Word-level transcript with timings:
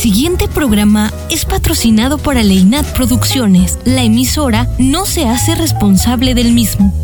siguiente 0.00 0.48
programa 0.48 1.12
es 1.28 1.44
patrocinado 1.44 2.16
por 2.16 2.38
Aleinat 2.38 2.86
Producciones. 2.94 3.78
La 3.84 4.02
emisora 4.02 4.66
no 4.78 5.04
se 5.04 5.28
hace 5.28 5.54
responsable 5.54 6.34
del 6.34 6.52
mismo. 6.52 6.94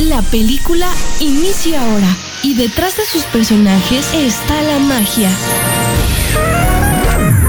La 0.00 0.22
película 0.22 0.88
inicia 1.20 1.80
ahora 1.80 2.08
y 2.42 2.54
detrás 2.54 2.96
de 2.96 3.06
sus 3.06 3.22
personajes 3.22 4.12
está 4.14 4.62
la 4.62 4.80
magia. 4.80 5.30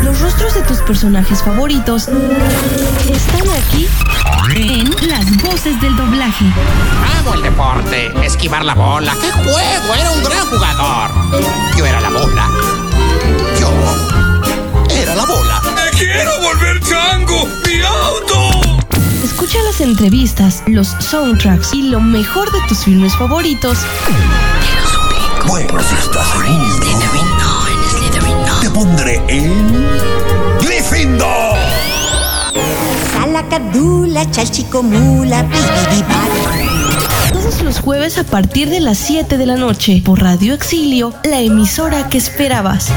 Los 0.03 0.21
rostros 0.21 0.53
de 0.53 0.61
tus 0.61 0.77
personajes 0.81 1.41
favoritos 1.41 2.03
están 2.03 3.49
aquí 3.57 3.87
en 4.57 4.89
las 5.09 5.25
voces 5.43 5.79
del 5.81 5.95
doblaje. 5.95 6.45
Amo 7.19 7.33
el 7.35 7.43
deporte, 7.43 8.11
esquivar 8.25 8.65
la 8.65 8.73
bola. 8.73 9.15
¡Qué 9.21 9.31
juego! 9.31 9.93
Era 9.95 10.11
un 10.11 10.23
gran 10.23 10.47
jugador. 10.47 11.11
Yo 11.77 11.85
era 11.85 12.01
la 12.01 12.09
bola. 12.09 12.47
Yo 13.59 13.71
era 14.89 15.15
la 15.15 15.25
bola. 15.25 15.61
¡Me 15.75 15.91
quiero 15.97 16.32
volver 16.41 16.79
chango! 16.82 17.47
¡Mi 17.65 17.82
auto! 17.82 18.87
Escucha 19.23 19.59
las 19.63 19.79
entrevistas, 19.82 20.63
los 20.68 20.87
soundtracks 20.87 21.74
y 21.74 21.83
lo 21.89 21.99
mejor 21.99 22.51
de 22.51 22.60
tus 22.68 22.79
filmes 22.83 23.15
favoritos. 23.15 23.77
Bueno, 25.46 25.79
si 25.83 25.96
estás 25.96 26.27
seguro, 26.29 26.47
No, 26.49 27.68
en 27.68 27.89
Slytherin 27.91 28.37
no. 28.47 28.60
te 28.60 28.69
pondré 28.71 29.21
en 29.27 29.87
Gryffindor. 30.61 31.55
Todos 37.31 37.61
los 37.61 37.80
jueves 37.80 38.17
a 38.17 38.23
partir 38.23 38.69
de 38.69 38.80
las 38.80 38.97
7 38.97 39.38
de 39.38 39.45
la 39.45 39.55
noche 39.55 40.02
por 40.03 40.22
Radio 40.22 40.53
Exilio, 40.53 41.14
la 41.23 41.39
emisora 41.39 42.09
que 42.09 42.17
esperabas. 42.17 42.89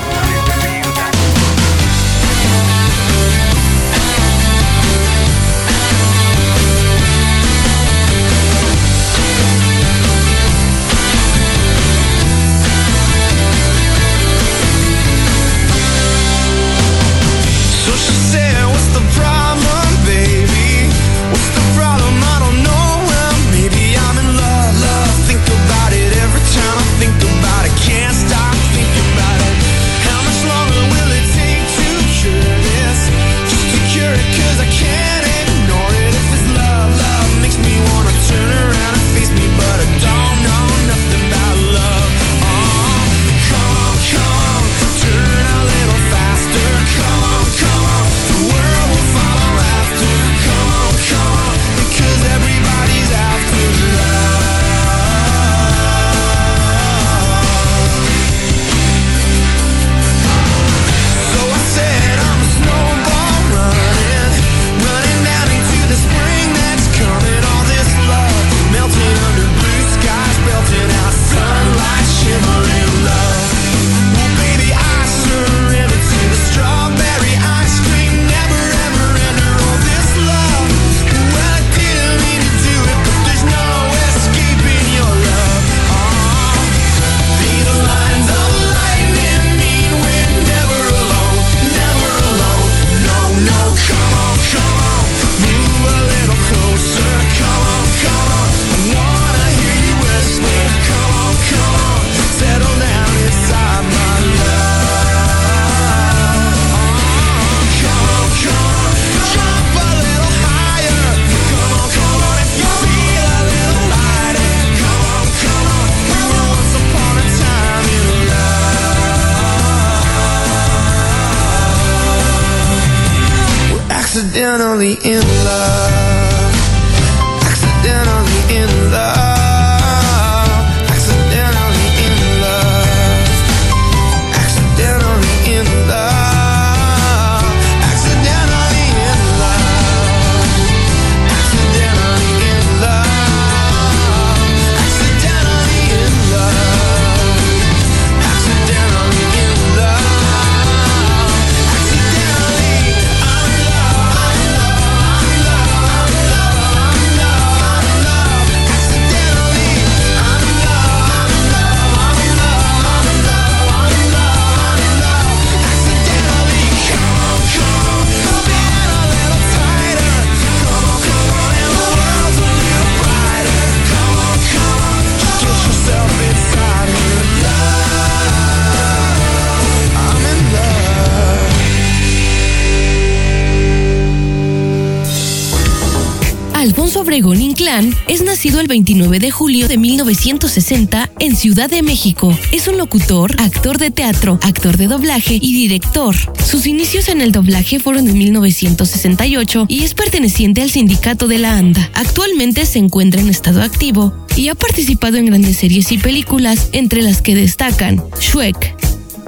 29 188.71 189.19
de 189.19 189.33
julio 189.33 189.67
de 189.67 189.79
1960 189.79 191.11
en 191.19 191.35
Ciudad 191.35 191.69
de 191.69 191.83
México. 191.83 192.39
Es 192.53 192.69
un 192.69 192.79
locutor, 192.79 193.35
actor 193.41 193.79
de 193.79 193.91
teatro, 193.91 194.39
actor 194.43 194.77
de 194.77 194.87
doblaje 194.87 195.34
y 195.34 195.53
director. 195.53 196.15
Sus 196.47 196.69
inicios 196.69 197.09
en 197.09 197.21
el 197.21 197.33
doblaje 197.33 197.81
fueron 197.81 198.07
en 198.07 198.17
1968 198.17 199.67
y 199.67 199.83
es 199.83 199.95
perteneciente 199.95 200.63
al 200.63 200.71
sindicato 200.71 201.27
de 201.27 201.39
la 201.39 201.57
ANDA. 201.57 201.91
Actualmente 201.95 202.65
se 202.65 202.78
encuentra 202.78 203.21
en 203.21 203.28
estado 203.28 203.61
activo 203.61 204.15
y 204.37 204.49
ha 204.51 204.55
participado 204.55 205.16
en 205.16 205.27
grandes 205.27 205.57
series 205.57 205.91
y 205.91 205.99
películas, 205.99 206.69
entre 206.71 207.03
las 207.03 207.23
que 207.23 207.34
destacan 207.34 208.01
Shrek, 208.21 208.77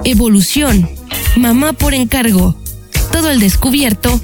Evolución, 0.05 0.89
Mamá 1.35 1.73
por 1.73 1.93
encargo, 1.93 2.55
Todo 3.11 3.29
el 3.29 3.41
descubierto 3.41 4.21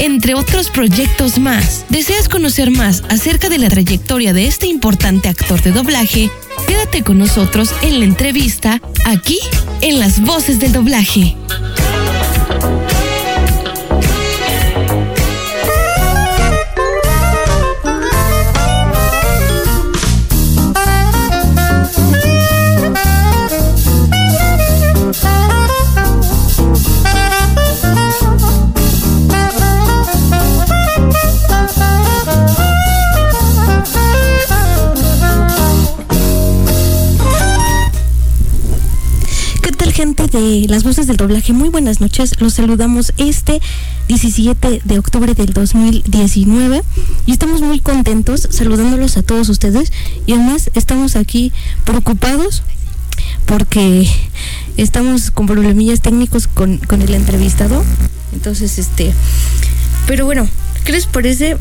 entre 0.00 0.34
otros 0.34 0.70
proyectos 0.70 1.38
más. 1.38 1.84
¿Deseas 1.88 2.28
conocer 2.28 2.70
más 2.70 3.04
acerca 3.08 3.48
de 3.48 3.58
la 3.58 3.68
trayectoria 3.68 4.32
de 4.32 4.46
este 4.46 4.66
importante 4.66 5.28
actor 5.28 5.62
de 5.62 5.72
doblaje? 5.72 6.30
Quédate 6.66 7.02
con 7.02 7.18
nosotros 7.18 7.70
en 7.82 8.00
la 8.00 8.06
entrevista 8.06 8.80
aquí 9.06 9.38
en 9.80 10.00
Las 10.00 10.20
Voces 10.20 10.58
del 10.58 10.72
Doblaje. 10.72 11.36
De 40.00 40.66
las 40.66 40.82
voces 40.82 41.06
del 41.06 41.18
doblaje, 41.18 41.52
muy 41.52 41.68
buenas 41.68 42.00
noches. 42.00 42.40
Los 42.40 42.54
saludamos 42.54 43.12
este 43.18 43.60
17 44.08 44.80
de 44.82 44.98
octubre 44.98 45.34
del 45.34 45.52
2019 45.52 46.82
y 47.26 47.32
estamos 47.32 47.60
muy 47.60 47.80
contentos 47.80 48.48
saludándolos 48.50 49.18
a 49.18 49.22
todos 49.22 49.50
ustedes 49.50 49.92
y 50.26 50.32
además 50.32 50.70
estamos 50.72 51.16
aquí 51.16 51.52
preocupados 51.84 52.62
porque 53.44 54.08
estamos 54.78 55.30
con 55.30 55.44
problemillas 55.44 56.00
técnicos 56.00 56.46
con, 56.46 56.78
con 56.78 57.02
el 57.02 57.12
entrevistado. 57.12 57.84
Entonces, 58.32 58.78
este, 58.78 59.12
pero 60.06 60.24
bueno, 60.24 60.48
¿qué 60.86 60.92
les 60.92 61.04
parece? 61.04 61.58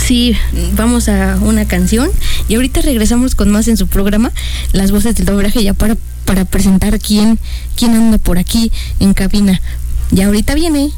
Sí, 0.00 0.34
vamos 0.76 1.10
a 1.10 1.36
una 1.42 1.66
canción 1.66 2.10
y 2.48 2.54
ahorita 2.54 2.80
regresamos 2.80 3.34
con 3.34 3.50
más 3.50 3.68
en 3.68 3.76
su 3.76 3.86
programa, 3.86 4.32
Las 4.72 4.92
Voces 4.92 5.14
del 5.14 5.26
Doblaje, 5.26 5.62
ya 5.62 5.74
para, 5.74 5.98
para 6.32 6.46
presentar 6.46 6.98
quién, 6.98 7.38
quién 7.76 7.94
anda 7.94 8.16
por 8.16 8.38
aquí 8.38 8.72
en 9.00 9.12
cabina. 9.12 9.60
Ya 10.12 10.28
ahorita 10.28 10.54
viene. 10.54 10.90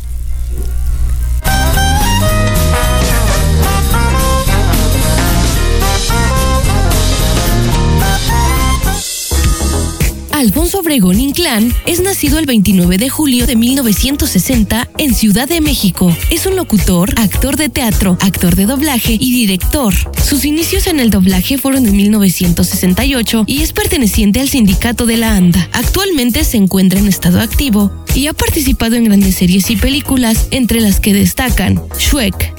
Alfonso 10.44 10.80
Obregón 10.80 11.18
Inclán 11.20 11.72
es 11.86 12.00
nacido 12.00 12.38
el 12.38 12.44
29 12.44 12.98
de 12.98 13.08
julio 13.08 13.46
de 13.46 13.56
1960 13.56 14.90
en 14.98 15.14
Ciudad 15.14 15.48
de 15.48 15.62
México. 15.62 16.14
Es 16.28 16.44
un 16.44 16.54
locutor, 16.54 17.14
actor 17.16 17.56
de 17.56 17.70
teatro, 17.70 18.18
actor 18.20 18.54
de 18.54 18.66
doblaje 18.66 19.14
y 19.18 19.32
director. 19.32 19.94
Sus 20.22 20.44
inicios 20.44 20.86
en 20.86 21.00
el 21.00 21.08
doblaje 21.08 21.56
fueron 21.56 21.86
en 21.86 21.96
1968 21.96 23.44
y 23.46 23.62
es 23.62 23.72
perteneciente 23.72 24.40
al 24.40 24.50
sindicato 24.50 25.06
de 25.06 25.16
la 25.16 25.34
ANDA. 25.34 25.66
Actualmente 25.72 26.44
se 26.44 26.58
encuentra 26.58 26.98
en 26.98 27.08
estado 27.08 27.40
activo 27.40 27.90
y 28.14 28.26
ha 28.26 28.34
participado 28.34 28.96
en 28.96 29.04
grandes 29.04 29.36
series 29.36 29.70
y 29.70 29.76
películas, 29.76 30.48
entre 30.50 30.82
las 30.82 31.00
que 31.00 31.14
destacan 31.14 31.80
Shrek, 31.98 32.54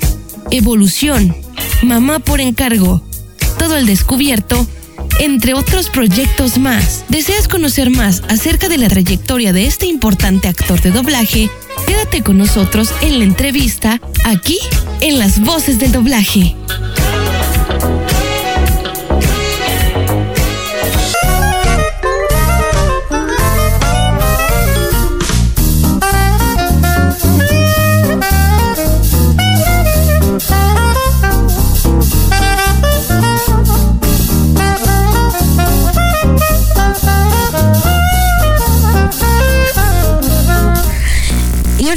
Evolución, 0.49 1.35
Mamá 1.83 2.17
por 2.17 2.41
encargo, 2.41 3.03
Todo 3.59 3.77
el 3.77 3.85
descubierto 3.85 4.65
entre 5.19 5.53
otros 5.53 5.89
proyectos 5.89 6.57
más. 6.57 7.05
¿Deseas 7.09 7.47
conocer 7.47 7.89
más 7.89 8.23
acerca 8.29 8.69
de 8.69 8.77
la 8.77 8.87
trayectoria 8.87 9.53
de 9.53 9.65
este 9.65 9.85
importante 9.85 10.47
actor 10.47 10.81
de 10.81 10.91
doblaje? 10.91 11.49
Quédate 11.87 12.21
con 12.23 12.37
nosotros 12.37 12.93
en 13.01 13.19
la 13.19 13.25
entrevista 13.25 13.99
aquí 14.25 14.59
en 15.01 15.19
Las 15.19 15.39
Voces 15.41 15.79
del 15.79 15.91
Doblaje. 15.91 16.55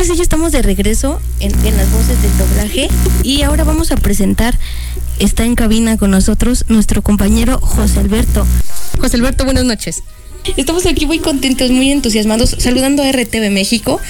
Sí 0.04 0.16
ya 0.16 0.22
estamos 0.22 0.52
de 0.52 0.62
regreso 0.62 1.20
en, 1.40 1.52
en 1.66 1.76
las 1.76 1.90
voces 1.90 2.22
del 2.22 2.38
doblaje 2.38 2.88
y 3.24 3.42
ahora 3.42 3.64
vamos 3.64 3.90
a 3.90 3.96
presentar, 3.96 4.56
está 5.18 5.44
en 5.44 5.54
cabina 5.54 5.98
con 5.98 6.12
nosotros 6.12 6.64
nuestro 6.68 7.02
compañero 7.02 7.58
José 7.60 7.98
Alberto. 7.98 8.46
José 9.00 9.16
Alberto, 9.16 9.44
buenas 9.44 9.64
noches. 9.64 10.02
Estamos 10.56 10.86
aquí 10.86 11.04
muy 11.04 11.18
contentos, 11.18 11.70
muy 11.70 11.90
entusiasmados, 11.90 12.56
saludando 12.58 13.02
a 13.02 13.10
RTV 13.10 13.50
México, 13.50 14.00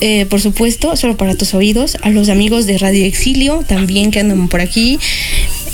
eh, 0.00 0.24
por 0.26 0.40
supuesto, 0.40 0.96
solo 0.96 1.16
para 1.16 1.34
tus 1.34 1.52
oídos, 1.52 1.96
a 2.02 2.10
los 2.10 2.28
amigos 2.28 2.66
de 2.66 2.78
Radio 2.78 3.04
Exilio 3.04 3.64
también 3.68 4.12
que 4.12 4.20
andan 4.20 4.48
por 4.48 4.60
aquí, 4.60 4.98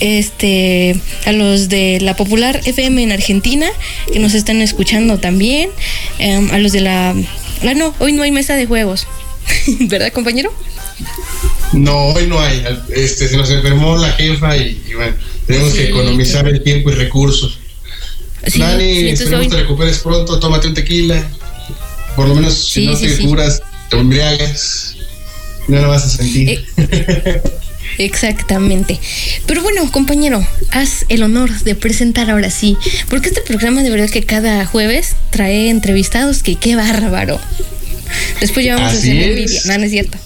este, 0.00 0.98
a 1.26 1.32
los 1.32 1.68
de 1.68 2.00
la 2.00 2.16
Popular 2.16 2.60
FM 2.64 3.02
en 3.02 3.12
Argentina 3.12 3.68
que 4.12 4.18
nos 4.18 4.34
están 4.34 4.62
escuchando 4.62 5.18
también, 5.18 5.68
em, 6.18 6.50
a 6.50 6.58
los 6.58 6.72
de 6.72 6.80
la, 6.80 7.10
ah 7.10 7.74
no, 7.74 7.94
hoy 8.00 8.12
no 8.12 8.22
hay 8.22 8.32
mesa 8.32 8.54
de 8.54 8.66
juegos, 8.66 9.06
¿verdad 9.80 10.12
compañero? 10.12 10.52
No, 11.72 11.96
hoy 12.08 12.26
no 12.26 12.40
hay. 12.40 12.64
Este, 12.94 13.28
se 13.28 13.36
nos 13.36 13.50
enfermó 13.50 13.96
la 13.96 14.10
jefa 14.12 14.56
y, 14.56 14.82
y 14.88 14.94
bueno, 14.94 15.14
tenemos 15.46 15.72
que 15.72 15.82
Sí. 15.86 15.88
economizar 15.88 16.46
el 16.48 16.62
tiempo 16.62 16.90
y 16.90 16.94
recursos. 16.94 17.58
Sí, 18.46 18.58
Dani, 18.58 19.08
esperemos 19.10 19.40
hoy- 19.46 19.48
te 19.50 19.56
recuperes 19.56 19.98
pronto, 19.98 20.38
tómate 20.40 20.68
un 20.68 20.74
tequila. 20.74 21.22
Por 22.16 22.28
lo 22.28 22.34
menos 22.34 22.68
si 22.70 22.86
no 22.86 22.96
te 22.96 23.16
curas, 23.18 23.62
te 23.88 23.96
embriagas. 23.98 24.96
No 25.68 25.80
lo 25.80 25.88
vas 25.90 26.04
a 26.04 26.08
sentir. 26.08 26.64
Eh, 26.76 27.42
Exactamente. 27.98 28.98
Pero 29.46 29.62
bueno, 29.62 29.90
compañero, 29.92 30.44
haz 30.70 31.04
el 31.08 31.22
honor 31.22 31.50
de 31.60 31.74
presentar 31.74 32.30
ahora 32.30 32.50
sí, 32.50 32.76
porque 33.08 33.28
este 33.28 33.42
programa 33.42 33.82
de 33.82 33.90
verdad 33.90 34.08
que 34.10 34.22
cada 34.24 34.64
jueves 34.64 35.16
trae 35.30 35.68
entrevistados 35.70 36.42
que 36.42 36.56
qué 36.56 36.76
bárbaro. 36.76 37.38
Después 38.40 38.64
ya 38.64 38.76
vamos 38.76 38.92
Así 38.92 39.10
a 39.10 39.12
hacer 39.12 39.30
envidia. 39.30 39.60
No, 39.66 39.78
no 39.78 39.84
es 39.84 39.90
cierto. 39.90 40.18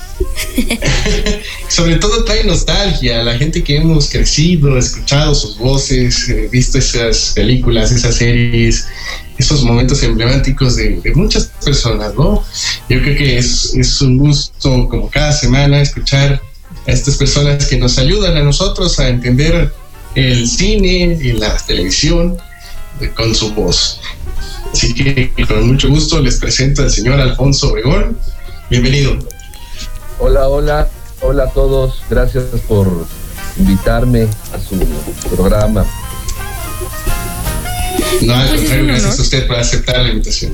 Sobre 1.69 1.97
todo 1.97 2.25
trae 2.25 2.45
nostalgia 2.45 3.21
a 3.21 3.25
la 3.25 3.37
gente 3.37 3.65
que 3.65 3.77
hemos 3.77 4.09
crecido, 4.09 4.79
escuchado 4.79 5.35
sus 5.35 5.59
voces, 5.59 6.29
eh, 6.29 6.49
visto 6.51 6.79
esas 6.79 7.33
películas, 7.35 7.91
esas 7.91 8.17
series, 8.17 8.87
esos 9.39 9.65
momentos 9.65 10.03
emblemáticos 10.03 10.77
de, 10.77 11.01
de 11.01 11.15
muchas 11.15 11.51
personas, 11.65 12.15
¿no? 12.15 12.45
Yo 12.89 13.01
creo 13.03 13.17
que 13.17 13.39
es, 13.39 13.75
es 13.75 14.01
un 14.01 14.19
gusto 14.19 14.89
como 14.89 15.11
cada 15.11 15.33
semana 15.33 15.81
escuchar 15.81 16.41
a 16.87 16.91
estas 16.91 17.17
personas 17.17 17.67
que 17.67 17.77
nos 17.77 17.99
ayudan 17.99 18.37
a 18.37 18.43
nosotros 18.43 18.99
a 19.01 19.09
entender 19.09 19.73
el 20.15 20.49
cine 20.49 21.19
y 21.21 21.33
la 21.33 21.57
televisión 21.67 22.37
con 23.17 23.35
su 23.35 23.53
voz. 23.53 24.01
Así 24.75 24.93
que 24.93 25.31
con 25.47 25.69
mucho 25.69 25.89
gusto 25.89 26.21
les 26.21 26.39
presento 26.39 26.83
al 26.83 26.91
señor 26.91 27.21
Alfonso 27.21 27.71
Obregón. 27.71 28.19
Bienvenido. 28.69 29.17
Hola, 30.19 30.49
hola, 30.49 30.89
hola 31.21 31.45
a 31.45 31.51
todos. 31.51 32.03
Gracias 32.11 32.43
por 32.67 33.07
invitarme 33.57 34.27
a 34.53 34.59
su 34.59 34.77
programa. 35.37 35.87
No, 38.23 38.35
al 38.35 38.49
Pues 38.49 38.63
es 38.63 38.69
contrario, 38.69 38.81
un 38.81 38.89
gracias 38.89 39.19
a 39.21 39.23
usted 39.23 39.47
por 39.47 39.57
aceptar 39.59 40.03
la 40.03 40.09
invitación. 40.09 40.53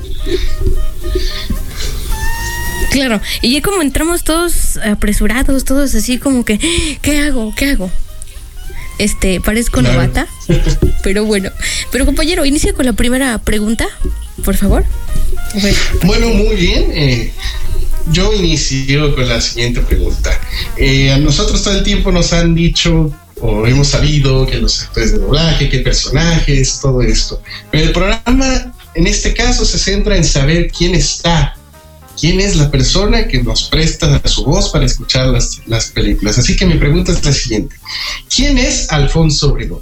Claro, 2.91 3.21
y 3.41 3.53
ya 3.53 3.61
como 3.63 3.81
entramos 3.81 4.23
todos 4.23 4.77
apresurados, 4.77 5.65
todos 5.65 5.95
así 5.95 6.19
como 6.19 6.45
que, 6.45 6.59
¿qué 7.01 7.21
hago? 7.21 7.55
¿Qué 7.55 7.71
hago? 7.71 7.89
Este, 9.01 9.41
parezco 9.41 9.81
novata, 9.81 10.27
pero 11.03 11.25
bueno. 11.25 11.49
Pero 11.91 12.05
compañero, 12.05 12.45
inicia 12.45 12.71
con 12.73 12.85
la 12.85 12.93
primera 12.93 13.39
pregunta, 13.39 13.87
por 14.45 14.55
favor. 14.55 14.85
Bueno, 16.03 16.29
muy 16.29 16.55
bien. 16.55 16.91
eh, 16.93 17.33
yo 18.11 18.31
inicio 18.31 19.15
con 19.15 19.27
la 19.27 19.41
siguiente 19.41 19.81
pregunta. 19.81 20.39
Eh, 20.77 21.11
a 21.11 21.17
nosotros 21.17 21.63
todo 21.63 21.77
el 21.77 21.83
tiempo 21.83 22.11
nos 22.11 22.31
han 22.31 22.53
dicho 22.53 23.11
o 23.39 23.65
hemos 23.65 23.87
sabido 23.87 24.45
que 24.45 24.57
los 24.57 24.83
actores 24.83 25.13
de 25.13 25.17
doblaje, 25.17 25.67
que 25.67 25.79
personajes, 25.79 26.79
todo 26.79 27.01
esto. 27.01 27.41
Pero 27.71 27.85
el 27.85 27.91
programa 27.91 28.71
en 28.93 29.07
este 29.07 29.33
caso 29.33 29.65
se 29.65 29.79
centra 29.79 30.15
en 30.15 30.23
saber 30.23 30.71
quién 30.71 30.93
está, 30.93 31.55
quién 32.21 32.39
es 32.39 32.55
la 32.55 32.69
persona 32.71 33.27
que 33.27 33.41
nos 33.43 33.63
presta 33.63 34.21
su 34.25 34.45
voz 34.45 34.69
para 34.69 34.85
escuchar 34.85 35.27
las, 35.27 35.59
las 35.65 35.87
películas. 35.87 36.37
Así 36.37 36.55
que 36.55 36.65
mi 36.67 36.75
pregunta 36.75 37.11
es 37.11 37.25
la 37.25 37.33
siguiente. 37.33 37.75
¿Quién 38.33 38.57
es 38.59 38.89
Alfonso 38.91 39.51
Obregón? 39.51 39.81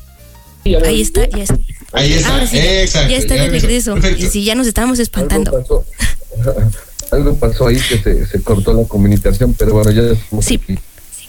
Ahí 0.85 1.01
está, 1.01 1.27
ya 1.29 1.43
está. 1.43 1.57
Ahí 1.93 2.13
está, 2.13 2.33
Ahora 2.33 2.47
sí, 2.47 2.57
exacto. 2.57 3.11
ya 3.11 3.17
está 3.17 3.33
de 3.35 3.49
regreso. 3.49 3.93
Perfecto. 3.95 4.25
Y 4.25 4.29
si 4.29 4.43
ya 4.45 4.55
nos 4.55 4.67
estábamos 4.67 4.99
espantando. 4.99 5.51
Algo 5.51 5.63
pasó, 5.67 5.85
algo 7.11 7.35
pasó 7.35 7.67
ahí 7.67 7.77
que 7.77 7.97
se, 7.97 8.25
se 8.25 8.41
cortó 8.41 8.73
la 8.73 8.87
comunicación, 8.87 9.53
pero 9.53 9.73
bueno, 9.73 9.91
ya 9.91 10.01
estamos 10.13 10.45
Sí. 10.45 10.59
aquí. 10.63 10.79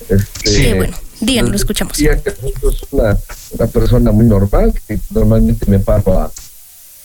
Este, 0.09 0.63
Qué 0.63 0.75
bueno. 0.75 0.97
Díganlo, 1.21 1.51
lo 1.51 1.57
escuchamos. 1.57 1.97
decía 1.97 2.17
que 2.23 2.31
soy 2.31 2.53
una, 2.93 3.19
una 3.51 3.67
persona 3.67 4.13
muy 4.13 4.27
normal, 4.27 4.73
que 4.87 4.99
normalmente 5.11 5.67
me 5.69 5.79
paro 5.79 6.19
a, 6.21 6.33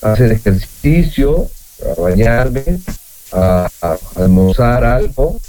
a 0.02 0.14
hacer 0.14 0.32
ejercicio, 0.32 1.50
a 1.98 2.02
bañarme, 2.02 2.64
a, 3.32 3.70
a 3.82 3.98
almorzar 4.16 4.84
algo, 4.84 5.40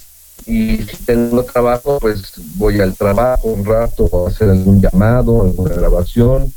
y 0.46 0.78
si 0.78 0.96
tengo 1.04 1.44
trabajo, 1.44 1.98
pues 2.00 2.32
voy 2.54 2.80
al 2.80 2.94
trabajo 2.94 3.48
un 3.48 3.64
rato 3.64 4.08
a 4.12 4.30
hacer 4.30 4.50
algún 4.50 4.80
llamado, 4.80 5.42
alguna 5.42 5.74
grabación. 5.74 6.52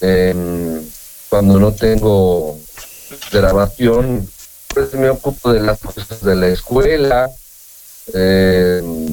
Em, 0.00 0.80
cuando 1.28 1.58
no 1.58 1.72
tengo 1.72 2.58
grabación, 3.32 4.28
pues 4.72 4.94
me 4.94 5.10
ocupo 5.10 5.52
de 5.52 5.60
las 5.60 5.80
cosas 5.80 6.22
de 6.22 6.36
la 6.36 6.46
escuela. 6.46 7.28
Em, 8.14 9.08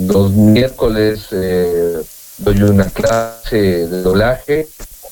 los 0.00 0.32
miércoles 0.32 1.26
eh, 1.30 2.02
doy 2.38 2.62
una 2.62 2.84
clase 2.90 3.56
de 3.86 4.02
doblaje 4.02 4.68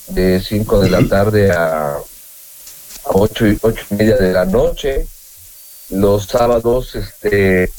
de 0.09 0.41
5 0.41 0.81
de 0.81 0.91
la 0.91 1.09
tarde 1.09 1.51
a 1.51 1.97
a 3.05 3.11
ocho 3.11 3.47
y, 3.47 3.59
ocho 3.61 3.85
y 3.91 3.95
media 3.95 4.17
de 4.17 4.33
la 4.33 4.45
noche. 4.45 5.07
Los 5.91 6.27
sábados 6.27 6.95
este, 6.95 7.71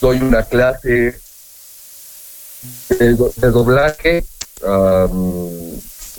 doy 0.00 0.18
una 0.20 0.42
clase 0.44 1.18
de, 2.98 3.14
do- 3.14 3.32
de 3.36 3.50
doblaje 3.50 4.24
am, 4.66 5.40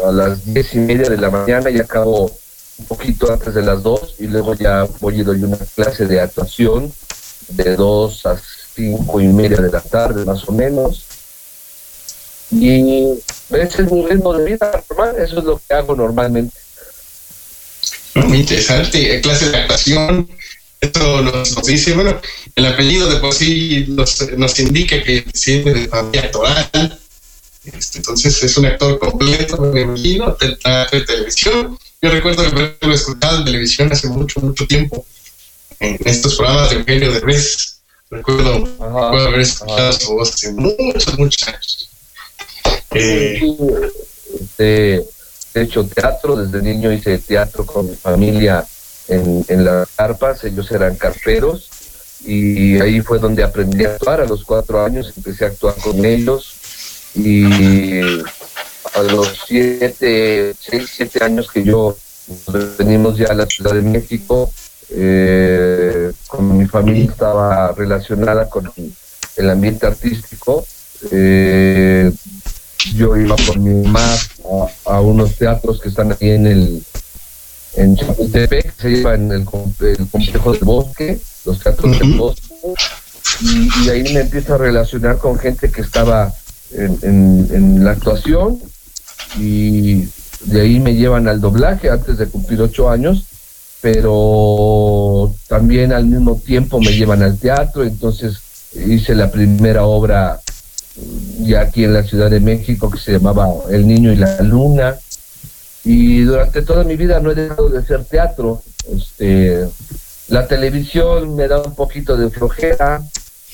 a 0.07 0.11
las 0.11 0.45
diez 0.45 0.73
y 0.75 0.77
media 0.79 1.09
de 1.09 1.17
la 1.17 1.29
mañana 1.29 1.69
y 1.69 1.79
acabo 1.79 2.31
un 2.77 2.85
poquito 2.85 3.31
antes 3.31 3.53
de 3.53 3.61
las 3.61 3.83
dos 3.83 4.15
y 4.19 4.27
luego 4.27 4.53
ya 4.53 4.87
voy 5.01 5.19
y 5.19 5.23
doy 5.23 5.43
una 5.43 5.57
clase 5.75 6.05
de 6.05 6.21
actuación 6.21 6.93
de 7.49 7.75
dos 7.75 8.25
a 8.25 8.39
cinco 8.75 9.19
y 9.19 9.27
media 9.27 9.57
de 9.57 9.71
la 9.71 9.81
tarde 9.81 10.23
más 10.23 10.47
o 10.47 10.51
menos 10.53 11.03
y 12.51 13.03
ese 13.49 13.81
es 13.83 13.91
mi 13.91 14.05
ritmo 14.07 14.33
de 14.33 14.45
vida 14.45 14.83
normal, 14.89 15.15
eso 15.19 15.39
es 15.39 15.43
lo 15.43 15.59
que 15.67 15.73
hago 15.73 15.95
normalmente. 15.95 16.55
¿no? 18.15 18.23
Muy 18.25 18.39
interesante. 18.39 19.21
Clase 19.21 19.49
de 19.49 19.57
actuación. 19.57 20.29
Esto 20.81 21.21
nos, 21.21 21.55
nos 21.55 21.65
dice, 21.65 21.93
bueno, 21.93 22.21
el 22.55 22.65
apellido 22.65 23.09
de 23.09 23.17
por 23.17 23.33
sí 23.33 23.85
nos, 23.89 24.31
nos 24.37 24.59
indica 24.59 25.01
que 25.03 25.21
desciende 25.21 25.73
de 25.73 25.87
familia 25.87 26.21
actoral. 26.21 26.99
Este, 27.65 27.97
entonces 27.97 28.41
es 28.41 28.57
un 28.57 28.65
actor 28.65 28.97
completo, 28.97 29.57
me 29.61 29.81
imagino, 29.81 30.37
de, 30.39 30.57
de 30.91 31.01
televisión. 31.05 31.77
Yo 32.01 32.09
recuerdo 32.09 32.43
haberlo 32.43 32.93
escuchado 32.93 33.39
en 33.39 33.45
televisión 33.45 33.91
hace 33.91 34.07
mucho, 34.07 34.39
mucho 34.39 34.65
tiempo, 34.65 35.05
en 35.81 35.97
estos 36.05 36.35
programas 36.35 36.69
de 36.69 36.77
Eugenio 36.77 37.11
Derbez. 37.11 37.81
Recuerdo, 38.09 38.65
recuerdo 38.65 39.27
haber 39.27 39.41
escuchado 39.41 39.93
su 39.93 40.13
voz 40.13 40.33
hace 40.33 40.53
muchos, 40.53 41.19
muchos 41.19 41.47
años. 41.47 41.89
Eh, 42.91 43.41
he 44.57 45.61
hecho 45.61 45.85
teatro, 45.85 46.37
desde 46.37 46.61
niño 46.61 46.91
hice 46.93 47.17
teatro 47.17 47.65
con 47.65 47.89
mi 47.89 47.95
familia 47.95 48.65
en, 49.09 49.45
en 49.47 49.65
las 49.65 49.89
carpas, 49.95 50.43
ellos 50.43 50.71
eran 50.71 50.95
carperos 50.95 51.69
y 52.25 52.79
ahí 52.79 53.01
fue 53.01 53.19
donde 53.19 53.43
aprendí 53.43 53.85
a 53.85 53.93
actuar, 53.93 54.21
a 54.21 54.25
los 54.25 54.43
cuatro 54.43 54.83
años 54.83 55.13
empecé 55.15 55.45
a 55.45 55.47
actuar 55.49 55.75
con 55.75 56.03
ellos 56.05 56.53
y 57.15 57.99
a 58.93 59.01
los 59.11 59.41
siete, 59.47 60.53
seis, 60.59 60.89
siete 60.95 61.23
años 61.23 61.49
que 61.51 61.63
yo 61.63 61.97
venimos 62.77 63.17
ya 63.17 63.27
a 63.27 63.33
la 63.33 63.45
Ciudad 63.45 63.73
de 63.73 63.81
México, 63.81 64.51
eh, 64.91 66.11
como 66.27 66.53
mi 66.53 66.65
familia 66.65 67.09
estaba 67.11 67.71
relacionada 67.71 68.49
con 68.49 68.71
el 69.37 69.49
ambiente 69.49 69.87
artístico, 69.87 70.65
eh, 71.11 72.11
yo 72.95 73.15
iba 73.15 73.35
con 73.47 73.63
mi 73.63 73.83
mamá 73.83 74.05
a, 74.85 74.93
a 74.93 75.01
unos 75.01 75.35
teatros 75.35 75.79
que 75.79 75.89
están 75.89 76.11
ahí 76.11 76.29
en 76.31 76.47
el 76.47 76.83
en 77.75 77.95
Chapultepec, 77.95 78.75
que 78.75 78.81
se 78.81 78.89
llama 78.97 79.15
en 79.15 79.31
el, 79.31 79.45
com- 79.45 79.71
el 79.79 80.07
complejo 80.07 80.51
del 80.53 80.63
bosque, 80.63 81.19
los 81.45 81.59
teatros 81.59 81.99
del 81.99 82.13
bosque, 82.17 82.41
y, 83.41 83.69
y 83.85 83.89
ahí 83.89 84.03
me 84.13 84.21
empiezo 84.21 84.55
a 84.55 84.57
relacionar 84.57 85.17
con 85.17 85.37
gente 85.37 85.71
que 85.71 85.81
estaba 85.81 86.33
en, 86.73 86.97
en- 87.03 87.47
en 87.53 87.83
la 87.85 87.91
actuación 87.91 88.59
y 89.39 90.05
de 90.45 90.61
ahí 90.61 90.79
me 90.79 90.95
llevan 90.95 91.27
al 91.27 91.39
doblaje 91.41 91.89
antes 91.89 92.17
de 92.17 92.27
cumplir 92.27 92.61
ocho 92.61 92.89
años, 92.89 93.23
pero 93.81 95.33
también 95.47 95.93
al 95.93 96.05
mismo 96.05 96.35
tiempo 96.35 96.79
me 96.79 96.91
llevan 96.91 97.23
al 97.23 97.37
teatro, 97.37 97.83
entonces 97.83 98.37
hice 98.73 99.15
la 99.15 99.31
primera 99.31 99.85
obra 99.85 100.39
ya 101.39 101.61
aquí 101.61 101.83
en 101.85 101.93
la 101.93 102.03
Ciudad 102.03 102.29
de 102.29 102.39
México 102.39 102.89
que 102.89 102.99
se 102.99 103.13
llamaba 103.13 103.47
El 103.69 103.87
Niño 103.87 104.11
y 104.11 104.17
la 104.17 104.41
Luna. 104.41 104.95
Y 105.83 106.21
durante 106.21 106.61
toda 106.61 106.83
mi 106.83 106.95
vida 106.95 107.19
no 107.19 107.31
he 107.31 107.35
dejado 107.35 107.69
de 107.69 107.79
hacer 107.79 108.03
teatro. 108.03 108.61
Este, 108.95 109.65
la 110.27 110.47
televisión 110.47 111.35
me 111.35 111.47
da 111.47 111.61
un 111.61 111.75
poquito 111.75 112.17
de 112.17 112.29
flojera. 112.29 113.01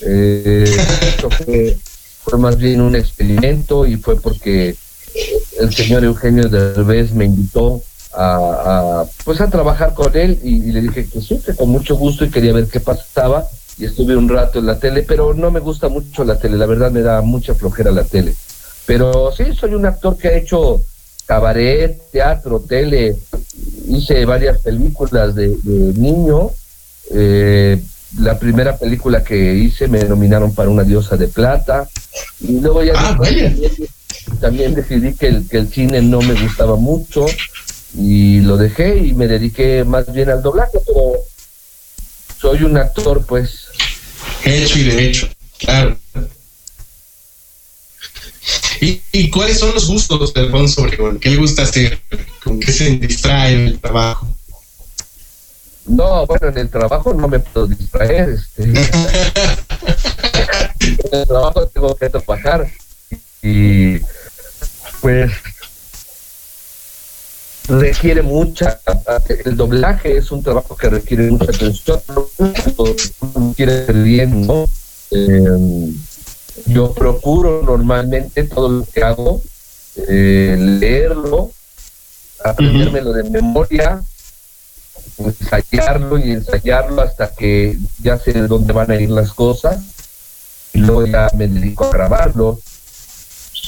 eh, 0.01 0.65
fue, 2.23 2.37
más 2.39 2.57
bien 2.57 2.81
un 2.81 2.95
experimento 2.95 3.85
y 3.85 3.97
fue 3.97 4.19
porque 4.19 4.75
el 5.59 5.73
señor 5.73 6.03
Eugenio 6.03 6.49
Derbez 6.49 7.13
me 7.13 7.25
invitó 7.25 7.81
a, 8.13 8.35
a, 9.01 9.05
pues 9.23 9.39
a 9.41 9.49
trabajar 9.49 9.93
con 9.93 10.15
él 10.17 10.39
y, 10.43 10.55
y 10.55 10.71
le 10.71 10.81
dije 10.81 11.07
que 11.07 11.21
sí, 11.21 11.39
que 11.45 11.55
con 11.55 11.69
mucho 11.69 11.95
gusto 11.95 12.25
y 12.25 12.31
quería 12.31 12.53
ver 12.53 12.67
qué 12.67 12.79
pasaba 12.79 13.47
y 13.77 13.85
estuve 13.85 14.15
un 14.15 14.27
rato 14.27 14.59
en 14.59 14.65
la 14.65 14.79
tele, 14.79 15.03
pero 15.03 15.33
no 15.33 15.51
me 15.51 15.59
gusta 15.59 15.87
mucho 15.87 16.23
la 16.23 16.37
tele, 16.39 16.57
la 16.57 16.65
verdad 16.65 16.91
me 16.91 17.01
da 17.01 17.21
mucha 17.21 17.53
flojera 17.55 17.91
la 17.91 18.03
tele. 18.03 18.33
Pero 18.85 19.31
sí, 19.31 19.45
soy 19.53 19.73
un 19.73 19.85
actor 19.85 20.17
que 20.17 20.29
ha 20.29 20.37
hecho 20.37 20.81
cabaret, 21.25 21.97
teatro, 22.11 22.59
tele, 22.59 23.15
hice 23.87 24.25
varias 24.25 24.59
películas 24.59 25.35
de, 25.35 25.49
de 25.63 25.99
niño. 25.99 26.51
eh, 27.11 27.81
la 28.19 28.39
primera 28.39 28.77
película 28.77 29.23
que 29.23 29.55
hice 29.55 29.87
me 29.89 30.01
nominaron 30.05 30.53
para 30.55 30.69
una 30.69 30.83
diosa 30.83 31.17
de 31.17 31.27
plata 31.27 31.87
y 32.39 32.59
luego 32.61 32.81
ya 32.81 32.93
Ah, 32.95 33.17
también, 33.21 33.59
también 34.39 34.73
decidí 34.73 35.13
que 35.15 35.27
el, 35.27 35.49
que 35.49 35.57
el 35.57 35.67
cine 35.67 36.01
no 36.01 36.21
me 36.21 36.33
gustaba 36.41 36.77
mucho 36.77 37.25
y 37.97 38.39
lo 38.41 38.55
dejé 38.55 38.97
y 38.97 39.13
me 39.13 39.27
dediqué 39.27 39.83
más 39.83 40.11
bien 40.13 40.29
al 40.29 40.41
doblaje, 40.41 40.77
pero 40.85 41.13
soy 42.39 42.63
un 42.63 42.77
actor 42.77 43.25
pues 43.25 43.65
hecho 44.45 44.79
y 44.79 44.83
derecho, 44.83 45.27
claro. 45.59 45.97
¿Y, 49.17 49.29
cuáles 49.29 49.59
son 49.59 49.73
los 49.73 49.87
gustos 49.87 50.33
de 50.33 50.41
Alfonso 50.41 50.81
Obregón? 50.81 51.19
¿Qué 51.19 51.29
le 51.29 51.37
gusta 51.37 51.61
hacer? 51.61 52.01
¿Con 52.43 52.59
qué 52.59 52.69
se 52.69 52.89
distrae 52.97 53.53
en 53.53 53.61
el 53.67 53.79
trabajo? 53.79 54.27
No, 55.85 56.25
bueno, 56.25 56.49
en 56.49 56.57
el 56.57 56.69
trabajo 56.69 57.13
no 57.13 57.29
me 57.29 57.39
puedo 57.39 57.67
distraer. 57.67 58.31
Este. 58.31 58.63
en 60.81 61.13
el 61.13 61.25
trabajo 61.25 61.65
tengo 61.67 61.95
que 61.95 62.09
trabajar. 62.09 62.69
Y 63.41 63.99
pues 64.99 65.31
requiere 67.69 68.21
mucha. 68.21 68.81
El 69.45 69.55
doblaje 69.55 70.17
es 70.17 70.29
un 70.29 70.43
trabajo 70.43 70.75
que 70.75 70.89
requiere 70.89 71.31
mucha 71.31 71.51
atención. 71.51 72.01
Quiere 73.55 73.85
ser 73.85 73.95
bien, 73.95 74.45
¿no? 74.45 74.67
Eh, 75.11 75.93
yo 76.65 76.93
procuro 76.93 77.61
normalmente 77.63 78.43
todo 78.43 78.69
lo 78.69 78.85
que 78.85 79.03
hago, 79.03 79.41
eh, 80.07 80.55
leerlo, 80.57 81.51
aprendérmelo 82.43 83.13
de 83.13 83.23
memoria, 83.29 84.01
ensayarlo 85.17 86.17
y 86.17 86.31
ensayarlo 86.31 87.01
hasta 87.01 87.33
que 87.33 87.77
ya 88.01 88.17
sé 88.17 88.33
de 88.33 88.47
dónde 88.47 88.73
van 88.73 88.91
a 88.91 88.95
ir 88.95 89.09
las 89.09 89.33
cosas 89.33 89.81
y 90.73 90.79
luego 90.79 91.05
ya 91.05 91.29
me 91.35 91.47
dedico 91.47 91.85
a 91.85 91.91
grabarlo 91.91 92.59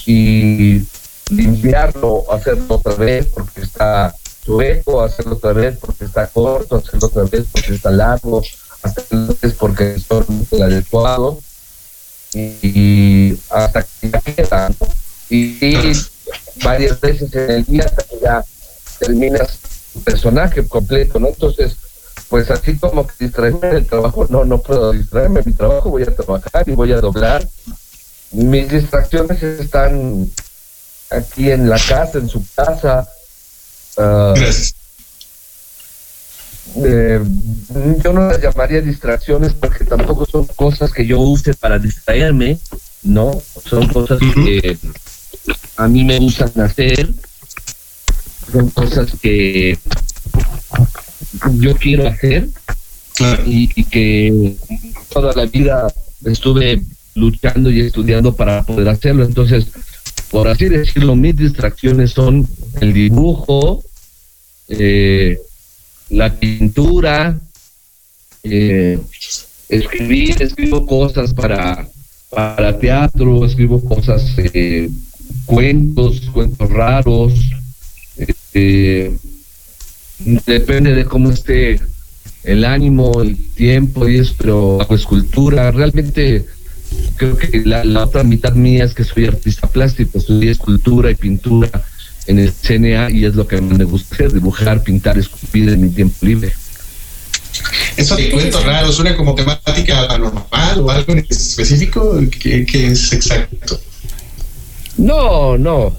y 0.05 0.85
limpiarlo, 1.29 2.23
hacerlo 2.31 2.75
otra 2.75 2.95
vez 2.95 3.27
porque 3.27 3.61
está 3.61 4.15
chueco, 4.45 5.01
hacerlo 5.01 5.35
otra 5.35 5.53
vez 5.53 5.77
porque 5.77 6.05
está 6.05 6.27
corto, 6.27 6.77
hacerlo 6.77 7.07
otra 7.07 7.23
vez 7.23 7.45
porque 7.51 7.75
está 7.75 7.91
largo, 7.91 8.41
hacerlo 8.81 9.31
otra 9.31 9.39
vez 9.41 9.53
porque 9.57 9.95
es 9.95 10.51
el 10.51 10.61
adecuado 10.61 11.39
y 12.33 13.37
hasta 13.49 13.83
que 13.83 14.09
ya 14.09 14.21
queda 14.21 14.69
¿no? 14.69 14.87
y, 15.29 15.65
y 15.65 15.93
varias 16.63 16.99
veces 16.99 17.33
en 17.33 17.51
el 17.51 17.65
día 17.65 17.83
hasta 17.85 18.03
que 18.03 18.19
ya 18.21 18.43
terminas 18.99 19.59
tu 19.93 20.01
personaje 20.01 20.67
completo, 20.67 21.19
¿no? 21.19 21.29
Entonces, 21.29 21.75
pues 22.29 22.49
así 22.51 22.77
como 22.77 23.07
que 23.07 23.25
distraerme 23.25 23.67
del 23.67 23.87
trabajo, 23.87 24.27
no, 24.29 24.43
no 24.43 24.59
puedo 24.59 24.91
distraerme, 24.91 25.41
mi 25.45 25.53
trabajo 25.53 25.89
voy 25.89 26.03
a 26.03 26.15
trabajar 26.15 26.67
y 26.67 26.71
voy 26.71 26.91
a 26.91 26.99
doblar. 26.99 27.47
Mis 28.31 28.69
distracciones 28.69 29.41
están 29.41 30.29
aquí 31.09 31.49
en 31.51 31.69
la 31.69 31.79
casa, 31.79 32.17
en 32.17 32.27
su 32.27 32.43
casa. 32.55 33.07
Gracias. 33.95 34.76
Eh, 36.75 37.19
yo 38.03 38.13
no 38.13 38.27
las 38.27 38.41
llamaría 38.41 38.81
distracciones 38.81 39.53
porque 39.53 39.85
tampoco 39.85 40.25
son 40.25 40.45
cosas 40.45 40.91
que 40.91 41.05
yo 41.05 41.19
use 41.19 41.53
para 41.53 41.79
distraerme, 41.79 42.59
¿no? 43.03 43.41
Son 43.65 43.87
cosas 43.87 44.19
que 44.19 44.77
a 45.77 45.87
mí 45.87 46.03
me 46.03 46.19
gustan 46.19 46.51
hacer, 46.61 47.09
son 48.51 48.69
cosas 48.69 49.11
que 49.21 49.77
yo 51.53 51.75
quiero 51.75 52.07
hacer 52.07 52.49
y, 53.45 53.69
y 53.75 53.83
que 53.85 54.55
toda 55.09 55.33
la 55.33 55.45
vida 55.45 55.91
estuve 56.25 56.81
luchando 57.15 57.71
y 57.71 57.81
estudiando 57.81 58.35
para 58.35 58.63
poder 58.63 58.89
hacerlo. 58.89 59.23
Entonces, 59.23 59.67
por 60.31 60.47
así 60.47 60.65
decirlo, 60.65 61.15
mis 61.15 61.35
distracciones 61.35 62.11
son 62.11 62.47
el 62.81 62.93
dibujo, 62.93 63.83
eh, 64.67 65.39
la 66.09 66.33
pintura, 66.33 67.39
eh, 68.43 68.99
escribir, 69.69 70.41
escribo 70.41 70.85
cosas 70.85 71.33
para, 71.33 71.87
para 72.29 72.77
teatro, 72.79 73.45
escribo 73.45 73.83
cosas, 73.83 74.33
eh, 74.37 74.89
cuentos, 75.45 76.21
cuentos 76.31 76.69
raros, 76.69 77.33
este, 78.17 79.11
depende 80.45 80.93
de 80.93 81.05
cómo 81.05 81.31
esté 81.31 81.79
el 82.43 82.63
ánimo, 82.63 83.21
el 83.21 83.37
tiempo 83.53 84.07
y 84.07 84.17
eso, 84.17 84.33
pero 84.37 84.81
hago 84.81 84.95
escultura, 84.95 85.71
realmente 85.71 86.45
creo 87.17 87.37
que 87.37 87.63
la, 87.65 87.83
la 87.83 88.05
otra 88.05 88.23
mitad 88.23 88.53
mía 88.53 88.85
es 88.85 88.93
que 88.93 89.03
soy 89.03 89.25
artista 89.25 89.67
plástico, 89.67 90.17
estudié 90.17 90.51
escultura 90.51 91.11
y 91.11 91.15
pintura 91.15 91.69
en 92.27 92.39
el 92.39 92.51
CNA 92.51 93.09
y 93.09 93.25
es 93.25 93.35
lo 93.35 93.47
que 93.47 93.59
me 93.61 93.83
gusta 93.85 94.15
hacer, 94.15 94.33
dibujar, 94.33 94.83
pintar, 94.83 95.17
esculpir 95.17 95.69
en 95.69 95.81
mi 95.81 95.89
tiempo 95.89 96.25
libre. 96.25 96.53
Eso 97.95 98.15
de 98.15 98.29
cuentos 98.29 98.63
raros, 98.63 98.95
¿suena 98.95 99.15
como 99.15 99.33
temática 99.33 100.07
paranormal 100.07 100.81
o 100.81 100.91
algo 100.91 101.13
en 101.13 101.25
específico? 101.29 102.19
¿Qué, 102.39 102.65
qué 102.65 102.87
es 102.87 103.11
exacto? 103.13 103.79
No, 104.97 105.57
no. 105.57 105.95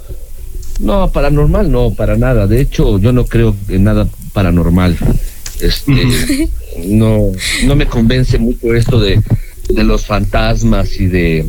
No, 0.78 1.10
paranormal 1.10 1.70
no, 1.70 1.92
para 1.92 2.16
nada. 2.16 2.46
De 2.46 2.60
hecho, 2.60 2.98
yo 2.98 3.12
no 3.12 3.24
creo 3.24 3.56
en 3.68 3.84
nada 3.84 4.06
paranormal. 4.32 4.96
Este, 5.60 6.48
no, 6.84 7.32
no 7.64 7.74
me 7.74 7.86
convence 7.86 8.38
mucho 8.38 8.74
esto 8.74 9.00
de, 9.00 9.20
de 9.68 9.84
los 9.84 10.06
fantasmas 10.06 11.00
y 11.00 11.06
de, 11.06 11.46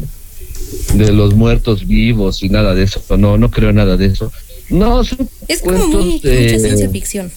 de 0.96 1.12
los 1.12 1.36
muertos 1.36 1.86
vivos 1.86 2.42
y 2.42 2.50
nada 2.50 2.74
de 2.74 2.84
eso. 2.84 3.04
No, 3.18 3.38
no 3.38 3.52
creo 3.52 3.70
en 3.70 3.76
nada 3.76 3.98
de 3.98 4.08
eso. 4.08 4.32
No, 4.70 5.04
son 5.04 5.30
Es 5.48 5.62
como 5.62 5.78
cuentos 5.78 6.06
muy, 6.06 6.20
de- 6.20 6.44
mucha 6.44 6.60
ciencia 6.60 6.90
ficción. 6.90 7.32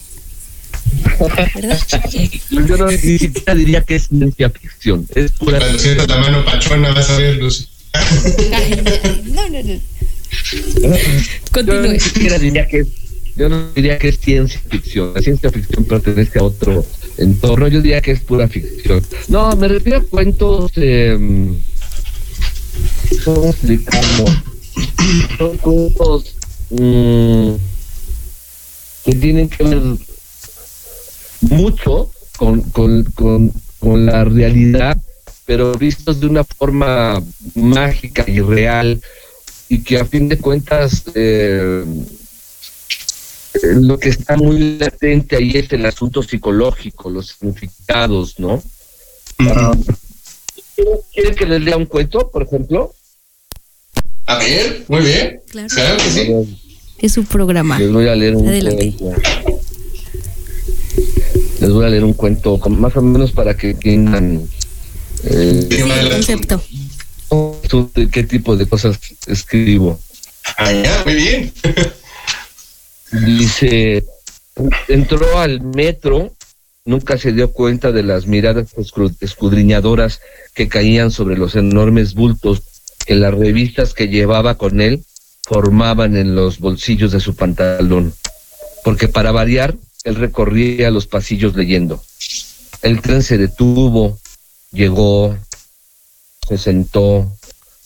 ¿Verdad? 1.55 1.79
Yo 2.67 2.77
no, 2.77 2.87
ni 2.87 2.97
siquiera 2.97 3.55
diría 3.55 3.81
que 3.81 3.95
es 3.95 4.07
ciencia 4.07 4.49
ficción. 4.49 5.07
Es 5.15 5.31
pura 5.33 5.59
Cuando 5.59 5.79
sientas 5.79 6.07
la 6.07 6.17
mano 6.17 6.45
pachona 6.45 6.91
vas 6.93 7.09
a 7.09 7.17
ver, 7.17 7.37
Lucy. 7.37 7.67
no, 9.25 9.49
no, 9.49 9.63
no. 9.63 9.73
Yo 9.73 10.89
Continúe. 11.51 11.93
ni 11.93 11.99
siquiera 11.99 12.39
diría 12.39 12.67
que 12.67 12.79
es, 12.79 12.87
yo 13.35 13.49
no 13.49 13.71
diría 13.73 13.97
que 13.97 14.09
es 14.09 14.19
ciencia 14.19 14.59
ficción. 14.69 15.13
La 15.13 15.21
ciencia 15.21 15.49
ficción 15.51 15.85
pertenece 15.85 16.39
a 16.39 16.43
otro 16.43 16.85
entorno. 17.17 17.67
Yo 17.67 17.81
diría 17.81 18.01
que 18.01 18.11
es 18.11 18.19
pura 18.21 18.47
ficción. 18.47 19.01
No, 19.27 19.55
me 19.55 19.67
refiero 19.67 19.99
a 19.99 20.03
cuentos. 20.03 20.71
Eh, 20.75 21.17
¿Cómo 23.23 23.49
explicarlo? 23.49 24.25
Son 25.37 25.57
cuentos 25.57 26.35
mm, 26.73 27.55
que 29.05 29.15
tienen 29.15 29.49
que 29.49 29.63
ver 29.63 29.81
mucho 31.41 32.11
con, 32.37 32.61
con, 32.61 33.03
con, 33.15 33.51
con 33.79 34.05
la 34.05 34.23
realidad, 34.23 34.97
pero 35.45 35.73
vistos 35.73 36.19
de 36.19 36.27
una 36.27 36.43
forma 36.43 37.21
mágica 37.55 38.23
y 38.27 38.39
real 38.39 39.01
y 39.69 39.83
que 39.83 39.99
a 39.99 40.05
fin 40.05 40.29
de 40.29 40.37
cuentas 40.37 41.03
eh, 41.15 41.83
eh, 43.53 43.59
lo 43.81 43.97
que 43.99 44.09
está 44.09 44.35
muy 44.37 44.77
latente 44.77 45.35
ahí 45.35 45.51
es 45.55 45.71
el 45.73 45.85
asunto 45.85 46.23
psicológico, 46.23 47.09
los 47.09 47.29
significados, 47.29 48.39
¿no? 48.39 48.63
Ah, 49.39 49.73
¿Quieren 51.13 51.35
que 51.35 51.45
les 51.45 51.61
lea 51.61 51.77
un 51.77 51.85
cuento, 51.85 52.29
por 52.31 52.43
ejemplo? 52.43 52.93
A 54.25 54.37
ver, 54.37 54.85
muy 54.87 55.01
bien. 55.01 55.41
Claro. 55.49 55.67
Claro 55.69 55.97
que 55.97 56.09
sí. 56.09 56.62
Es 56.99 57.13
su 57.13 57.23
programa. 57.25 57.79
Les 57.79 57.91
voy 57.91 58.07
a 58.07 58.15
leer 58.15 58.35
un 58.35 58.47
Adelante. 58.47 58.95
cuento. 58.97 59.21
Les 61.59 61.69
voy 61.71 61.85
a 61.85 61.89
leer 61.89 62.03
un 62.03 62.13
cuento, 62.13 62.57
más 62.69 62.95
o 62.97 63.01
menos 63.01 63.31
para 63.31 63.55
que 63.55 63.71
entiendan 63.71 64.43
eh, 65.25 65.67
Sí, 65.69 65.77
El 65.81 66.09
concepto. 66.11 66.63
qué 68.11 68.23
tipo 68.23 68.55
de 68.57 68.65
cosas 68.67 68.99
escribo. 69.27 69.99
Ah, 70.57 70.71
ya, 70.71 71.01
muy 71.05 71.15
bien. 71.15 71.53
Dice, 73.25 74.05
entró 74.87 75.39
al 75.39 75.61
metro, 75.61 76.33
nunca 76.85 77.17
se 77.17 77.31
dio 77.31 77.51
cuenta 77.51 77.91
de 77.91 78.03
las 78.03 78.27
miradas 78.27 78.67
escudriñadoras 79.21 80.19
que 80.53 80.67
caían 80.67 81.11
sobre 81.11 81.37
los 81.37 81.55
enormes 81.55 82.13
bultos 82.13 82.61
que 83.05 83.15
las 83.15 83.33
revistas 83.33 83.93
que 83.93 84.07
llevaba 84.07 84.57
con 84.57 84.81
él 84.81 85.03
formaban 85.43 86.15
en 86.15 86.35
los 86.35 86.59
bolsillos 86.59 87.11
de 87.11 87.19
su 87.19 87.35
pantalón. 87.35 88.13
Porque 88.83 89.07
para 89.07 89.31
variar, 89.31 89.75
él 90.03 90.15
recorría 90.15 90.91
los 90.91 91.07
pasillos 91.07 91.55
leyendo. 91.55 92.03
El 92.81 93.01
tren 93.01 93.23
se 93.23 93.37
detuvo, 93.37 94.19
llegó, 94.71 95.37
se 96.47 96.57
sentó, 96.57 97.31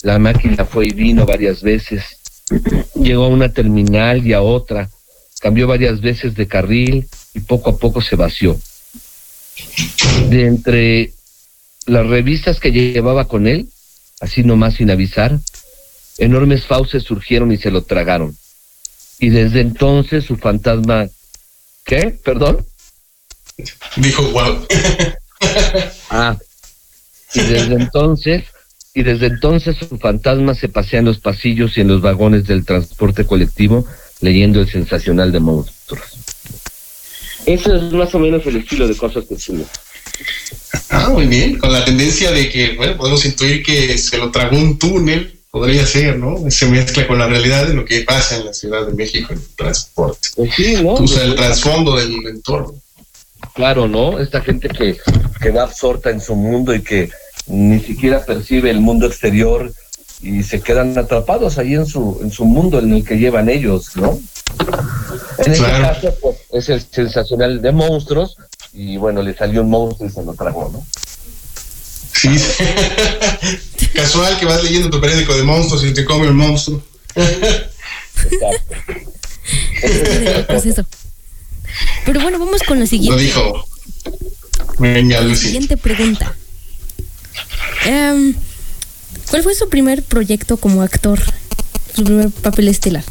la 0.02 0.18
máquina 0.20 0.66
fue 0.66 0.88
y 0.88 0.94
vino 0.94 1.26
varias 1.26 1.62
veces, 1.62 2.04
llegó 2.96 3.26
a 3.26 3.30
una 3.30 3.50
terminal 3.50 4.26
y 4.26 4.34
a 4.34 4.42
otra, 4.42 4.90
cambió 5.40 5.68
varias 5.68 6.02
veces 6.02 6.36
de 6.36 6.48
carril 6.48 7.08
y 7.34 7.40
poco 7.42 7.72
a 7.72 7.78
poco 7.78 8.02
se 8.02 8.16
vació. 8.16 8.58
De 10.30 10.48
entre 10.48 11.14
las 11.86 12.08
revistas 12.08 12.60
que 12.60 12.72
llevaba 12.72 13.28
con 13.28 13.48
él, 13.48 13.70
así 14.20 14.44
nomás 14.44 14.76
sin 14.76 14.90
avisar, 14.90 15.40
enormes 16.18 16.66
fauces 16.66 17.04
surgieron 17.04 17.52
y 17.52 17.58
se 17.58 17.72
lo 17.72 17.84
tragaron. 17.84 18.38
Y 19.20 19.30
desde 19.30 19.62
entonces 19.62 20.26
su 20.26 20.38
fantasma... 20.38 21.08
¿Qué? 21.84 22.18
¿Perdón? 22.24 22.66
Dijo, 23.96 24.24
wow. 24.32 24.68
Ah. 26.10 26.38
Y 27.34 27.42
desde 27.42 27.76
entonces, 27.76 28.44
y 28.94 29.04
desde 29.04 29.28
entonces 29.28 29.78
su 29.78 29.98
fantasma 29.98 30.56
se 30.56 30.70
pasea 30.70 31.00
en 31.00 31.06
los 31.06 31.20
pasillos 31.20 31.78
y 31.78 31.82
en 31.82 31.90
los 31.90 32.02
vagones 32.02 32.48
del 32.48 32.66
transporte 32.66 33.26
colectivo 33.26 33.86
leyendo 34.22 34.62
el 34.62 34.70
sensacional 34.70 35.32
de 35.32 35.40
monstruos. 35.40 36.04
Eso 37.46 37.76
es 37.76 37.94
más 37.94 38.14
o 38.16 38.20
menos 38.20 38.46
el 38.46 38.58
estilo 38.58 38.88
de 38.88 38.96
cosas 38.96 39.26
que 39.26 39.36
escribo. 39.36 39.66
Ah, 40.90 41.10
muy 41.10 41.28
bien. 41.28 41.58
Con 41.58 41.72
la 41.72 41.86
tendencia 41.86 42.32
de 42.32 42.50
que, 42.50 42.76
bueno, 42.76 42.98
podemos 42.98 43.24
intuir 43.26 43.64
que 43.64 43.98
se 43.98 44.18
lo 44.18 44.32
tragó 44.32 44.58
un 44.58 44.78
túnel, 44.78 45.37
podría 45.52 45.86
ser, 45.86 46.18
¿no? 46.18 46.50
Se 46.52 46.68
mezcla 46.68 47.08
con 47.08 47.20
la 47.20 47.28
realidad 47.28 47.68
de 47.68 47.74
lo 47.74 47.86
que 47.86 48.02
pasa 48.02 48.38
en 48.38 48.46
la 48.46 48.54
Ciudad 48.54 48.86
de 48.86 48.94
México 48.94 49.34
en 49.34 49.40
el 49.40 49.48
transporte. 49.56 50.30
Pues 50.36 50.54
sí, 50.56 50.76
¿no? 50.84 50.94
Usa 50.96 51.24
el 51.24 51.36
trasfondo 51.36 51.96
del 51.96 52.14
entorno. 52.28 52.76
Claro, 53.54 53.88
¿no? 53.88 54.20
Esta 54.20 54.42
gente 54.42 54.70
que, 54.70 54.98
que 55.42 55.52
va 55.52 55.64
absorta 55.64 56.10
en 56.10 56.22
su 56.22 56.36
mundo 56.36 56.74
y 56.76 56.82
que 56.82 57.10
ni 57.48 57.80
siquiera 57.80 58.24
percibe 58.26 58.70
el 58.70 58.82
mundo 58.82 59.08
exterior 59.08 59.72
y 60.22 60.44
se 60.44 60.62
quedan 60.62 60.98
atrapados 60.98 61.58
ahí 61.58 61.76
en 61.76 61.86
su, 61.86 62.20
en 62.22 62.32
su 62.32 62.46
mundo 62.46 62.80
en 62.80 62.94
el 62.94 63.06
que 63.06 63.18
llevan 63.18 63.50
ellos, 63.50 63.96
¿no? 63.96 64.20
En 65.38 65.52
este 65.52 65.66
Claro. 65.66 65.84
caso, 65.94 66.16
pues, 66.22 66.38
es 66.52 66.70
el 66.70 66.82
sensacional 66.92 67.62
de 67.62 67.72
monstruos 67.72 68.36
y 68.74 68.98
bueno, 68.98 69.22
le 69.22 69.36
salió 69.36 69.62
un 69.62 69.70
monstruo 69.70 70.10
y 70.10 70.12
se 70.12 70.24
lo 70.24 70.34
tragó, 70.34 70.70
¿no? 70.74 70.86
Sí. 72.14 72.30
Casual 73.98 74.38
que 74.38 74.46
vas 74.46 74.64
leyendo 74.64 74.92
tu 74.92 75.02
periódico 75.02 75.36
de 75.36 75.42
monstruos 75.42 75.84
y 75.84 75.92
te 75.92 76.06
come 76.06 76.30
un 76.30 76.36
monstruo. 76.36 76.84
Exacto. 77.16 78.76
Pues 80.48 80.66
eso. 80.68 80.86
Pero 82.06 82.22
bueno, 82.22 82.38
vamos 82.38 82.62
con 82.62 82.78
la 82.78 82.84
Lo 82.86 82.90
siguiente. 82.90 83.24
dijo. 83.24 83.66
Venga, 84.78 85.20
Lucy. 85.22 85.48
Siguiente 85.48 85.78
pregunta. 85.78 86.36
Em, 87.86 88.36
¿Cuál 89.32 89.42
fue 89.42 89.56
su 89.56 89.68
primer 89.68 90.04
proyecto 90.04 90.58
como 90.58 90.84
actor? 90.84 91.20
Su 91.96 92.04
primer 92.04 92.30
papel 92.30 92.68
estelar. 92.68 93.04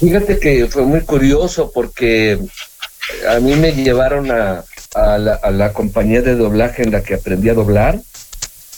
Fíjate 0.00 0.40
que 0.40 0.66
fue 0.66 0.82
muy 0.82 1.02
curioso 1.02 1.70
porque 1.72 2.40
a 3.28 3.38
mí 3.38 3.54
me 3.54 3.70
llevaron 3.72 4.32
a, 4.32 4.64
a 4.94 5.18
la, 5.18 5.72
compañía 5.72 6.22
de 6.22 6.36
doblaje 6.36 6.82
en 6.82 6.92
la 6.92 7.02
que 7.02 7.14
aprendí 7.14 7.48
a 7.48 7.54
doblar 7.54 8.00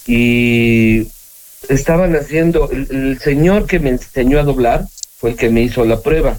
y 0.07 1.09
estaban 1.69 2.17
haciendo, 2.17 2.71
el, 2.71 2.89
el 2.91 3.19
señor 3.21 3.67
que 3.67 3.79
me 3.79 3.91
enseñó 3.91 4.39
a 4.39 4.45
doblar 4.45 4.87
fue 5.19 5.31
el 5.31 5.37
que 5.37 5.51
me 5.51 5.63
hizo 5.63 5.85
la 5.85 6.01
prueba. 6.01 6.39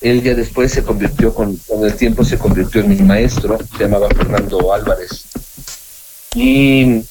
Él 0.00 0.22
ya 0.22 0.34
después 0.34 0.72
se 0.72 0.82
convirtió, 0.82 1.32
con, 1.34 1.56
con 1.56 1.84
el 1.84 1.94
tiempo 1.94 2.24
se 2.24 2.38
convirtió 2.38 2.82
en 2.82 2.90
mi 2.90 2.96
maestro, 2.96 3.58
se 3.76 3.84
llamaba 3.84 4.08
Fernando 4.08 4.72
Álvarez. 4.72 5.24
Y 6.34 7.04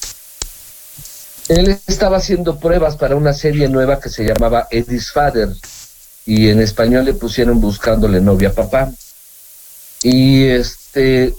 él 1.48 1.78
estaba 1.86 2.18
haciendo 2.18 2.58
pruebas 2.58 2.96
para 2.96 3.16
una 3.16 3.32
serie 3.32 3.68
nueva 3.68 4.00
que 4.00 4.08
se 4.08 4.24
llamaba 4.24 4.68
Eddie's 4.70 5.10
Father 5.10 5.48
y 6.26 6.48
en 6.48 6.60
español 6.60 7.04
le 7.04 7.14
pusieron 7.14 7.60
buscándole 7.60 8.20
novia 8.20 8.50
a 8.50 8.52
papá. 8.52 8.92
Y 10.02 10.44
este, 10.44 11.34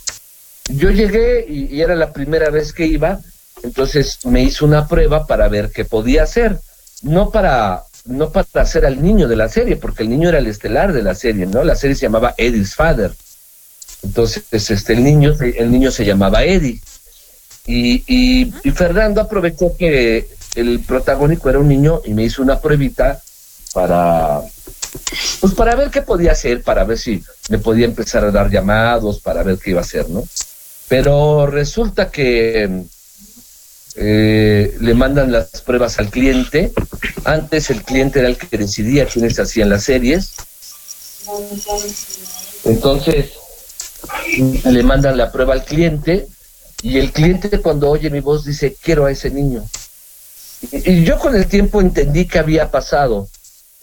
yo 0.69 0.89
llegué 0.89 1.45
y, 1.47 1.81
era 1.81 1.95
la 1.95 2.11
primera 2.11 2.49
vez 2.49 2.73
que 2.73 2.85
iba, 2.85 3.19
entonces 3.63 4.19
me 4.25 4.43
hizo 4.43 4.65
una 4.65 4.87
prueba 4.87 5.27
para 5.27 5.47
ver 5.47 5.71
qué 5.71 5.85
podía 5.85 6.23
hacer, 6.23 6.59
no 7.01 7.31
para 7.31 7.83
no 8.05 8.31
para 8.31 8.47
hacer 8.61 8.85
al 8.85 9.01
niño 9.01 9.27
de 9.27 9.35
la 9.35 9.49
serie, 9.49 9.77
porque 9.77 10.03
el 10.03 10.09
niño 10.09 10.29
era 10.29 10.37
el 10.37 10.45
estelar 10.45 10.93
de 10.93 11.01
la 11.01 11.15
serie, 11.15 11.47
¿no? 11.47 11.63
La 11.63 11.75
serie 11.75 11.95
se 11.95 12.03
llamaba 12.05 12.35
Eddie's 12.37 12.75
Father. 12.75 13.11
Entonces, 14.03 14.43
este, 14.51 14.93
el 14.93 15.03
niño, 15.03 15.33
el 15.39 15.71
niño 15.71 15.89
se 15.89 16.05
llamaba 16.05 16.43
Eddie. 16.43 16.79
Y, 17.65 18.03
y, 18.05 18.53
y 18.63 18.71
Fernando 18.71 19.21
aprovechó 19.21 19.75
que 19.75 20.27
el 20.53 20.81
protagónico 20.81 21.49
era 21.49 21.57
un 21.57 21.67
niño 21.67 22.01
y 22.05 22.13
me 22.13 22.23
hizo 22.23 22.43
una 22.43 22.59
pruebita 22.59 23.19
para, 23.73 24.41
pues 25.41 25.53
para 25.53 25.75
ver 25.75 25.89
qué 25.89 26.01
podía 26.01 26.31
hacer, 26.31 26.61
para 26.63 26.83
ver 26.83 26.97
si 26.97 27.23
me 27.49 27.57
podía 27.57 27.85
empezar 27.85 28.23
a 28.23 28.31
dar 28.31 28.49
llamados, 28.49 29.19
para 29.19 29.43
ver 29.43 29.57
qué 29.57 29.71
iba 29.71 29.79
a 29.79 29.83
hacer, 29.83 30.09
¿no? 30.09 30.23
Pero 30.87 31.47
resulta 31.47 32.11
que 32.11 32.83
eh, 33.95 34.77
le 34.79 34.93
mandan 34.93 35.31
las 35.31 35.61
pruebas 35.61 35.99
al 35.99 36.09
cliente. 36.09 36.71
Antes 37.23 37.69
el 37.69 37.83
cliente 37.83 38.19
era 38.19 38.27
el 38.27 38.37
que 38.37 38.57
decidía 38.57 39.07
quiénes 39.07 39.39
hacían 39.39 39.69
las 39.69 39.83
series. 39.83 40.33
Entonces 42.65 43.31
le 44.65 44.83
mandan 44.83 45.17
la 45.17 45.31
prueba 45.31 45.53
al 45.53 45.65
cliente 45.65 46.27
y 46.81 46.97
el 46.99 47.11
cliente 47.11 47.61
cuando 47.61 47.89
oye 47.89 48.09
mi 48.09 48.19
voz 48.19 48.45
dice, 48.45 48.75
quiero 48.81 49.05
a 49.05 49.11
ese 49.11 49.31
niño. 49.31 49.63
Y, 50.71 50.91
y 50.91 51.03
yo 51.03 51.17
con 51.17 51.35
el 51.35 51.47
tiempo 51.47 51.81
entendí 51.81 52.25
qué 52.25 52.39
había 52.39 52.69
pasado. 52.69 53.27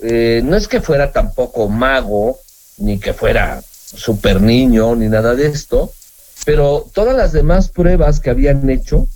Eh, 0.02 0.42
no 0.44 0.56
es 0.56 0.66
que 0.66 0.80
fuera 0.80 1.12
tampoco 1.12 1.68
mago, 1.68 2.38
ni 2.78 2.98
que 2.98 3.12
fuera 3.12 3.62
super 3.94 4.40
niño, 4.40 4.96
ni 4.96 5.08
nada 5.08 5.34
de 5.34 5.46
esto, 5.46 5.92
pero 6.44 6.88
todas 6.92 7.16
las 7.16 7.32
demás 7.32 7.68
pruebas 7.68 8.20
que 8.20 8.30
habían 8.30 8.68
hecho, 8.70 9.08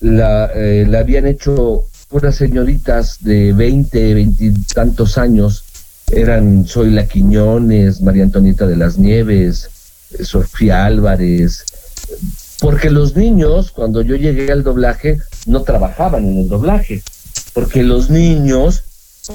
la, 0.00 0.50
eh, 0.54 0.90
habían 0.96 1.26
hecho 1.26 1.84
puras 2.08 2.36
señoritas 2.36 3.18
de 3.20 3.52
20, 3.52 4.14
20 4.14 4.44
y 4.44 4.50
tantos 4.74 5.18
años. 5.18 5.64
Eran 6.10 6.64
Zoila 6.66 7.06
Quiñones, 7.06 8.00
María 8.00 8.24
Antonieta 8.24 8.66
de 8.66 8.76
las 8.76 8.98
Nieves, 8.98 9.68
eh, 10.18 10.24
Sofía 10.24 10.86
Álvarez, 10.86 11.64
porque 12.60 12.90
los 12.90 13.14
niños, 13.14 13.70
cuando 13.70 14.02
yo 14.02 14.16
llegué 14.16 14.50
al 14.50 14.62
doblaje, 14.62 15.18
no 15.46 15.62
trabajaban 15.62 16.24
en 16.24 16.38
el 16.38 16.48
doblaje, 16.48 17.02
porque 17.52 17.82
los 17.82 18.10
niños, 18.10 18.84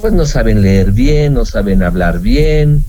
pues 0.01 0.13
no 0.13 0.25
saben 0.25 0.61
leer 0.61 0.91
bien, 0.91 1.35
no 1.35 1.45
saben 1.45 1.83
hablar 1.83 2.19
bien, 2.19 2.83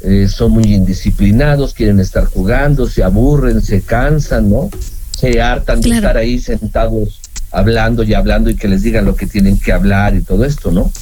eh, 0.00 0.28
son 0.28 0.52
muy 0.52 0.74
indisciplinados, 0.74 1.74
quieren 1.74 2.00
estar 2.00 2.24
jugando, 2.26 2.88
se 2.88 3.02
aburren, 3.02 3.60
se 3.62 3.82
cansan, 3.82 4.48
¿no? 4.50 4.70
Se 5.18 5.40
hartan 5.40 5.80
de 5.80 5.90
estar 5.90 6.16
ahí 6.16 6.38
sentados 6.38 7.20
hablando 7.50 8.02
y 8.04 8.14
hablando 8.14 8.50
y 8.50 8.56
que 8.56 8.68
les 8.68 8.82
digan 8.82 9.04
lo 9.04 9.16
que 9.16 9.26
tienen 9.26 9.58
que 9.58 9.72
hablar 9.72 10.14
y 10.14 10.22
todo 10.22 10.44
esto, 10.44 10.70
¿no? 10.70 10.92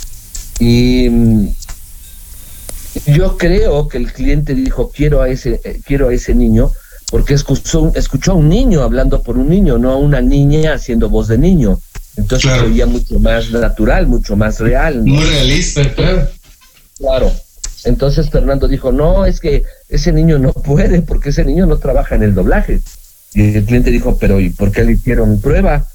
Y 0.58 1.08
mm, 1.10 1.48
yo 3.06 3.36
creo 3.36 3.88
que 3.88 3.98
el 3.98 4.12
cliente 4.12 4.54
dijo, 4.54 4.90
quiero 4.94 5.20
a 5.20 5.28
ese, 5.28 5.60
eh, 5.64 5.80
quiero 5.84 6.08
a 6.08 6.14
ese 6.14 6.34
niño, 6.34 6.70
porque 7.10 7.34
escuchó, 7.34 7.92
escuchó 7.94 8.32
a 8.32 8.36
un 8.36 8.48
niño 8.48 8.82
hablando 8.82 9.22
por 9.22 9.36
un 9.36 9.48
niño, 9.48 9.78
no 9.78 9.92
a 9.92 9.96
una 9.96 10.20
niña 10.20 10.74
haciendo 10.74 11.08
voz 11.08 11.28
de 11.28 11.38
niño. 11.38 11.78
Entonces 12.16 12.48
Claro. 12.48 12.62
se 12.62 12.72
oía 12.72 12.86
mucho 12.86 13.18
más 13.20 13.50
natural, 13.50 14.06
mucho 14.06 14.36
más 14.36 14.58
real. 14.58 15.04
¿no? 15.04 15.12
Muy 15.14 15.24
realista, 15.24 15.92
claro. 15.94 16.28
Claro. 16.98 17.32
Entonces 17.86 18.30
Fernando 18.30 18.66
dijo, 18.66 18.90
no, 18.90 19.24
es 19.24 19.38
que 19.38 19.62
ese 19.88 20.12
niño 20.12 20.38
no 20.40 20.52
puede 20.52 21.02
porque 21.02 21.28
ese 21.28 21.44
niño 21.44 21.66
no 21.66 21.78
trabaja 21.78 22.16
en 22.16 22.24
el 22.24 22.34
doblaje. 22.34 22.80
Y 23.32 23.54
el 23.54 23.64
cliente 23.64 23.92
dijo, 23.92 24.18
pero 24.18 24.40
¿y 24.40 24.50
por 24.50 24.72
qué 24.72 24.82
le 24.84 24.92
hicieron 24.92 25.40
prueba? 25.40 25.86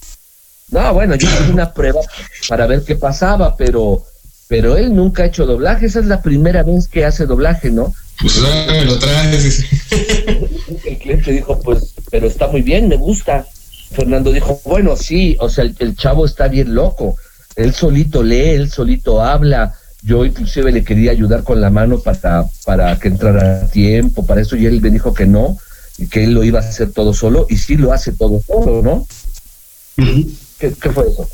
No, 0.70 0.94
bueno, 0.94 1.16
yo 1.16 1.28
hice 1.28 1.52
una 1.52 1.74
prueba 1.74 2.00
para 2.48 2.66
ver 2.66 2.84
qué 2.84 2.96
pasaba, 2.96 3.58
pero, 3.58 4.06
pero 4.48 4.78
él 4.78 4.96
nunca 4.96 5.24
ha 5.24 5.26
hecho 5.26 5.46
doblaje. 5.46 5.88
Esa 5.88 6.00
es 6.00 6.06
la 6.06 6.22
primera 6.22 6.64
vez 6.64 6.88
que 6.88 7.04
hace 7.04 7.26
doblaje, 7.26 7.70
¿no? 7.72 7.94
Pues 8.22 8.40
me 8.68 8.86
lo 8.86 8.98
traes. 8.98 9.66
El 10.86 10.98
cliente 10.98 11.32
dijo, 11.32 11.60
pues, 11.60 11.94
pero 12.10 12.28
está 12.28 12.48
muy 12.48 12.62
bien, 12.62 12.88
me 12.88 12.96
gusta. 12.96 13.46
Fernando 13.92 14.32
dijo, 14.32 14.62
bueno, 14.64 14.96
sí, 14.96 15.36
o 15.42 15.50
sea, 15.50 15.66
el, 15.66 15.76
el 15.80 15.98
chavo 15.98 16.26
está 16.26 16.48
bien 16.48 16.74
loco. 16.74 17.18
Él 17.58 17.74
solito 17.74 18.24
lee, 18.24 18.52
él 18.52 18.72
solito 18.72 19.22
habla. 19.22 19.76
Yo 20.04 20.26
inclusive 20.26 20.72
le 20.72 20.84
quería 20.84 21.12
ayudar 21.12 21.44
con 21.44 21.62
la 21.62 21.70
mano 21.70 22.00
para, 22.00 22.46
para 22.66 22.98
que 23.00 23.08
entrara 23.08 23.62
a 23.62 23.68
tiempo, 23.68 24.26
para 24.26 24.42
eso, 24.42 24.56
y 24.56 24.66
él 24.66 24.82
me 24.82 24.90
dijo 24.90 25.14
que 25.14 25.28
no, 25.28 25.58
y 25.98 26.08
que 26.08 26.24
él 26.24 26.34
lo 26.34 26.44
iba 26.44 26.60
a 26.60 26.64
hacer 26.64 26.92
todo 26.92 27.14
solo, 27.14 27.46
y 27.50 27.58
sí 27.58 27.78
lo 27.78 27.94
hace 27.94 28.12
todo 28.12 28.42
solo, 28.46 28.82
¿no? 28.82 29.08
¿Qué, 30.58 30.74
qué 30.82 30.90
fue 30.90 31.08
eso? 31.08 31.30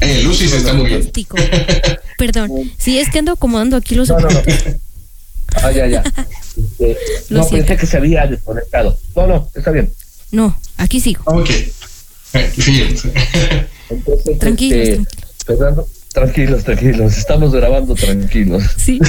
Eh, 0.00 0.22
Lucy 0.22 0.48
se 0.48 0.56
está 0.58 0.72
moviendo. 0.72 1.10
Perdón. 2.18 2.50
Sí, 2.78 2.98
es 2.98 3.08
que 3.10 3.20
ando 3.20 3.32
acomodando 3.32 3.76
aquí 3.76 3.94
los 3.94 4.08
No, 4.08 4.18
no, 4.18 4.28
no. 4.30 4.40
Ah, 5.54 5.70
ya, 5.70 5.86
ya. 5.86 6.02
Este, 6.56 6.96
no, 7.28 7.44
siento. 7.44 7.66
pensé 7.66 7.76
que 7.76 7.86
se 7.86 7.96
había 7.98 8.26
desconectado. 8.26 8.98
No, 9.14 9.26
no, 9.26 9.50
está 9.54 9.70
bien. 9.70 9.92
No, 10.30 10.58
aquí 10.78 10.98
sigo. 10.98 11.22
Ok. 11.26 11.50
Eh, 11.50 12.52
sí. 12.56 13.12
Entonces, 13.90 14.38
Tranquilos, 14.38 14.78
este, 14.78 14.94
tranquilos. 15.04 15.08
Fernando, 15.44 15.88
tranquilos, 16.12 16.64
tranquilos, 16.64 17.16
estamos 17.16 17.52
grabando 17.52 17.94
tranquilos. 17.94 18.64
Sí. 18.76 19.00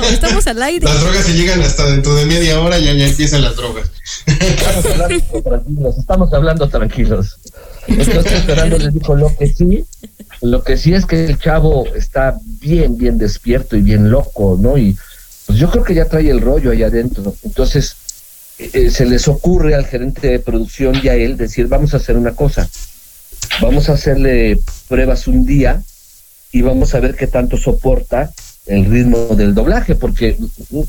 No, 0.00 0.08
estamos 0.08 0.46
al 0.46 0.62
aire. 0.62 0.84
Las 0.84 1.00
drogas 1.00 1.24
se 1.24 1.34
llegan 1.34 1.60
hasta 1.60 1.86
dentro 1.86 2.14
de 2.14 2.26
media 2.26 2.60
hora, 2.60 2.78
ya, 2.78 2.92
ya 2.92 3.06
empiezan 3.06 3.42
las 3.42 3.56
drogas. 3.56 3.90
Estamos 4.26 4.86
hablando 4.86 5.42
tranquilos, 5.42 5.98
estamos 5.98 6.32
hablando 6.32 6.68
tranquilos. 6.68 7.38
Entonces 7.86 8.42
Fernando 8.44 8.78
les 8.78 8.94
dijo 8.94 9.14
lo 9.14 9.36
que 9.36 9.48
sí, 9.48 9.84
lo 10.40 10.62
que 10.62 10.76
sí 10.76 10.94
es 10.94 11.04
que 11.04 11.24
el 11.26 11.38
chavo 11.38 11.86
está 11.94 12.38
bien, 12.60 12.96
bien 12.96 13.18
despierto 13.18 13.76
y 13.76 13.82
bien 13.82 14.10
loco, 14.10 14.58
¿no? 14.60 14.78
Y 14.78 14.96
pues 15.46 15.58
yo 15.58 15.70
creo 15.70 15.84
que 15.84 15.94
ya 15.94 16.06
trae 16.06 16.30
el 16.30 16.40
rollo 16.40 16.70
ahí 16.70 16.82
adentro. 16.82 17.34
Entonces 17.42 17.96
eh, 18.58 18.70
eh, 18.72 18.90
se 18.90 19.04
les 19.04 19.28
ocurre 19.28 19.74
al 19.74 19.84
gerente 19.84 20.28
de 20.28 20.38
producción 20.38 20.98
y 21.02 21.08
a 21.08 21.14
él 21.14 21.36
decir, 21.36 21.66
vamos 21.66 21.92
a 21.92 21.98
hacer 21.98 22.16
una 22.16 22.32
cosa, 22.34 22.68
vamos 23.60 23.88
a 23.88 23.92
hacerle 23.92 24.58
pruebas 24.88 25.26
un 25.26 25.44
día 25.44 25.82
y 26.54 26.62
vamos 26.62 26.94
a 26.94 27.00
ver 27.00 27.16
qué 27.16 27.26
tanto 27.26 27.56
soporta 27.56 28.32
el 28.66 28.84
ritmo 28.86 29.18
del 29.36 29.54
doblaje, 29.54 29.94
porque 29.96 30.36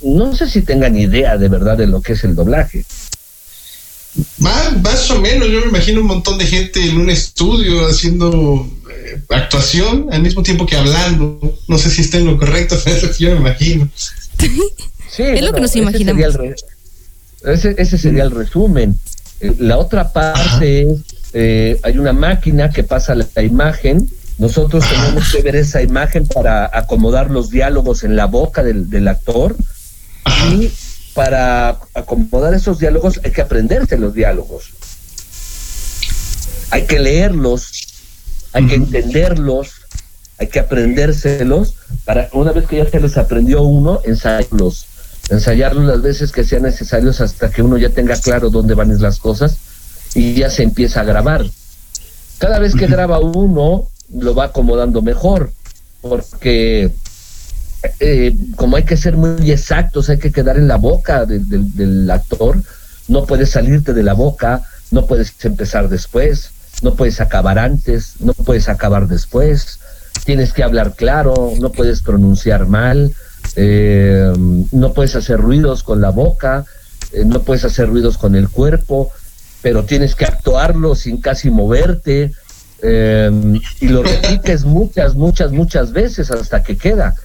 no 0.03 0.35
sé 0.35 0.47
si 0.47 0.61
tengan 0.61 0.95
idea 0.95 1.37
de 1.37 1.49
verdad 1.49 1.75
de 1.77 1.87
lo 1.87 2.01
que 2.01 2.13
es 2.13 2.23
el 2.23 2.35
doblaje. 2.35 2.85
Más, 4.37 4.81
más 4.81 5.09
o 5.11 5.19
menos, 5.19 5.49
yo 5.49 5.59
me 5.61 5.67
imagino 5.67 6.01
un 6.01 6.07
montón 6.07 6.37
de 6.37 6.45
gente 6.45 6.81
en 6.87 6.97
un 6.97 7.09
estudio 7.09 7.87
haciendo 7.87 8.65
eh, 8.89 9.19
actuación 9.29 10.07
al 10.11 10.21
mismo 10.21 10.41
tiempo 10.43 10.65
que 10.65 10.77
hablando. 10.77 11.39
No 11.67 11.77
sé 11.77 11.89
si 11.89 12.01
está 12.01 12.17
en 12.19 12.27
lo 12.27 12.37
correcto, 12.37 12.77
pero 12.85 12.95
es 12.95 13.03
lo 13.03 13.09
que 13.11 13.23
yo 13.23 13.31
me 13.31 13.37
imagino. 13.37 13.89
Sí, 15.11 15.23
Es 15.23 15.41
lo 15.41 15.51
que 15.51 15.61
nos 15.61 15.71
ese 15.71 15.79
imaginamos. 15.79 16.21
sería 16.21 16.27
el 16.27 16.33
re- 16.33 17.53
ese, 17.53 17.75
ese 17.77 17.97
sería 17.97 18.23
el 18.23 18.31
resumen. 18.31 18.97
Eh, 19.41 19.53
La 19.59 19.77
otra 19.79 20.13
parte 20.13 20.83
es, 20.83 20.87
eh, 21.33 21.79
hay 21.83 21.97
una 21.97 22.13
máquina 22.13 22.69
que 22.69 22.83
pasa 22.83 23.15
la, 23.15 23.27
la 23.35 23.41
imagen, 23.43 24.07
nosotros 24.37 24.83
tenemos 24.89 25.31
que 25.31 25.41
ver 25.41 25.55
esa 25.55 25.81
imagen 25.81 26.27
para 26.27 26.69
acomodar 26.73 27.31
los 27.31 27.49
diálogos 27.49 28.03
en 28.03 28.15
la 28.15 28.25
boca 28.25 28.63
del, 28.63 28.89
del 28.89 29.07
actor. 29.07 29.55
Y 30.51 30.71
para 31.13 31.79
acomodar 31.93 32.53
esos 32.53 32.79
diálogos 32.79 33.21
hay 33.23 33.31
que 33.31 33.41
aprenderse 33.41 33.97
los 33.97 34.13
diálogos. 34.13 34.71
Hay 36.71 36.85
que 36.85 36.99
leerlos, 36.99 37.71
hay 38.51 38.67
que 38.67 38.75
entenderlos, 38.75 39.85
hay 40.37 40.47
que 40.47 40.59
aprendérselos 40.59 41.75
para 42.03 42.29
una 42.33 42.51
vez 42.51 42.67
que 42.67 42.77
ya 42.77 42.89
se 42.89 42.99
los 42.99 43.17
aprendió 43.17 43.61
uno, 43.61 44.01
ensayarlos, 44.03 44.85
ensayarlos 45.29 45.85
las 45.85 46.01
veces 46.01 46.31
que 46.31 46.43
sean 46.43 46.63
necesarios 46.63 47.21
hasta 47.21 47.49
que 47.49 47.61
uno 47.61 47.77
ya 47.77 47.89
tenga 47.89 48.17
claro 48.17 48.49
dónde 48.49 48.73
van 48.73 49.01
las 49.01 49.19
cosas 49.19 49.57
y 50.13 50.33
ya 50.33 50.49
se 50.49 50.63
empieza 50.63 51.01
a 51.01 51.05
grabar. 51.05 51.45
Cada 52.37 52.59
vez 52.59 52.75
que 52.75 52.87
graba 52.87 53.19
uno, 53.19 53.87
lo 54.17 54.35
va 54.35 54.45
acomodando 54.45 55.01
mejor, 55.01 55.51
porque 56.01 56.91
eh, 57.99 58.35
como 58.55 58.77
hay 58.77 58.83
que 58.83 58.97
ser 58.97 59.17
muy 59.17 59.51
exactos, 59.51 60.09
hay 60.09 60.17
que 60.17 60.31
quedar 60.31 60.57
en 60.57 60.67
la 60.67 60.77
boca 60.77 61.25
del- 61.25 62.09
actor, 62.09 62.61
no 63.07 63.25
puedes 63.25 63.51
salirte 63.51 63.93
de 63.93 64.03
la 64.03 64.13
boca, 64.13 64.63
no 64.91 65.05
puedes 65.05 65.33
empezar 65.43 65.89
después, 65.89 66.51
no 66.81 66.95
puedes 66.95 67.21
acabar 67.21 67.59
antes, 67.59 68.13
no 68.19 68.33
puedes 68.33 68.69
acabar 68.69 69.07
después, 69.07 69.79
tienes 70.23 70.53
que 70.53 70.63
hablar 70.63 70.95
claro, 70.95 71.53
no 71.59 71.71
puedes 71.71 72.01
pronunciar 72.01 72.67
mal, 72.67 73.13
eh, 73.55 74.33
no 74.71 74.93
puedes 74.93 75.15
hacer 75.15 75.39
ruidos 75.39 75.83
con 75.83 76.01
la 76.01 76.09
boca, 76.09 76.65
eh, 77.11 77.23
no 77.25 77.41
puedes 77.43 77.65
hacer 77.65 77.89
ruidos 77.89 78.17
con 78.17 78.35
el 78.35 78.49
cuerpo, 78.49 79.11
pero 79.61 79.83
tienes 79.85 80.15
que 80.15 80.25
actuarlo 80.25 80.95
sin 80.95 81.21
casi 81.21 81.49
moverte 81.49 82.31
eh, 82.81 83.31
y 83.79 83.87
lo 83.87 84.03
repites 84.03 84.65
muchas, 84.65 85.15
muchas, 85.15 85.51
muchas 85.51 85.91
veces 85.91 86.31
hasta 86.31 86.63
que 86.63 86.77
queda. 86.77 87.15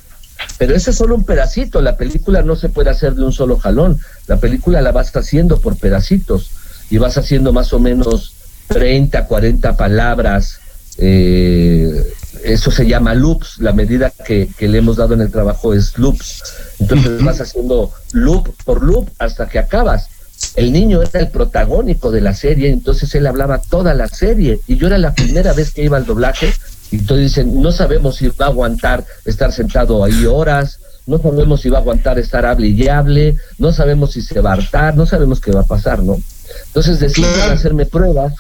Pero 0.59 0.75
ese 0.75 0.91
es 0.91 0.97
solo 0.97 1.15
un 1.15 1.25
pedacito, 1.25 1.81
la 1.83 1.97
película 1.97 2.43
no 2.43 2.57
se 2.57 2.69
puede 2.69 2.91
hacer 2.91 3.15
de 3.15 3.25
un 3.25 3.33
solo 3.33 3.59
jalón, 3.59 3.99
la 4.27 4.39
película 4.39 4.81
la 4.81 4.93
vas 4.93 5.15
haciendo 5.15 5.61
por 5.61 5.77
pedacitos 5.77 6.51
y 6.91 6.99
vas 6.99 7.19
haciendo 7.19 7.53
más 7.53 7.73
o 7.73 7.79
menos 7.79 8.35
30, 8.69 9.27
40 9.27 9.77
palabras, 9.77 10.61
eh, 10.97 12.13
eso 12.45 12.71
se 12.71 12.87
llama 12.87 13.15
loops, 13.15 13.59
la 13.59 13.73
medida 13.73 14.11
que, 14.25 14.49
que 14.57 14.69
le 14.69 14.79
hemos 14.79 14.97
dado 14.97 15.15
en 15.15 15.21
el 15.21 15.31
trabajo 15.31 15.75
es 15.75 15.99
loops, 15.99 16.43
entonces 16.79 17.23
vas 17.23 17.41
haciendo 17.41 17.93
loop 18.13 18.49
por 18.65 18.83
loop 18.83 19.09
hasta 19.19 19.49
que 19.49 19.59
acabas. 19.59 20.09
El 20.57 20.73
niño 20.73 21.01
era 21.03 21.21
el 21.21 21.29
protagónico 21.29 22.11
de 22.11 22.21
la 22.21 22.35
serie, 22.35 22.71
entonces 22.71 23.15
él 23.15 23.27
hablaba 23.27 23.59
toda 23.59 23.95
la 23.95 24.09
serie 24.09 24.61
y 24.67 24.77
yo 24.77 24.89
era 24.89 24.99
la 24.99 25.15
primera 25.15 25.53
vez 25.53 25.71
que 25.73 25.85
iba 25.85 25.97
al 25.97 26.07
doblaje 26.07 26.53
Y 26.91 26.97
entonces 26.97 27.27
dicen, 27.37 27.63
no 27.63 27.71
sabemos 27.71 28.17
si 28.17 28.27
va 28.29 28.47
a 28.47 28.49
aguantar 28.49 29.05
estar 29.25 29.53
sentado 29.53 30.03
ahí 30.05 30.27
horas, 30.27 30.81
no 31.07 31.19
sabemos 31.19 31.61
si 31.61 31.69
va 31.69 31.79
a 31.79 31.81
aguantar 31.83 32.19
estar 32.19 32.45
hable 32.45 32.67
y 32.67 32.89
hable, 32.89 33.37
no 33.59 33.73
sabemos 33.73 34.13
si 34.13 34.23
se 34.23 34.41
va 34.41 34.51
a 34.51 34.55
hartar, 34.55 34.97
no 34.97 35.07
sabemos 35.07 35.41
qué 35.41 35.53
va 35.53 35.61
a 35.61 35.67
pasar, 35.67 36.03
¿no? 36.03 36.19
Entonces 36.67 36.99
deciden 36.99 37.33
Claro. 37.33 37.53
hacerme 37.53 37.87
pruebas. 37.87 38.35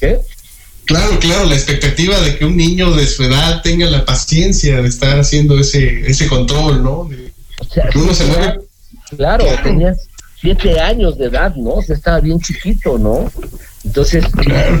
¿Qué? 0.00 0.18
Claro, 0.84 1.18
claro, 1.20 1.44
la 1.46 1.54
expectativa 1.54 2.18
de 2.20 2.36
que 2.36 2.44
un 2.44 2.56
niño 2.56 2.92
de 2.92 3.06
su 3.06 3.22
edad 3.24 3.62
tenga 3.62 3.86
la 3.86 4.04
paciencia 4.04 4.82
de 4.82 4.88
estar 4.88 5.18
haciendo 5.18 5.58
ese, 5.58 6.08
ese 6.10 6.26
control, 6.26 6.82
¿no? 6.82 7.04
De- 7.08 7.32
O 7.60 7.64
sea, 7.72 7.88
que 7.88 7.98
uno 7.98 8.12
se 8.14 8.24
mueve. 8.26 8.58
Claro, 9.16 9.44
Claro. 9.44 9.62
tenías 9.62 9.96
siete 10.46 10.78
años 10.78 11.18
de 11.18 11.24
edad, 11.24 11.56
¿no? 11.56 11.70
O 11.70 11.82
sea, 11.82 11.96
estaba 11.96 12.20
bien 12.20 12.38
chiquito, 12.38 12.96
¿no? 12.98 13.28
Entonces, 13.84 14.24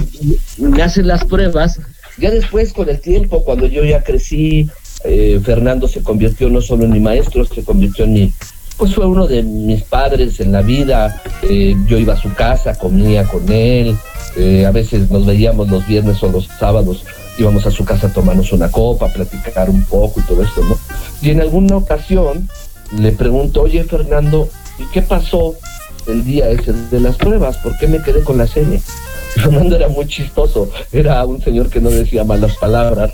me 0.58 0.80
hacen 0.80 1.08
las 1.08 1.24
pruebas. 1.24 1.80
Ya 2.18 2.30
después, 2.30 2.72
con 2.72 2.88
el 2.88 3.00
tiempo, 3.00 3.42
cuando 3.42 3.66
yo 3.66 3.84
ya 3.84 4.04
crecí, 4.04 4.70
eh, 5.02 5.40
Fernando 5.42 5.88
se 5.88 6.04
convirtió 6.04 6.48
no 6.50 6.60
solo 6.60 6.84
en 6.84 6.92
mi 6.92 7.00
maestro, 7.00 7.44
se 7.44 7.64
convirtió 7.64 8.04
en 8.04 8.12
mi, 8.12 8.32
pues 8.76 8.94
fue 8.94 9.06
uno 9.08 9.26
de 9.26 9.42
mis 9.42 9.82
padres 9.82 10.38
en 10.38 10.52
la 10.52 10.62
vida. 10.62 11.20
Eh, 11.42 11.74
yo 11.88 11.98
iba 11.98 12.14
a 12.14 12.22
su 12.22 12.32
casa, 12.32 12.78
comía 12.78 13.24
con 13.24 13.50
él, 13.50 13.96
eh, 14.36 14.66
a 14.66 14.70
veces 14.70 15.10
nos 15.10 15.26
veíamos 15.26 15.68
los 15.68 15.84
viernes 15.88 16.22
o 16.22 16.30
los 16.30 16.48
sábados, 16.60 17.04
íbamos 17.38 17.66
a 17.66 17.72
su 17.72 17.84
casa 17.84 18.06
a 18.06 18.12
tomarnos 18.12 18.52
una 18.52 18.70
copa, 18.70 19.06
a 19.06 19.12
platicar 19.12 19.68
un 19.68 19.82
poco 19.82 20.20
y 20.20 20.22
todo 20.22 20.44
esto, 20.44 20.62
¿no? 20.62 20.78
Y 21.20 21.30
en 21.30 21.40
alguna 21.40 21.76
ocasión 21.76 22.48
le 22.96 23.10
pregunto, 23.10 23.62
oye 23.62 23.82
Fernando, 23.82 24.48
¿y 24.78 24.84
qué 24.92 25.02
pasó 25.02 25.54
el 26.06 26.24
día 26.24 26.48
ese 26.50 26.72
de 26.72 27.00
las 27.00 27.16
pruebas? 27.16 27.56
¿Por 27.58 27.76
qué 27.78 27.86
me 27.86 28.02
quedé 28.02 28.22
con 28.22 28.38
la 28.38 28.46
serie? 28.46 28.80
Fernando 29.34 29.76
era 29.76 29.88
muy 29.88 30.06
chistoso, 30.06 30.70
era 30.92 31.24
un 31.26 31.42
señor 31.42 31.68
que 31.68 31.80
no 31.80 31.90
decía 31.90 32.24
malas 32.24 32.56
palabras, 32.56 33.12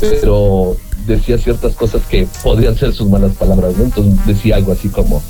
pero 0.00 0.76
decía 1.06 1.36
ciertas 1.38 1.74
cosas 1.74 2.02
que 2.08 2.26
podrían 2.42 2.76
ser 2.76 2.92
sus 2.94 3.08
malas 3.08 3.32
palabras. 3.36 3.74
Entonces 3.78 4.14
decía 4.26 4.56
algo 4.56 4.72
así 4.72 4.88
como, 4.88 5.22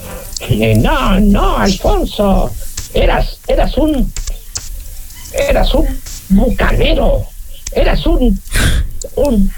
"Eh, 0.48 0.76
no, 0.76 1.18
no, 1.20 1.56
Alfonso, 1.56 2.50
eras, 2.94 3.38
eras 3.48 3.76
un, 3.76 4.12
eras 5.48 5.74
un 5.74 5.86
bucanero, 6.28 7.24
eras 7.72 8.06
un, 8.06 8.40
un 9.16 9.50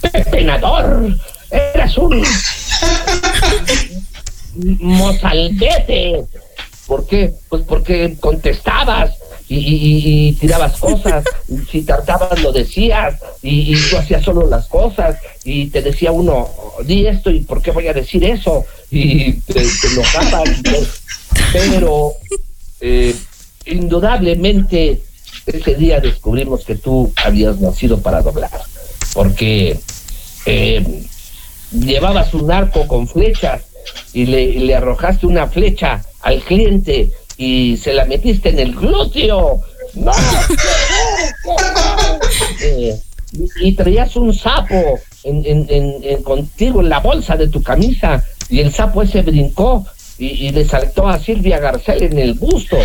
pepenador, 0.00 1.16
eras 1.50 1.98
un 1.98 2.22
mozalbete. 4.80 6.24
¿Por 6.86 7.06
qué? 7.06 7.32
Pues 7.48 7.62
porque 7.62 8.16
contestabas 8.20 9.14
y, 9.48 9.56
y- 9.56 9.58
y- 9.60 10.28
y 10.28 10.32
tirabas 10.34 10.76
cosas, 10.78 11.24
y 11.48 11.58
si 11.70 11.82
tartabas 11.82 12.40
lo 12.42 12.52
decías, 12.52 13.14
y, 13.42 13.74
y 13.74 13.90
tú 13.90 13.96
hacías 13.96 14.22
solo 14.24 14.46
las 14.48 14.66
cosas, 14.66 15.16
y 15.44 15.66
te 15.66 15.82
decía 15.82 16.10
uno, 16.12 16.48
di 16.84 17.06
esto, 17.06 17.30
y 17.30 17.40
¿por 17.40 17.60
qué 17.62 17.70
voy 17.72 17.86
a 17.88 17.92
decir 17.92 18.24
eso? 18.24 18.64
Y 18.90 19.32
te, 19.42 19.54
te 19.54 19.86
enojabas. 19.92 20.48
Pero 21.52 22.12
eh, 22.80 23.14
indudablemente 23.66 25.02
ese 25.46 25.74
día 25.74 26.00
descubrimos 26.00 26.64
que 26.64 26.74
tú 26.76 27.12
habías 27.24 27.60
nacido 27.60 28.00
para 28.00 28.22
doblar, 28.22 28.50
porque 29.14 29.78
eh, 30.44 31.02
llevabas 31.72 32.32
un 32.34 32.50
arco 32.50 32.86
con 32.86 33.06
flechas 33.08 33.62
y 34.12 34.26
le, 34.26 34.42
y 34.42 34.58
le 34.60 34.74
arrojaste 34.74 35.26
una 35.26 35.46
flecha 35.48 36.02
al 36.22 36.40
cliente 36.42 37.10
y 37.38 37.76
se 37.76 37.92
la 37.92 38.04
metiste 38.06 38.48
en 38.50 38.58
el 38.58 38.74
glúteo. 38.74 39.60
¡No! 39.94 40.12
Eh, 42.62 42.98
y, 43.60 43.72
traías 43.74 44.16
un 44.16 44.32
sapo 44.34 44.98
en, 45.24 45.44
en- 45.44 45.66
en- 45.68 45.96
en- 46.02 46.22
contigo 46.22 46.80
en 46.80 46.88
la 46.88 47.00
bolsa 47.00 47.36
de 47.36 47.48
tu 47.48 47.62
camisa 47.62 48.22
y 48.48 48.60
el 48.60 48.72
sapo 48.72 49.02
ese 49.02 49.22
brincó 49.22 49.84
y, 50.18 50.26
y 50.46 50.50
le 50.50 50.64
saltó 50.64 51.06
a 51.08 51.18
Silvia 51.18 51.58
Garcel 51.58 52.02
en 52.02 52.18
el 52.18 52.34
busto. 52.34 52.76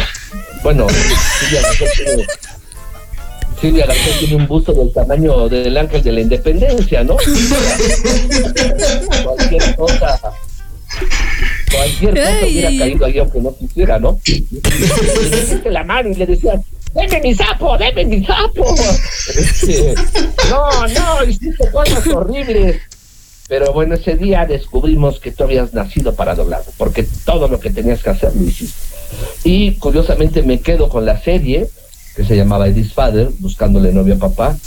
Bueno, 0.63 0.87
Silvia 0.89 1.61
Garcel 1.61 1.89
tiene, 2.05 2.25
Silvia 3.61 3.85
Garcel 3.85 4.19
tiene 4.19 4.35
un 4.35 4.47
busto 4.47 4.73
del 4.73 4.91
tamaño 4.91 5.47
del 5.49 5.77
ángel 5.77 6.03
de 6.03 6.11
la 6.11 6.21
independencia, 6.21 7.03
¿no? 7.03 7.17
cualquier 9.23 9.75
cosa 9.75 10.19
cualquier 11.71 12.13
cosa 12.15 12.29
Ay, 12.41 12.51
hubiera 12.51 12.69
caído 12.85 13.05
ahí 13.05 13.17
aunque 13.19 13.39
no 13.41 13.55
quisiera, 13.57 13.99
¿no? 13.99 14.19
Y 14.25 14.45
le 15.63 15.71
la 15.71 15.83
mano 15.83 16.09
y 16.09 16.15
le 16.15 16.25
decías, 16.25 16.59
¡deme 16.93 17.21
mi 17.21 17.35
sapo, 17.35 17.77
deme 17.77 18.05
mi 18.05 18.25
sapo! 18.25 18.75
Este, 19.35 19.93
no, 20.49 20.87
no, 20.87 21.23
hiciste 21.23 21.71
cosas 21.71 22.05
horribles. 22.07 22.81
Pero 23.47 23.73
bueno, 23.73 23.95
ese 23.95 24.15
día 24.15 24.45
descubrimos 24.45 25.19
que 25.19 25.31
tú 25.31 25.43
habías 25.43 25.73
nacido 25.73 26.15
para 26.15 26.35
doblar, 26.35 26.63
porque 26.77 27.05
todo 27.25 27.49
lo 27.49 27.59
que 27.59 27.69
tenías 27.69 28.01
que 28.01 28.09
hacer 28.11 28.33
lo 28.33 28.43
hiciste. 28.47 28.79
Y 29.43 29.73
curiosamente 29.73 30.41
me 30.41 30.61
quedo 30.61 30.87
con 30.87 31.05
la 31.05 31.21
serie, 31.21 31.67
que 32.15 32.23
se 32.23 32.37
llamaba 32.37 32.67
Eddie's 32.69 32.93
Father, 32.93 33.29
buscándole 33.39 33.91
novia 33.91 34.15
a 34.15 34.19
papá. 34.19 34.57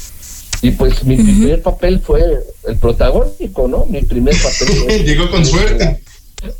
Y 0.60 0.70
pues 0.72 1.02
mi 1.04 1.16
primer 1.16 1.62
papel 1.62 2.00
fue 2.00 2.22
el 2.66 2.76
protagónico, 2.76 3.68
¿no? 3.68 3.86
Mi 3.86 4.02
primer 4.02 4.34
papel 4.34 4.68
fue- 4.76 4.98
Llegó 5.04 5.30
con 5.30 5.44
suerte. 5.44 6.02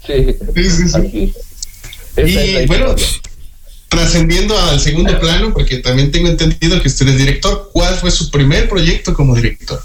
Sí, 0.07 0.37
Sí, 0.55 0.71
sí, 0.71 0.97
aquí. 0.97 1.35
Y 2.17 2.67
bueno, 2.67 2.95
trascendiendo 3.89 4.59
al 4.59 4.81
segundo 4.81 5.19
plano, 5.19 5.53
porque 5.53 5.79
también 5.79 6.11
tengo 6.11 6.29
entendido 6.29 6.81
que 6.81 6.89
usted 6.89 7.09
es 7.09 7.19
director, 7.19 7.71
¿cuál 7.73 7.95
fue 7.95 8.11
su 8.11 8.31
primer 8.31 8.69
proyecto 8.69 9.15
como 9.15 9.35
director? 9.35 9.81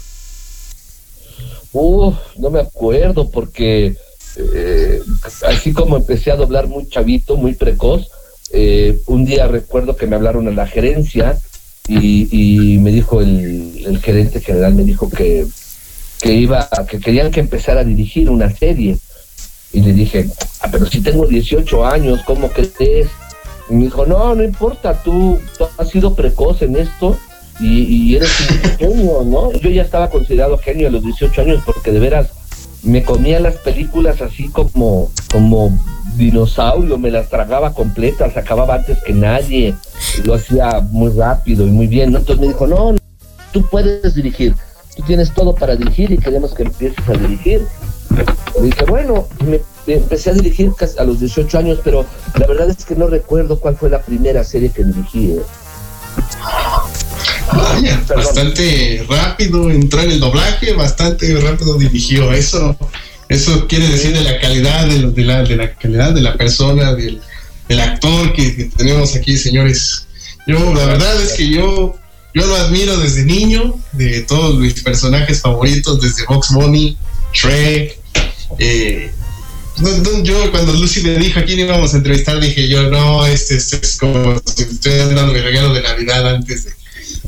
Uf, 1.72 2.16
no 2.36 2.50
me 2.50 2.60
acuerdo 2.60 3.30
porque 3.30 3.96
eh, 4.36 5.02
así 5.46 5.72
como 5.72 5.96
empecé 5.96 6.30
a 6.30 6.36
doblar 6.36 6.66
muy 6.66 6.88
chavito, 6.88 7.36
muy 7.36 7.54
precoz, 7.54 8.08
eh, 8.52 8.98
un 9.06 9.24
día 9.24 9.46
recuerdo 9.46 9.96
que 9.96 10.06
me 10.06 10.16
hablaron 10.16 10.48
a 10.48 10.52
la 10.52 10.66
gerencia 10.66 11.38
y, 11.86 12.28
y 12.30 12.78
me 12.78 12.90
dijo 12.90 13.20
el, 13.20 13.84
el 13.86 14.00
gerente 14.00 14.40
general, 14.40 14.74
me 14.74 14.82
dijo 14.84 15.08
que, 15.08 15.46
que 16.20 16.34
iba, 16.34 16.68
que 16.88 16.98
querían 16.98 17.30
que 17.30 17.40
empezara 17.40 17.80
a 17.80 17.84
dirigir 17.84 18.30
una 18.30 18.50
serie. 18.50 18.98
Y 19.72 19.80
le 19.82 19.92
dije, 19.92 20.28
ah, 20.60 20.68
pero 20.70 20.86
si 20.86 21.00
tengo 21.00 21.26
18 21.26 21.86
años, 21.86 22.20
¿cómo 22.26 22.48
crees? 22.48 23.08
Y 23.68 23.74
me 23.74 23.84
dijo, 23.84 24.04
no, 24.04 24.34
no 24.34 24.42
importa, 24.42 25.02
tú, 25.02 25.38
tú 25.56 25.66
has 25.78 25.88
sido 25.88 26.14
precoz 26.14 26.62
en 26.62 26.76
esto 26.76 27.16
y, 27.60 27.82
y 27.82 28.16
eres 28.16 28.30
un 28.40 28.70
genio, 28.78 29.22
¿no? 29.24 29.52
Yo 29.52 29.70
ya 29.70 29.82
estaba 29.82 30.10
considerado 30.10 30.58
genio 30.58 30.88
a 30.88 30.90
los 30.90 31.04
18 31.04 31.42
años 31.42 31.62
porque 31.64 31.92
de 31.92 32.00
veras 32.00 32.28
me 32.82 33.02
comía 33.02 33.40
las 33.40 33.56
películas 33.56 34.22
así 34.22 34.48
como, 34.48 35.10
como 35.30 35.78
dinosaurio, 36.16 36.98
me 36.98 37.10
las 37.10 37.28
tragaba 37.28 37.72
completas, 37.74 38.36
acababa 38.36 38.76
antes 38.76 38.98
que 39.02 39.12
nadie, 39.12 39.74
lo 40.24 40.34
hacía 40.34 40.80
muy 40.90 41.12
rápido 41.12 41.66
y 41.66 41.70
muy 41.70 41.86
bien, 41.86 42.12
¿no? 42.12 42.18
Entonces 42.18 42.40
me 42.40 42.52
dijo, 42.52 42.66
no, 42.66 42.92
no, 42.92 42.98
tú 43.52 43.66
puedes 43.68 44.14
dirigir, 44.14 44.54
tú 44.96 45.02
tienes 45.02 45.32
todo 45.32 45.54
para 45.54 45.76
dirigir 45.76 46.10
y 46.10 46.18
queremos 46.18 46.54
que 46.54 46.64
empieces 46.64 47.08
a 47.08 47.12
dirigir. 47.12 47.62
Dije, 48.62 48.84
bueno, 48.86 49.28
me, 49.46 49.60
empecé 49.86 50.30
a 50.30 50.34
dirigir 50.34 50.72
casi 50.76 50.98
a 50.98 51.04
los 51.04 51.20
18 51.20 51.58
años, 51.58 51.78
pero 51.82 52.04
la 52.38 52.46
verdad 52.46 52.68
es 52.70 52.84
que 52.84 52.94
no 52.94 53.06
recuerdo 53.06 53.58
cuál 53.60 53.76
fue 53.76 53.88
la 53.88 54.02
primera 54.02 54.44
serie 54.44 54.70
que 54.70 54.84
dirigí. 54.84 55.32
¿eh? 55.32 55.42
Vaya, 57.52 58.02
Perdón. 58.06 58.24
bastante 58.24 59.06
rápido 59.08 59.70
entró 59.70 60.02
en 60.02 60.10
el 60.10 60.20
doblaje, 60.20 60.72
bastante 60.74 61.34
rápido 61.40 61.78
dirigió. 61.78 62.32
Eso, 62.32 62.76
eso 63.28 63.66
quiere 63.66 63.88
decir 63.88 64.12
de 64.12 64.22
la 64.22 64.38
calidad 64.40 64.86
de, 64.86 65.10
de 65.10 65.24
la, 65.24 65.42
de 65.42 65.56
la 65.56 65.74
calidad 65.74 66.12
de 66.12 66.20
la 66.20 66.36
persona, 66.36 66.94
del, 66.94 67.20
del 67.68 67.80
actor 67.80 68.32
que, 68.32 68.56
que 68.56 68.64
tenemos 68.64 69.14
aquí, 69.16 69.36
señores. 69.36 70.06
Yo, 70.46 70.74
la 70.74 70.86
verdad 70.86 71.22
es 71.22 71.32
que 71.34 71.48
yo, 71.48 71.94
yo 72.34 72.46
lo 72.46 72.56
admiro 72.56 72.98
desde 72.98 73.24
niño, 73.24 73.74
de 73.92 74.22
todos 74.22 74.56
mis 74.56 74.82
personajes 74.82 75.40
favoritos, 75.40 76.00
desde 76.00 76.24
Box 76.26 76.52
Bunny, 76.52 76.96
Shrek. 77.32 77.99
Eh, 78.58 79.10
no, 79.78 79.90
no, 79.98 80.22
yo 80.22 80.50
cuando 80.50 80.72
Lucy 80.72 81.02
me 81.02 81.14
dijo 81.14 81.40
a 81.40 81.44
quién 81.44 81.60
íbamos 81.60 81.94
a 81.94 81.98
entrevistar, 81.98 82.38
dije 82.40 82.68
yo, 82.68 82.90
no, 82.90 83.24
este, 83.26 83.56
este 83.56 83.76
es 83.76 83.96
como 83.96 84.40
si 84.44 84.64
me 84.66 84.72
estuvieran 84.72 85.14
dando 85.14 85.32
mi 85.32 85.40
regalo 85.40 85.72
de 85.72 85.82
Navidad 85.82 86.34
antes 86.34 86.64
de, 86.64 86.70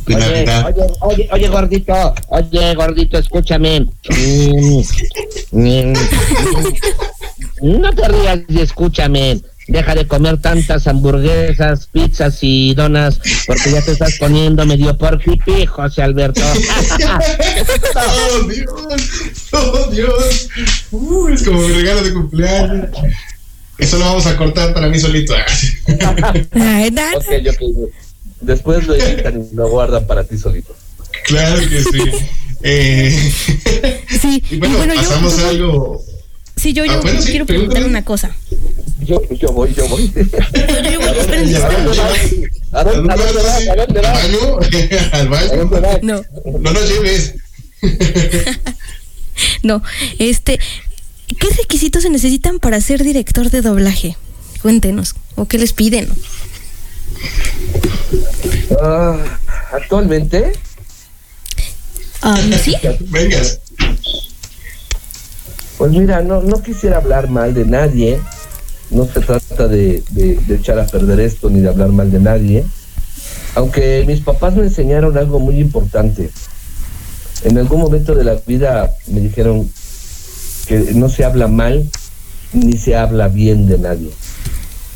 de 0.07 0.15
Oye, 0.15 0.27
Navidad. 0.27 0.67
oye, 0.67 0.93
oye, 1.01 1.29
oye, 1.33 1.49
gordito, 1.49 2.15
oye, 2.29 2.75
gordito, 2.75 3.19
escúchame. 3.19 3.87
Mm, 4.09 4.83
mm, 5.53 5.93
no 7.81 7.93
te 7.93 8.09
rías 8.09 8.41
y 8.49 8.61
escúchame. 8.61 9.41
Deja 9.69 9.95
de 9.95 10.07
comer 10.09 10.39
tantas 10.41 10.87
hamburguesas, 10.89 11.87
pizzas 11.87 12.39
y 12.43 12.75
donas, 12.75 13.21
porque 13.47 13.71
ya 13.71 13.81
te 13.81 13.93
estás 13.93 14.17
poniendo 14.19 14.67
medio 14.67 14.97
por 14.99 15.19
pipí, 15.23 15.67
José 15.67 16.03
Alberto. 16.03 16.41
¡Oh, 17.95 18.49
Dios! 18.49 19.19
¡Oh, 19.53 19.87
Dios! 19.91 20.49
Uh, 20.91 21.29
es 21.29 21.43
como 21.45 21.61
mi 21.63 21.75
regalo 21.75 22.03
de 22.03 22.13
cumpleaños. 22.13 22.89
Eso 23.79 23.99
lo 23.99 24.05
vamos 24.05 24.27
a 24.27 24.37
cortar 24.37 24.75
para 24.75 24.89
mí 24.89 24.99
solito. 24.99 25.35
Ay, 26.53 26.91
nada. 26.91 27.17
ok, 27.17 27.25
ok. 27.51 27.91
Después 28.41 28.87
lo 28.87 28.95
editan 28.95 29.41
y 29.51 29.55
lo 29.55 29.69
guardan 29.69 30.07
para 30.07 30.25
ti 30.25 30.37
solito. 30.37 30.75
Claro 31.25 31.61
que 31.69 31.83
sí. 31.83 32.11
Eh, 32.65 33.33
Sí, 34.21 34.43
y 34.51 34.57
bueno, 34.59 34.77
bueno, 34.79 34.95
yo- 34.95 35.01
pasamos 35.03 35.37
yo- 35.39 35.45
a 35.45 35.49
algo. 35.49 36.05
Sí, 36.63 36.73
yo, 36.73 36.85
yo 36.85 36.93
Ah, 36.93 37.01
bueno, 37.03 37.21
sí, 37.21 37.31
quiero 37.31 37.45
preguntar 37.47 37.85
una 37.85 38.05
cosa. 38.05 38.31
Yo, 39.01 39.21
yo 39.31 39.49
voy, 39.51 39.75
yo 39.75 39.89
voy. 39.89 40.13
Yo 40.15 41.01
voy, 41.01 41.15
Ya, 41.15 41.21
espérense. 41.21 41.53
ya. 41.53 41.67
¿A 42.79 42.85
dónde, 42.85 43.13
a 43.13 43.17
dónde 43.17 43.43
vas? 43.43 43.69
¿A 43.69 43.75
dónde 43.75 44.01
¿Al 44.01 44.03
vas? 44.03 45.13
¿Al 45.13 45.27
¿A 45.27 45.31
baño? 45.31 45.57
dónde 45.57 45.81
vas? 45.81 46.03
No, 46.03 46.23
No 46.61 46.73
nos 46.73 46.89
lleves. 46.89 47.35
no. 49.65 49.83
Este, 50.21 50.61
¿qué 51.27 51.49
requisitos 51.59 52.05
se 52.05 52.11
necesitan 52.11 52.61
para 52.61 52.81
ser 52.81 53.03
director 53.03 53.51
de 53.51 53.61
doblaje? 53.61 54.17
Cuéntenos. 54.63 55.17
¿O 55.35 55.47
qué 55.47 55.59
les 55.59 55.73
piden? 55.73 56.09
Ah, 58.81 59.17
actualmente, 59.73 60.53
Ah, 62.25 62.41
¿Sí? 62.63 62.77
Vengas. 63.01 63.59
Pues 65.83 65.91
mira, 65.99 66.23
no, 66.23 66.41
no 66.43 66.63
quisiera 66.63 66.99
hablar 66.99 67.29
mal 67.29 67.55
de 67.55 67.65
nadie. 67.65 68.21
No 68.91 69.05
se 69.05 69.19
trata 69.19 69.67
de, 69.67 70.05
de- 70.11 70.37
de 70.47 70.55
echar 70.55 70.79
a 70.79 70.87
perder 70.87 71.19
esto 71.19 71.51
ni 71.51 71.59
de 71.61 71.69
hablar 71.69 71.89
mal 71.89 72.09
de 72.13 72.21
nadie. 72.21 72.65
Aunque 73.57 74.05
mis 74.07 74.21
papás 74.21 74.55
me 74.55 74.63
enseñaron 74.63 75.19
algo 75.19 75.41
muy 75.41 75.59
importante. 75.59 76.31
En 77.43 77.59
algún 77.59 77.81
momento 77.81 78.15
de 78.15 78.23
la 78.23 78.37
vida 78.47 78.93
me 79.09 79.19
dijeron 79.19 79.69
que 80.69 80.93
no 80.95 81.09
se 81.09 81.25
habla 81.25 81.49
mal 81.49 81.91
ni 82.53 82.77
se 82.79 82.95
habla 82.95 83.27
bien 83.27 83.67
de 83.67 83.79
nadie. 83.79 84.11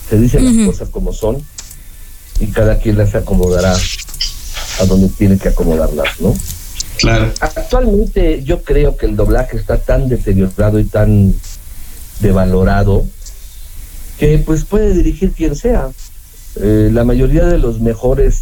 Se 0.09 0.17
dicen 0.21 0.45
las 0.45 0.67
cosas 0.69 0.89
como 0.91 1.13
son 1.13 1.43
y 2.39 2.47
cada 2.47 2.79
quien 2.79 2.97
las 2.97 3.13
acomodará 3.17 3.75
a 4.81 4.85
donde 4.85 5.09
tiene 5.09 5.37
que 5.37 5.49
acomodarlas, 5.49 6.21
¿no? 6.21 6.33
Actualmente 7.41 8.43
yo 8.43 8.63
creo 8.63 8.97
que 8.97 9.07
el 9.07 9.17
doblaje 9.17 9.57
está 9.57 9.79
tan 9.79 10.09
deteriorado 10.09 10.79
y 10.79 10.85
tan 10.85 11.35
devalorado 12.21 13.05
que 14.19 14.39
pues 14.39 14.65
puede 14.65 14.95
dirigir 14.95 15.33
quien 15.33 15.55
sea. 15.57 15.91
Eh, 16.61 16.89
la 16.93 17.05
mayoría 17.05 17.45
de 17.45 17.59
los 17.59 17.81
mejores 17.81 18.39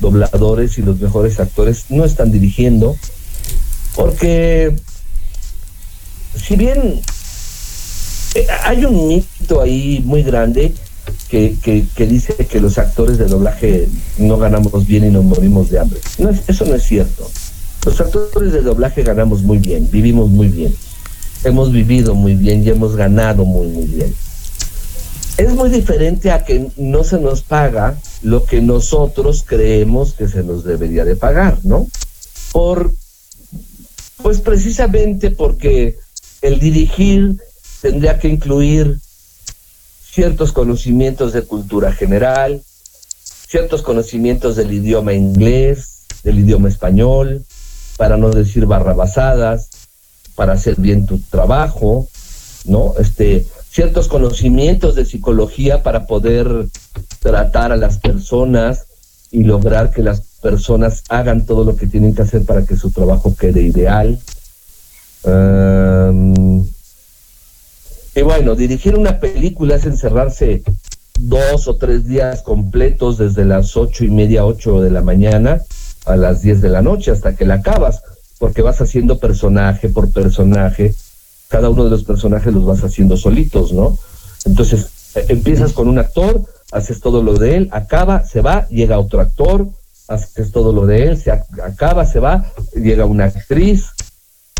dobladores 0.00 0.78
y 0.78 0.82
los 0.82 0.98
mejores 1.00 1.38
actores 1.38 1.84
no 1.90 2.04
están 2.04 2.32
dirigiendo 2.32 2.96
porque 3.94 4.74
si 6.34 6.56
bien 6.56 7.00
eh, 8.34 8.46
hay 8.64 8.84
un 8.84 9.08
mito 9.08 9.60
ahí 9.62 10.02
muy 10.04 10.22
grande 10.22 10.74
que, 11.28 11.56
que, 11.62 11.84
que 11.94 12.06
dice 12.06 12.34
que 12.34 12.60
los 12.60 12.78
actores 12.78 13.16
de 13.18 13.26
doblaje 13.26 13.88
no 14.18 14.36
ganamos 14.38 14.86
bien 14.86 15.04
y 15.06 15.10
nos 15.10 15.24
morimos 15.24 15.70
de 15.70 15.78
hambre. 15.78 16.00
No 16.18 16.30
es- 16.30 16.42
eso 16.48 16.64
no 16.64 16.74
es 16.74 16.82
cierto. 16.84 17.30
Los 17.86 18.00
actores 18.00 18.52
de 18.52 18.62
doblaje 18.62 19.04
ganamos 19.04 19.42
muy 19.42 19.58
bien, 19.58 19.88
vivimos 19.88 20.28
muy 20.28 20.48
bien, 20.48 20.74
hemos 21.44 21.70
vivido 21.70 22.16
muy 22.16 22.34
bien 22.34 22.64
y 22.64 22.68
hemos 22.68 22.96
ganado 22.96 23.44
muy, 23.44 23.68
muy 23.68 23.84
bien. 23.86 24.12
Es 25.36 25.54
muy 25.54 25.70
diferente 25.70 26.32
a 26.32 26.44
que 26.44 26.68
no 26.76 27.04
se 27.04 27.20
nos 27.20 27.42
paga 27.42 27.96
lo 28.22 28.44
que 28.44 28.60
nosotros 28.60 29.44
creemos 29.46 30.14
que 30.14 30.26
se 30.26 30.42
nos 30.42 30.64
debería 30.64 31.04
de 31.04 31.14
pagar, 31.14 31.60
¿no? 31.62 31.86
Por, 32.50 32.92
pues 34.20 34.40
precisamente 34.40 35.30
porque 35.30 35.96
el 36.42 36.58
dirigir 36.58 37.36
tendría 37.82 38.18
que 38.18 38.26
incluir 38.26 38.98
ciertos 40.10 40.52
conocimientos 40.52 41.32
de 41.32 41.42
cultura 41.42 41.92
general, 41.92 42.64
ciertos 43.46 43.82
conocimientos 43.82 44.56
del 44.56 44.72
idioma 44.72 45.12
inglés, 45.12 45.98
del 46.24 46.40
idioma 46.40 46.68
español, 46.68 47.44
para 47.96 48.16
no 48.16 48.30
decir 48.30 48.66
barrabasadas, 48.66 49.68
para 50.34 50.52
hacer 50.52 50.76
bien 50.76 51.06
tu 51.06 51.18
trabajo, 51.18 52.08
¿no? 52.66 52.94
Este, 52.98 53.46
ciertos 53.70 54.08
conocimientos 54.08 54.94
de 54.94 55.04
psicología 55.04 55.82
para 55.82 56.06
poder 56.06 56.66
tratar 57.20 57.72
a 57.72 57.76
las 57.76 57.98
personas 57.98 58.86
y 59.30 59.44
lograr 59.44 59.90
que 59.90 60.02
las 60.02 60.20
personas 60.40 61.02
hagan 61.08 61.46
todo 61.46 61.64
lo 61.64 61.76
que 61.76 61.86
tienen 61.86 62.14
que 62.14 62.22
hacer 62.22 62.44
para 62.44 62.64
que 62.64 62.76
su 62.76 62.90
trabajo 62.90 63.34
quede 63.34 63.62
ideal. 63.62 64.18
Y 68.14 68.22
bueno, 68.22 68.54
dirigir 68.54 68.96
una 68.96 69.18
película 69.18 69.74
es 69.74 69.84
encerrarse 69.84 70.62
dos 71.18 71.66
o 71.66 71.76
tres 71.76 72.06
días 72.06 72.42
completos 72.42 73.18
desde 73.18 73.44
las 73.44 73.76
ocho 73.76 74.04
y 74.04 74.10
media, 74.10 74.46
ocho 74.46 74.80
de 74.80 74.90
la 74.90 75.02
mañana 75.02 75.62
a 76.06 76.16
las 76.16 76.42
diez 76.42 76.60
de 76.60 76.68
la 76.70 76.82
noche 76.82 77.10
hasta 77.10 77.34
que 77.36 77.44
la 77.44 77.54
acabas, 77.54 78.02
porque 78.38 78.62
vas 78.62 78.80
haciendo 78.80 79.18
personaje 79.18 79.88
por 79.88 80.10
personaje, 80.12 80.94
cada 81.48 81.68
uno 81.70 81.84
de 81.84 81.90
los 81.90 82.04
personajes 82.04 82.52
los 82.52 82.64
vas 82.64 82.82
haciendo 82.82 83.16
solitos, 83.16 83.72
¿no? 83.72 83.98
Entonces, 84.44 84.88
eh, 85.14 85.26
empiezas 85.28 85.72
con 85.72 85.88
un 85.88 85.98
actor, 85.98 86.42
haces 86.72 87.00
todo 87.00 87.22
lo 87.22 87.34
de 87.34 87.56
él, 87.56 87.68
acaba, 87.72 88.24
se 88.24 88.40
va, 88.40 88.66
llega 88.68 88.98
otro 88.98 89.20
actor, 89.20 89.68
haces 90.08 90.52
todo 90.52 90.72
lo 90.72 90.86
de 90.86 91.04
él, 91.04 91.18
se 91.18 91.32
ac- 91.32 91.60
acaba, 91.62 92.04
se 92.06 92.20
va, 92.20 92.52
llega 92.74 93.04
una 93.04 93.24
actriz, 93.24 93.86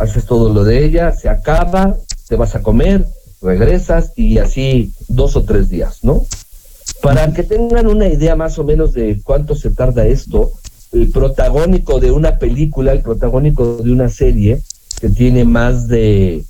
haces 0.00 0.24
todo 0.26 0.52
lo 0.52 0.64
de 0.64 0.84
ella, 0.84 1.12
se 1.12 1.28
acaba, 1.28 1.96
te 2.28 2.36
vas 2.36 2.54
a 2.54 2.62
comer, 2.62 3.06
regresas 3.42 4.12
y 4.16 4.38
así 4.38 4.92
dos 5.08 5.36
o 5.36 5.44
tres 5.44 5.68
días, 5.68 6.02
¿no? 6.02 6.24
Para 7.02 7.32
que 7.32 7.42
tengan 7.42 7.86
una 7.86 8.08
idea 8.08 8.34
más 8.34 8.58
o 8.58 8.64
menos 8.64 8.92
de 8.94 9.20
cuánto 9.22 9.54
se 9.54 9.70
tarda 9.70 10.06
esto, 10.06 10.50
el 10.92 11.10
protagónico 11.10 12.00
de 12.00 12.10
una 12.10 12.38
película, 12.38 12.92
el 12.92 13.00
protagónico 13.00 13.78
de 13.78 13.92
una 13.92 14.08
serie 14.08 14.62
que 15.00 15.10
tiene 15.10 15.44
más 15.44 15.88
de 15.88 16.44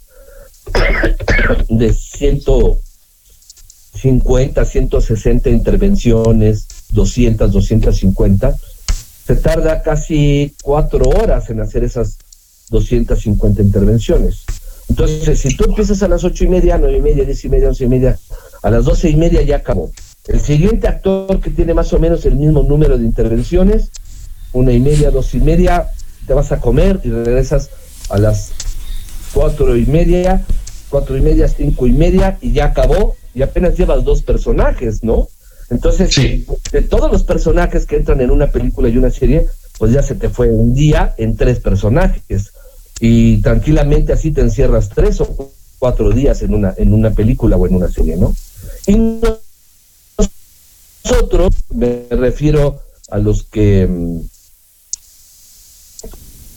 de 1.68 1.92
150, 1.92 4.64
160 4.64 5.50
intervenciones, 5.50 6.66
200, 6.90 7.52
250, 7.52 8.56
se 9.26 9.36
tarda 9.36 9.82
casi 9.82 10.54
cuatro 10.62 11.08
horas 11.08 11.50
en 11.50 11.60
hacer 11.60 11.84
esas 11.84 12.18
250 12.70 13.62
intervenciones. 13.62 14.44
Entonces, 14.88 15.40
si 15.40 15.56
tú 15.56 15.64
empiezas 15.64 16.02
a 16.02 16.08
las 16.08 16.24
ocho 16.24 16.44
y 16.44 16.48
media, 16.48 16.78
nueve 16.78 16.98
y 16.98 17.02
media, 17.02 17.24
diez 17.24 17.44
y 17.44 17.48
media, 17.48 17.68
once 17.68 17.84
y 17.84 17.88
media, 17.88 18.18
a 18.62 18.70
las 18.70 18.84
doce 18.84 19.10
y 19.10 19.16
media 19.16 19.42
ya 19.42 19.56
acabó. 19.56 19.90
El 20.28 20.40
siguiente 20.40 20.88
actor 20.88 21.40
que 21.40 21.50
tiene 21.50 21.74
más 21.74 21.92
o 21.92 21.98
menos 21.98 22.24
el 22.24 22.36
mismo 22.36 22.62
número 22.62 22.96
de 22.98 23.04
intervenciones, 23.04 23.90
una 24.52 24.72
y 24.72 24.80
media, 24.80 25.10
dos 25.10 25.34
y 25.34 25.40
media, 25.40 25.88
te 26.26 26.34
vas 26.34 26.52
a 26.52 26.60
comer 26.60 27.00
y 27.04 27.10
regresas 27.10 27.70
a 28.08 28.18
las 28.18 28.52
cuatro 29.32 29.76
y 29.76 29.86
media, 29.86 30.44
cuatro 30.88 31.16
y 31.16 31.20
media, 31.20 31.48
cinco 31.48 31.86
y 31.86 31.92
media, 31.92 32.38
y 32.40 32.52
ya 32.52 32.66
acabó, 32.66 33.16
y 33.34 33.42
apenas 33.42 33.76
llevas 33.76 34.04
dos 34.04 34.22
personajes, 34.22 35.02
¿no? 35.04 35.28
Entonces, 35.68 36.14
Sí. 36.14 36.46
de 36.72 36.82
todos 36.82 37.10
los 37.10 37.24
personajes 37.24 37.86
que 37.86 37.96
entran 37.96 38.20
en 38.20 38.30
una 38.30 38.46
película 38.50 38.88
y 38.88 38.96
una 38.96 39.10
serie, 39.10 39.46
pues 39.78 39.92
ya 39.92 40.02
se 40.02 40.14
te 40.14 40.28
fue 40.30 40.48
un 40.48 40.74
día 40.74 41.14
en 41.18 41.36
tres 41.36 41.60
personajes. 41.60 42.52
Y 42.98 43.42
tranquilamente 43.42 44.12
así 44.14 44.30
te 44.30 44.40
encierras 44.40 44.88
tres 44.88 45.20
o 45.20 45.50
cuatro 45.78 46.12
días 46.12 46.40
en 46.40 46.54
una, 46.54 46.72
en 46.78 46.94
una 46.94 47.10
película 47.10 47.56
o 47.56 47.66
en 47.66 47.74
una 47.74 47.88
serie, 47.88 48.16
¿no? 48.16 48.34
Y 48.86 48.94
no- 48.94 49.38
nosotros, 51.04 51.54
me 51.74 52.04
refiero 52.10 52.80
a 53.10 53.18
los 53.18 53.42
que, 53.44 53.86
mm, 53.86 54.20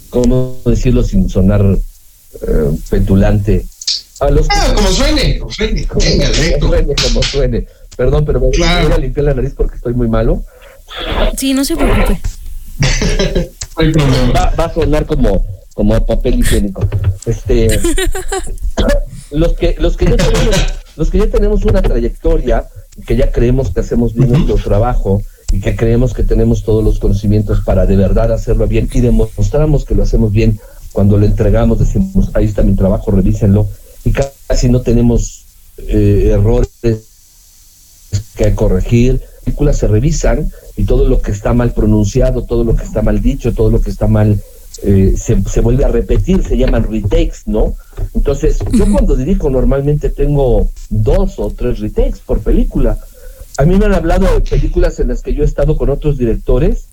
¿cómo 0.09 0.57
decirlo 0.65 1.03
sin 1.03 1.29
sonar 1.29 1.63
eh, 2.47 2.69
petulante? 2.89 3.65
A 4.19 4.29
los 4.29 4.47
que 4.47 4.55
Ah, 4.55 4.73
como 4.75 4.89
suene, 4.89 5.37
como 5.39 5.51
suene. 5.51 5.73
Venga, 5.73 5.87
como 5.93 6.05
directo. 6.05 6.67
suene, 6.67 6.95
como 6.95 7.23
suene. 7.23 7.67
Perdón, 7.95 8.25
pero 8.25 8.39
me 8.39 8.49
Claro. 8.51 8.87
voy 8.89 8.97
a 8.97 8.99
limpiar 8.99 9.25
la 9.27 9.33
nariz 9.33 9.53
porque 9.55 9.75
estoy 9.77 9.93
muy 9.93 10.07
malo. 10.07 10.43
Sí, 11.37 11.53
no 11.53 11.63
se 11.65 11.75
preocupe. 11.75 12.19
No 13.77 13.85
hay 13.85 13.91
problema. 13.93 14.31
Va, 14.33 14.53
va 14.59 14.65
a 14.65 14.73
sonar 14.73 15.05
como, 15.05 15.45
como 15.73 15.95
a 15.95 16.05
papel 16.05 16.39
higiénico. 16.39 16.85
Este, 17.25 17.79
los 19.31 19.53
que, 19.53 19.75
los 19.79 19.95
que 19.95 20.05
ya 20.05 20.17
tenemos, 20.17 20.55
los 20.97 21.09
que 21.09 21.17
ya 21.19 21.27
tenemos 21.27 21.63
una 21.63 21.81
trayectoria 21.81 22.65
que 23.07 23.15
ya 23.15 23.31
creemos 23.31 23.69
que 23.73 23.79
hacemos 23.79 24.13
bien 24.13 24.31
nuestro 24.31 24.57
trabajo 24.57 25.21
y 25.51 25.59
que 25.59 25.75
creemos 25.75 26.13
que 26.13 26.23
tenemos 26.23 26.63
todos 26.63 26.83
los 26.83 26.99
conocimientos 26.99 27.61
para 27.61 27.85
de 27.85 27.95
verdad 27.95 28.31
hacerlo 28.31 28.67
bien 28.67 28.89
y 28.93 29.01
demostramos 29.01 29.85
que 29.85 29.95
lo 29.95 30.03
hacemos 30.03 30.31
bien 30.31 30.59
cuando 30.91 31.17
lo 31.17 31.25
entregamos, 31.25 31.79
decimos, 31.79 32.31
ahí 32.33 32.45
está 32.45 32.63
mi 32.63 32.75
trabajo, 32.75 33.11
revísenlo, 33.11 33.67
y 34.03 34.11
casi 34.11 34.69
no 34.69 34.81
tenemos 34.81 35.45
eh, 35.77 36.31
errores 36.33 36.69
que 38.35 38.55
corregir, 38.55 39.21
películas 39.43 39.77
se 39.77 39.87
revisan 39.87 40.51
y 40.77 40.85
todo 40.85 41.07
lo 41.07 41.21
que 41.21 41.31
está 41.31 41.53
mal 41.53 41.71
pronunciado, 41.71 42.45
todo 42.45 42.63
lo 42.63 42.75
que 42.75 42.83
está 42.83 43.01
mal 43.01 43.21
dicho, 43.21 43.53
todo 43.53 43.69
lo 43.69 43.81
que 43.81 43.89
está 43.91 44.07
mal 44.07 44.39
eh, 44.83 45.15
se, 45.17 45.41
se 45.43 45.61
vuelve 45.61 45.83
a 45.83 45.89
repetir, 45.89 46.43
se 46.43 46.57
llaman 46.57 46.89
retakes, 46.89 47.39
¿no? 47.45 47.75
Entonces, 48.13 48.59
yo 48.71 48.89
cuando 48.91 49.15
dirijo 49.15 49.49
normalmente 49.49 50.09
tengo 50.09 50.69
dos 50.89 51.37
o 51.37 51.49
tres 51.49 51.79
retakes 51.79 52.19
por 52.25 52.39
película. 52.39 52.97
A 53.59 53.65
mí 53.65 53.75
me 53.75 53.87
han 53.87 53.93
hablado 53.93 54.33
de 54.33 54.39
películas 54.39 55.01
en 55.01 55.09
las 55.09 55.21
que 55.21 55.33
yo 55.33 55.43
he 55.43 55.45
estado 55.45 55.75
con 55.75 55.89
otros 55.89 56.17
directores 56.17 56.85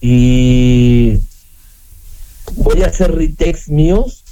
y 0.00 1.20
voy 2.56 2.82
a 2.82 2.86
hacer 2.86 3.14
retakes 3.14 3.68
míos. 3.68 4.24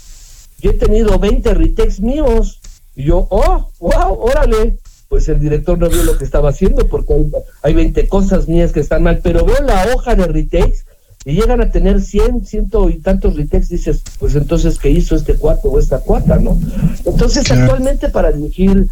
Yo 0.58 0.70
he 0.70 0.74
tenido 0.74 1.18
20 1.18 1.52
retakes 1.52 2.00
míos. 2.00 2.60
Y 2.96 3.04
yo, 3.04 3.26
oh, 3.28 3.68
wow, 3.78 4.14
órale. 4.14 4.78
Pues 5.10 5.28
el 5.28 5.38
director 5.38 5.78
no 5.78 5.90
vio 5.90 6.02
lo 6.04 6.16
que 6.16 6.24
estaba 6.24 6.48
haciendo 6.48 6.88
porque 6.88 7.12
hay, 7.12 7.30
hay 7.62 7.74
20 7.74 8.08
cosas 8.08 8.48
mías 8.48 8.72
que 8.72 8.80
están 8.80 9.02
mal, 9.02 9.20
pero 9.22 9.44
veo 9.44 9.60
la 9.60 9.92
hoja 9.94 10.14
de 10.14 10.26
retakes 10.28 10.86
y 11.26 11.34
llegan 11.34 11.60
a 11.60 11.70
tener 11.70 12.00
100, 12.00 12.46
ciento 12.46 12.88
y 12.88 13.00
tantos 13.00 13.36
retakes, 13.36 13.68
dices, 13.68 14.02
pues 14.18 14.34
entonces, 14.34 14.78
¿qué 14.78 14.88
hizo 14.88 15.14
este 15.14 15.34
cuarto 15.34 15.68
o 15.68 15.78
esta 15.78 15.98
cuata, 15.98 16.38
no? 16.38 16.58
Entonces, 17.04 17.50
actualmente 17.50 18.08
para 18.08 18.32
dirigir, 18.32 18.88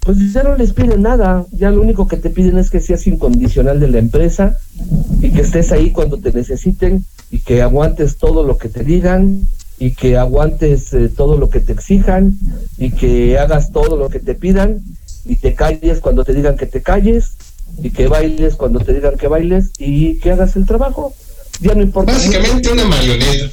pues 0.00 0.32
ya 0.32 0.42
no 0.42 0.56
les 0.56 0.72
piden 0.72 1.02
nada, 1.02 1.44
ya 1.52 1.70
lo 1.70 1.82
único 1.82 2.08
que 2.08 2.16
te 2.16 2.30
piden 2.30 2.58
es 2.58 2.70
que 2.70 2.80
seas 2.80 3.06
incondicional 3.06 3.80
de 3.80 3.88
la 3.88 3.98
empresa 3.98 4.56
y 5.20 5.30
que 5.30 5.42
estés 5.42 5.72
ahí 5.72 5.90
cuando 5.90 6.18
te 6.18 6.32
necesiten 6.32 7.04
y 7.30 7.40
que 7.40 7.62
aguantes 7.62 8.16
todo 8.16 8.44
lo 8.44 8.56
que 8.56 8.68
te 8.68 8.82
digan 8.82 9.42
y 9.78 9.92
que 9.92 10.16
aguantes 10.16 10.92
eh, 10.94 11.08
todo 11.08 11.36
lo 11.36 11.50
que 11.50 11.60
te 11.60 11.72
exijan 11.72 12.38
y 12.78 12.90
que 12.90 13.38
hagas 13.38 13.72
todo 13.72 13.96
lo 13.96 14.08
que 14.08 14.20
te 14.20 14.34
pidan 14.34 14.80
y 15.24 15.36
te 15.36 15.54
calles 15.54 16.00
cuando 16.00 16.24
te 16.24 16.34
digan 16.34 16.56
que 16.56 16.66
te 16.66 16.82
calles 16.82 17.32
y 17.82 17.90
que 17.90 18.08
bailes 18.08 18.56
cuando 18.56 18.80
te 18.80 18.92
digan 18.92 19.16
que 19.16 19.28
bailes 19.28 19.70
y 19.78 20.18
que 20.18 20.32
hagas 20.32 20.56
el 20.56 20.66
trabajo. 20.66 21.14
Ya 21.60 21.74
no 21.74 21.82
importa. 21.82 22.12
Básicamente 22.12 22.72
una 22.72 22.84
marioneta. 22.84 23.50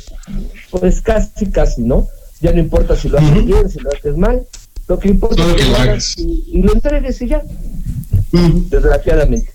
Pues 0.72 1.02
casi, 1.02 1.48
casi, 1.48 1.82
¿no? 1.82 2.08
Ya 2.42 2.52
no 2.52 2.60
importa 2.60 2.96
si 2.96 3.10
lo 3.10 3.18
haces 3.18 3.46
bien, 3.46 3.70
si 3.70 3.80
lo 3.80 3.90
haces 3.90 4.18
mal. 4.18 4.46
Lo 4.88 4.98
que 5.00 5.10
importa 5.10 5.44
Solo 5.44 5.56
es 5.56 5.62
que 5.62 5.70
lo 5.70 5.78
hagas 5.78 6.18
y, 6.18 6.44
y 6.48 6.62
lo 6.62 6.74
entregues 6.74 7.22
y 7.22 7.28
ya, 7.28 7.42
desgraciadamente. 8.32 9.52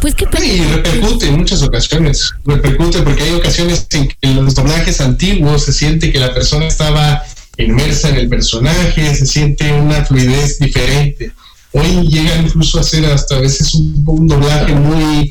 Pues 0.00 0.14
qué 0.14 0.26
pena. 0.26 0.44
Y 0.46 0.60
repercute 0.60 1.26
en 1.26 1.38
muchas 1.38 1.62
ocasiones. 1.62 2.30
Repercute 2.44 3.02
porque 3.02 3.22
hay 3.22 3.34
ocasiones 3.34 3.86
en 3.90 4.08
que 4.08 4.16
en 4.22 4.44
los 4.44 4.54
doblajes 4.54 5.00
antiguos 5.00 5.64
se 5.64 5.72
siente 5.72 6.12
que 6.12 6.20
la 6.20 6.32
persona 6.34 6.66
estaba 6.66 7.22
inmersa 7.56 8.10
en 8.10 8.16
el 8.16 8.28
personaje, 8.28 9.14
se 9.14 9.26
siente 9.26 9.72
una 9.72 10.04
fluidez 10.04 10.58
diferente. 10.58 11.32
Hoy 11.72 12.08
llegan 12.08 12.46
incluso 12.46 12.78
a 12.80 12.82
ser 12.82 13.04
hasta 13.06 13.36
a 13.36 13.40
veces 13.40 13.74
un, 13.74 14.02
un 14.06 14.26
doblaje 14.26 14.72
muy, 14.74 15.30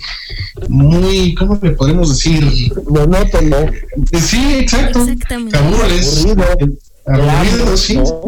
muy, 0.67 1.33
¿cómo 1.35 1.57
le 1.61 1.71
podemos 1.71 2.09
decir? 2.09 2.71
Monótono, 2.87 3.57
Eh, 4.11 4.19
Sí, 4.21 4.55
exacto. 4.59 5.01
Exactamente. 5.01 5.57
Aburrido. 7.07 7.31
Aburrido, 7.31 7.77
sí. 7.77 7.95
¿no? 7.95 8.21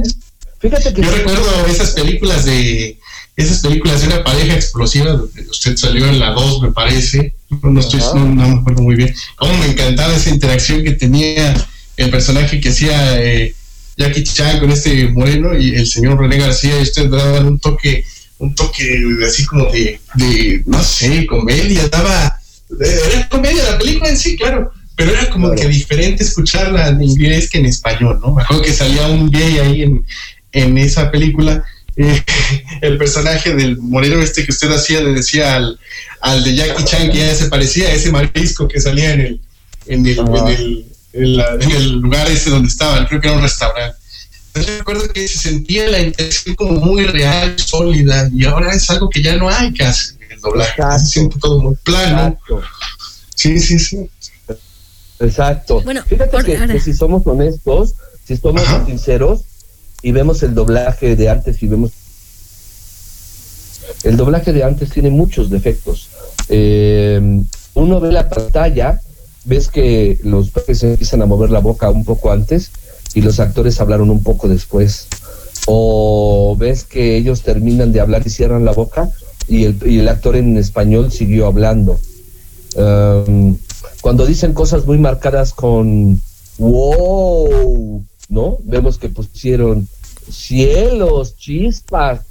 Fíjate 0.59 0.93
que 0.93 1.01
Yo 1.01 1.11
recuerdo 1.11 1.67
esas 1.67 1.91
películas 1.91 2.45
de 2.45 2.97
esas 3.36 3.59
películas 3.59 4.01
de 4.01 4.07
una 4.07 4.23
pareja 4.23 4.53
explosiva 4.53 5.11
donde 5.13 5.41
usted 5.49 5.77
salió 5.77 6.05
en 6.07 6.19
la 6.19 6.32
2 6.32 6.61
me 6.61 6.71
parece 6.71 7.34
no, 7.61 7.80
estoy 7.80 8.01
no, 8.13 8.25
no 8.25 8.47
me 8.49 8.59
acuerdo 8.59 8.82
muy 8.82 8.95
bien 8.95 9.15
cómo 9.38 9.57
me 9.57 9.67
encantaba 9.67 10.13
esa 10.13 10.30
interacción 10.30 10.84
que 10.84 10.91
tenía 10.91 11.55
el 11.95 12.09
personaje 12.09 12.59
que 12.59 12.69
hacía 12.69 13.23
eh, 13.23 13.55
Jackie 13.97 14.23
Chan 14.23 14.59
con 14.59 14.71
este 14.71 15.07
moreno 15.07 15.57
y 15.57 15.75
el 15.75 15.88
señor 15.88 16.19
René 16.19 16.38
García 16.38 16.77
y 16.80 16.84
ustedes 16.84 17.09
daban 17.09 17.45
un 17.45 17.59
toque 17.59 18.03
un 18.39 18.53
toque 18.55 19.01
así 19.25 19.45
como 19.45 19.71
de, 19.71 20.01
de 20.15 20.63
no 20.65 20.84
sé 20.84 21.25
comedia 21.25 21.88
daba 21.88 22.41
era 22.77 23.30
comedia 23.30 23.63
la 23.71 23.77
película 23.77 24.09
en 24.09 24.17
sí 24.17 24.36
claro 24.36 24.73
pero 25.00 25.14
era 25.14 25.30
como 25.30 25.47
Claro. 25.47 25.62
que 25.62 25.68
diferente 25.70 26.24
escucharla 26.24 26.89
en 26.89 27.02
inglés 27.02 27.50
que 27.50 27.58
en 27.60 27.66
español 27.68 28.20
no 28.22 28.34
me 28.36 28.43
acuerdo 28.43 28.64
que 28.64 28.74
salía 28.74 29.08
un 29.08 29.32
gay 29.32 29.58
ahí 29.60 29.82
en 29.84 30.06
en 30.52 30.78
esa 30.80 31.10
película, 31.12 31.64
eh, 31.95 32.24
el 32.82 32.97
personaje 32.97 33.56
del 33.56 33.78
moreno 33.78 34.22
este 34.22 34.43
que 34.45 34.52
usted 34.52 34.70
hacía 34.72 35.00
le 35.00 35.14
decía 35.14 35.56
al, 35.56 35.80
al 36.22 36.43
de 36.43 36.56
Jackie 36.56 36.84
Chan 36.86 37.12
que 37.12 37.20
ya 37.20 37.36
se 37.36 37.45
parecía 37.45 37.88
a 37.88 37.91
ese 37.93 38.12
marisco 38.12 38.68
que 38.68 38.80
salía 38.82 39.14
en 39.14 39.22
el, 39.22 39.41
en 39.86 40.06
el, 40.08 40.18
en 40.20 40.47
el, 40.47 40.86
en 41.14 41.38
la- 41.38 41.54
el 41.54 41.91
lugar 42.00 42.30
ese 42.30 42.50
donde 42.50 42.68
estaban, 42.68 43.06
creo 43.06 43.22
que 43.22 43.28
era 43.28 43.38
un 43.38 43.43
restaurante. 43.43 43.95
Entonces 44.47 44.80
recuerdo 44.80 45.08
que 45.14 45.28
se 45.28 45.38
sentía 45.38 45.88
la 45.88 46.00
intención 46.02 46.56
como 46.56 46.74
muy 46.80 47.06
real, 47.06 47.56
sólida, 47.60 48.28
y 48.36 48.45
ahora 48.45 48.74
es 48.74 48.89
algo 48.89 49.08
que 49.10 49.22
ya 49.22 49.36
no 49.38 49.47
hay 49.50 49.72
casi 49.74 50.16
en 50.26 50.32
el 50.32 50.39
doblaje. 50.41 50.72
Exacto. 50.82 51.00
Se 51.00 51.06
siente 51.12 51.38
todo 51.39 51.60
muy 51.62 51.76
plano. 51.84 52.18
Exacto. 52.39 52.62
Sí, 53.36 53.60
sí, 53.60 53.78
sí. 53.78 53.97
Exacto. 55.20 55.82
Bueno, 55.82 56.01
Fíjate 56.05 56.32
por- 56.32 56.45
que, 56.45 56.80
si 56.80 56.93
somos 56.93 57.26
honestos, 57.28 57.95
si 58.26 58.38
somos 58.38 58.63
Ajá. 58.63 58.86
sinceros 58.86 59.41
y 60.01 60.11
vemos 60.11 60.41
el 60.43 60.53
doblaje 60.55 61.15
de 61.15 61.30
antes 61.30 61.61
y 61.61 61.67
vemos 61.67 61.91
el 64.03 64.15
doblaje 64.17 64.53
de 64.53 64.63
antes 64.63 64.89
tiene 64.91 65.09
muchos 65.09 65.49
defectos. 65.49 66.09
Eh, 66.47 67.20
uno 67.74 67.99
ve 67.99 68.11
la 68.11 68.30
pantalla, 68.30 69.01
ves 69.45 69.67
que 69.67 70.20
los 70.24 70.49
personajes 70.51 70.84
empiezan 70.84 71.22
a 71.22 71.26
mover 71.26 71.49
la 71.49 71.59
boca 71.59 71.89
un 71.89 72.05
poco 72.05 72.32
antes 72.32 72.72
y 73.13 73.22
los 73.22 73.39
actores 73.39 73.80
hablaron 73.82 74.09
un 74.09 74.24
poco 74.24 74.47
después. 74.47 75.07
O 75.65 76.55
ves 76.57 76.84
que 76.84 77.17
ellos 77.17 77.41
terminan 77.41 77.91
de 77.91 77.99
hablar 77.99 78.24
y 78.26 78.30
cierran 78.30 78.63
la 78.63 78.72
boca 78.72 79.09
y 79.47 79.65
el, 79.65 79.78
y 79.86 79.99
el 79.99 80.07
actor 80.07 80.36
en 80.36 80.57
español 80.57 81.11
siguió 81.11 81.47
hablando. 81.47 81.99
Um, 82.76 83.57
cuando 84.01 84.25
dicen 84.25 84.53
cosas 84.53 84.86
muy 84.86 84.97
marcadas 84.97 85.53
con 85.53 86.21
wow, 86.57 88.03
¿no? 88.30 88.57
Vemos 88.63 88.97
que 88.97 89.09
pusieron 89.09 89.88
cielos, 90.30 91.36
chispas, 91.38 92.21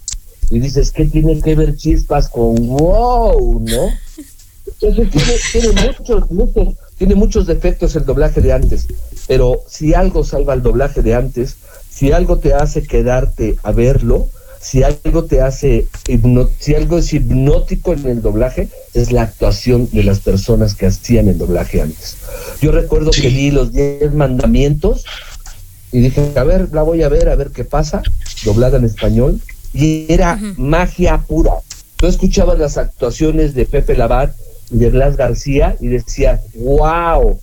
y 0.51 0.61
dices, 0.61 0.93
¿qué 0.93 1.05
tiene 1.07 1.41
que 1.41 1.55
ver 1.55 1.77
chispas 1.77 2.29
con 2.29 2.55
wow, 2.67 3.61
no? 3.61 3.89
Entonces 4.81 5.11
tiene, 5.11 5.73
tiene 5.73 5.93
muchos, 5.99 6.31
muchos, 6.31 6.75
tiene 6.97 7.15
muchos 7.15 7.47
defectos 7.47 7.97
el 7.97 8.05
doblaje 8.05 8.41
de 8.41 8.53
antes, 8.53 8.87
pero 9.27 9.61
si 9.69 9.95
algo 9.95 10.25
salva 10.25 10.55
el 10.55 10.63
doblaje 10.63 11.03
de 11.03 11.15
antes, 11.15 11.57
si 11.91 12.13
algo 12.13 12.39
te 12.39 12.55
hace 12.55 12.83
quedarte 12.83 13.57
a 13.63 13.73
verlo, 13.73 14.29
si 14.61 14.83
algo 14.83 15.25
te 15.25 15.41
hace, 15.41 15.87
si 16.59 16.75
algo 16.75 16.99
es 16.99 17.13
hipnótico 17.13 17.93
en 17.93 18.07
el 18.07 18.23
doblaje, 18.23 18.69
es 18.95 19.13
la 19.13 19.23
actuación 19.23 19.89
de 19.93 20.05
las 20.05 20.21
personas 20.21 20.75
que 20.75 20.87
hacían 20.87 21.29
el 21.29 21.39
doblaje 21.39 21.81
antes. 21.81 22.17
Yo 22.61 22.73
recuerdo 22.73 23.13
Sí. 23.13 23.23
que 23.23 23.29
vi 23.29 23.51
los 23.51 23.73
10 23.73 24.15
mandamientos 24.15 25.05
y 25.93 26.01
dije, 26.01 26.33
a 26.37 26.45
ver, 26.45 26.69
la 26.73 26.83
voy 26.83 27.03
a 27.03 27.09
ver, 27.09 27.29
a 27.29 27.37
ver 27.37 27.51
qué 27.51 27.65
pasa, 27.65 28.03
doblada 28.45 28.79
en 28.79 28.85
español, 28.85 29.41
y 29.73 30.07
era 30.13 30.39
magia 30.57 31.19
pura. 31.19 31.53
Tú 31.97 32.07
escuchabas 32.07 32.59
las 32.59 32.77
actuaciones 32.79 33.55
de 33.55 33.65
Pepe 33.65 33.97
Labat 33.97 34.35
y 34.71 34.79
de 34.79 34.91
Blas 34.91 35.17
García 35.17 35.77
y 35.81 35.89
decías, 35.89 36.41
wow, 36.55 37.41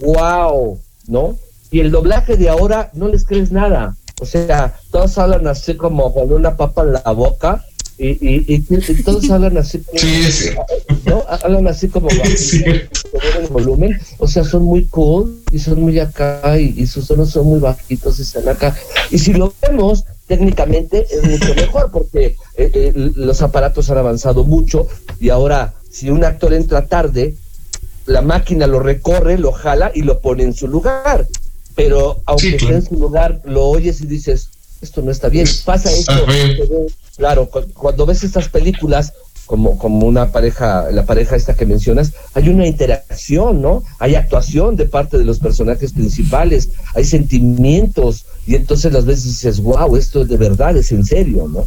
wow, 0.00 0.78
¿no? 1.06 1.38
Y 1.70 1.80
el 1.80 1.90
doblaje 1.90 2.36
de 2.36 2.48
ahora 2.48 2.90
no 2.94 3.08
les 3.08 3.24
crees 3.24 3.52
nada. 3.52 3.96
O 4.20 4.26
sea, 4.26 4.74
todos 4.90 5.16
hablan 5.18 5.46
así 5.46 5.74
como 5.76 6.12
con 6.12 6.32
una 6.32 6.56
papa 6.56 6.82
en 6.82 6.92
la 6.92 7.00
boca 7.12 7.64
y, 7.98 8.08
y, 8.08 8.44
y- 8.54 8.64
y 8.68 9.02
todos 9.02 9.28
hablan 9.30 9.56
así 9.58 9.78
como, 9.80 9.98
Sí, 9.98 10.30
sí. 10.32 10.50
¿no? 11.06 11.24
Hablan 11.28 11.66
así 11.68 11.88
como 11.88 12.08
Sí. 12.36 12.64
el 12.64 13.46
volumen, 13.50 13.98
o 14.18 14.26
sea, 14.28 14.44
son 14.44 14.62
muy 14.64 14.86
cool 14.86 15.42
y 15.50 15.58
son 15.58 15.80
muy 15.82 15.98
acá 15.98 16.58
y, 16.58 16.74
y 16.76 16.86
sus 16.86 17.06
tonos 17.08 17.30
son 17.30 17.46
muy 17.46 17.60
bajitos 17.60 18.18
y 18.18 18.22
están 18.22 18.48
acá. 18.48 18.76
Y 19.10 19.18
si 19.18 19.32
lo 19.32 19.52
vemos 19.62 20.04
técnicamente 20.26 21.06
es 21.10 21.24
mucho 21.24 21.54
mejor 21.54 21.90
porque 21.90 22.36
eh, 22.56 22.70
eh, 22.74 22.92
los 22.94 23.42
aparatos 23.42 23.90
han 23.90 23.98
avanzado 23.98 24.44
mucho 24.44 24.86
y 25.18 25.30
ahora 25.30 25.74
si 25.90 26.08
un 26.10 26.24
actor 26.24 26.54
entra 26.54 26.86
tarde, 26.86 27.34
la 28.06 28.22
máquina 28.22 28.66
lo 28.66 28.80
recorre, 28.80 29.38
lo 29.38 29.52
jala 29.52 29.90
y 29.94 30.02
lo 30.02 30.20
pone 30.20 30.44
en 30.44 30.54
su 30.54 30.68
lugar. 30.68 31.26
Pero 31.84 32.22
aunque 32.26 32.50
Sí, 32.50 32.56
esté 32.56 32.74
en 32.74 32.84
su 32.86 32.94
lugar, 32.96 33.40
lo 33.44 33.64
oyes 33.64 34.00
y 34.00 34.06
dices, 34.06 34.48
esto 34.82 35.02
no 35.02 35.10
está 35.10 35.28
bien. 35.28 35.46
Pasa 35.64 35.90
esto. 35.92 36.12
Claro, 37.16 37.48
cu- 37.48 37.66
cuando 37.74 38.06
ves 38.06 38.24
estas 38.24 38.48
películas, 38.48 39.12
como, 39.46 39.76
como 39.78 40.06
una 40.06 40.30
pareja, 40.30 40.90
la 40.92 41.04
pareja 41.04 41.36
esta 41.36 41.54
que 41.54 41.66
mencionas, 41.66 42.12
hay 42.34 42.48
una 42.48 42.66
interacción, 42.66 43.60
¿no? 43.60 43.82
Hay 43.98 44.14
actuación 44.14 44.76
de 44.76 44.86
parte 44.86 45.18
de 45.18 45.24
los 45.24 45.38
personajes 45.38 45.92
principales, 45.92 46.68
hay 46.94 47.04
sentimientos, 47.04 48.24
y 48.46 48.54
entonces 48.54 48.92
las 48.92 49.04
veces 49.04 49.24
dices, 49.24 49.60
wow, 49.60 49.96
esto 49.96 50.24
de 50.24 50.36
verdad 50.36 50.76
es 50.76 50.92
en 50.92 51.04
serio, 51.04 51.48
¿no? 51.48 51.66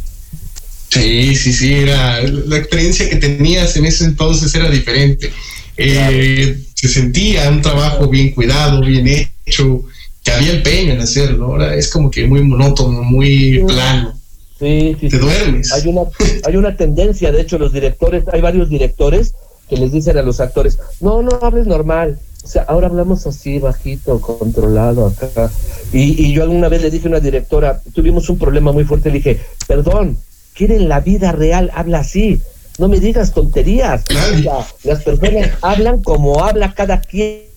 Sí, 0.88 1.34
sí, 1.36 1.52
sí, 1.52 1.74
era 1.74 2.22
la 2.22 2.56
experiencia 2.56 3.08
que 3.08 3.16
tenías 3.16 3.76
en 3.76 3.84
ese 3.84 4.04
entonces 4.04 4.54
era 4.54 4.70
diferente. 4.70 5.30
Eh, 5.76 6.58
Se 6.74 6.88
sentía 6.88 7.48
un 7.50 7.62
trabajo 7.62 8.08
bien 8.08 8.30
cuidado, 8.32 8.80
bien 8.80 9.06
hecho, 9.46 9.82
que 10.24 10.32
había 10.32 10.54
empeño 10.54 10.94
en 10.94 11.00
hacerlo. 11.00 11.46
Ahora 11.46 11.74
es 11.74 11.88
como 11.90 12.10
que 12.10 12.26
muy 12.26 12.42
monótono, 12.42 13.02
muy 13.02 13.58
Sí. 13.58 13.64
plano. 13.66 14.14
Sí, 14.58 14.96
sí, 15.00 15.08
Te 15.08 15.18
duermes. 15.18 15.72
Hay 15.72 15.88
una, 15.88 16.02
hay 16.44 16.56
una 16.56 16.76
tendencia, 16.76 17.30
de 17.32 17.40
hecho, 17.42 17.58
los 17.58 17.72
directores, 17.72 18.24
hay 18.32 18.40
varios 18.40 18.68
directores 18.70 19.34
que 19.68 19.76
les 19.76 19.92
dicen 19.92 20.16
a 20.16 20.22
los 20.22 20.40
actores, 20.40 20.78
no, 21.00 21.22
no 21.22 21.38
hables 21.42 21.66
normal. 21.66 22.18
O 22.42 22.46
sea, 22.46 22.62
ahora 22.62 22.88
hablamos 22.88 23.26
así, 23.26 23.58
bajito, 23.58 24.20
controlado, 24.20 25.06
acá. 25.06 25.50
Y, 25.92 26.22
y 26.26 26.32
yo 26.34 26.42
alguna 26.42 26.68
vez 26.68 26.82
le 26.82 26.90
dije 26.90 27.06
a 27.06 27.10
una 27.10 27.20
directora, 27.20 27.80
tuvimos 27.94 28.28
un 28.28 28.38
problema 28.38 28.70
muy 28.70 28.84
fuerte, 28.84 29.08
le 29.08 29.16
dije, 29.16 29.40
perdón, 29.66 30.18
¿quién 30.54 30.70
en 30.72 30.88
la 30.88 31.00
vida 31.00 31.32
real 31.32 31.70
habla 31.74 32.00
así? 32.00 32.40
No 32.78 32.88
me 32.88 33.00
digas 33.00 33.32
tonterías. 33.32 34.04
Nadie. 34.12 34.40
O 34.40 34.42
sea, 34.42 34.66
las 34.84 35.02
personas 35.02 35.50
hablan 35.62 36.02
como 36.02 36.44
habla 36.44 36.74
cada 36.74 37.00
quien. 37.00 37.53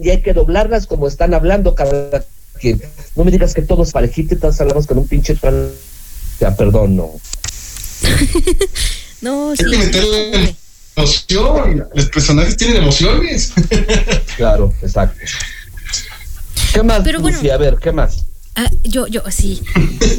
Y 0.00 0.10
hay 0.10 0.20
que 0.20 0.34
doblarlas 0.34 0.86
como 0.86 1.08
están 1.08 1.32
hablando 1.32 1.74
cada 1.74 2.24
quien. 2.60 2.82
No 3.14 3.24
me 3.24 3.30
digas 3.30 3.54
que 3.54 3.62
todos 3.62 3.90
parejito 3.92 4.34
y 4.34 4.38
todos 4.38 4.60
hablamos 4.60 4.86
con 4.86 4.98
un 4.98 5.08
pinche 5.08 5.34
tal. 5.34 5.72
Ya, 6.40 6.54
perdón, 6.54 6.96
no. 6.96 7.10
No, 9.22 9.50
Hay 9.52 9.56
sí. 9.56 9.64
que 9.70 9.78
meterle 9.78 10.54
emoción. 10.94 11.88
Los 11.94 12.06
personajes 12.10 12.56
tienen 12.56 12.82
emociones. 12.82 13.52
Claro, 14.36 14.74
exacto. 14.82 15.18
¿Qué 16.74 16.82
más, 16.82 17.00
Pero 17.02 17.20
bueno. 17.20 17.38
Lucy? 17.38 17.48
A 17.48 17.56
ver, 17.56 17.78
¿qué 17.80 17.90
más? 17.90 18.26
Ah, 18.54 18.70
yo, 18.84 19.06
yo, 19.06 19.22
sí. 19.30 19.62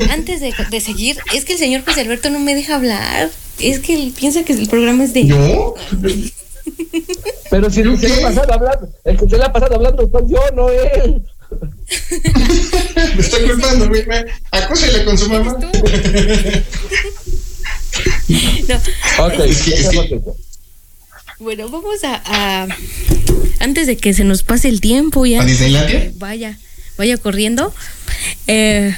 Antes 0.10 0.42
de, 0.42 0.52
de 0.72 0.82
seguir, 0.82 1.20
es 1.36 1.46
que 1.46 1.54
el 1.54 1.60
señor 1.60 1.86
José 1.86 2.02
Alberto 2.02 2.32
no 2.32 2.40
me 2.40 2.56
deja 2.56 2.76
hablar. 2.76 3.30
Es 3.60 3.78
que 3.80 3.94
él 3.94 4.14
piensa 4.18 4.44
que 4.44 4.54
el 4.54 4.68
programa 4.68 5.04
es 5.04 5.14
de. 5.14 5.28
¿Yo? 5.28 5.76
Pero 7.50 7.70
si 7.70 7.82
el 7.82 8.00
que 8.00 8.08
se 8.08 8.16
le 8.16 8.16
ha 8.24 8.28
pasado 8.28 8.54
hablando, 8.54 8.90
el 9.06 9.18
que 9.18 9.30
se 9.30 9.38
le 9.38 9.44
ha 9.44 9.52
pasado 9.54 9.76
hablando 9.76 10.10
soy 10.12 10.24
yo, 10.32 10.40
no 10.56 10.70
él. 10.70 11.22
Me 13.16 13.22
está 13.22 13.38
culpando, 13.40 13.88
güey. 13.88 14.04
Acúsele 14.52 15.06
con 15.06 15.18
su 15.18 15.30
mamá. 15.30 15.58
No, 18.68 18.76
Ok, 19.26 19.34
Es 19.40 19.62
que- 19.64 19.74
es 19.74 19.90
que- 19.90 19.98
dejemos 19.98 20.06
eso. 20.06 20.36
bueno, 21.40 21.70
vamos 21.70 22.04
a, 22.04 22.22
a- 22.26 22.68
Antes 23.60 23.88
de 23.88 23.98
que 23.98 24.14
se 24.14 24.24
nos 24.24 24.44
pase 24.44 24.68
el 24.68 24.82
tiempo 24.82 25.26
ya. 25.26 25.42
¿A 25.42 25.46
Disneylandia? 25.46 26.12
Vaya, 26.18 26.58
vaya 26.98 27.18
corriendo. 27.18 27.74
Eh, 28.48 28.96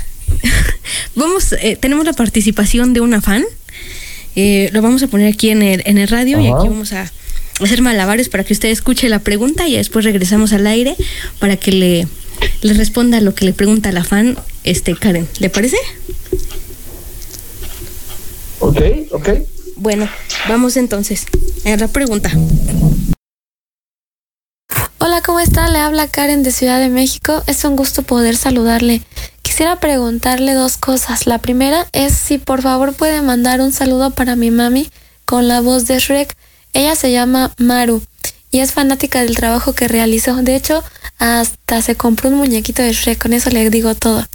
vamos, 1.15 1.53
eh, 1.53 1.78
tenemos 1.80 2.05
la 2.05 2.13
participación 2.13 2.93
de 2.93 3.01
una 3.01 3.22
fan. 3.22 3.45
Eh, 4.36 4.70
lo 4.74 4.82
vamos 4.82 5.01
a 5.03 5.07
poner 5.07 5.32
aquí 5.34 5.49
en 5.49 5.61
el, 5.61 5.82
en 5.86 5.97
el 5.97 6.07
radio 6.07 6.39
y 6.39 6.47
aquí 6.47 6.67
vamos 6.67 6.91
a 6.93 7.11
hacer 7.60 7.82
malabares 7.82 8.30
para 8.30 8.43
que 8.43 8.53
usted 8.53 8.70
escuche 8.70 9.10
la 9.10 9.20
pregunta 9.20 9.68
y 9.68 9.76
después 9.76 10.05
regresamos 10.05 10.53
al 10.53 10.68
aire 10.68 10.95
para 11.39 11.57
que 11.57 11.72
le, 11.72 12.07
le 12.62 12.74
responda 12.74 13.22
lo 13.22 13.36
que 13.36 13.45
le 13.45 13.53
pregunta 13.53 13.91
la 13.91 14.03
fan, 14.03 14.38
este 14.64 14.95
Karen. 14.95 15.28
¿Le 15.39 15.49
parece? 15.49 15.78
Ok, 18.60 18.82
ok. 19.12 19.30
Bueno, 19.78 20.10
vamos 20.47 20.76
entonces 20.78 21.26
a 21.66 21.76
la 21.78 21.88
pregunta. 21.88 22.32
Hola, 25.01 25.22
¿cómo 25.22 25.39
está? 25.39 25.70
Le 25.70 25.78
habla 25.78 26.10
Karen 26.10 26.43
de 26.43 26.51
Ciudad 26.51 26.80
de 26.80 26.89
México. 26.89 27.41
Es 27.47 27.64
un 27.64 27.78
gusto 27.78 28.01
poder 28.01 28.36
saludarle. 28.36 29.01
Quisiera 29.41 29.80
preguntarle 29.80 30.53
dos 30.53 30.76
cosas. 30.76 31.26
La 31.26 31.39
primera 31.39 31.88
es 31.93 32.14
si 32.14 32.38
por 32.38 32.62
favor 32.62 32.93
puede 32.93 33.22
mandar 33.22 33.62
un 33.62 33.72
saludo 33.72 34.12
para 34.12 34.36
mi 34.36 34.51
mami 34.51 34.89
con 35.24 35.47
la 35.47 35.62
voz 35.62 35.88
de 35.88 35.99
Shrek. 35.99 36.36
Ella 36.74 36.95
se 36.95 37.11
llama 37.11 37.53
Maru 37.57 38.01
y 38.51 38.59
es 38.59 38.72
fanática 38.72 39.22
del 39.22 39.36
trabajo 39.36 39.74
que 39.74 39.88
realizó. 39.88 40.36
De 40.38 40.55
hecho, 40.55 40.84
hasta 41.17 41.82
se 41.82 41.95
compró 41.95 42.30
un 42.30 42.36
muñequito 42.36 42.82
de 42.82 42.93
Shrek. 42.93 43.22
Con 43.22 43.34
eso 43.34 43.49
le 43.49 43.70
digo 43.70 43.95
todo. 43.95 44.26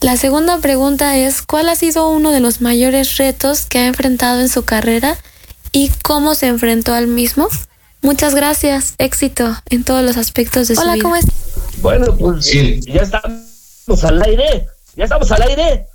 La 0.00 0.16
segunda 0.16 0.58
pregunta 0.58 1.16
es, 1.16 1.42
¿cuál 1.42 1.68
ha 1.68 1.76
sido 1.76 2.08
uno 2.08 2.32
de 2.32 2.40
los 2.40 2.60
mayores 2.60 3.16
retos 3.18 3.66
que 3.66 3.78
ha 3.78 3.86
enfrentado 3.86 4.40
en 4.40 4.48
su 4.48 4.64
carrera 4.64 5.16
y 5.70 5.90
cómo 6.02 6.34
se 6.34 6.48
enfrentó 6.48 6.92
al 6.92 7.06
mismo? 7.06 7.48
Muchas 8.00 8.34
gracias, 8.34 8.94
éxito 8.98 9.56
en 9.70 9.84
todos 9.84 10.04
los 10.04 10.16
aspectos 10.16 10.66
de 10.66 10.74
su 10.74 10.80
Hola, 10.80 10.94
vida. 10.94 11.02
¿cómo 11.04 11.14
está? 11.16 11.32
Bueno, 11.82 12.16
pues 12.16 12.44
Sí. 12.46 12.80
ya 12.84 13.02
estamos 13.02 14.02
al 14.04 14.20
aire. 14.22 14.66
Ya 14.96 15.04
estamos 15.04 15.30
al 15.30 15.42
aire. 15.42 15.86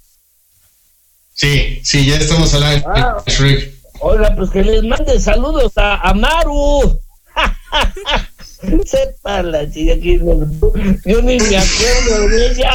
Sí, 1.33 1.81
sí, 1.83 2.05
ya 2.05 2.15
estamos 2.15 2.53
al 2.53 2.63
aire. 2.63 2.83
Ah. 2.87 3.21
Shrek. 3.27 3.76
Oiga, 3.99 4.33
pues 4.35 4.49
que 4.49 4.63
les 4.63 4.83
mande 4.83 5.19
saludos 5.19 5.73
a, 5.75 6.13
Maru. 6.13 6.99
Sepa 8.85 9.43
la 9.43 9.69
chica 9.69 9.95
que 9.95 10.17
yo 10.17 11.21
ni 11.21 11.37
me 11.37 11.57
acuerdo 11.57 12.29
de 12.29 12.47
ella. 12.51 12.71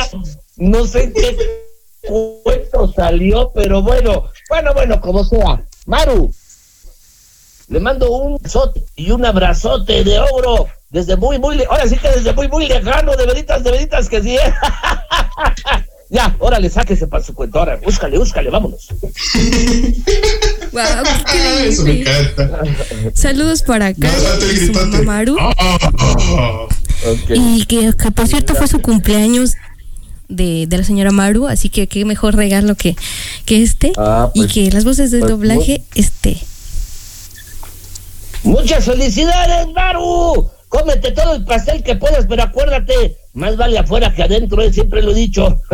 No 0.56 0.86
sé 0.86 1.12
qué 1.12 1.36
cuento 2.42 2.92
salió, 2.92 3.52
pero 3.54 3.82
bueno, 3.82 4.24
bueno, 4.48 4.74
bueno, 4.74 5.00
como 5.00 5.24
sea. 5.24 5.64
Maru, 5.86 6.32
le 7.68 7.80
mando 7.80 8.10
un 8.10 8.38
besote 8.38 8.84
y 8.96 9.10
un 9.10 9.24
abrazote 9.24 10.04
de 10.04 10.18
oro 10.18 10.68
desde 10.90 11.16
muy, 11.16 11.38
muy, 11.38 11.62
ahora 11.64 11.88
sí 11.88 11.96
que 11.96 12.08
desde 12.10 12.32
muy, 12.34 12.48
muy 12.48 12.66
lejano, 12.68 13.16
de 13.16 13.26
veritas, 13.26 13.64
de 13.64 13.70
veritas 13.70 14.08
que 14.08 14.22
sí. 14.22 14.36
¿eh? 16.12 16.16
ya, 16.16 16.36
órale, 16.38 16.68
sáquese 16.70 17.06
para 17.06 17.22
su 17.24 17.34
cuenta, 17.34 17.58
ahora, 17.58 17.78
búscale, 17.82 18.18
búscale, 18.18 18.50
vámonos. 18.50 18.88
Qué 19.32 20.78
Ah, 20.78 21.02
eso 21.64 21.82
me 21.84 21.92
increíble. 21.94 22.00
encanta. 22.34 22.60
Saludos 23.14 23.62
para 23.62 23.90
No, 23.92 23.96
y 23.98 24.56
gritote. 24.56 24.86
mamá 24.86 25.02
Maru. 25.02 25.36
Oh. 25.40 26.68
Ok. 27.10 27.30
Y 27.34 27.64
que, 27.66 27.92
que, 28.00 28.10
por 28.12 28.28
cierto 28.28 28.54
fue 28.54 28.68
su 28.68 28.80
cumpleaños 28.80 29.54
de, 30.28 30.66
de 30.68 30.78
la 30.78 30.84
señora 30.84 31.10
Maru, 31.10 31.46
así 31.48 31.68
que 31.68 31.86
qué 31.88 32.04
mejor 32.04 32.36
regalo 32.36 32.74
que, 32.74 32.96
que 33.44 33.62
este. 33.62 33.92
Ah, 33.98 34.30
y 34.34 34.40
pues, 34.42 34.52
que 34.52 34.70
las 34.70 34.84
voces 34.84 35.10
de 35.10 35.18
pues, 35.18 35.30
doblaje, 35.30 35.82
este. 35.94 36.38
Muchas 38.44 38.84
felicidades, 38.84 39.66
Maru. 39.74 40.48
Cómete 40.72 41.12
todo 41.12 41.34
el 41.34 41.44
pastel 41.44 41.82
que 41.82 41.96
puedas, 41.96 42.24
pero 42.26 42.44
acuérdate, 42.44 43.18
más 43.34 43.58
vale 43.58 43.76
afuera 43.76 44.14
que 44.14 44.22
adentro, 44.22 44.62
eh, 44.62 44.72
siempre 44.72 45.02
lo 45.02 45.10
he 45.12 45.14
dicho. 45.14 45.60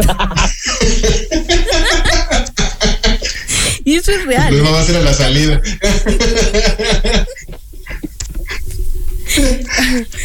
Y 3.85 3.95
eso 3.95 4.11
es 4.13 4.27
real. 4.27 4.53
Luego 4.53 4.71
va 4.71 4.81
a 4.81 4.85
ser 4.85 4.97
a 4.97 5.01
la 5.01 5.15
salida. 5.15 5.63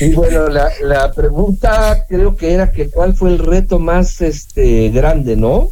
y 0.02 0.10
bueno, 0.10 0.50
la, 0.50 0.70
la 0.82 1.14
pregunta 1.14 2.06
creo 2.10 2.36
que 2.36 2.52
era 2.52 2.74
que 2.74 2.90
cuál 2.90 3.16
fue 3.16 3.30
el 3.30 3.40
reto 3.40 3.80
más 3.80 4.20
este 4.20 4.90
grande, 4.90 5.38
¿no? 5.38 5.72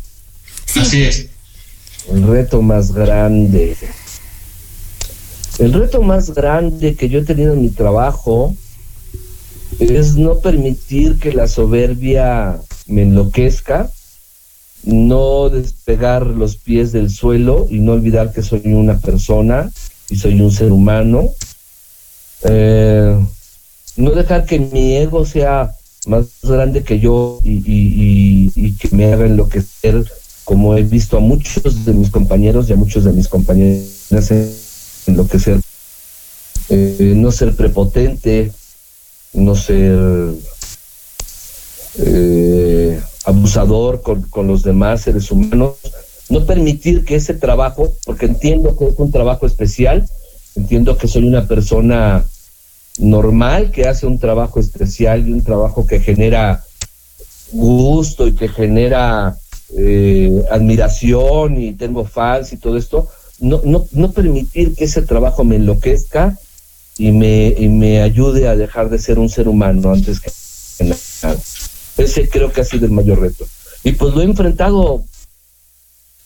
Así 0.80 1.04
es. 1.04 1.28
El 2.10 2.26
reto 2.26 2.62
más 2.62 2.94
grande. 2.94 3.76
El 5.60 5.74
reto 5.74 6.02
más 6.02 6.34
grande 6.34 6.96
que 6.96 7.10
yo 7.10 7.20
he 7.20 7.26
tenido 7.26 7.52
en 7.52 7.62
mi 7.62 7.72
trabajo 7.72 8.56
es 9.82 10.16
no 10.16 10.40
permitir 10.40 11.18
que 11.18 11.34
la 11.34 11.48
soberbia 11.48 12.60
me 12.86 13.02
enloquezca, 13.02 13.90
no 14.84 15.50
despegar 15.50 16.28
los 16.28 16.56
pies 16.56 16.92
del 16.92 17.10
suelo 17.10 17.68
y 17.70 17.80
no 17.80 17.94
olvidar 17.94 18.32
que 18.32 18.44
soy 18.44 18.62
una 18.66 19.00
persona 19.00 19.72
y 20.10 20.18
soy 20.18 20.40
un 20.40 20.52
ser 20.52 20.72
humano. 20.72 21.30
Eh, 22.44 23.18
no 23.98 24.12
dejar 24.12 24.46
que 24.46 24.60
mi 24.60 24.96
ego 24.96 25.26
sea 25.26 25.72
más 26.08 26.28
grande 26.44 26.84
que 26.84 27.00
yo 27.00 27.40
y, 27.44 28.72
que 28.74 28.96
me 28.96 29.12
haga 29.12 29.26
enloquecer 29.26 30.04
como 30.44 30.76
he 30.76 30.84
visto 30.84 31.18
a 31.18 31.20
muchos 31.20 31.86
de 31.86 31.94
mis 31.94 32.10
compañeros 32.10 32.70
y 32.70 32.74
a 32.74 32.76
muchos 32.76 33.04
de 33.04 33.14
mis 33.14 33.28
compañeras 33.28 34.32
enloquecer. 35.08 35.60
Eh, 36.70 37.14
no 37.16 37.32
ser 37.32 37.56
prepotente, 37.56 38.52
no 39.34 39.56
ser 39.56 40.34
eh, 41.98 43.02
abusador 43.26 44.02
con, 44.02 44.24
con 44.24 44.48
los 44.48 44.64
demás 44.64 45.02
seres 45.02 45.32
humanos, 45.32 45.76
no 46.30 46.46
permitir 46.46 47.04
que 47.04 47.16
ese 47.16 47.34
trabajo, 47.34 47.94
porque 48.06 48.26
entiendo 48.26 48.78
que 48.78 48.88
es 48.88 48.94
un 48.98 49.12
trabajo 49.12 49.46
especial, 49.46 50.08
entiendo 50.56 50.98
que 50.98 51.08
soy 51.08 51.28
una 51.28 51.48
persona 51.48 52.26
normal 53.00 53.72
que 53.72 53.88
hace 53.88 54.06
un 54.06 54.20
trabajo 54.20 54.60
especial 54.60 55.28
y 55.28 55.32
un 55.32 55.44
trabajo 55.44 55.86
que 55.86 56.00
genera 56.00 56.64
gusto 57.52 58.28
y 58.28 58.34
que 58.34 58.48
genera 58.48 59.38
eh, 59.78 60.44
admiración 60.52 61.62
y 61.62 61.74
tengo 61.74 62.06
fans 62.06 62.54
y 62.54 62.58
todo 62.58 62.78
esto, 62.78 63.08
no, 63.40 63.62
no, 63.64 63.86
no 63.92 64.12
permitir 64.12 64.76
que 64.76 64.86
ese 64.86 65.02
trabajo 65.02 65.44
me 65.44 65.56
enloquezca 65.56 66.38
y 66.98 67.12
me, 67.12 67.56
y 67.58 67.68
me 67.68 68.02
ayude 68.02 68.48
a 68.48 68.56
dejar 68.56 68.90
de 68.90 69.00
ser 69.00 69.20
un 69.20 69.30
ser 69.30 69.48
humano 69.48 69.92
antes 69.92 70.20
que 70.20 70.32
nada. 70.84 71.38
Ese 71.98 72.30
creo 72.30 72.52
que 72.52 72.62
ha 72.62 72.66
sido 72.66 72.86
el 72.86 72.92
mayor 72.92 73.22
reto. 73.22 73.46
Y 73.84 73.94
pues 73.94 74.14
lo 74.14 74.22
he 74.22 74.26
enfrentado, 74.26 75.04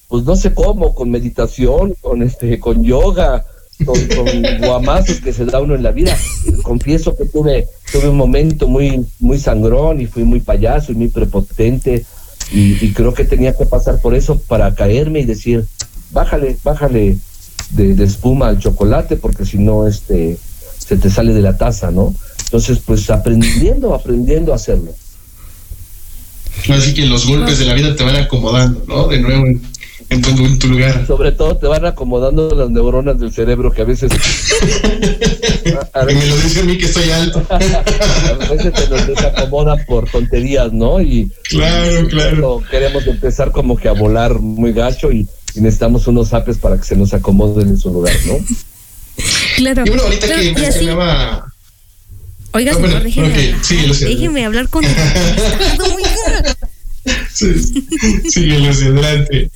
pues 0.08 0.24
no 0.24 0.36
sé 0.36 0.54
cómo, 0.54 0.94
con 0.94 1.10
meditación, 1.10 1.96
con 2.02 2.22
este, 2.22 2.60
con 2.60 2.84
yoga, 2.84 3.46
con, 3.86 4.00
con 4.08 4.28
guamazos 4.60 5.20
que 5.22 5.34
se 5.34 5.46
da 5.46 5.62
uno 5.62 5.76
en 5.76 5.84
la 5.84 5.92
vida. 5.92 6.18
Confieso 6.64 7.16
que 7.16 7.26
tuve, 7.26 7.68
tuve 7.92 8.10
un 8.10 8.18
momento 8.18 8.68
muy, 8.68 9.06
muy 9.20 9.40
sangrón 9.40 10.02
y 10.02 10.06
fui 10.06 10.24
muy 10.24 10.40
payaso 10.40 10.92
y 10.92 10.96
muy 10.96 11.10
prepotente. 11.10 12.06
Y, 12.52 12.94
creo 12.94 13.14
que 13.14 13.26
tenía 13.26 13.54
que 13.54 13.66
pasar 13.66 14.00
por 14.00 14.14
eso 14.14 14.38
para 14.38 14.76
caerme 14.76 15.22
y 15.22 15.26
decir, 15.26 15.66
bájale, 16.12 16.58
bájale 16.64 17.18
de, 17.72 17.96
de 17.96 18.04
espuma 18.04 18.50
al 18.50 18.60
chocolate, 18.60 19.18
porque 19.18 19.46
si 19.46 19.58
no, 19.58 19.88
este, 19.88 20.38
se 20.78 20.98
te 20.98 21.10
sale 21.10 21.34
de 21.34 21.42
la 21.42 21.58
taza, 21.58 21.92
¿no? 21.92 22.14
Entonces, 22.46 22.80
pues 22.86 23.10
aprendiendo, 23.10 23.94
aprendiendo 23.94 24.54
a 24.54 24.56
hacerlo. 24.56 24.94
Así 26.70 26.94
que 26.94 27.06
los 27.06 27.28
golpes 27.28 27.60
de 27.60 27.66
la 27.66 27.74
vida 27.74 27.96
te 27.96 28.04
van 28.04 28.16
acomodando, 28.16 28.84
¿no? 28.88 29.08
De 29.08 29.20
nuevo 29.20 29.46
en, 29.46 29.62
en 30.10 30.22
tu, 30.22 30.30
en 30.46 30.60
tu 30.60 30.68
lugar. 30.68 31.06
Sobre 31.06 31.32
todo 31.32 31.58
te 31.58 31.68
van 31.68 31.86
acomodando 31.86 32.54
las 32.56 32.70
neuronas 32.70 33.20
del 33.20 33.32
cerebro 33.32 33.72
que 33.72 33.82
a 33.82 33.86
veces 33.86 34.12
a 35.94 36.12
Y 36.12 36.16
me 36.16 36.26
lo 36.26 36.38
dice 36.38 36.60
a 36.62 36.64
mí 36.64 36.78
que 36.78 36.86
estoy 36.86 37.10
alto. 37.12 37.42
a 37.50 37.58
veces 37.58 38.74
se 38.76 38.90
nos 38.90 39.08
desacomoda 39.08 39.76
por 39.86 40.10
tonterías, 40.10 40.72
¿no? 40.74 41.02
Y 41.02 41.32
Claro, 41.50 42.08
claro. 42.08 42.30
cuando 42.30 42.64
queremos 42.70 43.06
empezar 43.08 43.52
como 43.52 43.76
que 43.76 43.90
a 43.90 43.94
volar 43.94 44.40
muy 44.40 44.72
gacho 44.74 45.12
y, 45.12 45.28
y 45.56 45.62
necesitamos 45.62 46.08
unos 46.08 46.34
apes 46.34 46.58
para 46.58 46.78
que 46.78 46.84
se 46.84 46.96
nos 46.96 47.14
acomoden 47.14 47.68
en 47.70 47.78
su 47.78 47.92
lugar, 47.92 48.16
¿no? 48.28 48.38
Claro. 49.56 49.84
Y 49.86 49.90
bueno, 49.90 50.04
ahorita 50.04 50.28
Claro, 50.28 50.42
que 50.42 50.54
mencionaba. 50.54 51.52
Oiga, 52.52 52.72
Ah, 52.72 52.76
señor, 52.76 52.90
bueno, 52.90 53.04
déjeme, 53.04 53.28
hablar. 53.28 53.66
sí, 53.66 54.06
déjeme 54.06 54.46
hablar 54.46 54.70
con. 54.70 54.84
Sí, 57.34 57.54
sigue 58.32 58.56
adelante. 58.68 59.52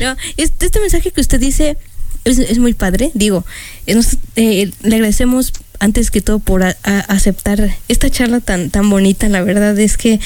No, 0.00 0.16
este, 0.36 0.66
este 0.66 0.80
mensaje 0.80 1.10
que 1.10 1.20
usted 1.20 1.40
dice 1.40 1.76
es, 2.24 2.38
es 2.38 2.58
muy 2.58 2.74
padre. 2.74 3.10
Digo, 3.14 3.44
eh, 3.86 3.94
nos- 3.94 4.18
eh, 4.36 4.70
le 4.82 4.94
agradecemos 4.94 5.52
antes 5.80 6.10
que 6.10 6.20
todo 6.20 6.38
por 6.38 6.62
a- 6.62 6.76
a- 6.84 7.00
aceptar 7.00 7.76
esta 7.88 8.08
charla 8.10 8.40
tan, 8.40 8.70
tan 8.70 8.88
bonita. 8.88 9.28
La 9.28 9.42
verdad 9.42 9.76
es 9.80 9.96
que 9.96 10.20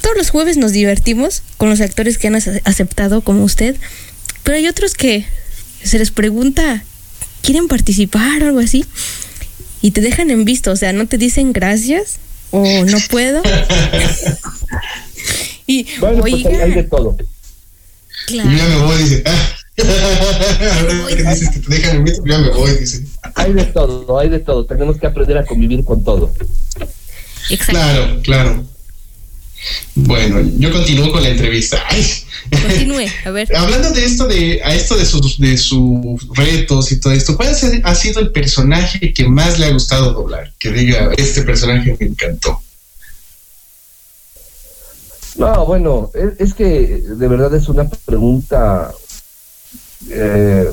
todos 0.00 0.16
los 0.16 0.30
jueves 0.30 0.56
nos 0.58 0.72
divertimos 0.72 1.42
con 1.56 1.70
los 1.70 1.80
actores 1.80 2.18
que 2.18 2.28
han 2.28 2.36
ace- 2.36 2.62
aceptado 2.64 3.22
como 3.22 3.42
usted. 3.44 3.76
Pero 4.44 4.56
hay 4.58 4.68
otros 4.68 4.94
que 4.94 5.24
se 5.82 5.98
les 5.98 6.10
pregunta, 6.10 6.84
¿quieren 7.42 7.68
participar 7.68 8.42
o 8.42 8.46
algo 8.46 8.60
así? 8.60 8.84
Y 9.80 9.92
te 9.92 10.00
dejan 10.00 10.30
en 10.30 10.44
visto, 10.44 10.72
o 10.72 10.76
sea, 10.76 10.92
no 10.92 11.06
te 11.06 11.18
dicen 11.18 11.52
gracias 11.52 12.18
o 12.50 12.84
no 12.84 12.98
puedo. 13.10 13.42
y, 15.66 15.86
Bueno, 16.00 16.20
pues 16.20 16.46
hay, 16.46 16.72
de 16.72 16.82
todo. 16.84 17.16
claro. 18.26 18.50
Y 18.50 18.56
ya 18.56 18.68
me 18.68 18.76
voy, 18.82 19.02
dice. 19.02 19.22
Ah. 19.26 19.54
Ahora 19.78 21.06
que 21.08 21.22
dices 21.22 21.50
que 21.50 21.60
te 21.60 21.76
dejan 21.76 21.96
en 21.96 22.02
mito, 22.02 22.22
ya 22.26 22.38
me 22.38 22.50
voy, 22.50 22.72
dice. 22.72 23.04
Hay 23.36 23.52
de 23.52 23.64
todo, 23.66 24.18
hay 24.18 24.28
de 24.28 24.40
todo. 24.40 24.66
Tenemos 24.66 24.98
que 24.98 25.06
aprender 25.06 25.38
a 25.38 25.46
convivir 25.46 25.84
con 25.84 26.02
todo. 26.02 26.34
Exacto. 27.50 27.72
Claro, 27.72 28.20
claro. 28.22 28.64
Bueno, 29.94 30.40
yo 30.58 30.70
continúo 30.72 31.10
con 31.12 31.22
la 31.22 31.30
entrevista. 31.30 31.82
Ay. 31.88 32.06
Continúe, 32.50 33.06
a 33.24 33.30
ver. 33.30 33.48
Hablando 33.56 33.90
de 33.90 34.04
esto 34.04 34.26
de 34.26 34.60
a 34.64 34.74
esto 34.74 34.96
de 34.96 35.04
sus 35.04 35.38
de 35.38 35.56
sus 35.58 36.26
retos 36.34 36.92
y 36.92 37.00
todo 37.00 37.12
esto, 37.12 37.36
¿cuál 37.36 37.48
ha 37.48 37.54
sido- 37.54 37.80
ha 37.84 37.94
sido 37.94 38.20
el 38.20 38.30
personaje 38.32 39.12
que 39.12 39.26
más 39.28 39.58
le 39.58 39.66
ha 39.66 39.70
gustado 39.72 40.12
doblar? 40.12 40.52
Que 40.58 40.70
diga, 40.70 41.10
este 41.16 41.42
personaje 41.42 41.96
me 41.98 42.06
encantó. 42.06 42.62
No, 45.36 45.66
bueno, 45.66 46.10
es, 46.14 46.40
es 46.48 46.54
que 46.54 46.64
de 46.64 47.28
verdad 47.28 47.54
es 47.54 47.68
una 47.68 47.88
pregunta. 47.88 48.92
eh, 50.10 50.64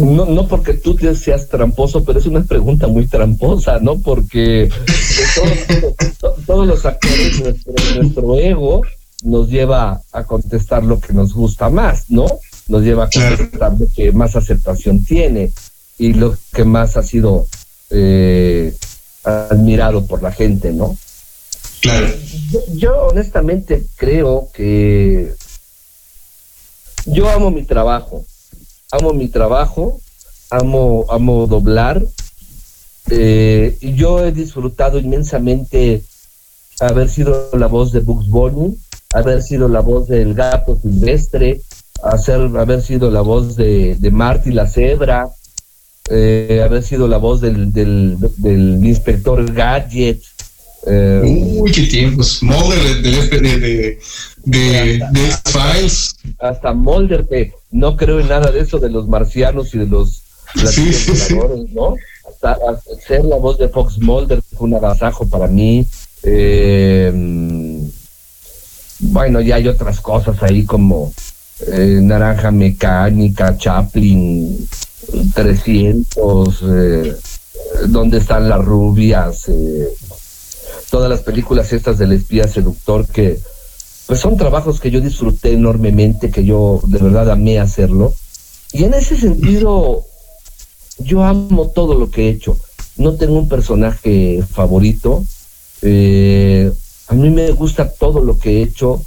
no, 0.00 0.24
no 0.26 0.48
porque 0.48 0.74
tú 0.74 0.94
te 0.96 1.14
seas 1.14 1.48
tramposo, 1.48 2.04
pero 2.04 2.18
es 2.18 2.26
una 2.26 2.42
pregunta 2.42 2.86
muy 2.88 3.06
tramposa, 3.06 3.78
¿no? 3.80 3.98
Porque 4.00 4.68
todos, 5.34 6.18
to- 6.18 6.34
todos 6.46 6.66
los 6.66 6.84
actores, 6.86 7.40
nuestro, 7.40 7.72
nuestro 7.96 8.38
ego 8.38 8.82
nos 9.22 9.48
lleva 9.48 10.00
a 10.12 10.24
contestar 10.24 10.82
lo 10.82 10.98
que 10.98 11.12
nos 11.12 11.34
gusta 11.34 11.68
más, 11.70 12.04
¿no? 12.10 12.26
Nos 12.68 12.82
lleva 12.82 13.04
a 13.04 13.10
contestar 13.10 13.72
lo 13.78 13.86
que 13.94 14.12
más 14.12 14.34
aceptación 14.36 15.04
tiene 15.04 15.52
y 15.98 16.14
lo 16.14 16.36
que 16.52 16.64
más 16.64 16.96
ha 16.96 17.02
sido 17.02 17.46
eh, 17.90 18.74
admirado 19.24 20.06
por 20.06 20.22
la 20.22 20.32
gente, 20.32 20.72
¿no? 20.72 20.96
Claro. 21.82 22.06
Yo, 22.50 22.60
yo 22.74 22.96
honestamente 23.08 23.84
creo 23.96 24.48
que 24.54 25.34
yo 27.06 27.28
amo 27.30 27.50
mi 27.50 27.64
trabajo, 27.64 28.24
amo 28.92 29.12
mi 29.12 29.28
trabajo, 29.28 30.00
amo, 30.50 31.06
amo 31.08 31.46
doblar. 31.46 32.02
eh, 33.10 33.76
y 33.80 33.94
yo 33.94 34.24
he 34.24 34.30
disfrutado 34.32 34.98
inmensamente 34.98 36.02
haber 36.80 37.08
sido 37.08 37.50
la 37.58 37.66
voz 37.66 37.92
de 37.92 38.00
Bugs 38.00 38.28
Bunny, 38.28 38.76
haber 39.14 39.42
sido 39.42 39.68
la 39.68 39.80
voz 39.80 40.06
del 40.08 40.34
gato 40.34 40.78
silvestre, 40.80 41.60
hacer, 42.02 42.40
haber 42.56 42.82
sido 42.82 43.10
la 43.10 43.20
voz 43.20 43.56
de, 43.56 43.96
de 43.96 44.10
Marty 44.10 44.50
la 44.52 44.66
cebra, 44.66 45.28
eh, 46.08 46.62
haber 46.64 46.82
sido 46.82 47.06
la 47.08 47.18
voz 47.18 47.40
del, 47.40 47.72
del, 47.72 48.16
del 48.36 48.84
inspector 48.84 49.52
Gadget. 49.52 50.20
eh, 50.86 51.20
Uy, 51.58 51.70
qué 51.72 51.82
tiempos. 51.84 52.42
Mulder 52.42 53.02
de, 53.02 53.10
de, 53.10 53.40
de, 53.40 53.58
de, 53.58 53.98
de, 54.44 55.06
de 55.12 55.26
X-Files. 55.26 56.16
hasta 56.38 56.72
Mulder, 56.72 57.26
no 57.70 57.96
creo 57.96 58.20
en 58.20 58.28
nada 58.28 58.50
de 58.50 58.60
eso 58.60 58.78
de 58.78 58.90
los 58.90 59.08
marcianos 59.08 59.74
y 59.74 59.78
de 59.78 59.86
los 59.86 60.22
Sí, 60.54 60.92
sí, 60.92 61.38
¿no? 61.72 61.94
Hasta, 62.28 62.52
hasta 62.52 62.94
ser 63.06 63.24
la 63.24 63.36
voz 63.36 63.56
de 63.58 63.68
Fox 63.68 63.98
Mulder 63.98 64.42
fue 64.42 64.66
un 64.66 64.74
agasajo 64.74 65.28
para 65.28 65.46
mí. 65.46 65.86
Eh, 66.24 67.12
bueno, 68.98 69.40
ya 69.40 69.56
hay 69.56 69.68
otras 69.68 70.00
cosas 70.00 70.42
ahí 70.42 70.64
como 70.64 71.12
eh, 71.68 72.00
Naranja 72.02 72.50
Mecánica, 72.50 73.56
Chaplin, 73.56 74.68
300, 75.34 76.62
eh, 76.68 77.16
¿Dónde 77.88 78.18
están 78.18 78.48
las 78.48 78.64
rubias? 78.64 79.48
Eh, 79.48 79.88
todas 80.90 81.08
las 81.08 81.20
películas 81.20 81.72
estas 81.72 81.98
del 81.98 82.12
espía 82.12 82.48
seductor 82.48 83.06
que 83.06 83.38
pues 84.10 84.18
son 84.18 84.36
trabajos 84.36 84.80
que 84.80 84.90
yo 84.90 85.00
disfruté 85.00 85.52
enormemente, 85.52 86.32
que 86.32 86.44
yo 86.44 86.80
de 86.82 86.98
verdad 86.98 87.30
amé 87.30 87.60
hacerlo. 87.60 88.12
Y 88.72 88.82
en 88.82 88.94
ese 88.94 89.16
sentido, 89.16 90.04
yo 90.98 91.22
amo 91.22 91.68
todo 91.68 91.94
lo 91.94 92.10
que 92.10 92.26
he 92.26 92.30
hecho. 92.30 92.58
No 92.96 93.14
tengo 93.14 93.38
un 93.38 93.48
personaje 93.48 94.42
favorito. 94.52 95.24
Eh, 95.82 96.72
a 97.06 97.14
mí 97.14 97.30
me 97.30 97.52
gusta 97.52 97.88
todo 97.88 98.20
lo 98.20 98.36
que 98.36 98.58
he 98.58 98.62
hecho. 98.64 99.00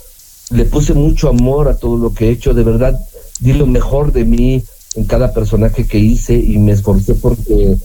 Le 0.52 0.64
puse 0.64 0.94
mucho 0.94 1.28
amor 1.28 1.68
a 1.68 1.76
todo 1.76 1.98
lo 1.98 2.14
que 2.14 2.30
he 2.30 2.32
hecho. 2.32 2.54
De 2.54 2.64
verdad, 2.64 2.98
di 3.42 3.52
lo 3.52 3.66
mejor 3.66 4.14
de 4.14 4.24
mí 4.24 4.64
en 4.96 5.04
cada 5.04 5.34
personaje 5.34 5.86
que 5.86 5.98
hice 5.98 6.34
y 6.36 6.58
me 6.60 6.72
esforcé 6.72 7.16
porque, 7.16 7.76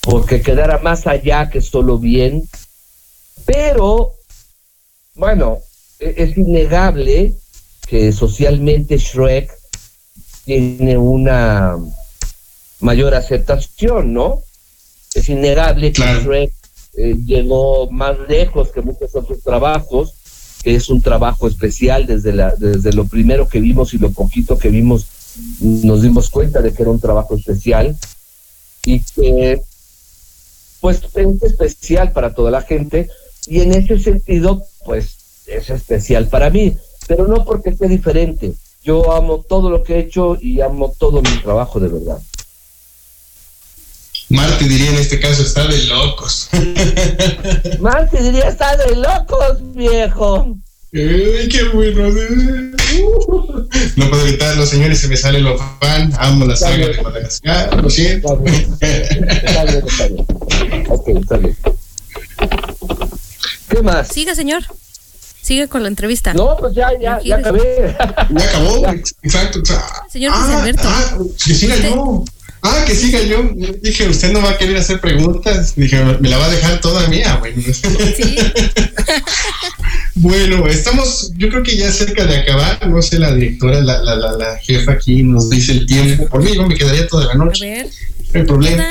porque 0.00 0.40
quedara 0.40 0.78
más 0.78 1.06
allá 1.06 1.50
que 1.50 1.60
solo 1.60 1.98
bien. 1.98 2.48
Pero, 3.44 4.14
bueno, 5.14 5.58
es 6.00 6.36
innegable 6.36 7.34
que 7.86 8.12
socialmente 8.12 8.96
Shrek 8.96 9.50
tiene 10.44 10.96
una 10.96 11.76
mayor 12.80 13.14
aceptación, 13.14 14.12
¿no? 14.12 14.42
Es 15.14 15.28
innegable 15.28 15.92
que 15.92 16.02
Claro. 16.02 16.22
Shrek 16.22 16.52
eh, 16.96 17.16
llegó 17.24 17.90
más 17.90 18.16
lejos 18.28 18.70
que 18.70 18.80
muchos 18.80 19.14
otros 19.14 19.40
trabajos, 19.42 20.14
que 20.62 20.74
es 20.74 20.88
un 20.88 21.02
trabajo 21.02 21.46
especial 21.46 22.06
desde, 22.06 22.32
la, 22.32 22.54
desde 22.56 22.92
lo 22.92 23.06
primero 23.06 23.48
que 23.48 23.60
vimos 23.60 23.94
y 23.94 23.98
lo 23.98 24.10
poquito 24.10 24.58
que 24.58 24.68
vimos, 24.68 25.06
nos 25.60 26.02
dimos 26.02 26.30
cuenta 26.30 26.60
de 26.60 26.72
que 26.72 26.82
era 26.82 26.90
un 26.90 27.00
trabajo 27.00 27.36
especial 27.36 27.96
y 28.84 29.00
que 29.00 29.60
pues 30.80 31.02
es 31.14 31.42
especial 31.42 32.12
para 32.12 32.34
toda 32.34 32.50
la 32.50 32.62
gente 32.62 33.08
y 33.46 33.60
en 33.60 33.74
ese 33.74 33.98
sentido 33.98 34.64
pues 34.84 35.19
es 35.50 35.70
especial 35.70 36.28
para 36.28 36.50
mí, 36.50 36.76
pero 37.06 37.26
no 37.26 37.44
porque 37.44 37.70
esté 37.70 37.88
diferente. 37.88 38.52
Yo 38.82 39.12
amo 39.12 39.44
todo 39.46 39.68
lo 39.68 39.82
que 39.82 39.96
he 39.96 39.98
hecho 40.00 40.38
y 40.40 40.60
amo 40.60 40.94
todo 40.98 41.20
mi 41.20 41.42
trabajo 41.42 41.80
de 41.80 41.88
verdad. 41.88 42.18
Marte 44.30 44.64
diría 44.64 44.90
en 44.90 44.96
este 44.96 45.18
caso, 45.18 45.42
está 45.42 45.66
de 45.66 45.84
locos. 45.86 46.48
Más 47.80 48.08
te 48.10 48.22
diría, 48.22 48.48
está 48.48 48.76
de 48.76 48.94
locos, 48.94 49.58
viejo. 49.74 50.56
Ay, 50.92 51.48
qué 51.48 51.64
bueno. 51.72 52.08
No 53.96 54.10
puedo 54.10 54.26
evitarlo, 54.26 54.64
señores, 54.66 55.00
se 55.00 55.08
me 55.08 55.16
sale 55.16 55.40
lo 55.40 55.58
fan. 55.80 56.12
Amo 56.18 56.46
la 56.46 56.56
saga 56.56 56.86
de 56.86 57.02
Madagascar, 57.02 57.82
lo 57.82 57.90
siento. 57.90 58.40
Está 58.44 59.64
bien, 59.64 59.84
está 59.86 60.06
bien. 60.08 60.26
Ok, 60.88 61.08
está 61.08 61.36
bien. 61.36 61.56
¿Qué 63.68 63.82
más? 63.82 64.08
Siga, 64.08 64.34
señor. 64.34 64.62
Sigue 65.50 65.66
con 65.66 65.82
la 65.82 65.88
entrevista. 65.88 66.32
No, 66.32 66.56
pues 66.56 66.76
ya, 66.76 66.90
ya, 67.02 67.18
ya 67.24 67.38
acabé. 67.38 67.60
Ya 68.30 68.44
acabó, 68.44 68.86
exacto. 69.20 69.60
Señor 70.08 70.32
José 70.32 70.54
Alberto. 70.54 70.82
Ah, 70.86 71.16
que 71.44 71.54
siga 71.54 71.74
yo. 71.76 72.24
Ah, 72.62 72.84
que 72.86 72.94
siga 72.94 73.20
yo. 73.22 73.38
Dije, 73.82 74.08
usted 74.08 74.30
no 74.30 74.40
va 74.42 74.50
a 74.50 74.58
querer 74.58 74.76
hacer 74.76 75.00
preguntas. 75.00 75.74
Dije, 75.74 76.04
me 76.20 76.28
la 76.28 76.38
va 76.38 76.44
a 76.44 76.50
dejar 76.50 76.80
toda 76.80 77.08
mía, 77.08 77.34
güey. 77.40 77.54
bueno, 80.14 80.68
estamos, 80.68 81.32
yo 81.36 81.48
creo 81.48 81.64
que 81.64 81.76
ya 81.76 81.90
cerca 81.90 82.26
de 82.26 82.36
acabar. 82.36 82.86
No 82.86 83.02
sé, 83.02 83.18
la 83.18 83.34
directora, 83.34 83.80
la, 83.80 84.00
la, 84.02 84.14
la, 84.14 84.32
la 84.36 84.56
jefa 84.58 84.92
aquí 84.92 85.24
nos 85.24 85.50
dice 85.50 85.72
el 85.72 85.86
tiempo. 85.86 86.28
Por 86.28 86.44
mí, 86.44 86.54
yo 86.54 86.64
me 86.64 86.76
quedaría 86.76 87.08
toda 87.08 87.26
la 87.26 87.32
A 87.32 87.34
noche. 87.34 87.68
ver. 87.68 87.86
No 88.34 88.40
hay 88.40 88.46
problema. 88.46 88.86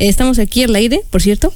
Estamos 0.00 0.40
aquí 0.40 0.64
al 0.64 0.74
aire, 0.74 1.02
por 1.10 1.22
cierto. 1.22 1.54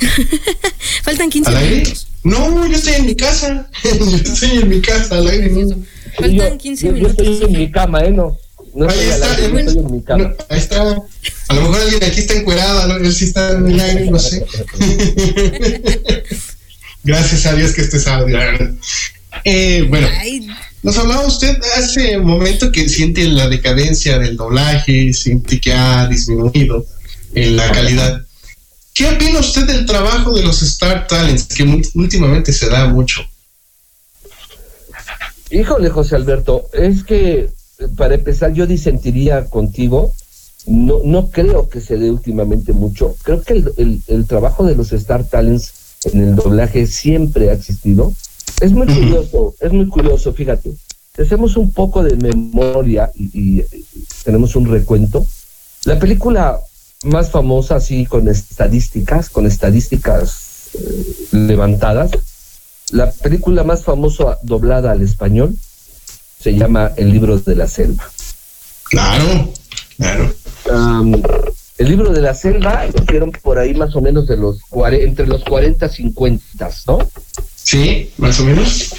Faltan 1.02 1.30
15 1.30 1.50
¿Al 1.50 1.56
aire? 1.56 1.76
minutos. 1.76 2.06
No, 2.24 2.66
yo 2.66 2.76
estoy 2.76 2.94
en 2.94 3.06
mi 3.06 3.14
casa. 3.16 3.70
yo 3.84 4.16
estoy 4.16 4.50
en 4.58 4.68
mi 4.68 4.80
casa, 4.80 5.16
al 5.16 5.28
aire. 5.28 5.50
No. 5.50 5.76
Faltan 6.16 6.58
15 6.58 6.86
yo, 6.86 6.92
yo 6.92 6.94
minutos. 6.94 7.26
estoy 7.26 7.44
en 7.48 7.52
mi 7.58 7.70
cama, 7.70 8.00
¿eh? 8.04 8.10
No, 8.10 8.36
No 8.74 8.88
Ahí 8.88 8.98
está, 9.00 9.34
aire, 9.34 9.46
¿eh? 9.46 9.64
estoy 9.66 9.78
en 9.84 9.90
mi 9.92 10.02
cama. 10.02 10.24
No, 10.24 10.34
ahí 10.48 10.58
está. 10.58 10.82
A 11.48 11.54
lo 11.54 11.62
mejor 11.62 11.80
alguien 11.80 12.04
aquí 12.04 12.20
está 12.20 12.34
encuerada, 12.34 12.86
¿no? 12.86 12.96
Él 12.96 13.14
sí 13.14 13.24
está 13.24 13.52
en 13.52 13.66
el 13.70 13.80
aire, 13.80 14.10
no 14.10 14.18
sé. 14.18 14.44
Gracias 17.04 17.46
a 17.46 17.54
Dios 17.54 17.72
que 17.72 17.82
este 17.82 17.96
es 17.96 18.06
audio. 18.06 18.38
Eh, 19.44 19.86
bueno, 19.88 20.08
nos 20.82 20.98
hablaba 20.98 21.26
usted 21.26 21.56
hace 21.76 22.18
un 22.18 22.26
momento 22.26 22.70
que 22.72 22.88
siente 22.88 23.24
la 23.28 23.48
decadencia 23.48 24.18
del 24.18 24.36
doblaje, 24.36 25.12
siente 25.14 25.60
que 25.60 25.72
ha 25.72 26.06
disminuido 26.06 26.86
en 27.34 27.56
la 27.56 27.70
calidad. 27.72 28.22
¿Qué 28.98 29.06
opina 29.08 29.38
usted 29.38 29.64
del 29.64 29.86
trabajo 29.86 30.34
de 30.34 30.42
los 30.42 30.60
Star 30.60 31.06
Talents, 31.06 31.44
que 31.46 31.62
últimamente 31.94 32.52
se 32.52 32.68
da 32.68 32.88
mucho? 32.88 33.22
Híjole, 35.52 35.88
José 35.88 36.16
Alberto, 36.16 36.64
es 36.72 37.04
que 37.04 37.38
eh, 37.78 37.88
para 37.96 38.16
empezar 38.16 38.52
yo 38.54 38.66
disentiría 38.66 39.44
contigo. 39.44 40.12
No, 40.66 40.98
no 41.04 41.30
creo 41.30 41.68
que 41.68 41.80
se 41.80 41.96
dé 41.96 42.10
últimamente 42.10 42.72
mucho. 42.72 43.14
Creo 43.22 43.40
que 43.42 43.52
el, 43.52 43.72
el- 43.76 44.02
el 44.08 44.26
trabajo 44.26 44.64
de 44.66 44.74
los 44.74 44.92
Star 44.92 45.22
Talents 45.22 45.72
en 46.04 46.20
el 46.20 46.34
doblaje 46.34 46.88
siempre 46.88 47.50
ha 47.50 47.52
existido. 47.52 48.12
Es 48.60 48.72
muy 48.72 48.88
curioso, 48.88 49.54
es 49.60 49.72
muy 49.72 49.86
curioso, 49.86 50.32
fíjate. 50.32 50.72
Hacemos 51.16 51.56
un 51.56 51.70
poco 51.72 52.02
de 52.02 52.16
memoria 52.16 53.12
y, 53.14 53.60
y, 53.60 53.64
tenemos 54.24 54.56
un 54.56 54.66
recuento. 54.68 55.24
La 55.84 56.00
película 56.00 56.58
más 57.04 57.30
famosa, 57.30 57.76
así 57.76 58.06
con 58.06 58.28
estadísticas, 58.28 59.30
con 59.30 59.46
estadísticas 59.46 60.70
eh, 60.74 61.26
levantadas, 61.32 62.10
la 62.90 63.10
película 63.10 63.64
más 63.64 63.84
famosa 63.84 64.38
doblada 64.42 64.92
al 64.92 65.02
español 65.02 65.54
se 66.40 66.54
llama 66.54 66.92
El 66.96 67.10
libro 67.10 67.38
de 67.38 67.54
la 67.54 67.66
selva. 67.66 68.08
Claro, 68.84 69.52
claro. 69.96 70.34
Am, 70.72 71.22
el 71.78 71.88
libro 71.88 72.12
de 72.12 72.20
la 72.20 72.34
selva 72.34 72.86
lo 72.86 73.02
hicieron 73.02 73.30
por 73.30 73.58
ahí 73.58 73.74
más 73.74 73.94
o 73.94 74.00
menos 74.00 74.26
de 74.26 74.36
los 74.36 74.60
entre 74.90 75.26
los 75.26 75.44
40 75.44 75.86
y 75.86 75.88
50, 75.88 76.70
¿no? 76.86 76.98
Sí, 77.54 78.10
más 78.16 78.40
o 78.40 78.44
menos. 78.44 78.90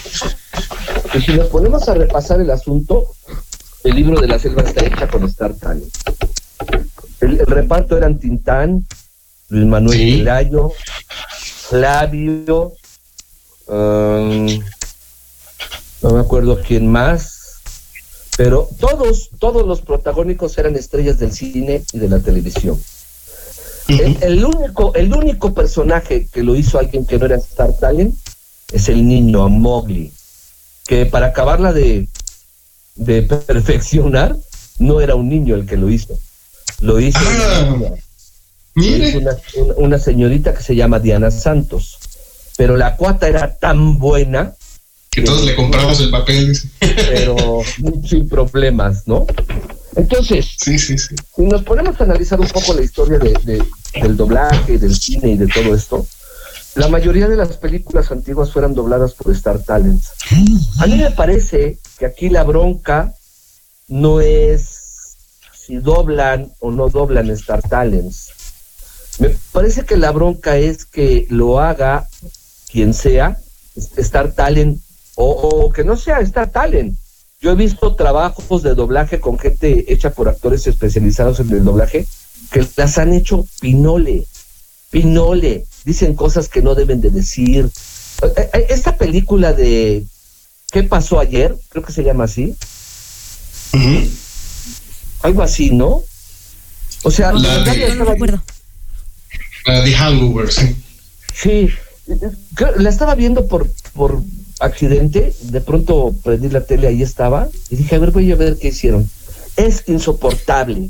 Y 1.14 1.22
si 1.22 1.34
nos 1.34 1.47
ponemos 1.47 1.89
a 1.89 1.93
repasar 1.95 2.39
el 2.39 2.52
asunto, 2.52 3.06
el 3.84 3.95
libro 3.95 4.22
de 4.22 4.28
la 4.28 4.38
selva 4.38 4.62
está 4.62 4.86
hecha 4.86 5.08
con 5.08 5.24
Star 5.24 5.54
Talent. 5.56 5.93
El, 7.22 7.39
el 7.39 7.45
reparto 7.45 7.97
eran 7.97 8.20
Tintán, 8.20 8.86
Luis 9.49 9.65
Manuel 9.65 9.97
Sí. 9.97 10.17
Pelayo, 10.17 10.72
Flavio, 11.70 12.74
am, 13.67 14.47
no 16.01 16.09
me 16.11 16.20
acuerdo 16.20 16.61
quién 16.61 16.88
más, 16.88 17.59
pero 18.38 18.70
todos, 18.80 19.30
todos 19.38 19.67
los 19.67 19.82
protagónicos 19.82 20.57
eran 20.57 20.76
estrellas 20.76 21.20
del 21.20 21.34
cine 21.34 21.84
y 21.91 21.99
de 21.99 22.09
la 22.09 22.20
televisión. 22.20 22.80
El, 23.88 24.17
el 24.22 24.45
único, 24.45 24.93
el 24.93 25.13
único 25.13 25.53
personaje 25.53 26.28
que 26.32 26.43
lo 26.43 26.55
hizo 26.55 26.78
alguien 26.78 27.05
que 27.05 27.17
no 27.17 27.26
era 27.26 27.38
Star 27.38 27.74
Talent 27.74 28.15
es 28.72 28.88
el 28.88 29.07
niño 29.07 29.49
Mowgli, 29.49 30.13
que 30.86 31.07
para 31.07 31.28
acabarla 31.28 31.74
de, 31.74 32.07
de 32.95 33.22
perfeccionar, 33.47 34.38
no 34.78 35.01
era 35.01 35.15
un 35.15 35.28
niño 35.28 35.55
el 35.55 35.65
que 35.65 35.76
lo 35.76 35.89
hizo. 35.89 36.17
Lo 36.82 37.00
hizo, 37.00 37.20
Ah, 37.22 37.74
una, 37.76 37.90
lo 37.90 37.96
hizo 37.96 37.98
Mire, 38.76 39.22
una, 39.78 39.98
señorita 40.00 40.54
que 40.54 40.64
se 40.64 40.76
llama 40.76 41.00
Diana 41.00 41.32
Santos. 41.32 41.98
Pero 42.58 42.78
la 42.78 42.96
cuata 42.96 43.28
era 43.28 43.56
tan 43.58 43.98
buena, 44.00 44.54
que 45.12 45.22
todos 45.22 45.44
le 45.46 45.56
compramos 45.56 46.00
el 46.00 46.10
papel. 46.12 46.58
pero 46.80 47.62
sin 48.08 48.28
problemas, 48.30 49.08
¿no? 49.08 49.26
Entonces, 49.96 50.46
Sí, 50.58 50.78
sí, 50.80 50.98
sí. 50.98 51.16
si 51.36 51.42
nos 51.44 51.64
ponemos 51.64 52.00
a 52.00 52.04
analizar 52.04 52.40
un 52.40 52.48
poco 52.48 52.74
la 52.74 52.84
historia 52.84 53.18
de, 53.18 53.34
de- 53.44 53.64
del 54.02 54.16
doblaje, 54.16 54.78
del 54.78 54.96
cine 54.96 55.30
y 55.32 55.38
de 55.38 55.48
todo 55.48 55.74
esto, 55.76 56.06
la 56.76 56.88
mayoría 56.88 57.28
de 57.28 57.36
las 57.36 57.58
películas 57.58 58.12
antiguas 58.12 58.52
fueron 58.52 58.76
dobladas 58.76 59.14
por 59.16 59.34
Star 59.34 59.60
Talents. 59.60 60.12
A 60.80 60.86
mí 60.88 60.96
me 60.96 61.12
parece 61.12 61.80
que 61.98 62.06
aquí 62.06 62.30
la 62.30 62.44
bronca 62.44 63.14
no 63.88 64.22
es 64.22 64.79
si 65.70 65.78
doblan 65.78 66.51
o 66.59 66.72
no 66.72 66.89
doblan 66.89 67.30
Star 67.30 67.61
Talents. 67.61 68.32
Me 69.20 69.30
parece 69.51 69.86
que 69.86 69.97
la 69.97 70.11
bronca 70.11 70.57
es 70.57 70.84
que 70.84 71.28
lo 71.30 71.59
haga 71.59 72.07
quien 72.72 72.95
sea, 72.95 73.38
Star 73.97 74.32
Talent, 74.32 74.82
o, 75.13 75.72
que 75.72 75.84
no 75.84 75.95
sea 75.95 76.22
Star 76.22 76.49
Talent. 76.49 76.97
Yo 77.39 77.51
he 77.51 77.55
visto 77.55 77.95
trabajos 77.95 78.63
de 78.63 78.74
doblaje 78.74 79.20
con 79.20 79.38
gente 79.38 79.93
hecha 79.93 80.09
por 80.09 80.28
actores 80.28 80.65
especializados 80.65 81.39
en 81.39 81.51
el 81.51 81.63
doblaje 81.63 82.07
que 82.49 82.65
las 82.76 82.97
han 82.97 83.13
hecho 83.13 83.45
pinole, 83.61 84.26
pinole, 84.89 85.67
dicen 85.86 86.15
cosas 86.15 86.49
que 86.49 86.63
no 86.63 86.74
deben 86.74 86.99
de 86.99 87.11
decir. 87.11 87.70
Eh, 88.24 88.49
eh, 88.53 88.65
Esta 88.70 88.97
película 88.97 89.53
de 89.53 90.03
¿Qué 90.72 90.82
pasó 90.82 91.20
ayer? 91.20 91.55
Creo 91.70 91.84
que 91.84 91.93
se 91.93 92.03
llama 92.03 92.24
así, 92.24 92.55
Ujú. 93.74 94.09
Algo 95.22 95.41
así, 95.43 95.72
¿no? 95.72 96.01
O 97.03 97.11
sea, 97.11 97.32
La 97.34 97.59
la 97.59 97.74
de- 97.74 97.95
No 97.95 98.05
recuerdo. 98.05 98.41
La 99.65 99.82
de 99.82 99.93
Hangover, 99.93 100.51
sí. 100.51 100.76
Sí, 101.34 101.70
la 102.78 102.89
estaba 102.89 103.15
viendo 103.15 103.47
por, 103.47 103.67
por 103.93 104.22
accidente, 104.59 105.34
de 105.43 105.61
pronto 105.61 106.13
prendí 106.24 106.49
la 106.49 106.61
tele, 106.61 106.88
ahí 106.88 107.01
estaba, 107.01 107.47
y 107.70 107.76
dije, 107.78 107.95
a 107.95 107.99
ver, 107.99 108.11
voy 108.11 108.32
a 108.32 108.36
ver 108.36 108.57
qué 108.57 108.70
hicieron. 108.70 109.09
Es 109.55 109.84
insoportable, 109.88 110.89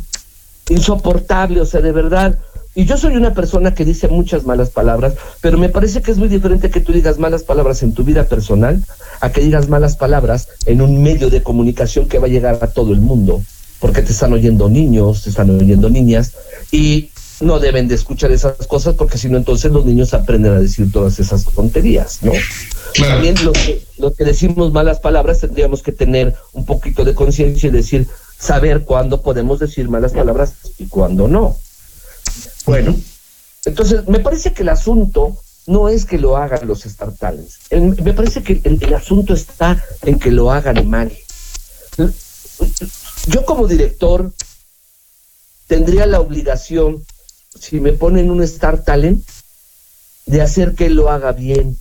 insoportable, 0.69 1.61
o 1.61 1.65
sea, 1.65 1.82
de 1.82 1.91
verdad. 1.91 2.39
Y 2.75 2.86
yo 2.86 2.97
soy 2.97 3.15
una 3.17 3.34
persona 3.34 3.73
que 3.73 3.84
dice 3.84 4.07
muchas 4.07 4.45
malas 4.45 4.69
palabras, 4.69 5.13
pero 5.41 5.57
me 5.57 5.69
parece 5.69 6.01
que 6.01 6.11
es 6.11 6.17
muy 6.17 6.30
diferente 6.30 6.69
que 6.69 6.80
tú 6.80 6.93
digas 6.93 7.17
malas 7.17 7.43
palabras 7.43 7.84
en 7.84 7.93
tu 7.93 8.03
vida 8.03 8.25
personal 8.25 8.84
a 9.19 9.32
que 9.32 9.41
digas 9.41 9.67
malas 9.67 9.97
palabras 9.97 10.47
en 10.65 10.82
un 10.82 11.01
medio 11.01 11.30
de 11.30 11.43
comunicación 11.43 12.07
que 12.07 12.19
va 12.19 12.27
a 12.27 12.30
llegar 12.30 12.59
a 12.61 12.67
todo 12.67 12.93
el 12.93 13.01
mundo, 13.01 13.43
porque 13.80 14.01
te 14.01 14.11
están 14.11 14.34
oyendo 14.34 14.69
niños, 14.69 15.23
te 15.23 15.30
están 15.30 15.49
oyendo 15.49 15.89
niñas, 15.89 16.34
y 16.71 17.09
no 17.41 17.59
deben 17.59 17.88
de 17.88 17.95
escuchar 17.95 18.32
esas 18.32 18.67
cosas 18.67 18.95
porque 18.95 19.17
si 19.17 19.30
no 19.30 19.38
entonces 19.38 19.71
los 19.71 19.86
niños 19.86 20.13
aprenden 20.13 20.53
a 20.53 20.59
decir 20.59 20.91
todas 20.91 21.19
esas 21.19 21.45
tonterías, 21.45 22.19
¿no? 22.21 22.34
Claro. 22.93 23.13
También 23.13 23.36
los 23.45 23.57
que, 23.57 23.86
los 23.97 24.15
que 24.15 24.25
decimos 24.25 24.73
malas 24.73 24.99
palabras 24.99 25.39
tendríamos 25.39 25.82
que 25.82 25.93
tener 25.93 26.36
un 26.51 26.65
poquito 26.65 27.05
de 27.05 27.13
conciencia 27.15 27.67
y 27.67 27.71
decir, 27.71 28.07
saber 28.38 28.84
cuándo 28.84 29.21
podemos 29.21 29.59
decir 29.59 29.88
malas 29.89 30.11
palabras 30.11 30.53
y 30.77 30.88
cuándo 30.88 31.27
no. 31.27 31.55
Bueno, 32.65 32.95
entonces 33.65 34.07
me 34.07 34.19
parece 34.19 34.51
que 34.53 34.63
el 34.63 34.69
asunto 34.69 35.38
no 35.65 35.88
es 35.88 36.05
que 36.05 36.17
lo 36.17 36.36
hagan 36.36 36.67
los. 36.67 36.86
El- 37.69 38.01
me 38.03 38.13
parece 38.13 38.43
que 38.43 38.59
el, 38.63 38.80
el 38.82 38.93
asunto 38.93 39.34
está 39.34 39.82
en 40.01 40.19
que 40.19 40.32
lo 40.32 40.51
hagan 40.51 40.89
mal. 40.89 41.11
Yo 43.28 43.45
como 43.45 43.67
director 43.67 44.32
tendría 45.67 46.05
la 46.05 46.20
obligación, 46.20 47.03
si 47.59 47.80
me 47.80 47.93
ponen 47.93 48.32
un 48.32 48.41
Star 48.43 48.84
Talent, 48.84 49.24
de 50.26 50.41
hacer 50.41 50.76
que 50.76 50.89
lo 50.89 51.09
haga 51.09 51.32
bien. 51.32 51.78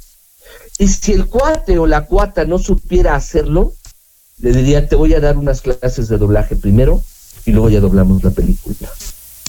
Y 0.79 0.89
si 0.89 1.13
el 1.13 1.27
cuate 1.27 1.79
o 1.79 1.87
la 1.87 2.07
cuata 2.07 2.45
no 2.45 2.59
supiera 2.59 3.15
hacerlo, 3.15 3.75
le 4.41 4.53
diría, 4.53 4.89
te 4.89 4.97
voy 4.97 5.15
a 5.15 5.21
dar 5.21 5.37
unas 5.37 5.61
clases 5.63 6.09
de 6.09 6.19
doblaje 6.19 6.55
primero 6.57 7.03
y 7.45 7.51
luego 7.53 7.69
ya 7.71 7.81
doblamos 7.81 8.23
la 8.23 8.31
película. 8.31 8.89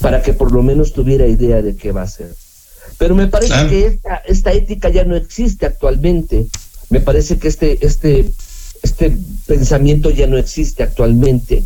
Para 0.01 0.21
que 0.21 0.33
por 0.33 0.51
lo 0.51 0.63
menos 0.63 0.93
tuviera 0.93 1.27
idea 1.27 1.61
de 1.61 1.75
qué 1.75 1.91
va 1.91 2.03
a 2.03 2.07
ser. 2.07 2.33
Pero 2.97 3.15
me 3.15 3.27
parece 3.27 3.53
Claro. 3.53 3.69
que 3.69 3.85
esta, 3.85 4.15
esta 4.25 4.51
ética 4.53 4.89
ya 4.89 5.03
no 5.03 5.15
existe 5.15 5.65
actualmente. 5.65 6.47
Me 6.89 7.01
parece 7.01 7.37
que 7.37 7.47
este, 7.49 7.85
este, 7.85 8.31
este 8.84 9.17
pensamiento 9.47 10.09
ya 10.09 10.27
no 10.27 10.38
existe 10.38 10.84
actualmente. 10.84 11.63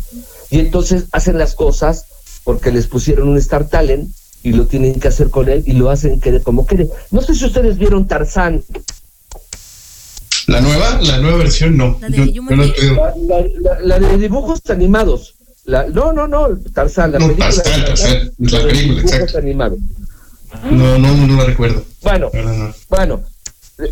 Y 0.50 0.58
entonces 0.60 1.04
hacen 1.12 1.38
las 1.38 1.54
cosas 1.54 2.06
porque 2.44 2.70
les 2.72 2.86
pusieron 2.86 3.28
un 3.28 3.38
Star 3.38 3.68
Talent 3.68 4.10
y 4.42 4.52
lo 4.52 4.66
tienen 4.66 5.00
que 5.00 5.08
hacer 5.08 5.30
con 5.30 5.48
él 5.48 5.62
y 5.66 5.72
lo 5.72 5.90
hacen 5.90 6.20
que 6.20 6.40
como 6.40 6.66
quieren. 6.66 6.88
No 7.10 7.22
sé 7.22 7.34
si 7.34 7.46
ustedes 7.46 7.78
vieron 7.78 8.06
Tarzán. 8.06 8.62
La 10.46 10.60
nueva, 10.60 11.00
la 11.00 11.18
nueva 11.18 11.38
versión 11.38 11.76
no. 11.76 11.96
La 12.00 12.08
de 12.08 12.32
Yo- 12.32 12.42
no. 12.42 12.54
La, 12.56 12.66
la- 13.16 13.80
la- 13.80 13.98
la 13.98 14.08
de 14.08 14.18
dibujos 14.18 14.60
animados. 14.68 15.34
La, 15.64 15.86
no, 15.88 16.12
no, 16.12 16.28
no, 16.28 16.48
Tarzán, 16.74 17.12
la 17.12 17.18
No, 17.18 17.28
película. 17.28 17.50
Tarzán, 17.50 17.84
Tarzán, 17.86 18.12
la 18.38 18.58
película, 18.60 18.72
dibujos 18.72 19.12
exacto. 19.12 19.38
animados. 19.38 19.78
No, 20.70 20.98
no, 20.98 21.26
no 21.26 21.36
la 21.38 21.44
recuerdo. 21.46 21.82
Bueno, 22.02 22.30
no. 22.34 22.74
bueno, 22.90 23.22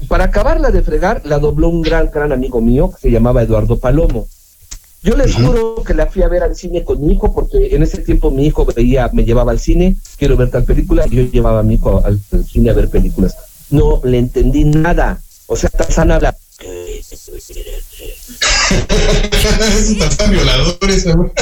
para 0.08 0.24
acabarla 0.24 0.70
de 0.70 0.82
fregar, 0.82 1.22
la 1.24 1.38
dobló 1.38 1.68
un 1.68 1.82
gran, 1.82 2.10
gran 2.12 2.32
amigo 2.32 2.60
mío 2.60 2.90
que 2.92 3.00
se 3.00 3.10
llamaba 3.10 3.42
Eduardo 3.42 3.78
Palomo. 3.78 4.26
Yo 5.02 5.16
les 5.16 5.34
juro 5.34 5.82
que 5.84 5.94
la 5.94 6.06
fui 6.06 6.22
a 6.22 6.28
ver 6.28 6.44
al 6.44 6.54
cine 6.54 6.84
con 6.84 7.04
mi 7.04 7.14
hijo, 7.14 7.34
porque 7.34 7.74
en 7.74 7.82
ese 7.82 7.98
tiempo 7.98 8.30
mi 8.30 8.46
hijo 8.46 8.64
veía, 8.64 9.10
me 9.12 9.24
llevaba 9.24 9.50
al 9.50 9.58
cine, 9.58 9.96
quiero 10.16 10.36
ver 10.36 10.50
tal 10.50 10.62
película, 10.62 11.04
y 11.10 11.16
yo 11.16 11.22
llevaba 11.24 11.58
a 11.60 11.62
mi 11.64 11.74
hijo 11.74 12.00
al, 12.04 12.20
al 12.32 12.44
cine 12.44 12.70
a 12.70 12.74
ver 12.74 12.88
películas. 12.88 13.34
No 13.70 14.00
le 14.04 14.18
entendí 14.18 14.62
nada. 14.64 15.20
O 15.48 15.56
sea, 15.56 15.70
Tarzán 15.70 16.12
habla, 16.12 16.36
"¿Qué? 16.56 17.02
Están 20.00 20.30
violadores, 20.30 21.06
amor. 21.08 21.32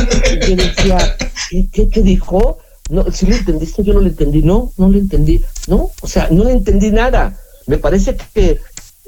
yo 0.49 0.57
decía, 0.57 1.17
¿qué, 1.51 1.69
qué, 1.71 1.89
qué 1.89 2.03
dijo? 2.03 2.59
No, 2.89 3.11
si 3.13 3.27
lo 3.27 3.37
entendiste, 3.37 3.85
yo 3.85 3.93
no 3.95 4.01
lo 4.01 4.09
entendí, 4.09 4.43
no, 4.43 4.73
no 4.79 4.89
lo 4.89 4.99
entendí, 4.99 5.45
no, 5.69 5.91
o 6.01 6.07
sea, 6.07 6.29
no 6.31 6.45
le 6.45 6.53
entendí 6.53 6.91
nada. 6.91 7.39
Me 7.71 7.79
parece 7.79 8.17
que 8.35 8.59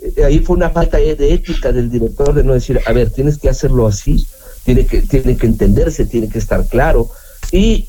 eh, 0.02 0.24
ahí 0.24 0.38
fue 0.38 0.54
una 0.54 0.70
falta 0.70 0.98
de 0.98 1.34
ética 1.34 1.72
del 1.72 1.90
director 1.90 2.32
de 2.32 2.44
no 2.44 2.54
decir, 2.54 2.80
a 2.86 2.92
ver, 2.92 3.10
tienes 3.10 3.36
que 3.36 3.48
hacerlo 3.48 3.88
así, 3.88 4.24
tiene 4.64 4.86
que, 4.86 5.02
tiene 5.02 5.36
que 5.36 5.46
entenderse, 5.46 6.06
tiene 6.06 6.28
que 6.28 6.38
estar 6.38 6.64
claro. 6.68 7.10
Y 7.50 7.88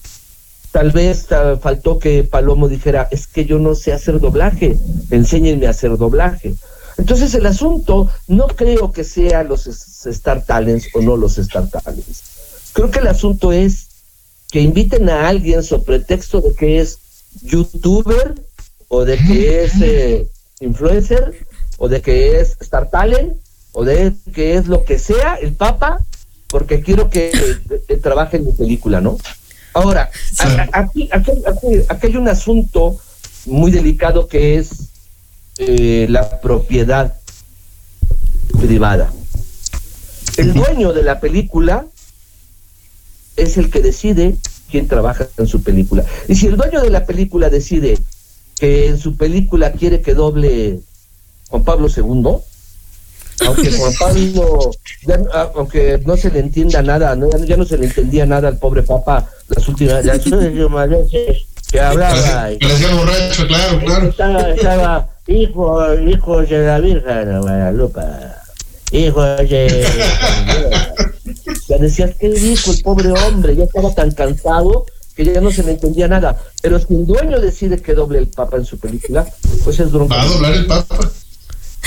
tal 0.72 0.90
vez 0.90 1.28
faltó 1.62 2.00
que 2.00 2.24
Palomo 2.24 2.68
dijera, 2.68 3.08
es 3.12 3.28
que 3.28 3.46
yo 3.46 3.60
no 3.60 3.76
sé 3.76 3.94
hacer 3.94 4.20
doblaje, 4.20 4.80
enséñenme 5.12 5.68
a 5.68 5.70
hacer 5.70 5.96
doblaje. 5.96 6.56
Entonces 6.98 7.36
el 7.36 7.46
asunto 7.46 8.10
no 8.28 8.48
creo 8.48 8.92
que 8.92 9.04
sea 9.04 9.44
los 9.44 9.68
Star 9.68 10.44
Talents 10.44 10.88
o 10.96 11.02
no 11.04 11.18
los 11.18 11.38
Star 11.38 11.70
Talents. 11.70 12.24
Creo 12.74 12.90
que 12.90 12.98
el 12.98 13.08
asunto 13.08 13.52
es 13.52 13.90
que 14.52 14.60
inviten 14.60 15.08
a 15.08 15.28
alguien 15.28 15.62
sobre 15.62 15.84
pretexto 15.84 16.42
de 16.42 16.56
que 16.56 16.80
es 16.80 16.98
youtuber 17.44 18.34
o 18.88 19.06
de 19.06 19.18
que 19.18 19.64
es 19.66 19.74
eh, 19.82 20.28
influencer 20.64 21.46
o 21.78 21.88
de 21.88 22.02
que 22.02 22.40
es 22.40 22.58
Star 22.62 22.90
Talent 22.90 23.34
o 23.72 23.84
de 23.84 24.14
que 24.34 24.56
es 24.56 24.68
lo 24.68 24.84
que 24.86 25.00
sea 25.00 25.36
el 25.36 25.54
Papa 25.54 26.00
porque 26.48 26.82
quiero 26.82 27.10
que 27.10 27.32
eh, 27.88 27.98
trabaje 27.98 28.38
en 28.38 28.46
mi 28.46 28.52
película, 28.52 29.02
¿no? 29.02 29.18
Ahora, 29.74 30.10
a- 30.40 30.70
aquí, 30.82 31.10
aquí, 31.12 31.32
aquí- 31.48 31.84
aquí 31.90 32.08
hay 32.08 32.16
un 32.18 32.28
asunto 32.28 33.00
muy 33.46 33.72
delicado 33.72 34.28
que 34.28 34.58
es 34.58 34.70
eh, 35.58 36.06
la 36.10 36.40
propiedad 36.42 37.16
privada. 38.62 39.12
El 40.38 40.54
dueño 40.54 40.94
de 40.94 41.04
la 41.04 41.20
película 41.20 41.86
es 43.36 43.58
el 43.58 43.70
que 43.72 43.82
decide 43.82 44.36
quién 44.70 44.88
trabaja 44.88 45.28
en 45.38 45.48
su 45.48 45.62
película. 45.64 46.06
Y 46.28 46.36
si 46.36 46.48
el 46.48 46.58
dueño 46.58 46.82
de 46.82 46.90
la 46.90 47.06
película 47.06 47.50
decide 47.50 47.98
que 48.60 48.88
en 48.88 48.98
su 48.98 49.16
película 49.18 49.72
quiere 49.72 50.02
que 50.02 50.14
doble 50.14 50.80
Juan 51.50 51.64
Pablo 51.64 51.88
II, 51.88 52.38
aunque 53.46 53.72
Juan 53.78 53.94
Pablo, 54.00 54.72
ya, 55.06 55.20
ah, 55.34 55.52
aunque 55.56 56.02
no 56.06 56.16
se 56.18 56.32
le 56.32 56.40
entienda 56.40 56.82
nada, 56.82 57.16
no, 57.16 57.30
ya 57.46 57.58
no 57.58 57.66
se 57.66 57.78
le 57.78 57.86
entendía 57.88 58.26
nada 58.26 58.48
al 58.48 58.58
pobre 58.58 58.84
Papa 58.84 59.30
las 59.50 59.68
últimas, 59.68 60.06
las 60.06 60.26
últimas 60.28 60.90
veces 60.90 61.46
que 61.72 61.80
hablaba. 61.80 62.52
y- 62.52 62.58
Parecía 62.58 62.96
borracho, 62.96 63.48
claro, 63.48 63.80
claro. 63.80 64.10
estaba, 64.10 64.50
estaba 64.52 65.10
hijo, 65.28 65.94
hijo 66.00 66.42
de 66.42 66.66
la 66.66 66.80
Virgen 66.80 67.26
de 67.30 67.40
Guadalupe, 67.40 68.02
hijo 68.92 69.24
de... 69.24 69.88
Ya 71.70 71.78
decías, 71.78 72.12
¿qué 72.20 72.30
dijo 72.30 72.72
el 72.72 72.82
pobre 72.82 73.12
hombre? 73.12 73.56
Ya 73.56 73.64
estaba 73.64 73.94
tan 73.96 74.12
cansado 74.12 74.86
que 75.16 75.26
ya 75.26 75.42
no 75.42 75.52
se 75.52 75.64
le 75.64 75.72
entendía 75.72 76.08
nada. 76.08 76.40
Pero 76.62 76.80
si 76.80 76.94
el 76.94 77.06
dueño 77.06 77.40
decide 77.40 77.78
que 77.82 77.94
doble 77.94 78.20
el 78.20 78.28
Papa 78.28 78.58
en 78.58 78.66
su 78.66 78.78
película, 78.80 79.28
pues 79.64 79.80
es 79.80 79.92
bronca. 79.92 80.16
Va 80.16 80.22
a 80.24 80.26
doblar 80.28 80.54
el 80.54 80.66
Papa. 80.66 81.12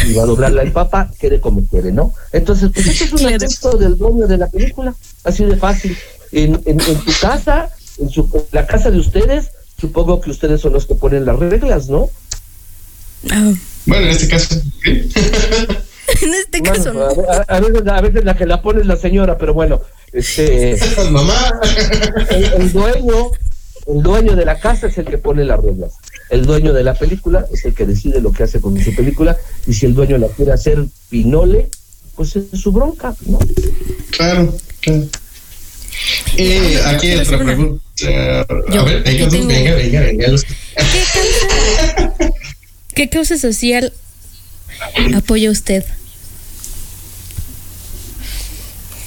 Y 0.07 0.13
va 0.13 0.25
a 0.25 0.27
doblarla 0.27 0.63
el 0.63 0.73
Papa, 0.73 1.11
quede 1.19 1.41
como 1.41 1.67
quiere, 1.67 1.91
¿no? 1.91 2.13
Entonces, 2.31 2.71
pues 2.73 2.87
eso 2.87 3.05
es 3.05 3.13
un 3.15 3.27
asunto 3.33 3.79
del 3.79 3.97
dueño 3.97 4.27
de 4.27 4.37
la 4.37 4.47
película, 4.47 4.95
así 5.25 5.45
de 5.47 5.57
fácil. 5.57 5.97
En, 6.33 6.55
en, 6.67 6.79
en 6.81 6.99
tu 7.05 7.13
casa, 7.21 7.71
en, 7.99 8.11
su, 8.11 8.29
en 8.35 8.43
la 8.53 8.67
casa 8.67 8.91
de 8.91 8.99
ustedes, 8.99 9.49
supongo 9.81 10.21
que 10.21 10.31
ustedes 10.31 10.61
son 10.61 10.75
los 10.75 10.85
que 10.87 10.95
ponen 10.97 11.25
las 11.25 11.39
reglas, 11.39 11.89
¿no? 11.89 12.11
Ah, 13.31 13.53
Bueno, 13.87 14.05
en 14.05 14.11
este 14.13 14.29
caso, 14.29 14.55
en 14.85 16.35
este 16.35 16.61
Bueno, 16.61 16.75
caso 16.75 16.93
no. 16.93 17.07
a, 17.31 17.37
a- 17.49 17.57
a 17.57 17.61
veces, 17.61 17.83
a 17.89 18.01
veces 18.01 18.25
la 18.25 18.37
que 18.37 18.47
la 18.47 18.61
pone 18.63 18.81
es 18.83 18.87
la 18.87 18.97
señora, 18.97 19.39
pero 19.39 19.55
bueno, 19.55 19.81
este, 20.17 20.79
mamá. 21.11 21.51
el, 22.31 22.45
el 22.45 22.73
dueño, 22.73 23.31
el 23.87 24.03
dueño 24.03 24.35
de 24.37 24.45
la 24.45 24.59
casa 24.59 24.87
es 24.89 24.99
el 24.99 25.05
que 25.07 25.19
pone 25.19 25.45
las 25.45 25.61
reglas. 25.61 25.93
El 26.31 26.45
dueño 26.45 26.73
de 26.73 26.83
la 26.83 26.95
película 26.95 27.47
es 27.53 27.65
el 27.65 27.75
que 27.75 27.87
decide 27.87 28.21
lo 28.21 28.33
que 28.33 28.43
hace 28.43 28.61
con 28.61 28.79
su 28.83 28.95
película 28.95 29.37
y 29.67 29.73
si 29.75 29.87
el 29.87 29.95
dueño 29.95 30.19
la 30.19 30.29
quiere 30.29 30.53
hacer 30.53 30.85
pinole, 31.09 31.69
pues 32.17 32.35
es 32.37 32.47
su 32.61 32.73
bronca, 32.73 33.15
¿no? 33.27 33.39
Claro, 34.11 34.57
claro. 34.81 35.05
Eh, 36.37 36.81
aquí 36.87 37.09
hay 37.09 37.19
otra 37.21 37.39
pregunta. 37.39 37.83
Yo, 37.97 38.11
a 38.81 38.85
ver, 38.85 39.03
venga, 39.03 39.29
tengo- 39.29 39.47
venga, 39.49 39.75
venga, 39.75 40.01
venga. 40.01 40.29
los- 40.29 40.45
¿Qué 40.45 40.51
causa, 41.13 42.31
¿Qué 42.95 43.09
causa 43.09 43.39
social 43.39 43.93
apoya 45.15 45.51
usted? 45.51 45.85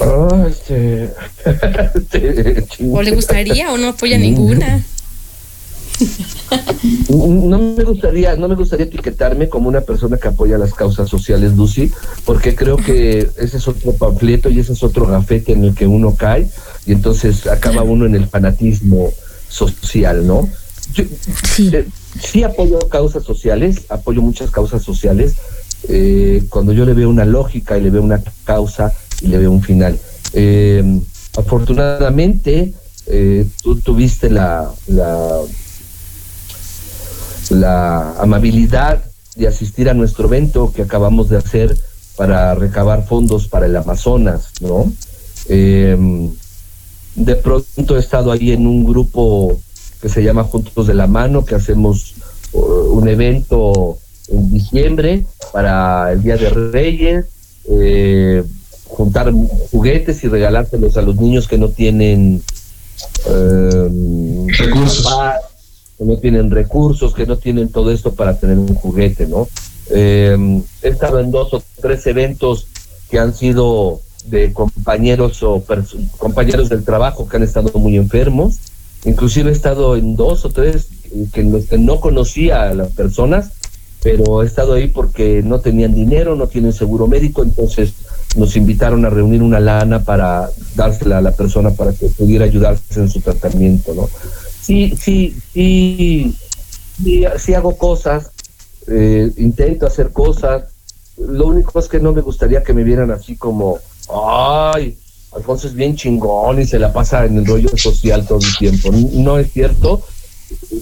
Ah, 0.01 0.47
este, 0.49 1.11
este, 1.95 2.65
¿O 2.91 3.01
le 3.01 3.11
gustaría 3.11 3.71
o 3.71 3.77
no 3.77 3.89
apoya 3.89 4.17
ninguna? 4.17 4.83
No 7.09 7.59
me 7.59 7.83
gustaría, 7.83 8.35
no 8.37 8.47
me 8.47 8.55
gustaría 8.55 8.85
etiquetarme 8.85 9.49
como 9.49 9.67
una 9.67 9.81
persona 9.81 10.17
que 10.17 10.29
apoya 10.29 10.57
las 10.57 10.73
causas 10.73 11.09
sociales, 11.09 11.55
Lucy, 11.57 11.91
porque 12.25 12.55
creo 12.55 12.77
que 12.77 13.29
ese 13.37 13.57
es 13.57 13.67
otro 13.67 13.91
panfleto 13.93 14.49
y 14.49 14.59
ese 14.59 14.73
es 14.73 14.83
otro 14.83 15.05
gafete 15.05 15.51
en 15.51 15.65
el 15.65 15.75
que 15.75 15.87
uno 15.87 16.15
cae 16.15 16.47
y 16.85 16.93
entonces 16.93 17.47
acaba 17.47 17.83
uno 17.83 18.05
en 18.05 18.15
el 18.15 18.27
fanatismo 18.27 19.11
social, 19.49 20.25
¿no? 20.25 20.47
Yo, 20.93 21.03
Sí. 21.53 21.69
eh, 21.73 21.85
sí 22.21 22.43
apoyo 22.43 22.79
causas 22.89 23.23
sociales, 23.23 23.81
apoyo 23.89 24.21
muchas 24.21 24.49
causas 24.51 24.81
sociales, 24.81 25.33
eh, 25.89 26.43
cuando 26.49 26.71
yo 26.73 26.85
le 26.85 26.93
veo 26.93 27.09
una 27.09 27.25
lógica 27.25 27.77
y 27.77 27.81
le 27.81 27.89
veo 27.89 28.01
una 28.01 28.21
causa 28.45 28.93
y 29.21 29.27
le 29.27 29.37
veo 29.37 29.51
un 29.51 29.61
final. 29.61 29.99
Eh, 30.33 31.01
afortunadamente, 31.37 32.73
eh, 33.07 33.45
tú 33.63 33.79
tuviste 33.79 34.29
la, 34.29 34.71
la, 34.87 35.41
la 37.49 38.13
amabilidad 38.19 39.03
de 39.35 39.47
asistir 39.47 39.89
a 39.89 39.93
nuestro 39.93 40.27
evento 40.27 40.71
que 40.73 40.83
acabamos 40.83 41.29
de 41.29 41.37
hacer 41.37 41.77
para 42.15 42.53
recabar 42.55 43.07
fondos 43.07 43.47
para 43.47 43.65
el 43.65 43.75
Amazonas, 43.75 44.49
¿no? 44.59 44.91
Eh, 45.47 45.97
de 47.15 47.35
pronto 47.35 47.95
he 47.95 47.99
estado 47.99 48.31
ahí 48.31 48.51
en 48.51 48.67
un 48.67 48.83
grupo 48.83 49.59
que 50.01 50.09
se 50.09 50.23
llama 50.23 50.43
Juntos 50.43 50.87
de 50.87 50.93
la 50.93 51.07
Mano, 51.07 51.45
que 51.45 51.55
hacemos 51.55 52.15
uh, 52.53 52.59
un 52.59 53.07
evento 53.07 53.97
en 54.29 54.51
diciembre 54.51 55.25
para 55.51 56.11
el 56.13 56.21
Día 56.21 56.37
de 56.37 56.49
Reyes, 56.49 57.25
eh, 57.69 58.43
juntar 58.89 59.31
juguetes 59.71 60.23
y 60.23 60.27
regalárselos 60.27 60.97
a 60.97 61.01
los 61.01 61.15
niños 61.15 61.47
que 61.47 61.57
no 61.57 61.69
tienen 61.69 62.43
eh, 63.27 64.47
Recursos. 64.57 65.03
papás, 65.03 65.41
que 65.97 66.05
no 66.05 66.17
tienen 66.17 66.51
recursos, 66.51 67.13
que 67.13 67.25
no 67.25 67.37
tienen 67.37 67.69
todo 67.69 67.91
esto 67.91 68.13
para 68.13 68.37
tener 68.37 68.57
un 68.57 68.73
juguete, 68.75 69.27
¿no? 69.27 69.47
Eh, 69.91 70.61
he 70.81 70.89
estado 70.89 71.19
en 71.19 71.31
dos 71.31 71.53
o 71.53 71.63
tres 71.81 72.05
eventos 72.07 72.67
que 73.09 73.19
han 73.19 73.33
sido 73.33 74.01
de 74.25 74.53
compañeros 74.53 75.41
o 75.43 75.63
compañeros 76.17 76.69
del 76.69 76.83
trabajo 76.83 77.27
que 77.27 77.37
han 77.37 77.43
estado 77.43 77.77
muy 77.79 77.95
enfermos. 77.95 78.59
Inclusive 79.05 79.49
he 79.49 79.53
estado 79.53 79.95
en 79.95 80.15
dos 80.15 80.45
o 80.45 80.49
tres 80.49 80.87
que 81.33 81.43
los 81.43 81.65
que 81.65 81.77
no 81.77 81.99
conocía 81.99 82.69
a 82.69 82.73
las 82.73 82.89
personas, 82.91 83.51
pero 84.03 84.43
he 84.43 84.45
estado 84.45 84.73
ahí 84.73 84.87
porque 84.87 85.41
no 85.43 85.59
tenían 85.59 85.93
dinero, 85.93 86.35
no 86.35 86.47
tienen 86.47 86.73
seguro 86.73 87.07
médico, 87.07 87.43
entonces 87.43 87.93
nos 88.35 88.55
invitaron 88.55 89.05
a 89.05 89.09
reunir 89.09 89.41
una 89.41 89.59
lana 89.59 90.03
para 90.03 90.49
dársela 90.75 91.17
a 91.17 91.21
la 91.21 91.31
persona 91.31 91.71
para 91.71 91.93
que 91.93 92.07
pudiera 92.07 92.45
ayudarse 92.45 92.99
en 92.99 93.09
su 93.09 93.21
tratamiento, 93.21 93.93
¿no? 93.93 94.09
Sí, 94.61 94.93
sí, 94.99 95.35
sí, 95.53 96.35
sí, 97.37 97.53
hago 97.53 97.75
cosas, 97.77 98.31
eh, 98.87 99.31
intento 99.37 99.87
hacer 99.87 100.11
cosas. 100.11 100.65
Lo 101.17 101.47
único 101.47 101.79
es 101.79 101.87
que 101.87 101.99
no 101.99 102.13
me 102.13 102.21
gustaría 102.21 102.63
que 102.63 102.73
me 102.73 102.83
vieran 102.83 103.11
así 103.11 103.35
como, 103.35 103.79
ay, 104.13 104.97
Alfonso 105.35 105.67
es 105.67 105.73
bien 105.73 105.95
chingón 105.95 106.61
y 106.61 106.65
se 106.65 106.79
la 106.79 106.93
pasa 106.93 107.25
en 107.25 107.37
el 107.37 107.45
rollo 107.45 107.69
social 107.75 108.25
todo 108.27 108.39
el 108.39 108.57
tiempo. 108.57 108.89
No 109.13 109.37
es 109.37 109.51
cierto. 109.51 110.01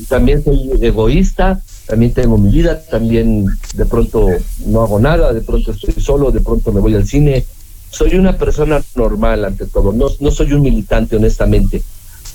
También 0.08 0.44
soy 0.44 0.72
egoísta, 0.82 1.62
también 1.88 2.14
tengo 2.14 2.38
mi 2.38 2.52
vida, 2.52 2.82
también 2.82 3.46
de 3.74 3.86
pronto 3.86 4.28
no 4.66 4.82
hago 4.82 5.00
nada, 5.00 5.34
de 5.34 5.42
pronto 5.42 5.72
estoy 5.72 6.04
solo, 6.04 6.32
de 6.32 6.42
pronto 6.42 6.72
me 6.72 6.82
voy 6.82 6.96
al 6.96 7.08
cine. 7.08 7.46
Soy 7.90 8.16
una 8.16 8.38
persona 8.38 8.84
normal 8.96 9.46
ante 9.46 9.66
todo, 9.66 9.94
no, 9.94 10.08
no 10.20 10.32
soy 10.32 10.52
un 10.52 10.62
militante 10.62 11.16
honestamente, 11.16 11.82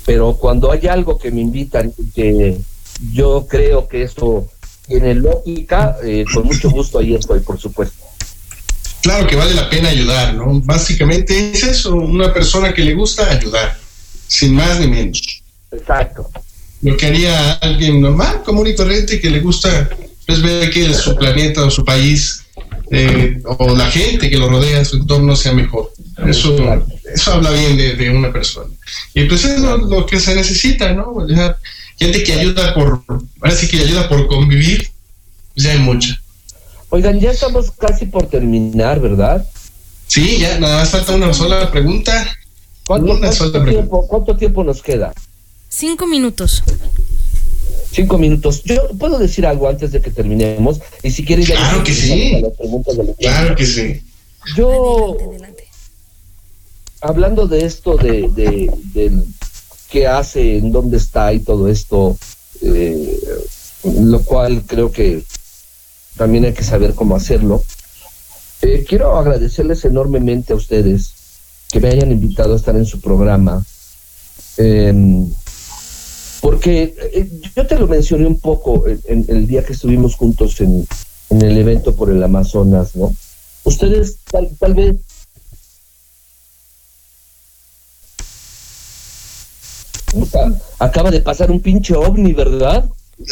pero 0.07 0.35
cuando 0.35 0.73
hay 0.73 0.87
algo 0.87 1.19
que 1.19 1.31
me 1.31 1.43
invitan 1.43 1.93
y 1.99 2.11
que 2.11 2.59
yo 3.13 3.47
creo 3.49 3.87
que 3.87 4.03
eso 4.03 4.49
tiene 4.87 5.15
lógica, 5.15 5.97
eh, 6.03 6.25
con 6.33 6.47
mucho 6.47 6.71
gusto 6.71 6.99
ahí 6.99 7.15
estoy, 7.15 7.41
por 7.41 7.61
supuesto. 7.61 8.05
Claro 9.03 9.27
que 9.27 9.37
vale 9.37 9.55
la 9.55 9.69
pena 9.69 9.91
ayudar, 9.91 10.35
¿no? 10.35 10.61
Básicamente 10.61 11.53
es 11.53 11.63
eso, 11.63 11.95
una 11.95 12.33
persona 12.33 12.73
que 12.73 12.83
le 12.83 12.95
gusta 12.95 13.31
ayudar, 13.31 13.77
sin 14.29 14.55
más 14.55 14.81
ni 14.81 14.87
menos. 14.87 15.43
Exacto. 15.71 16.31
Lo 16.83 16.97
que 16.97 17.07
haría 17.07 17.53
alguien 17.55 18.01
normal, 18.01 18.43
común 18.45 18.67
y 18.67 18.75
corriente, 18.75 19.21
que 19.21 19.31
le 19.31 19.41
gusta 19.41 19.89
pues, 20.27 20.43
ver 20.43 20.71
que 20.71 20.93
su 20.95 21.17
planeta 21.17 21.65
o 21.65 21.71
su 21.71 21.85
país 21.85 22.45
eh, 22.91 23.41
o 23.45 23.75
la 23.75 23.87
gente 23.91 24.29
que 24.29 24.37
lo 24.37 24.49
rodea, 24.49 24.85
su 24.85 24.97
entorno 24.97 25.35
sea 25.35 25.53
mejor. 25.53 25.93
Eso, 26.27 26.57
eso 27.15 27.33
habla 27.33 27.51
bien 27.51 27.77
de, 27.77 27.95
de 27.95 28.11
una 28.11 28.31
persona. 28.33 28.71
Y 29.15 29.25
pues 29.25 29.45
es 29.45 29.61
lo, 29.61 29.79
lo 29.79 30.07
que 30.07 30.21
se 30.21 30.35
necesita, 30.35 30.93
¿no? 30.93 31.27
Sea, 31.27 31.57
gente 31.99 32.23
que 32.23 32.33
ayuda 32.35 32.75
por, 32.75 33.03
ahora 33.41 33.57
sí 33.57 33.69
que 33.69 33.81
ayuda 33.81 34.09
por 34.09 34.27
convivir, 34.27 34.91
pues 35.55 35.65
ya 35.65 35.73
hay 35.73 35.79
mucha. 35.79 36.21
Oigan, 36.91 37.19
ya 37.21 37.31
estamos 37.31 37.71
casi 37.71 38.05
por 38.07 38.27
terminar, 38.27 39.01
¿verdad? 39.01 39.47
Sí, 40.07 40.39
ya 40.39 40.59
nada 40.59 40.81
más 40.81 40.91
falta 40.91 41.15
una 41.15 41.33
sola 41.33 41.71
pregunta. 41.71 42.37
¿Cuánto, 42.87 43.13
Una 43.13 43.21
cuánto 43.21 43.37
sola 43.37 43.53
pregunta. 43.53 43.73
tiempo, 43.73 44.07
¿Cuánto 44.07 44.37
tiempo 44.37 44.65
nos 44.65 44.83
queda? 44.83 45.15
Cinco 45.75 46.07
minutos. 46.07 46.63
Cinco 47.93 48.19
minutos. 48.19 48.63
Yo 48.65 48.89
puedo 48.99 49.19
decir 49.19 49.47
algo 49.47 49.69
antes 49.69 49.91
de 49.91 50.03
que 50.03 50.11
terminemos. 50.11 50.81
Y 51.03 51.11
si 51.11 51.25
quieres, 51.25 51.49
ya 51.49 51.57
Claro 51.57 51.83
que 51.83 51.95
sí. 51.95 52.41
las 52.43 52.53
preguntas 52.53 52.95
Claro 53.19 53.57
que 53.57 53.65
sí. 53.67 54.03
Yo, 54.55 55.17
hablando 57.01 57.47
de 57.49 57.65
esto, 57.65 57.97
de, 57.97 58.29
de, 58.35 58.71
del 58.93 59.25
qué 59.91 60.07
hace, 60.07 60.59
en 60.59 60.73
dónde 60.73 60.99
está 60.99 61.33
y 61.33 61.41
todo 61.41 61.69
esto, 61.69 62.19
eh, 62.61 63.19
lo 63.85 64.23
cual 64.25 64.65
creo 64.67 64.93
que 64.93 65.25
también 66.19 66.45
hay 66.45 66.53
que 66.53 66.65
saber 66.65 66.95
cómo 66.95 67.17
hacerlo. 67.17 67.63
Eh, 68.61 68.85
quiero 68.87 69.17
agradecerles 69.17 69.87
enormemente 69.87 70.53
a 70.53 70.57
ustedes 70.57 71.15
que 71.71 71.81
me 71.81 71.89
hayan 71.89 72.13
invitado 72.13 72.53
a 72.53 72.57
estar 72.57 72.77
en 72.77 72.85
su 72.85 73.01
programa. 73.01 73.65
Em, 74.59 75.33
porque 76.43 76.93
eh, 77.15 77.31
yo 77.55 77.67
te 77.69 77.79
lo 77.79 77.87
mencioné 77.87 78.27
un 78.27 78.41
poco 78.41 78.85
en, 78.89 79.01
en 79.07 79.25
el 79.29 79.47
día 79.47 79.65
que 79.65 79.75
estuvimos 79.75 80.17
juntos 80.17 80.61
en, 80.61 80.87
en 81.31 81.43
el 81.43 81.57
evento 81.57 81.95
por 81.95 82.11
el 82.11 82.21
Amazonas, 82.21 82.97
¿no? 82.97 83.15
Ustedes 83.63 84.17
tal, 84.29 84.51
tal 84.59 84.75
vez 84.75 84.97
Puta, 90.13 90.53
Acaba 90.81 91.13
de 91.13 91.21
pasar 91.21 91.51
un 91.53 91.61
pinche 91.61 91.95
ovni, 91.95 92.33
¿verdad? 92.33 92.85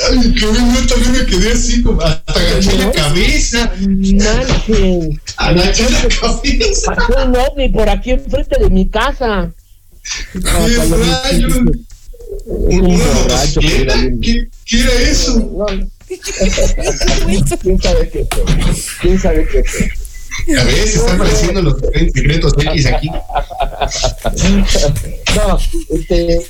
Ay, 0.09 0.33
que 0.33 0.41
yo 0.41 0.53
también 0.87 1.13
me 1.13 1.27
quedé 1.27 1.53
así 1.53 1.83
como 1.83 2.01
hasta 2.01 2.33
agaché 2.33 2.79
la 2.79 2.93
cabeza, 2.93 3.73
Manchen, 3.81 5.21
agaché 5.37 5.91
la 5.91 6.09
cabeza. 6.21 6.95
pasó 6.95 7.27
un 7.27 7.37
ovni 7.37 7.69
por 7.71 7.89
aquí 7.89 8.13
enfrente 8.13 8.57
de 8.61 8.71
mi 8.71 8.89
casa. 8.89 9.53
Ay, 10.45 10.77
rayo. 10.77 11.49
Un 12.47 12.99
borracho, 12.99 13.61
¿Qué, 13.61 14.49
qué 14.67 14.81
era 14.81 14.93
eso? 15.11 15.39
No. 15.39 15.67
¿Quién 17.61 17.81
sabe 17.81 18.09
qué 18.09 18.27
fue? 18.31 18.45
¿Quién 19.01 19.19
sabe 19.19 19.47
qué 19.47 19.65
fue? 19.65 19.89
A 20.59 20.65
veces 20.65 20.97
están 20.97 21.17
apareciendo 21.17 21.63
los 21.63 21.77
secretos 21.79 22.55
X 22.59 22.87
aquí. 22.87 23.11
No, 25.37 25.59
este, 25.91 26.41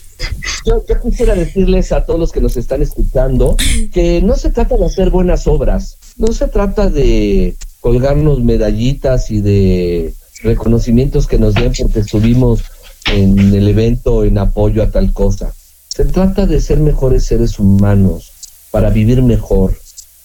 yo, 0.64 0.84
yo 0.88 1.00
quisiera 1.00 1.34
decirles 1.34 1.92
a 1.92 2.04
todos 2.04 2.20
los 2.20 2.32
que 2.32 2.40
nos 2.40 2.56
están 2.56 2.82
escuchando 2.82 3.56
que 3.92 4.22
no 4.22 4.36
se 4.36 4.50
trata 4.50 4.76
de 4.76 4.86
hacer 4.86 5.10
buenas 5.10 5.46
obras, 5.46 5.96
no 6.16 6.28
se 6.32 6.48
trata 6.48 6.88
de 6.88 7.56
colgarnos 7.80 8.40
medallitas 8.40 9.30
y 9.30 9.40
de 9.40 10.14
reconocimientos 10.42 11.26
que 11.26 11.38
nos 11.38 11.54
den 11.54 11.72
porque 11.78 12.00
estuvimos 12.00 12.62
en 13.06 13.38
el 13.54 13.68
evento 13.68 14.24
en 14.24 14.38
apoyo 14.38 14.82
a 14.82 14.90
tal 14.90 15.12
cosa. 15.12 15.52
Se 16.00 16.06
trata 16.06 16.46
de 16.46 16.62
ser 16.62 16.78
mejores 16.78 17.26
seres 17.26 17.58
humanos 17.58 18.32
para 18.70 18.88
vivir 18.88 19.20
mejor. 19.22 19.78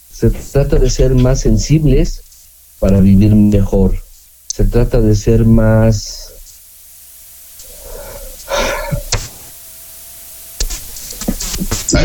Se 0.09 0.29
trata 0.29 0.79
de 0.79 0.89
ser 0.89 1.13
más 1.15 1.41
sensibles 1.41 2.21
para 2.79 3.01
vivir 3.01 3.35
mejor. 3.35 3.93
Se 4.47 4.63
trata 4.63 5.01
de 5.01 5.13
ser 5.15 5.43
más 5.43 6.31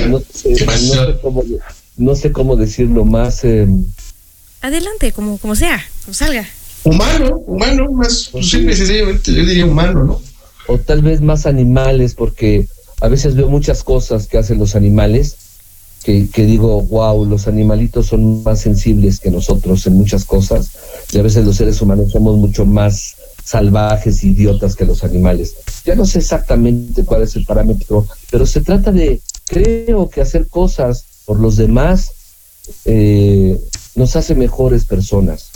no 0.08 0.18
sé, 0.18 0.66
cómo, 1.22 1.44
no 1.96 2.16
sé 2.16 2.32
cómo 2.32 2.56
decirlo 2.56 3.04
más 3.04 3.44
eh, 3.44 3.68
Adelante, 4.62 5.12
como, 5.12 5.38
como 5.38 5.54
sea, 5.54 5.80
como 6.04 6.14
salga. 6.14 6.44
Humano, 6.82 7.36
humano, 7.46 7.92
más 7.92 8.30
pues, 8.32 8.50
simple 8.50 8.72
y 8.72 8.76
sencillamente, 8.76 9.32
yo 9.32 9.44
diría 9.44 9.64
humano, 9.64 10.04
¿no? 10.04 10.30
o 10.66 10.78
tal 10.78 11.02
vez 11.02 11.20
más 11.20 11.46
animales 11.46 12.14
porque 12.14 12.68
a 13.00 13.08
veces 13.08 13.34
veo 13.34 13.48
muchas 13.48 13.82
cosas 13.82 14.26
que 14.26 14.38
hacen 14.38 14.58
los 14.58 14.76
animales 14.76 15.36
que, 16.02 16.28
digo 16.46 16.80
wow 16.82 17.26
los 17.26 17.46
animalitos 17.46 18.06
son 18.06 18.42
más 18.42 18.60
sensibles 18.60 19.20
que 19.20 19.30
nosotros 19.30 19.86
en 19.86 19.94
muchas 19.94 20.24
cosas 20.24 20.70
y 21.12 21.18
a 21.18 21.22
veces 21.22 21.44
los 21.44 21.56
seres 21.56 21.80
humanos 21.82 22.12
somos 22.12 22.38
mucho 22.38 22.64
más 22.64 23.16
salvajes, 23.44 24.22
idiotas 24.22 24.76
que 24.76 24.84
los 24.84 25.02
animales. 25.02 25.56
Ya 25.84 25.96
no 25.96 26.06
sé 26.06 26.18
exactamente 26.18 27.04
cuál 27.04 27.22
es 27.22 27.34
el 27.34 27.44
parámetro, 27.44 28.06
pero 28.30 28.46
se 28.46 28.60
trata 28.60 28.92
de, 28.92 29.20
creo 29.46 30.08
que 30.08 30.20
hacer 30.20 30.46
cosas 30.46 31.04
por 31.24 31.40
los 31.40 31.56
demás 31.56 32.12
eh, 32.84 33.60
nos 33.96 34.14
hace 34.14 34.36
mejores 34.36 34.84
personas, 34.84 35.50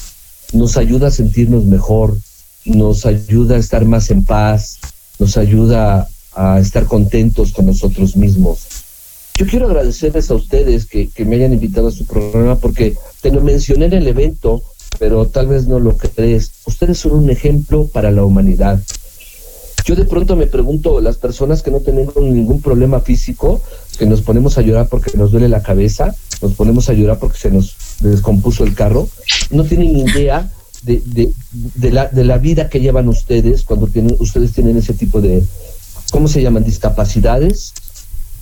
nos 0.53 0.77
ayuda 0.77 1.09
a 1.09 1.13
sentirnos 1.13 1.65
mejor, 1.67 2.17
nos 2.65 3.07
ayuda 3.07 3.57
a 3.57 3.59
estar 3.59 3.85
más 3.85 4.11
en 4.11 4.25
paz, 4.25 4.79
nos 5.21 5.37
ayuda 5.37 6.09
a 6.35 6.59
estar 6.61 6.87
contentos 6.87 7.53
con 7.53 7.67
nosotros 7.67 8.17
mismos. 8.17 8.67
Yo 9.37 9.47
quiero 9.47 9.67
agradecerles 9.67 10.31
a 10.31 10.35
ustedes 10.35 10.87
que, 10.87 11.09
que 11.09 11.25
me 11.25 11.37
hayan 11.37 11.53
invitado 11.53 11.89
a 11.89 11.93
su 11.93 12.07
programa 12.07 12.57
porque 12.57 12.97
te 13.21 13.33
lo 13.33 13.41
mencioné 13.41 13.87
en 13.87 13.95
el 13.95 14.07
evento, 14.07 14.63
pero 14.99 15.27
tal 15.27 15.49
vez 15.49 15.67
no 15.67 15.81
lo 15.81 15.97
crees. 15.97 16.53
Ustedes 16.67 16.99
son 16.99 17.13
un 17.13 17.31
ejemplo 17.31 17.89
para 17.89 18.13
la 18.13 18.25
humanidad. 18.25 18.81
Yo 19.85 19.95
de 19.97 20.05
pronto 20.05 20.35
me 20.35 20.47
pregunto, 20.47 21.01
las 21.01 21.17
personas 21.17 21.63
que 21.63 21.71
no 21.71 21.81
tenemos 21.81 22.17
ningún 22.17 22.63
problema 22.63 23.01
físico, 23.01 23.61
que 23.99 24.07
nos 24.07 24.23
ponemos 24.23 24.57
a 24.57 24.63
llorar 24.63 24.89
porque 24.89 25.17
nos 25.17 25.31
duele 25.31 25.49
la 25.49 25.63
cabeza, 25.63 26.15
nos 26.41 26.55
ponemos 26.55 26.89
a 26.89 26.95
llorar 26.95 27.19
porque 27.19 27.39
se 27.39 27.51
nos 27.51 27.77
descompuso 28.01 28.65
el 28.65 28.75
carro, 28.75 29.09
no 29.51 29.65
tienen 29.65 29.93
ni 29.93 30.03
idea 30.03 30.51
de, 30.85 31.03
de, 31.05 31.33
de 31.53 31.91
la, 31.91 32.07
de 32.07 32.25
la 32.25 32.39
vida 32.39 32.69
que 32.69 32.81
llevan 32.81 33.09
ustedes 33.09 33.65
cuando 33.65 33.89
tienen, 33.89 34.17
ustedes 34.21 34.53
tienen 34.53 34.79
ese 34.79 34.95
tipo 34.95 35.21
de, 35.21 35.43
¿cómo 36.15 36.29
se 36.29 36.41
llaman? 36.41 36.63
Discapacidades. 36.63 37.73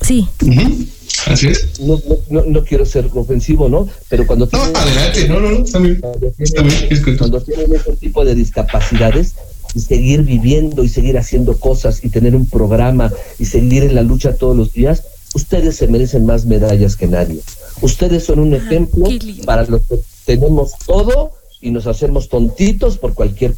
Sí, 0.02 0.28
Ujú, 0.44 0.84
Así 1.26 1.46
es. 1.46 1.80
No, 1.80 1.98
no, 2.06 2.16
no, 2.28 2.44
no 2.44 2.64
quiero 2.64 2.84
ser 2.84 3.08
ofensivo, 3.14 3.68
¿no? 3.70 3.88
Pero 4.10 4.26
cuando 4.26 4.44
No, 4.46 4.50
tienen, 4.50 4.76
adelante, 4.76 5.28
no, 5.28 5.40
no, 5.40 5.50
no, 5.50 5.80
bien. 5.80 6.00
cuando 6.00 6.30
tienen, 6.32 7.16
cuando 7.16 7.38
ese 7.38 7.96
tipo 7.98 8.24
de 8.26 8.34
discapacidades 8.34 9.34
y 9.74 9.80
seguir 9.80 10.20
viviendo 10.22 10.84
y 10.84 10.90
seguir 10.90 11.16
haciendo 11.16 11.58
cosas 11.58 12.04
y 12.04 12.10
tener 12.10 12.36
un 12.36 12.46
programa 12.46 13.10
y 13.38 13.46
seguir 13.46 13.84
en 13.84 13.94
la 13.94 14.02
lucha 14.02 14.36
todos 14.36 14.54
los 14.54 14.72
días, 14.74 15.04
ustedes 15.34 15.76
se 15.76 15.86
merecen 15.88 16.26
más 16.26 16.44
medallas 16.44 16.94
que 16.96 17.06
nadie. 17.06 17.40
Ustedes 17.80 18.24
son 18.24 18.38
un 18.40 18.52
ejemplo 18.54 19.06
qué 19.08 19.18
lindo. 19.18 19.44
para 19.44 19.64
los 19.64 19.80
que 19.86 19.98
tenemos 20.26 20.72
todo 20.84 21.30
y 21.62 21.70
nos 21.70 21.86
hacemos 21.86 22.28
tontitos 22.28 22.98
por 22.98 23.14
cualquier 23.14 23.54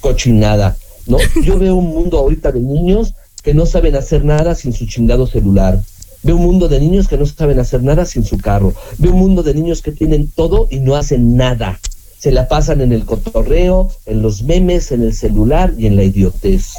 cochinada, 0.00 0.76
¿no? 1.06 1.18
Yo 1.44 1.58
veo 1.58 1.74
un 1.74 1.88
mundo 1.88 2.18
ahorita 2.18 2.52
de 2.52 2.60
niños 2.60 3.12
que 3.46 3.54
no 3.54 3.64
saben 3.64 3.94
hacer 3.94 4.24
nada 4.24 4.56
sin 4.56 4.72
su 4.72 4.86
chingado 4.86 5.24
celular. 5.28 5.80
Veo 6.24 6.34
un 6.34 6.42
mundo 6.42 6.66
de 6.66 6.80
niños 6.80 7.06
que 7.06 7.16
no 7.16 7.26
saben 7.26 7.60
hacer 7.60 7.80
nada 7.80 8.04
sin 8.04 8.24
su 8.24 8.38
carro. 8.38 8.74
Veo 8.98 9.12
un 9.12 9.20
mundo 9.20 9.44
de 9.44 9.54
niños 9.54 9.82
que 9.82 9.92
tienen 9.92 10.28
todo 10.34 10.66
y 10.68 10.80
no 10.80 10.96
hacen 10.96 11.36
nada. 11.36 11.78
Se 12.18 12.32
la 12.32 12.48
pasan 12.48 12.80
en 12.80 12.90
el 12.90 13.04
cotorreo, 13.04 13.88
en 14.04 14.20
los 14.20 14.42
memes, 14.42 14.90
en 14.90 15.04
el 15.04 15.14
celular 15.14 15.72
y 15.78 15.86
en 15.86 15.94
la 15.94 16.02
idiotez. 16.02 16.72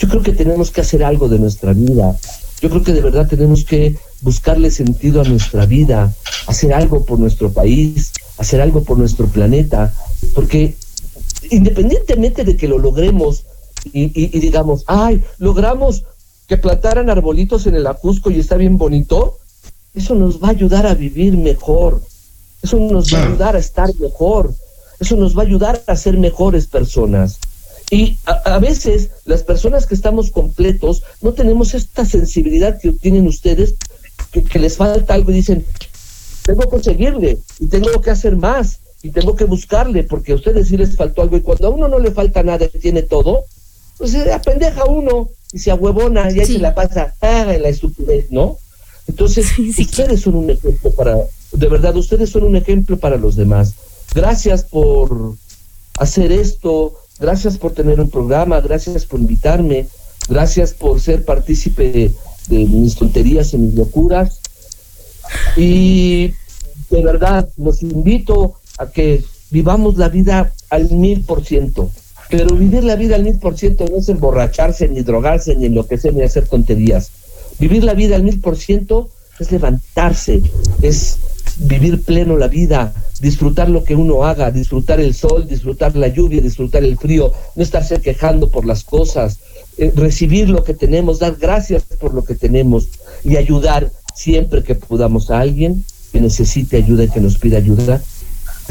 Yo 0.00 0.08
creo 0.08 0.22
que 0.22 0.32
tenemos 0.32 0.72
que 0.72 0.80
hacer 0.80 1.04
algo 1.04 1.28
de 1.28 1.38
nuestra 1.38 1.72
vida. 1.72 2.16
Yo 2.60 2.68
creo 2.68 2.82
que 2.82 2.94
de 2.94 3.00
verdad 3.00 3.28
tenemos 3.28 3.64
que 3.64 3.94
buscarle 4.22 4.72
sentido 4.72 5.20
a 5.20 5.24
nuestra 5.24 5.66
vida, 5.66 6.12
hacer 6.48 6.74
algo 6.74 7.04
por 7.04 7.20
nuestro 7.20 7.52
país, 7.52 8.10
hacer 8.38 8.60
algo 8.60 8.82
por 8.82 8.98
nuestro 8.98 9.28
planeta, 9.28 9.94
porque 10.34 10.74
independientemente 11.48 12.42
de 12.42 12.56
que 12.56 12.66
lo 12.66 12.80
logremos 12.80 13.44
y, 13.92 14.04
y- 14.04 14.30
y 14.36 14.40
digamos, 14.40 14.84
ay, 14.86 15.22
logramos 15.38 16.04
que 16.48 16.56
plantaran 16.56 17.08
arbolitos 17.10 17.66
en 17.66 17.74
el 17.76 17.86
Ajusco 17.86 18.30
y 18.30 18.38
está 18.38 18.56
bien 18.56 18.76
bonito, 18.78 19.38
eso 19.94 20.14
nos 20.14 20.42
va 20.42 20.48
a 20.48 20.50
ayudar 20.52 20.86
a 20.86 20.94
vivir 20.94 21.36
mejor, 21.36 22.02
eso 22.62 22.78
nos 22.78 23.12
va 23.12 23.18
a 23.18 23.26
ayudar 23.26 23.56
a 23.56 23.58
estar 23.58 23.94
mejor, 23.98 24.54
eso 25.00 25.16
nos 25.16 25.36
va 25.36 25.42
a 25.42 25.46
ayudar 25.46 25.82
a 25.86 25.96
ser 25.96 26.16
mejores 26.18 26.66
personas. 26.66 27.38
Y 27.90 28.16
a, 28.24 28.32
a 28.54 28.58
veces 28.58 29.10
las 29.26 29.42
personas 29.42 29.86
que 29.86 29.94
estamos 29.94 30.30
completos 30.30 31.02
no 31.20 31.32
tenemos 31.32 31.74
esta 31.74 32.04
sensibilidad 32.06 32.78
que 32.80 32.92
tienen 32.92 33.26
ustedes, 33.26 33.74
que, 34.30 34.42
que 34.42 34.58
les 34.58 34.76
falta 34.76 35.12
algo 35.14 35.30
y 35.30 35.34
dicen, 35.34 35.64
tengo 36.44 36.68
que 36.70 36.82
seguirle 36.82 37.38
y 37.58 37.66
tengo 37.66 38.00
que 38.00 38.10
hacer 38.10 38.36
más 38.36 38.80
y 39.02 39.10
tengo 39.10 39.36
que 39.36 39.44
buscarle 39.44 40.04
porque 40.04 40.32
a 40.32 40.36
ustedes 40.36 40.68
sí 40.68 40.76
les 40.76 40.96
faltó 40.96 41.22
algo 41.22 41.36
y 41.36 41.40
cuando 41.42 41.66
a 41.66 41.70
uno 41.70 41.88
no 41.88 41.98
le 41.98 42.12
falta 42.12 42.42
nada 42.42 42.64
y 42.72 42.78
tiene 42.78 43.02
todo, 43.02 43.44
pues 44.02 44.10
se 44.10 44.32
apendeja 44.32 44.84
uno 44.84 45.28
y 45.52 45.60
se 45.60 45.70
ahuevona 45.70 46.28
y 46.32 46.40
ahí 46.40 46.46
Sí. 46.46 46.54
se 46.54 46.58
la 46.58 46.74
pasa 46.74 47.14
ah, 47.20 47.46
en 47.54 47.62
la 47.62 47.68
estupidez, 47.68 48.32
¿no? 48.32 48.58
Entonces, 49.06 49.46
Sí, 49.54 49.72
sí. 49.72 49.82
ustedes 49.82 50.22
son 50.22 50.34
un 50.34 50.50
ejemplo 50.50 50.90
para, 50.90 51.16
de 51.52 51.68
verdad, 51.68 51.94
ustedes 51.96 52.30
son 52.30 52.42
un 52.42 52.56
ejemplo 52.56 52.96
para 52.98 53.16
los 53.16 53.36
demás. 53.36 53.74
gracias 54.12 54.64
por 54.64 55.34
hacer 55.98 56.32
esto, 56.32 56.94
gracias 57.20 57.56
por 57.58 57.74
tener 57.74 58.00
un 58.00 58.10
programa, 58.10 58.60
gracias 58.60 59.06
por 59.06 59.20
invitarme, 59.20 59.86
gracias 60.28 60.72
por 60.74 61.00
ser 61.00 61.24
partícipe 61.24 62.10
de 62.48 62.58
mis 62.66 62.96
tonterías 62.96 63.54
y 63.54 63.58
mis 63.58 63.74
locuras. 63.74 64.40
Y 65.56 66.32
de 66.90 67.02
verdad, 67.04 67.48
los 67.56 67.82
invito 67.82 68.54
a 68.78 68.90
que 68.90 69.24
vivamos 69.52 69.96
la 69.96 70.08
vida 70.08 70.52
al 70.70 70.90
mil 70.90 71.22
por 71.24 71.44
ciento. 71.44 71.88
Pero 72.32 72.56
vivir 72.56 72.82
la 72.82 72.96
vida 72.96 73.16
al 73.16 73.24
mil 73.24 73.38
por 73.38 73.58
ciento 73.58 73.84
no 73.90 73.98
es 73.98 74.08
emborracharse, 74.08 74.88
ni 74.88 75.02
drogarse, 75.02 75.54
ni 75.54 75.66
enloquecer, 75.66 76.14
ni 76.14 76.22
hacer 76.22 76.48
tonterías. 76.48 77.10
Vivir 77.58 77.84
la 77.84 77.92
vida 77.92 78.16
al 78.16 78.22
mil 78.22 78.40
por 78.40 78.56
ciento 78.56 79.10
es 79.38 79.52
levantarse, 79.52 80.40
es 80.80 81.18
vivir 81.58 82.02
pleno 82.02 82.38
la 82.38 82.48
vida, 82.48 82.94
disfrutar 83.20 83.68
lo 83.68 83.84
que 83.84 83.96
uno 83.96 84.24
haga, 84.24 84.50
disfrutar 84.50 84.98
el 84.98 85.12
sol, 85.12 85.46
disfrutar 85.46 85.94
la 85.94 86.08
lluvia, 86.08 86.40
disfrutar 86.40 86.82
el 86.82 86.96
frío, 86.96 87.34
no 87.54 87.62
estarse 87.62 88.00
quejando 88.00 88.48
por 88.48 88.64
las 88.64 88.82
cosas, 88.82 89.38
eh, 89.76 89.92
recibir 89.94 90.48
lo 90.48 90.64
que 90.64 90.72
tenemos, 90.72 91.18
dar 91.18 91.36
gracias 91.36 91.82
por 91.82 92.14
lo 92.14 92.24
que 92.24 92.34
tenemos 92.34 92.88
y 93.24 93.36
ayudar 93.36 93.92
siempre 94.14 94.62
que 94.62 94.74
podamos 94.74 95.30
a 95.30 95.40
alguien 95.40 95.84
que 96.12 96.20
necesite 96.22 96.78
ayuda 96.78 97.04
y 97.04 97.10
que 97.10 97.20
nos 97.20 97.36
pida 97.36 97.58
ayuda, 97.58 98.02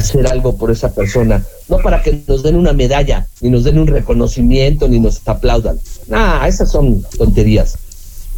hacer 0.02 0.26
algo 0.26 0.56
por 0.56 0.70
esa 0.70 0.92
persona, 0.92 1.44
no 1.68 1.78
para 1.78 2.02
que 2.02 2.22
nos 2.26 2.42
den 2.42 2.56
una 2.56 2.72
medalla, 2.72 3.26
ni 3.40 3.50
nos 3.50 3.64
den 3.64 3.78
un 3.78 3.86
reconocimiento, 3.86 4.86
ni 4.88 5.00
nos 5.00 5.20
aplaudan. 5.26 5.78
Ah, 6.10 6.44
esas 6.48 6.70
son 6.70 7.02
tonterías. 7.16 7.76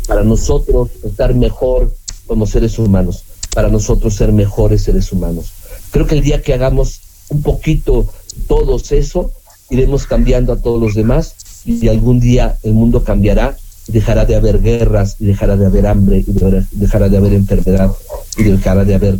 Para 0.07 0.23
nosotros 0.23 0.91
estar 1.03 1.35
mejor 1.35 1.93
como 2.27 2.47
seres 2.47 2.79
humanos, 2.79 3.25
para 3.55 3.69
nosotros 3.69 4.15
ser 4.15 4.33
mejores 4.33 4.83
seres 4.83 5.12
humanos. 5.12 5.47
Creo 5.91 6.07
que 6.07 6.15
el 6.15 6.23
día 6.23 6.43
que 6.43 6.55
hagamos 6.55 7.01
un 7.31 7.43
poquito 7.43 8.07
todos 8.47 8.93
eso, 8.93 9.31
iremos 9.71 10.07
cambiando 10.07 10.53
a 10.53 10.57
todos 10.61 10.81
los 10.81 10.95
demás 10.95 11.35
y 11.65 11.89
algún 11.89 12.21
día 12.21 12.59
el 12.62 12.75
mundo 12.75 13.03
cambiará 13.03 13.57
y 13.89 13.93
dejará 13.93 14.25
de 14.27 14.35
haber 14.37 14.61
guerras 14.61 15.17
y 15.19 15.25
dejará 15.27 15.57
de 15.57 15.67
haber 15.67 15.87
hambre 15.87 16.19
y 16.27 16.33
de- 16.33 16.65
dejará 16.73 17.09
de 17.09 17.17
haber 17.17 17.33
enfermedad 17.33 17.91
y 18.37 18.43
dejará 18.45 18.85
de 18.85 18.95
haber 18.95 19.19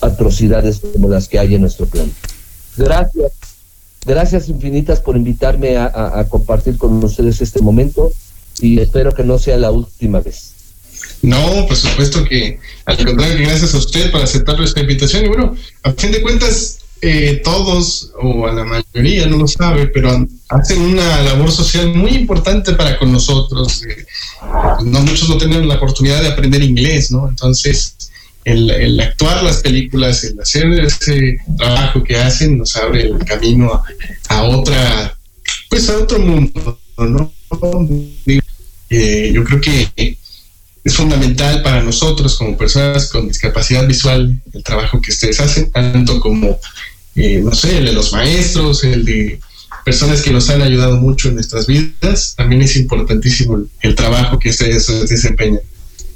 atrocidades 0.00 0.80
como 0.92 1.08
las 1.08 1.28
que 1.28 1.38
hay 1.38 1.54
en 1.54 1.62
nuestro 1.62 1.86
plan. 1.86 2.10
Gracias, 2.76 3.32
gracias 4.04 4.48
infinitas 4.48 5.00
por 5.00 5.16
invitarme 5.16 5.76
a, 5.76 6.24
compartir 6.28 6.78
con 6.78 7.02
ustedes 7.02 7.40
este 7.40 7.60
momento 7.60 8.10
y 8.60 8.80
espero 8.80 9.12
que 9.12 9.24
no 9.24 9.38
sea 9.38 9.56
la 9.56 9.70
última 9.70 10.20
vez. 10.20 10.54
No, 11.22 11.66
por 11.66 11.76
supuesto 11.76 12.24
que 12.24 12.60
al 12.84 13.04
contrario, 13.04 13.46
gracias 13.48 13.74
a 13.74 13.78
usted 13.78 14.10
por 14.10 14.22
aceptar 14.22 14.56
nuestra 14.56 14.82
invitación. 14.82 15.24
Y 15.24 15.28
bueno, 15.28 15.54
a 15.82 15.92
fin 15.92 16.12
de 16.12 16.22
cuentas, 16.22 16.78
eh, 17.00 17.40
todos, 17.44 18.12
o 18.20 18.46
a 18.46 18.52
la 18.52 18.64
mayoría, 18.64 19.26
no 19.26 19.36
lo 19.36 19.46
sabe, 19.46 19.86
pero 19.88 20.26
hacen 20.48 20.80
una 20.80 21.22
labor 21.22 21.50
social 21.50 21.94
muy 21.94 22.12
importante 22.12 22.72
para 22.74 22.98
con 22.98 23.12
nosotros. 23.12 23.82
Eh, 23.84 24.06
no 24.84 25.00
muchos 25.02 25.28
no 25.28 25.38
tienen 25.38 25.66
la 25.68 25.76
oportunidad 25.76 26.22
de 26.22 26.28
aprender 26.28 26.62
inglés, 26.62 27.10
¿no? 27.10 27.28
Entonces, 27.28 27.96
el, 28.48 28.70
el 28.70 29.00
actuar 29.00 29.42
las 29.42 29.58
películas, 29.58 30.24
el 30.24 30.40
hacer 30.40 30.66
ese 30.80 31.38
trabajo 31.56 32.02
que 32.02 32.16
hacen, 32.16 32.56
nos 32.58 32.76
abre 32.76 33.02
el 33.02 33.18
camino 33.24 33.72
a, 33.72 33.84
a 34.34 34.42
otra, 34.44 35.16
pues 35.68 35.88
a 35.90 35.98
otro 35.98 36.18
mundo, 36.18 36.78
¿no? 36.96 37.32
Eh, 38.90 39.30
yo 39.34 39.44
creo 39.44 39.60
que 39.60 40.16
es 40.82 40.94
fundamental 40.94 41.62
para 41.62 41.82
nosotros 41.82 42.38
como 42.38 42.56
personas 42.56 43.10
con 43.10 43.28
discapacidad 43.28 43.86
visual 43.86 44.40
el 44.54 44.62
trabajo 44.62 45.00
que 45.02 45.10
ustedes 45.10 45.40
hacen, 45.40 45.70
tanto 45.70 46.18
como, 46.18 46.58
eh, 47.16 47.40
no 47.44 47.54
sé, 47.54 47.78
el 47.78 47.86
de 47.86 47.92
los 47.92 48.12
maestros, 48.12 48.82
el 48.84 49.04
de 49.04 49.40
personas 49.84 50.22
que 50.22 50.30
nos 50.30 50.48
han 50.48 50.62
ayudado 50.62 50.96
mucho 50.96 51.28
en 51.28 51.34
nuestras 51.34 51.66
vidas. 51.66 52.34
También 52.34 52.62
es 52.62 52.76
importantísimo 52.76 53.56
el, 53.56 53.68
el 53.82 53.94
trabajo 53.94 54.38
que 54.38 54.48
ustedes 54.48 54.86
desempeñan. 55.08 55.60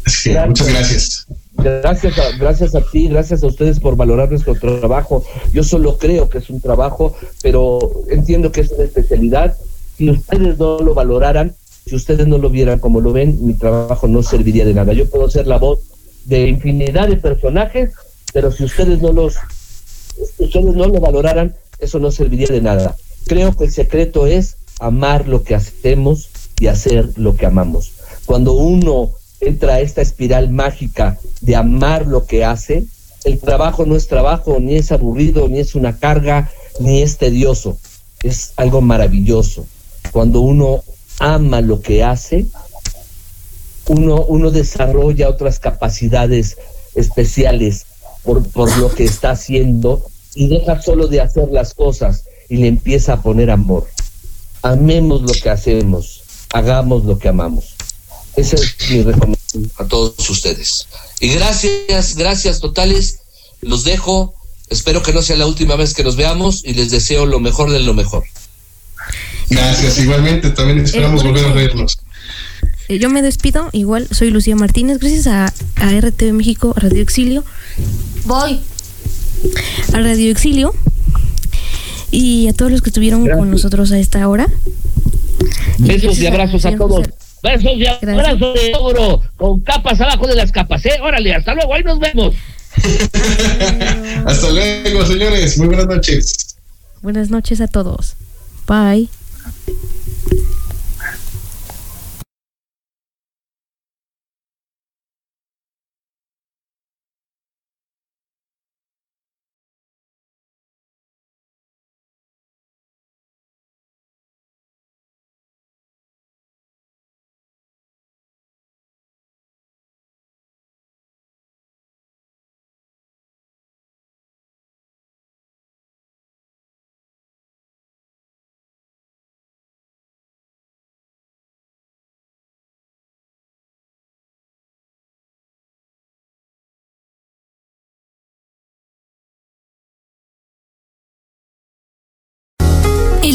Así 0.04 0.24
que 0.24 0.30
Gracias. 0.30 0.48
muchas 0.48 0.68
gracias. 0.68 1.26
Gracias 1.62 2.18
a, 2.18 2.36
gracias 2.36 2.74
a 2.74 2.80
ti, 2.80 3.08
gracias 3.08 3.42
a 3.42 3.46
ustedes 3.46 3.78
por 3.78 3.96
valorar 3.96 4.30
nuestro 4.30 4.54
trabajo. 4.54 5.24
Yo 5.52 5.62
solo 5.62 5.96
creo 5.96 6.28
que 6.28 6.38
es 6.38 6.50
un 6.50 6.60
trabajo, 6.60 7.14
pero 7.42 7.78
entiendo 8.08 8.50
que 8.50 8.62
es 8.62 8.70
una 8.72 8.84
especialidad. 8.84 9.56
Si 9.96 10.10
ustedes 10.10 10.58
no 10.58 10.78
lo 10.80 10.94
valoraran, 10.94 11.54
si 11.86 11.94
ustedes 11.94 12.26
no 12.26 12.38
lo 12.38 12.50
vieran 12.50 12.78
como 12.78 13.00
lo 13.00 13.12
ven, 13.12 13.38
mi 13.46 13.54
trabajo 13.54 14.08
no 14.08 14.22
serviría 14.22 14.64
de 14.64 14.74
nada. 14.74 14.92
Yo 14.92 15.08
puedo 15.08 15.30
ser 15.30 15.46
la 15.46 15.58
voz 15.58 15.80
de 16.24 16.48
infinidad 16.48 17.08
de 17.08 17.16
personajes, 17.16 17.92
pero 18.32 18.50
si 18.50 18.64
ustedes 18.64 19.00
no 19.00 19.12
los 19.12 19.36
si 20.36 20.44
ustedes 20.44 20.74
no 20.74 20.86
lo 20.88 21.00
valoraran, 21.00 21.54
eso 21.78 21.98
no 21.98 22.10
serviría 22.10 22.48
de 22.48 22.60
nada. 22.60 22.96
Creo 23.26 23.56
que 23.56 23.64
el 23.64 23.72
secreto 23.72 24.26
es 24.26 24.56
amar 24.78 25.28
lo 25.28 25.42
que 25.42 25.54
hacemos 25.54 26.28
y 26.58 26.66
hacer 26.66 27.10
lo 27.16 27.36
que 27.36 27.46
amamos. 27.46 27.92
Cuando 28.26 28.52
uno 28.52 29.12
entra 29.42 29.80
esta 29.80 30.00
espiral 30.00 30.50
mágica 30.50 31.18
de 31.40 31.56
amar 31.56 32.06
lo 32.06 32.24
que 32.26 32.44
hace, 32.44 32.84
el 33.24 33.38
trabajo 33.38 33.84
no 33.84 33.96
es 33.96 34.06
trabajo, 34.06 34.58
ni 34.60 34.76
es 34.76 34.92
aburrido, 34.92 35.48
ni 35.48 35.58
es 35.58 35.74
una 35.74 35.98
carga, 35.98 36.50
ni 36.80 37.02
es 37.02 37.18
tedioso. 37.18 37.76
Es 38.22 38.52
algo 38.56 38.80
maravilloso. 38.80 39.66
Cuando 40.12 40.40
uno 40.40 40.82
ama 41.18 41.60
lo 41.60 41.80
que 41.80 42.04
hace, 42.04 42.46
uno, 43.88 44.22
uno 44.22 44.50
desarrolla 44.50 45.28
otras 45.28 45.58
capacidades 45.58 46.56
especiales 46.94 47.86
por, 48.22 48.48
por 48.48 48.76
lo 48.78 48.94
que 48.94 49.04
está 49.04 49.32
haciendo 49.32 50.04
y 50.34 50.48
deja 50.48 50.80
solo 50.80 51.08
de 51.08 51.20
hacer 51.20 51.48
las 51.50 51.74
cosas 51.74 52.24
y 52.48 52.58
le 52.58 52.68
empieza 52.68 53.14
a 53.14 53.22
poner 53.22 53.50
amor. 53.50 53.86
Amemos 54.62 55.22
lo 55.22 55.32
que 55.32 55.50
hacemos, 55.50 56.22
hagamos 56.52 57.04
lo 57.04 57.18
que 57.18 57.28
amamos. 57.28 57.71
Esa 58.36 58.56
es 58.56 58.74
mi 58.90 59.02
recomendación 59.02 59.70
a 59.78 59.84
todos 59.86 60.30
ustedes. 60.30 60.86
Y 61.20 61.28
gracias, 61.28 62.16
gracias 62.16 62.60
totales. 62.60 63.18
Los 63.60 63.84
dejo. 63.84 64.34
Espero 64.70 65.02
que 65.02 65.12
no 65.12 65.20
sea 65.22 65.36
la 65.36 65.46
última 65.46 65.76
vez 65.76 65.92
que 65.92 66.02
nos 66.02 66.16
veamos 66.16 66.62
y 66.64 66.72
les 66.74 66.90
deseo 66.90 67.26
lo 67.26 67.40
mejor 67.40 67.70
de 67.70 67.80
lo 67.80 67.92
mejor. 67.94 68.24
Gracias. 69.50 69.98
Igualmente, 69.98 70.50
también 70.50 70.80
esperamos 70.80 71.22
volver 71.22 71.44
a 71.44 71.52
vernos. 71.52 71.98
Eh, 72.88 72.98
Yo 72.98 73.10
me 73.10 73.20
despido, 73.22 73.68
igual 73.72 74.08
soy 74.10 74.30
Lucía 74.30 74.56
Martínez, 74.56 74.98
gracias 74.98 75.26
a, 75.26 75.52
a 75.76 75.90
RTV 76.00 76.32
México, 76.32 76.72
a 76.76 76.80
Radio 76.80 77.02
Exilio, 77.02 77.44
Voy. 78.24 78.60
a 79.92 79.98
Radio 80.00 80.30
Exilio 80.30 80.74
y 82.10 82.48
a 82.48 82.52
todos 82.54 82.70
los 82.72 82.80
que 82.82 82.90
estuvieron 82.90 83.28
con 83.28 83.50
nosotros 83.50 83.92
a 83.92 83.98
esta 83.98 84.26
hora. 84.28 84.48
Besos 85.78 86.18
y 86.18 86.26
abrazos 86.26 86.64
a 86.64 86.76
todos. 86.76 87.06
Besos 87.42 87.72
y 87.74 87.80
Gracias. 87.80 88.10
abrazos 88.10 88.54
de 88.54 88.72
oro, 88.78 89.20
con 89.36 89.60
capas 89.60 90.00
abajo 90.00 90.26
de 90.26 90.36
las 90.36 90.52
capas, 90.52 90.84
¿eh? 90.86 90.98
Órale, 91.02 91.34
hasta 91.34 91.54
luego, 91.54 91.74
ahí 91.74 91.82
nos 91.82 91.98
vemos. 91.98 92.34
Hasta 94.24 94.50
luego, 94.50 95.04
señores. 95.04 95.58
Muy 95.58 95.66
buenas 95.66 95.86
noches. 95.86 96.56
Buenas 97.02 97.30
noches 97.30 97.60
a 97.60 97.68
todos. 97.68 98.16
Bye. 98.66 99.08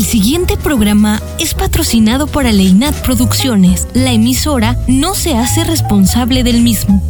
Siguiente 0.08 0.56
programa 0.56 1.22
es 1.38 1.54
patrocinado 1.54 2.28
por 2.28 2.48
Aleinat 2.48 2.96
Producciones. 3.02 3.90
La 3.94 4.14
emisora 4.14 4.78
no 4.88 5.14
se 5.14 5.36
hace 5.36 5.66
responsable 5.66 6.46
del 6.46 6.62
mismo. 6.62 7.04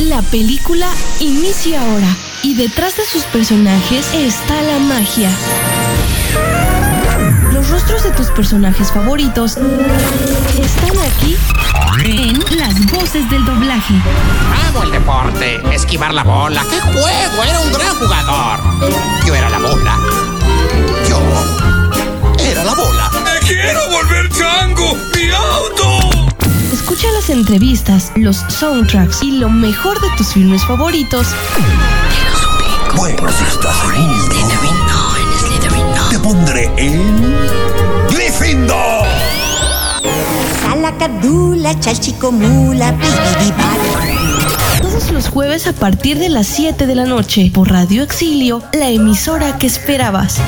La 0.00 0.22
película 0.22 0.88
inicia 1.20 1.82
ahora 1.82 2.16
y 2.42 2.54
detrás 2.54 2.96
de 2.96 3.04
sus 3.04 3.24
personajes 3.24 4.14
está 4.14 4.62
la 4.62 4.78
magia. 4.78 5.30
Los 7.74 7.82
rostros 7.82 8.04
de 8.04 8.10
tus 8.12 8.28
personajes 8.28 8.92
favoritos 8.92 9.56
están 9.56 10.96
aquí 11.10 11.36
en 12.04 12.38
las 12.56 12.86
voces 12.92 13.28
del 13.28 13.44
doblaje. 13.44 13.94
Amo 14.68 14.84
el 14.84 14.92
deporte, 14.92 15.60
esquivar 15.74 16.14
la 16.14 16.22
bola. 16.22 16.64
¡Qué 16.70 16.80
juego! 16.80 17.42
Era 17.42 17.58
un 17.58 17.72
gran 17.72 17.96
jugador. 17.96 18.60
Yo 19.26 19.34
era 19.34 19.50
la 19.50 19.58
bola. 19.58 19.98
Yo 21.08 21.20
era 22.38 22.62
la 22.62 22.74
bola. 22.74 23.10
¡Me 23.24 23.44
quiero 23.44 23.80
volver 23.90 24.30
chango! 24.30 24.96
¡Mi 25.12 25.30
auto! 25.30 26.38
Escucha 26.72 27.08
las 27.10 27.28
entrevistas, 27.28 28.12
los 28.14 28.36
soundtracks 28.36 29.20
y 29.24 29.38
lo 29.38 29.50
mejor 29.50 30.00
de 30.00 30.10
tus 30.16 30.28
filmes 30.28 30.64
favoritos 30.64 31.26
Bueno, 32.94 33.28
si 33.32 33.44
estás. 33.44 33.74
No, 33.88 34.63
pondré 36.24 36.70
en... 36.78 37.36
¡Gryffindor! 38.08 39.04
Salacadula, 40.62 41.78
chalchicomula, 41.78 42.96
todos 44.80 45.10
los 45.10 45.28
jueves 45.28 45.66
a 45.66 45.74
partir 45.74 46.18
de 46.18 46.30
las 46.30 46.46
7 46.46 46.86
de 46.86 46.94
la 46.94 47.04
noche 47.04 47.50
por 47.52 47.70
Radio 47.70 48.02
Exilio, 48.02 48.62
la 48.72 48.88
emisora 48.88 49.58
que 49.58 49.66
esperabas. 49.66 50.40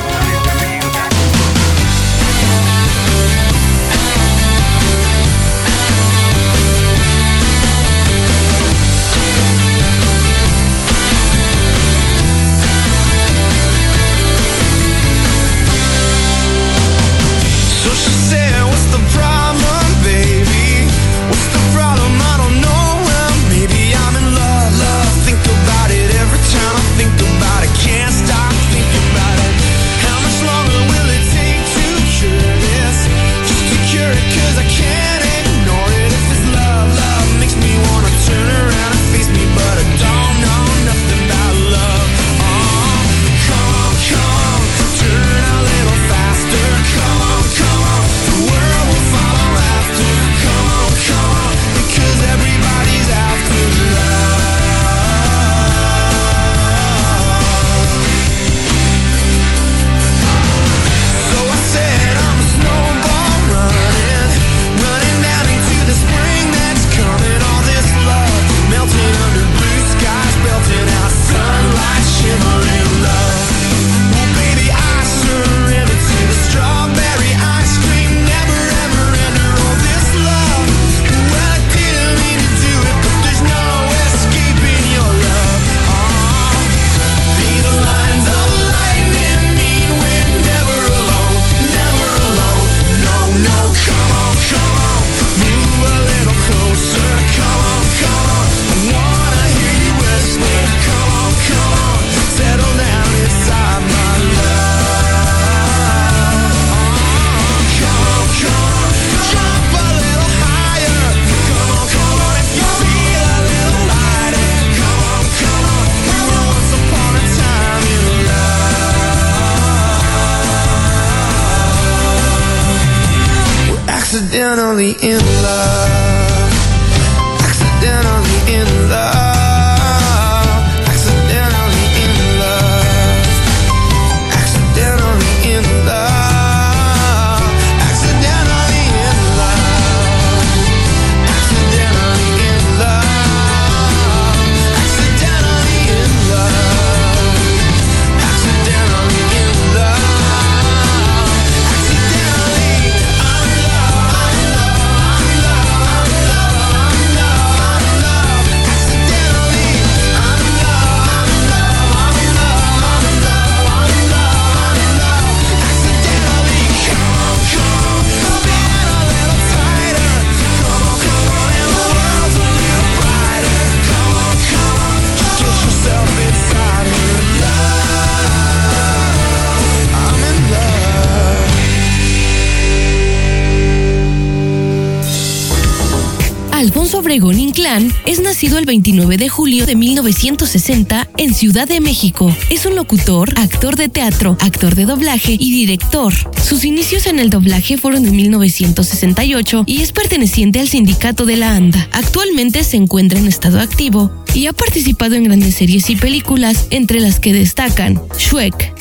Obregón 187.07 187.39
Inclán 187.39 187.93
es 188.05 188.19
nacido 188.19 188.59
el 188.59 188.65
29 188.65 189.16
de 189.16 189.28
julio 189.28 189.65
de 189.65 189.77
1960 189.77 191.09
en 191.19 191.35
Ciudad 191.35 191.69
de 191.69 191.81
México. 191.81 192.35
Es 192.51 192.66
un 192.66 192.74
locutor, 192.74 193.33
actor 193.39 193.77
de 193.77 193.89
teatro, 193.89 194.37
actor 194.41 194.74
de 194.74 194.87
doblaje 194.87 195.37
y 195.39 195.53
director. 195.53 196.12
Sus 196.43 196.65
inicios 196.65 197.07
en 197.07 197.20
el 197.20 197.31
doblaje 197.31 197.78
fueron 197.78 198.07
en 198.07 198.16
1968 198.16 199.62
y 199.69 199.83
es 199.83 199.93
perteneciente 199.93 200.59
al 200.59 200.66
sindicato 200.66 201.27
de 201.27 201.37
la 201.37 201.55
ANDA. 201.55 201.89
Actualmente 201.93 202.65
se 202.65 202.77
encuentra 202.77 203.20
en 203.20 203.28
estado 203.28 203.61
activo 203.61 204.11
y 204.35 204.49
ha 204.49 204.53
participado 204.53 205.15
en 205.15 205.23
grandes 205.23 205.55
series 205.55 205.89
y 205.91 205.95
películas, 205.95 206.66
entre 206.70 206.99
las 206.99 207.20
que 207.20 207.33
destacan 207.33 208.03
Shrek, 208.19 208.74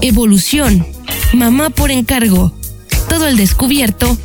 Evolución, 0.00 0.84
Mamá 1.32 1.70
por 1.70 1.92
encargo, 1.92 2.52
Todo 3.08 3.28
el 3.28 3.36
descubierto 3.36 4.18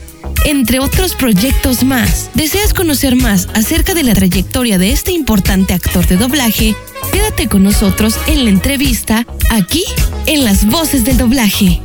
entre 0.46 0.80
otros 0.80 1.16
proyectos 1.16 1.84
más. 1.84 2.30
¿Deseas 2.34 2.74
conocer 2.74 3.16
más 3.16 3.48
acerca 3.54 3.94
de 3.94 4.04
la 4.04 4.14
trayectoria 4.14 4.78
de 4.78 4.92
este 4.92 5.12
importante 5.12 5.74
actor 5.74 6.08
de 6.08 6.18
doblaje? 6.18 6.76
Quédate 7.12 7.48
con 7.48 7.64
nosotros 7.64 8.18
en 8.28 8.46
la 8.46 8.50
entrevista 8.50 9.26
aquí 9.50 9.84
en 10.26 10.44
Las 10.46 10.66
Voces 10.66 11.04
del 11.06 11.18
Doblaje. 11.18 11.82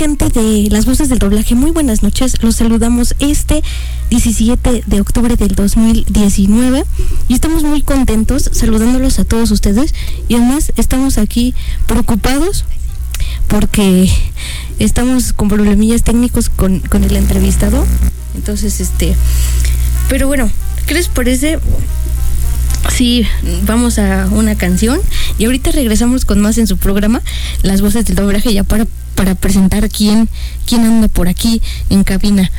Gente? 0.00 0.30
de 0.30 0.68
las 0.70 0.86
voces 0.86 1.10
del 1.10 1.18
doblaje, 1.18 1.54
muy 1.54 1.72
buenas 1.72 2.02
noches. 2.02 2.42
Los 2.42 2.56
saludamos 2.56 3.14
este 3.18 3.62
17 4.08 4.84
de 4.86 5.00
octubre 5.02 5.36
del 5.36 5.54
2019 5.54 6.86
y 7.28 7.34
estamos 7.34 7.64
muy 7.64 7.82
contentos 7.82 8.48
saludándolos 8.50 9.18
a 9.18 9.24
todos 9.24 9.50
ustedes 9.50 9.94
y 10.26 10.36
además 10.36 10.72
estamos 10.76 11.18
aquí 11.18 11.54
preocupados 11.86 12.64
porque 13.46 14.10
estamos 14.78 15.34
con 15.34 15.48
problemillas 15.48 16.02
técnicos 16.02 16.48
con, 16.48 16.80
con 16.80 17.04
el 17.04 17.14
entrevistado. 17.14 17.86
Entonces, 18.34 18.80
este, 18.80 19.14
pero 20.08 20.28
bueno, 20.28 20.50
¿qué 20.86 20.94
les 20.94 21.08
parece? 21.08 21.58
Sí, 22.90 23.26
vamos 23.66 23.98
a 23.98 24.28
una 24.30 24.54
canción 24.54 24.98
y 25.36 25.44
ahorita 25.44 25.72
regresamos 25.72 26.24
con 26.24 26.40
más 26.40 26.56
en 26.56 26.66
su 26.66 26.78
programa, 26.78 27.20
Las 27.62 27.82
Voces 27.82 28.06
del 28.06 28.16
Doblaje, 28.16 28.54
ya 28.54 28.64
para, 28.64 28.86
para 29.20 29.34
presentar 29.34 29.86
quién, 29.90 30.30
quién 30.64 30.82
anda 30.86 31.06
por 31.06 31.28
aquí 31.28 31.60
en 31.90 32.04
cabina. 32.04 32.50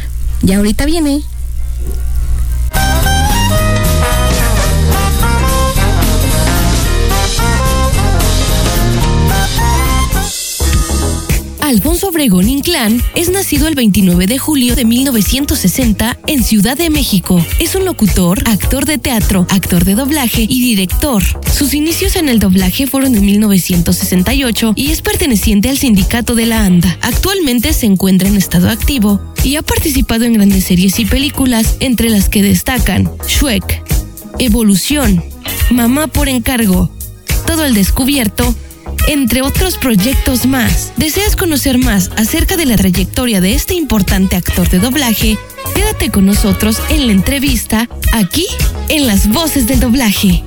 Ya 0.43 0.57
ahorita 0.57 0.85
viene. 0.85 1.23
Alfonso 11.71 12.09
Obregón 12.09 12.49
Inclán 12.49 13.01
es 13.15 13.29
nacido 13.29 13.69
el 13.69 13.75
29 13.75 14.27
de 14.27 14.37
julio 14.37 14.75
de 14.75 14.83
1960 14.83 16.17
en 16.27 16.43
Ciudad 16.43 16.75
de 16.75 16.89
México. 16.89 17.41
Es 17.59 17.75
un 17.75 17.85
locutor, 17.85 18.43
actor 18.45 18.85
de 18.85 18.97
teatro, 18.97 19.47
actor 19.49 19.85
de 19.85 19.95
doblaje 19.95 20.41
y 20.41 20.59
director. 20.59 21.23
Sus 21.49 21.73
inicios 21.73 22.17
en 22.17 22.27
el 22.27 22.39
doblaje 22.39 22.87
fueron 22.87 23.15
en 23.15 23.25
1968 23.25 24.73
y 24.75 24.91
es 24.91 25.01
perteneciente 25.01 25.69
al 25.69 25.77
sindicato 25.77 26.35
de 26.35 26.45
la 26.45 26.65
ANDA. 26.65 26.97
Actualmente 27.03 27.71
se 27.71 27.85
encuentra 27.85 28.27
en 28.27 28.35
estado 28.35 28.69
activo 28.69 29.21
y 29.41 29.55
ha 29.55 29.61
participado 29.61 30.25
en 30.25 30.33
grandes 30.33 30.65
series 30.65 30.99
y 30.99 31.05
películas, 31.05 31.77
entre 31.79 32.09
las 32.09 32.27
que 32.27 32.43
destacan 32.43 33.09
Shrek, 33.25 33.81
Evolución, 34.39 35.23
Mamá 35.69 36.07
por 36.07 36.27
encargo, 36.27 36.91
Todo 37.45 37.63
el 37.63 37.73
descubierto 37.75 38.53
entre 39.07 39.41
otros 39.41 39.77
proyectos 39.77 40.45
más. 40.45 40.93
¿Deseas 40.97 41.35
conocer 41.35 41.77
más 41.77 42.11
acerca 42.17 42.57
de 42.57 42.65
la 42.65 42.75
trayectoria 42.75 43.41
de 43.41 43.53
este 43.53 43.73
importante 43.73 44.35
actor 44.35 44.69
de 44.69 44.79
doblaje? 44.79 45.37
Quédate 45.75 46.09
con 46.09 46.25
nosotros 46.25 46.81
en 46.89 47.07
la 47.07 47.13
entrevista 47.13 47.87
aquí 48.13 48.47
en 48.89 49.07
Las 49.07 49.27
Voces 49.27 49.67
del 49.67 49.79
Doblaje. 49.79 50.43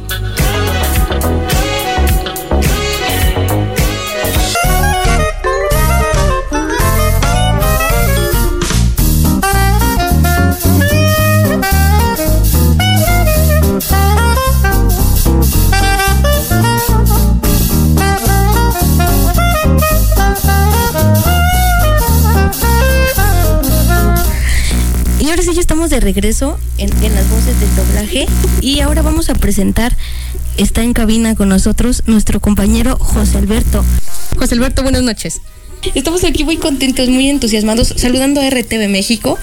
De 25.94 26.00
regreso 26.00 26.58
en, 26.76 26.90
las 26.90 27.30
voces 27.30 27.60
del 27.60 27.76
doblaje 27.76 28.26
y 28.60 28.80
ahora 28.80 29.00
vamos 29.02 29.30
a 29.30 29.34
presentar, 29.34 29.96
está 30.56 30.82
en 30.82 30.92
cabina 30.92 31.36
con 31.36 31.48
nosotros 31.48 32.02
nuestro 32.06 32.40
compañero 32.40 32.96
José 32.96 33.38
Alberto. 33.38 33.84
José 34.36 34.56
Alberto, 34.56 34.82
buenas 34.82 35.04
noches. 35.04 35.40
Estamos 35.94 36.24
aquí 36.24 36.42
muy 36.42 36.56
contentos, 36.56 37.08
muy 37.08 37.28
entusiasmados, 37.28 37.94
saludando 37.96 38.40
a 38.40 38.50
RTV 38.50 38.88
México, 38.88 39.38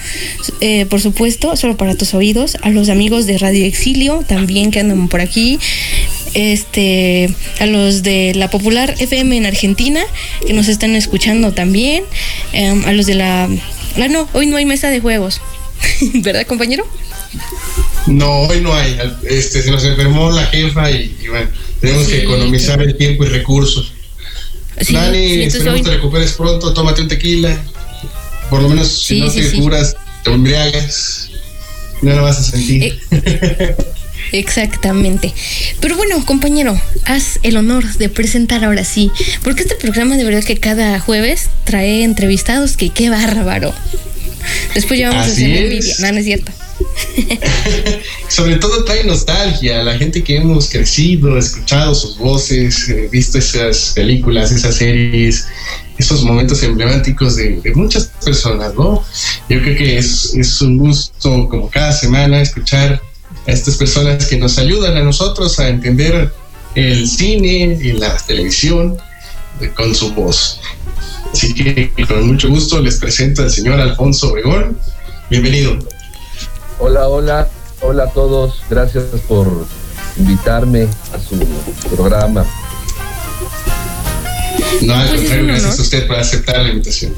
eh, 0.60 0.84
por 0.90 1.00
supuesto, 1.00 1.56
solo 1.56 1.78
para 1.78 1.94
tus 1.94 2.12
oídos, 2.12 2.58
a 2.60 2.68
los 2.68 2.90
amigos 2.90 3.24
de 3.24 3.38
Radio 3.38 3.64
Exilio 3.64 4.22
también 4.28 4.70
que 4.70 4.80
andan 4.80 5.08
por 5.08 5.22
aquí, 5.22 5.58
este, 6.34 7.34
a 7.60 7.66
los 7.66 8.02
de 8.02 8.34
la 8.34 8.50
Popular 8.50 8.94
FM 8.98 9.38
en 9.38 9.46
Argentina 9.46 10.02
que 10.46 10.52
nos 10.52 10.68
están 10.68 10.96
escuchando 10.96 11.52
también, 11.52 12.04
em, 12.52 12.84
a 12.84 12.92
los 12.92 13.06
de 13.06 13.14
la, 13.14 13.44
ah 13.44 14.08
no, 14.10 14.28
hoy 14.34 14.46
no 14.46 14.56
hay 14.56 14.66
mesa 14.66 14.90
de 14.90 15.00
juegos, 15.00 15.40
¿verdad 16.14 16.46
compañero? 16.46 16.86
No, 18.06 18.42
hoy 18.42 18.60
no 18.60 18.74
hay. 18.74 18.98
Este, 19.28 19.62
se 19.62 19.70
nos 19.70 19.84
enfermó 19.84 20.30
la 20.30 20.44
jefa 20.46 20.90
y, 20.90 21.16
y 21.22 21.28
bueno, 21.28 21.48
tenemos 21.80 22.06
que 22.08 22.22
economizar 22.22 22.80
el 22.82 22.96
tiempo 22.96 23.24
y 23.24 23.28
recursos. 23.28 23.92
Sí, 24.80 24.94
Dani, 24.94 25.18
sí, 25.28 25.42
esperemos 25.44 25.74
hoy- 25.74 25.82
te 25.82 25.90
recuperes 25.90 26.32
pronto, 26.32 26.72
tómate 26.72 27.02
un 27.02 27.08
tequila. 27.08 27.56
Por 28.50 28.62
lo 28.62 28.68
menos 28.68 28.88
si 29.04 29.20
no 29.20 29.30
te 29.30 29.50
curas, 29.52 29.96
te 30.24 30.30
embriagas. 30.32 31.30
No 32.02 32.16
lo 32.16 32.22
vas 32.22 32.38
a 32.38 32.42
sentir. 32.42 33.00
Eh, 33.10 33.76
Exactamente. 34.32 35.32
Pero 35.80 35.96
bueno, 35.96 36.24
compañero, 36.24 36.80
haz 37.04 37.38
el 37.42 37.56
honor 37.56 37.84
de 37.94 38.08
presentar 38.08 38.64
ahora 38.64 38.84
sí, 38.84 39.10
porque 39.42 39.62
este 39.62 39.74
programa 39.76 40.16
de 40.16 40.24
verdad 40.24 40.42
que 40.42 40.56
cada 40.58 40.98
jueves 41.00 41.48
trae 41.64 42.02
entrevistados 42.02 42.76
que 42.76 42.88
qué 42.90 43.10
bárbaro. 43.10 43.72
Después 44.74 44.98
ya 44.98 45.10
vamos 45.10 45.26
Así 45.26 45.44
a 45.44 45.46
hacer 45.46 45.64
envidia. 45.64 45.94
No, 46.00 46.12
no 46.12 46.18
es 46.18 46.24
cierto. 46.24 46.52
Sobre 48.28 48.56
todo 48.56 48.84
trae 48.84 49.04
nostalgia, 49.04 49.82
la 49.82 49.96
gente 49.96 50.24
que 50.24 50.36
hemos 50.36 50.68
crecido, 50.68 51.38
escuchado 51.38 51.94
sus 51.94 52.18
voces, 52.18 52.88
eh, 52.88 53.08
visto 53.10 53.38
esas 53.38 53.92
películas, 53.94 54.50
esas 54.52 54.76
series, 54.76 55.46
esos 55.98 56.24
momentos 56.24 56.62
emblemáticos 56.62 57.36
de, 57.36 57.60
de 57.60 57.74
muchas 57.74 58.10
personas, 58.24 58.74
¿no? 58.74 59.04
Yo 59.48 59.62
creo 59.62 59.76
que 59.76 59.98
es, 59.98 60.34
es 60.34 60.60
un 60.60 60.78
gusto 60.78 61.48
como 61.48 61.70
cada 61.70 61.92
semana 61.92 62.40
escuchar 62.40 63.00
a 63.46 63.50
estas 63.50 63.76
personas 63.76 64.26
que 64.26 64.38
nos 64.38 64.58
ayudan 64.58 64.96
a 64.96 65.02
nosotros 65.02 65.58
a 65.58 65.68
entender 65.68 66.32
el 66.74 67.08
cine 67.08 67.78
y 67.80 67.92
la 67.92 68.16
televisión 68.16 68.96
eh, 69.60 69.70
con 69.74 69.94
su 69.94 70.12
voz. 70.12 70.60
Así 71.32 71.54
que 71.54 71.92
con 72.06 72.26
mucho 72.26 72.48
gusto 72.48 72.80
les 72.80 72.96
presento 72.98 73.42
al 73.42 73.50
señor 73.50 73.80
Alfonso 73.80 74.30
Obregón. 74.30 74.78
Bienvenido. 75.30 75.78
Hola, 76.78 77.08
hola, 77.08 77.48
hola 77.80 78.04
a 78.04 78.10
todos. 78.10 78.62
Gracias 78.68 79.04
por 79.28 79.66
invitarme 80.16 80.88
a 81.12 81.18
su 81.18 81.38
programa. 81.94 82.44
No, 84.80 84.94
al 84.94 85.08
Pues 85.08 85.22
es 85.22 85.28
contrario, 85.28 85.46
gracias 85.46 85.78
a 85.78 85.82
usted 85.82 86.06
por 86.06 86.16
aceptar 86.16 86.62
la 86.62 86.68
invitación. 86.68 87.14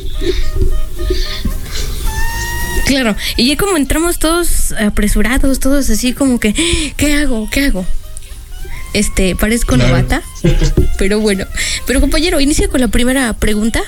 Claro, 2.86 3.16
y 3.36 3.48
ya 3.48 3.56
como 3.56 3.76
entramos 3.76 4.18
todos 4.18 4.72
apresurados, 4.72 5.58
todos 5.58 5.88
así 5.88 6.12
como 6.12 6.38
que, 6.38 6.54
¿qué 6.96 7.14
hago? 7.14 7.48
¿Qué 7.50 7.66
hago? 7.66 7.86
Este, 8.94 9.36
parezco 9.36 9.74
Claro. 9.74 9.90
novata, 9.96 10.22
pero 10.98 11.20
bueno. 11.20 11.44
Pero 11.86 12.00
compañero, 12.00 12.40
inicia 12.40 12.68
con 12.68 12.80
la 12.80 12.88
primera 12.88 13.32
pregunta, 13.34 13.82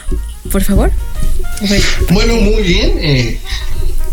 por 0.52 0.62
favor. 0.62 0.90
Bueno, 2.10 2.34
muy 2.36 2.62
bien. 2.62 2.92
eh, 3.00 3.40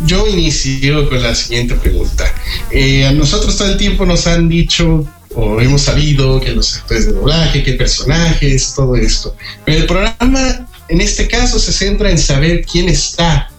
yo 0.05 0.27
inicio 0.27 1.07
con 1.09 1.21
la 1.21 1.33
siguiente 1.35 1.75
pregunta. 1.75 2.25
Eh, 2.71 3.05
a 3.05 3.11
nosotros 3.11 3.57
todo 3.57 3.71
el 3.71 3.77
tiempo 3.77 4.05
nos 4.05 4.27
han 4.27 4.49
dicho 4.49 5.05
o 5.35 5.59
hemos 5.61 5.81
sabido 5.81 6.39
que 6.41 6.51
los 6.51 6.75
actores 6.77 7.05
de 7.07 7.13
doblaje, 7.13 7.63
que 7.63 7.73
personajes, 7.73 8.73
todo 8.75 8.95
esto. 8.95 9.35
Pero 9.65 9.79
el 9.79 9.85
programa 9.85 10.67
en 10.89 11.01
este 11.01 11.27
caso 11.27 11.57
se 11.57 11.71
centra 11.73 12.11
en 12.11 12.17
saber 12.19 12.65
quién 12.65 12.89
está, 12.89 13.49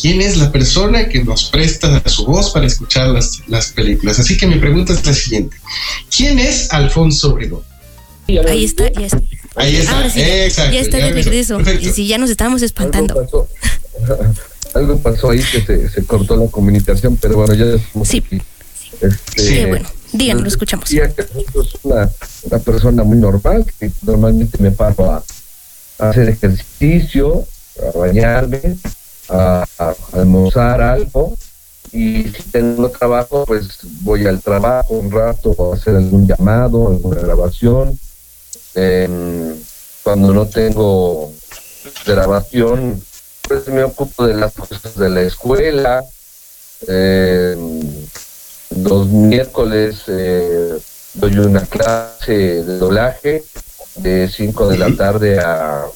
quién 0.00 0.20
es 0.20 0.36
la 0.36 0.50
persona 0.50 1.08
que 1.08 1.22
nos 1.24 1.44
presta 1.50 2.02
su 2.08 2.24
voz 2.26 2.50
para 2.52 2.66
escuchar 2.66 3.08
las, 3.08 3.40
las 3.48 3.68
películas. 3.72 4.18
Así 4.18 4.36
que 4.36 4.46
mi 4.46 4.56
pregunta 4.58 4.92
es 4.92 5.04
la 5.06 5.12
siguiente. 5.12 5.56
¿Quién 6.14 6.38
es 6.38 6.72
Alfonso 6.72 7.32
Obregón? 7.32 7.62
Ahí 8.48 8.64
está, 8.64 8.90
ya 8.92 9.06
está. 9.06 9.20
Ahí 9.56 9.76
está, 9.76 9.96
Ahora 9.96 10.10
sí, 10.10 10.20
exacto. 10.20 10.72
ya 10.72 10.80
está 10.80 10.96
de 10.98 11.12
regreso. 11.12 11.58
Y 11.80 11.88
si 11.90 12.06
ya 12.06 12.16
nos 12.18 12.30
estábamos 12.30 12.62
espantando. 12.62 13.14
Algo 13.18 13.26
pasó, 13.26 13.48
algo 14.78 14.98
pasó 14.98 15.30
ahí 15.30 15.40
que 15.42 15.60
se, 15.62 15.88
se 15.88 16.04
cortó 16.04 16.36
la 16.36 16.46
comunicación, 16.50 17.16
pero 17.16 17.36
bueno, 17.36 17.54
ya 17.54 17.64
estamos 17.74 18.08
Sí. 18.08 18.18
aquí. 18.24 18.40
Este, 19.00 19.42
Sí, 19.42 19.54
Qué 19.54 19.66
bueno. 19.66 19.88
Díganos, 20.12 20.42
lo 20.42 20.48
escuchamos. 20.48 20.88
decía 20.88 21.12
que 21.12 21.22
Alfonso 21.22 21.62
es 21.62 21.74
una, 21.84 22.10
una 22.44 22.58
persona 22.58 23.02
muy 23.04 23.18
normal, 23.18 23.64
que 23.78 23.90
normalmente 24.02 24.58
me 24.60 24.70
paro 24.72 25.10
a, 25.12 25.24
a 25.98 26.10
hacer 26.10 26.28
ejercicio, 26.28 27.44
a 27.94 27.98
bañarme, 27.98 28.76
a, 29.30 29.64
a 29.78 29.94
almorzar 30.12 30.80
algo, 30.80 31.36
y 31.92 32.24
si 32.24 32.42
tengo 32.52 32.88
trabajo, 32.90 33.44
pues 33.46 33.78
voy 34.02 34.26
al 34.26 34.40
trabajo 34.40 34.94
un 34.94 35.10
rato, 35.10 35.54
a 35.58 35.74
hacer 35.74 35.96
algún 35.96 36.26
llamado, 36.26 36.88
alguna 36.88 37.20
grabación. 37.20 37.98
Em, 38.74 39.56
cuando 40.04 40.32
no 40.32 40.46
tengo 40.46 41.32
grabación, 42.06 43.02
pues 43.48 43.66
me 43.68 43.82
ocupo 43.82 44.26
de 44.26 44.34
las 44.34 44.52
cosas 44.52 44.94
de 44.96 45.08
la 45.08 45.22
escuela. 45.22 46.04
Em, 46.86 47.80
los 48.76 49.08
miércoles 49.08 50.02
eh, 50.06 50.78
doy 51.14 51.38
una 51.38 51.66
clase 51.66 52.62
de 52.62 52.78
doblaje 52.78 53.42
de 53.96 54.28
5 54.28 54.68
de 54.68 54.78
la 54.78 54.94
tarde 54.94 55.40
a 55.40 55.86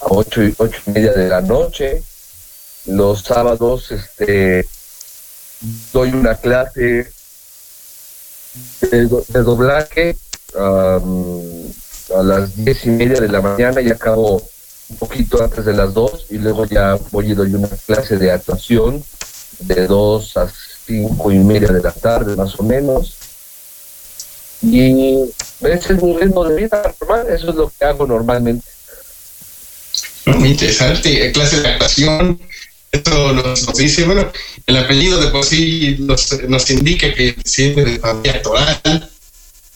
a 0.00 0.06
ocho 0.10 0.42
y, 0.42 0.54
ocho 0.56 0.80
y 0.86 0.90
media 0.90 1.12
de 1.12 1.28
la 1.28 1.40
noche. 1.40 2.02
Los 2.88 3.22
sábados 3.22 3.90
este, 3.90 4.66
doy 5.92 6.10
una 6.10 6.34
clase 6.36 7.10
de, 8.90 9.06
do- 9.06 9.24
de 9.28 9.42
doblaje 9.42 10.16
am, 10.58 11.42
a 12.18 12.22
las 12.22 12.56
diez 12.56 12.86
y 12.86 12.90
media 12.90 13.20
de 13.20 13.28
la 13.28 13.40
mañana 13.42 13.80
y 13.80 13.90
acabo 13.90 14.42
un 14.88 14.96
poquito 14.96 15.42
antes 15.42 15.64
de 15.66 15.74
las 15.74 15.92
dos 15.92 16.26
y 16.30 16.38
luego 16.38 16.64
ya 16.64 16.98
voy 17.10 17.30
y 17.32 17.34
doy 17.34 17.52
una 17.54 17.68
clase 17.86 18.16
de 18.16 18.32
actuación 18.32 19.04
de 19.60 19.86
dos 19.86 20.36
a 20.38 20.50
cinco 20.86 21.30
y 21.30 21.38
media 21.38 21.68
de 21.68 21.82
la 21.82 21.92
tarde 21.92 22.34
más 22.36 22.58
o 22.58 22.62
menos 22.62 23.14
y 24.62 25.14
ese 25.60 25.92
es 25.92 26.02
mi 26.02 26.16
ritmo 26.16 26.44
de 26.44 26.56
vida 26.62 26.94
normal, 27.00 27.26
eso 27.28 27.50
es 27.50 27.54
lo 27.54 27.68
que 27.78 27.84
hago 27.84 28.06
normalmente. 28.06 28.66
Muy 30.26 30.50
interesante. 30.50 31.30
Clase 31.32 31.60
de 31.60 31.68
actuación. 31.68 32.40
Esto 32.90 33.32
nos, 33.32 33.66
nos 33.66 33.76
dice, 33.76 34.04
bueno, 34.04 34.30
el 34.66 34.76
apellido 34.76 35.20
de 35.20 35.28
por 35.28 35.44
sí 35.44 35.96
nos, 36.00 36.42
nos 36.48 36.70
indica 36.70 37.12
que 37.12 37.32
desciende 37.32 37.84
de 37.84 37.98
familia 37.98 38.32
actoral. 38.32 39.10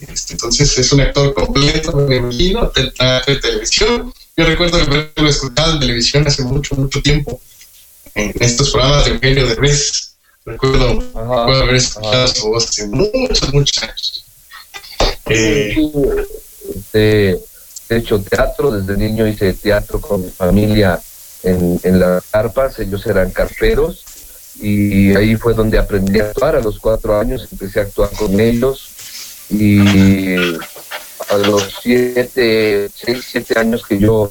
Este, 0.01 0.33
entonces 0.33 0.77
es 0.79 0.93
un 0.93 1.01
actor 1.03 1.33
completo, 1.35 1.93
me 1.93 2.17
imagino, 2.17 2.73
de 2.75 2.93
y 3.33 3.41
televisión. 3.41 4.13
Yo 4.37 4.45
recuerdo 4.47 4.79
que 4.79 5.11
lo 5.21 5.27
he 5.27 5.31
escuchado 5.31 5.75
en 5.75 5.81
televisión 5.81 6.27
hace 6.27 6.43
mucho, 6.43 6.75
mucho 6.75 7.01
tiempo, 7.03 7.41
en 8.15 8.33
estos 8.41 8.71
programas 8.71 9.05
de 9.05 9.13
Eugenio 9.13 9.47
Derbez. 9.47 10.15
Recuerdo, 10.45 10.95
recuerdo 11.01 11.63
haber 11.63 11.77
escuchado 11.77 12.27
su 12.29 12.49
voz 12.49 12.69
hace 12.69 12.87
muchos, 12.89 13.53
muchos 13.53 13.83
años. 13.83 14.25
Eh, 15.27 15.77
Este, 16.75 17.39
he 17.89 17.97
hecho 17.97 18.21
teatro, 18.21 18.71
desde 18.71 18.97
niño 18.97 19.27
hice 19.27 19.53
teatro 19.55 20.01
con 20.01 20.25
mi 20.25 20.31
familia 20.31 21.01
en, 21.43 21.81
en 21.83 22.01
las 22.01 22.25
carpas, 22.31 22.79
ellos 22.79 23.07
eran 23.07 23.31
carperos 23.31 24.05
y 24.61 25.15
ahí 25.15 25.37
fue 25.37 25.55
donde 25.55 25.79
aprendí 25.79 26.21
a 26.21 26.27
actuar, 26.27 26.57
a 26.57 26.61
los 26.61 26.79
cuatro 26.79 27.19
años 27.19 27.49
empecé 27.51 27.81
a 27.81 27.83
actuar 27.85 28.11
con 28.11 28.39
ellos 28.39 28.91
y 29.51 30.35
a 31.29 31.37
los 31.39 31.79
siete, 31.83 32.89
seis, 32.95 33.25
siete 33.31 33.59
años 33.59 33.85
que 33.87 33.99
yo 33.99 34.31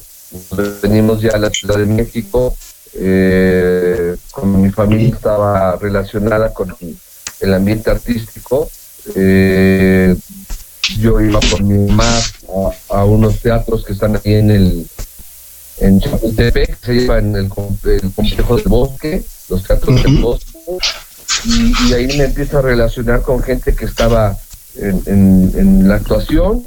venimos 0.81 1.21
ya 1.21 1.31
a 1.31 1.37
la 1.37 1.49
Ciudad 1.49 1.77
de 1.77 1.85
México, 1.85 2.55
eh, 2.93 4.15
con 4.31 4.61
mi 4.61 4.69
familia 4.69 5.09
estaba 5.09 5.75
relacionada 5.77 6.53
con 6.53 6.75
el 7.39 7.53
ambiente 7.53 7.89
artístico, 7.89 8.69
eh, 9.15 10.15
yo 10.99 11.19
iba 11.19 11.39
por 11.39 11.63
mi 11.63 11.87
mamá 11.89 12.09
a 12.89 13.05
unos 13.05 13.39
teatros 13.39 13.83
que 13.85 13.93
están 13.93 14.15
ahí 14.15 14.33
en 14.35 14.51
el 14.51 14.87
en 15.81 15.99
Chapultepec, 15.99 16.77
se 16.83 16.93
lleva 16.93 17.19
en 17.19 17.35
el, 17.35 17.49
com- 17.49 17.75
el 17.83 18.11
complejo 18.11 18.55
del 18.55 18.67
bosque, 18.67 19.23
los 19.49 19.63
teatros 19.63 20.01
del 20.03 20.17
bosque, 20.17 20.57
y, 21.45 21.73
y 21.89 21.93
ahí 21.93 22.07
me 22.17 22.25
empiezo 22.25 22.59
a 22.59 22.61
relacionar 22.61 23.21
con 23.21 23.41
gente 23.41 23.73
que 23.75 23.85
estaba 23.85 24.37
en, 24.75 25.01
en- 25.07 25.51
en 25.57 25.87
la 25.89 25.95
actuación, 25.95 26.63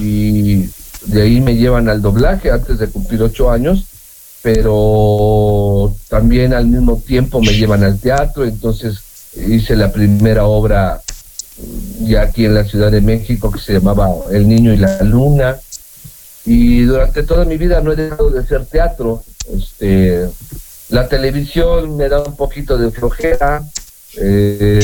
y 0.00 0.68
de 1.06 1.22
ahí 1.22 1.40
me 1.40 1.56
llevan 1.56 1.88
al 1.88 2.00
doblaje 2.02 2.50
antes 2.50 2.78
de 2.78 2.88
cumplir 2.88 3.22
ocho 3.22 3.50
años, 3.50 3.84
pero 4.42 5.94
también 6.08 6.54
al 6.54 6.66
mismo 6.66 6.96
tiempo 7.04 7.40
me 7.40 7.52
llevan 7.54 7.82
al 7.84 7.98
teatro, 7.98 8.44
entonces 8.44 8.98
hice 9.48 9.76
la 9.76 9.92
primera 9.92 10.46
obra 10.46 11.00
ya 12.02 12.22
aquí 12.22 12.44
en 12.44 12.54
la 12.54 12.64
Ciudad 12.64 12.90
de 12.92 13.00
México 13.00 13.50
que 13.50 13.58
se 13.58 13.72
llamaba 13.74 14.08
El 14.30 14.48
Niño 14.48 14.72
y 14.72 14.76
la 14.76 15.02
Luna. 15.02 15.56
Y 16.48 16.84
durante 16.84 17.24
toda 17.24 17.44
mi 17.44 17.58
vida 17.58 17.82
no 17.82 17.92
he 17.92 17.96
dejado 17.96 18.30
de 18.30 18.40
hacer 18.40 18.64
teatro. 18.64 19.22
Este, 19.54 20.26
la 20.88 21.06
televisión 21.06 21.94
me 21.98 22.08
da 22.08 22.22
un 22.22 22.36
poquito 22.36 22.78
de 22.78 22.90
flojera. 22.90 23.62
eh, 24.16 24.80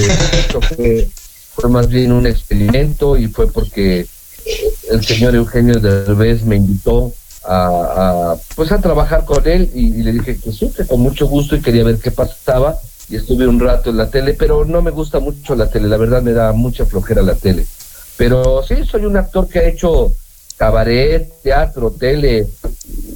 fue, 1.55 1.70
más 1.70 1.89
bien 1.89 2.12
un 2.12 2.27
experimento 2.27 3.16
y 3.16 3.28
fue 3.28 3.51
porque 3.51 4.07
el 4.91 5.03
señor 5.03 5.35
Eugenio 5.35 5.81
Derbez 5.81 6.45
me 6.45 6.57
invitó 6.57 7.15
a, 7.45 8.32
a, 8.32 8.36
pues 8.57 8.70
a 8.70 8.81
trabajar 8.82 9.24
con 9.24 9.49
él 9.49 9.70
y, 9.74 9.86
y 9.86 10.03
le 10.03 10.12
dije 10.12 10.36
que 10.39 10.53
sí, 10.53 10.70
que 10.77 10.86
con 10.86 11.01
mucho 11.01 11.27
gusto 11.27 11.57
y 11.57 11.62
quería 11.62 11.85
ver 11.85 11.99
qué 11.99 12.11
pasaba 12.11 12.77
y 13.09 13.16
estuve 13.16 13.47
un 13.47 13.59
rato 13.59 13.89
en 13.89 13.97
la 13.97 14.11
tele, 14.11 14.35
pero 14.35 14.66
no 14.66 14.82
me 14.82 14.91
gusta 14.91 15.19
mucho 15.19 15.55
la 15.55 15.70
tele, 15.70 15.89
la 15.89 15.97
verdad 15.97 16.20
me 16.23 16.32
da 16.32 16.53
mucha 16.53 16.85
flojera 16.85 17.23
la 17.23 17.35
tele. 17.35 17.65
Pero 18.19 18.62
sí, 18.62 18.74
soy 18.85 19.07
un 19.07 19.16
actor 19.16 19.49
que 19.49 19.61
ha 19.61 19.69
hecho 19.69 20.12
cabaret, 20.65 21.28
teatro, 21.43 21.91
tele, 21.91 22.47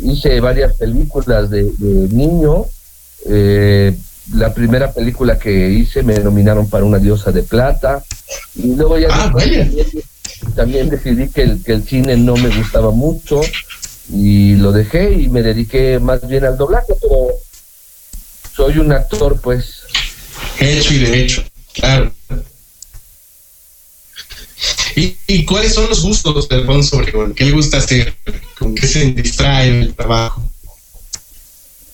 hice 0.03 0.39
varias 0.39 0.75
películas 0.77 1.49
de, 1.49 1.65
de 1.79 2.15
niño. 2.15 2.67
eh, 3.25 3.97
la 4.35 4.53
primera 4.53 4.93
película 4.93 5.39
que 5.39 5.71
hice 5.71 6.03
me 6.03 6.19
nominaron 6.19 6.69
para 6.69 6.85
una 6.85 6.99
diosa 6.99 7.33
de 7.33 7.43
plata 7.43 8.05
y 8.55 8.75
luego 8.75 8.99
ya 8.99 9.09
también, 9.09 9.75
también 10.55 10.91
decidí 10.91 11.31
que 11.31 11.43
el, 11.45 11.65
que 11.65 11.73
el 11.73 11.83
cine 11.85 12.19
no 12.19 12.37
me 12.37 12.55
gustaba 12.55 12.91
mucho 12.91 13.41
y 14.13 14.57
lo 14.57 14.71
dejé 14.73 15.13
y 15.13 15.29
me 15.31 15.43
dediqué 15.43 15.99
más 15.99 16.29
bien 16.29 16.45
al 16.45 16.59
doblaje, 16.59 16.93
pero 17.01 17.29
soy 18.55 18.77
un 18.77 18.93
actor 18.93 19.41
pues 19.41 19.85
hecho 20.61 20.93
y 20.93 20.99
derecho, 20.99 21.43
claro. 21.73 22.13
¿Y, 24.99 25.17
y 25.29 25.45
cuáles 25.45 25.75
son 25.75 25.89
los 25.89 26.03
gustos 26.03 26.49
de 26.49 26.57
Alfonso 26.57 26.97
Obregón? 26.97 27.33
¿Qué 27.33 27.45
le 27.45 27.53
gusta 27.53 27.77
hacer? 27.77 28.17
¿Con 28.59 28.75
qué 28.75 28.85
se 28.85 29.05
distrae 29.13 29.69
en 29.69 29.77
el 29.83 29.95
trabajo? 29.95 30.43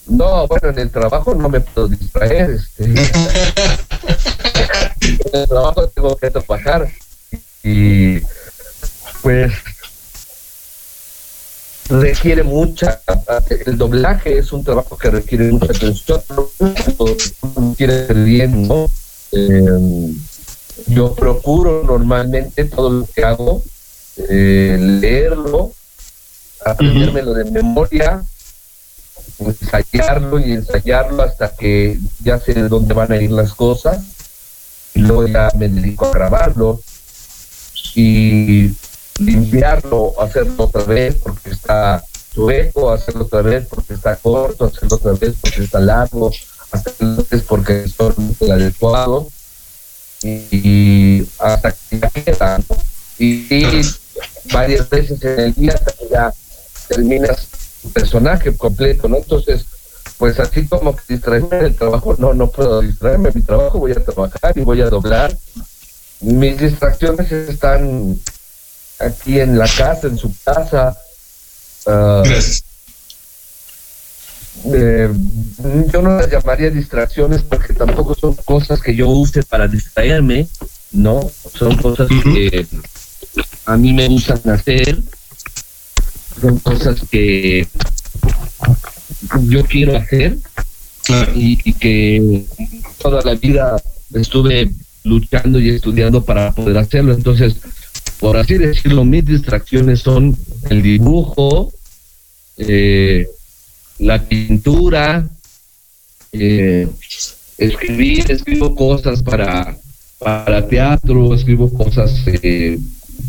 No, 0.06 0.46
bueno, 0.46 0.70
en 0.70 0.78
el 0.78 0.90
trabajo 0.90 1.34
no 1.34 1.50
me 1.50 1.60
puedo 1.60 1.88
distraer. 1.88 2.52
Este. 2.52 2.84
en 5.02 5.40
el 5.40 5.46
trabajo 5.46 5.86
tengo 5.88 6.16
que 6.16 6.30
trabajar. 6.30 6.90
Y 7.62 8.20
pues 9.20 9.52
requiere 11.90 12.42
mucha. 12.42 13.02
El 13.66 13.76
doblaje 13.76 14.38
es 14.38 14.50
un 14.50 14.64
trabajo 14.64 14.96
que 14.96 15.10
requiere 15.10 15.52
mucha 15.52 15.72
atención. 15.72 16.22
Quiere 17.76 18.06
ser 18.06 18.16
bien, 18.16 18.66
¿no? 18.66 18.86
Eh, 19.32 20.14
yo 20.86 21.14
procuro 21.14 21.82
normalmente 21.84 22.64
todo 22.64 22.90
lo 22.90 23.06
que 23.06 23.24
hago, 23.24 23.62
eh, 24.16 24.76
leerlo, 24.80 25.72
aprendérmelo 26.64 27.34
de 27.34 27.44
memoria, 27.44 28.22
ensayarlo 29.38 30.40
y 30.40 30.52
ensayarlo 30.52 31.22
hasta 31.22 31.54
que 31.54 31.98
ya 32.22 32.38
sé 32.40 32.54
de 32.54 32.68
dónde 32.68 32.94
van 32.94 33.12
a 33.12 33.16
ir 33.16 33.30
las 33.30 33.54
cosas. 33.54 34.02
Y 34.94 35.00
luego 35.00 35.26
ya 35.26 35.50
me 35.56 35.68
dedico 35.68 36.06
a 36.06 36.12
grabarlo 36.12 36.80
y 37.94 38.70
limpiarlo, 39.18 40.14
hacerlo 40.20 40.64
otra 40.64 40.84
vez 40.84 41.16
porque 41.16 41.50
está 41.50 42.02
chueco, 42.32 42.92
hacerlo 42.92 43.24
otra 43.24 43.42
vez 43.42 43.66
porque 43.68 43.94
está 43.94 44.16
corto, 44.16 44.66
hacerlo 44.66 44.96
otra 44.96 45.12
vez 45.12 45.34
porque 45.40 45.64
está 45.64 45.80
largo, 45.80 46.30
hacerlo 46.70 47.20
otra 47.20 47.36
vez 47.36 47.44
porque 47.46 47.82
es 47.84 47.94
el 48.40 48.52
adecuado 48.52 49.28
y 50.24 51.28
hasta 51.38 51.72
que 51.72 51.98
ya 51.98 52.10
queda 52.10 52.58
¿no? 52.58 52.76
y, 53.18 53.54
y 53.54 53.82
varias 54.52 54.88
veces 54.88 55.22
en 55.22 55.40
el 55.40 55.54
día 55.54 55.72
hasta 55.72 55.92
que 55.92 56.08
ya 56.10 56.32
terminas 56.88 57.48
tu 57.82 57.90
personaje 57.90 58.56
completo, 58.56 59.08
¿no? 59.08 59.18
Entonces, 59.18 59.66
pues 60.18 60.38
así 60.38 60.66
como 60.66 60.94
que 60.96 61.02
distraerme 61.08 61.56
del 61.56 61.76
trabajo, 61.76 62.14
no, 62.18 62.34
no 62.34 62.50
puedo 62.50 62.80
distraerme 62.80 63.30
de 63.30 63.40
mi 63.40 63.42
trabajo, 63.42 63.78
voy 63.78 63.92
a 63.92 64.04
trabajar 64.04 64.56
y 64.56 64.60
voy 64.60 64.80
a 64.80 64.88
doblar. 64.88 65.36
Mis 66.20 66.58
distracciones 66.58 67.30
están 67.30 68.18
aquí 68.98 69.40
en 69.40 69.58
la 69.58 69.68
casa, 69.68 70.06
en 70.06 70.16
su 70.16 70.32
casa. 70.44 70.96
ah, 71.86 72.22
eh, 74.66 75.10
yo 75.92 76.02
no 76.02 76.16
las 76.16 76.30
llamaría 76.30 76.70
distracciones 76.70 77.42
porque 77.42 77.74
tampoco 77.74 78.14
son 78.14 78.34
cosas 78.44 78.80
que 78.80 78.94
yo 78.94 79.08
use 79.08 79.42
para 79.42 79.68
distraerme, 79.68 80.48
¿no? 80.92 81.30
Son 81.52 81.76
cosas 81.76 82.08
que 82.08 82.66
a 83.66 83.76
mí 83.76 83.92
me 83.92 84.08
gustan 84.08 84.40
hacer, 84.50 84.98
son 86.40 86.58
cosas 86.60 87.00
que 87.10 87.66
yo 89.42 89.64
quiero 89.64 89.96
hacer 89.96 90.38
y, 91.34 91.58
y 91.64 91.72
que 91.74 92.44
toda 92.98 93.22
la 93.22 93.34
vida 93.34 93.82
estuve 94.14 94.70
luchando 95.04 95.60
y 95.60 95.70
estudiando 95.70 96.24
para 96.24 96.52
poder 96.52 96.78
hacerlo. 96.78 97.12
Entonces, 97.12 97.56
por 98.18 98.36
así 98.36 98.56
decirlo, 98.56 99.04
mis 99.04 99.24
distracciones 99.24 100.00
son 100.00 100.36
el 100.70 100.82
dibujo, 100.82 101.72
eh, 102.56 103.28
la 103.98 104.22
pintura, 104.22 105.28
eh, 106.32 106.88
escribir, 107.58 108.30
escribo 108.30 108.74
cosas 108.74 109.22
para, 109.22 109.76
para 110.18 110.66
teatro, 110.66 111.34
escribo 111.34 111.72
cosas, 111.72 112.22
eh, 112.26 112.78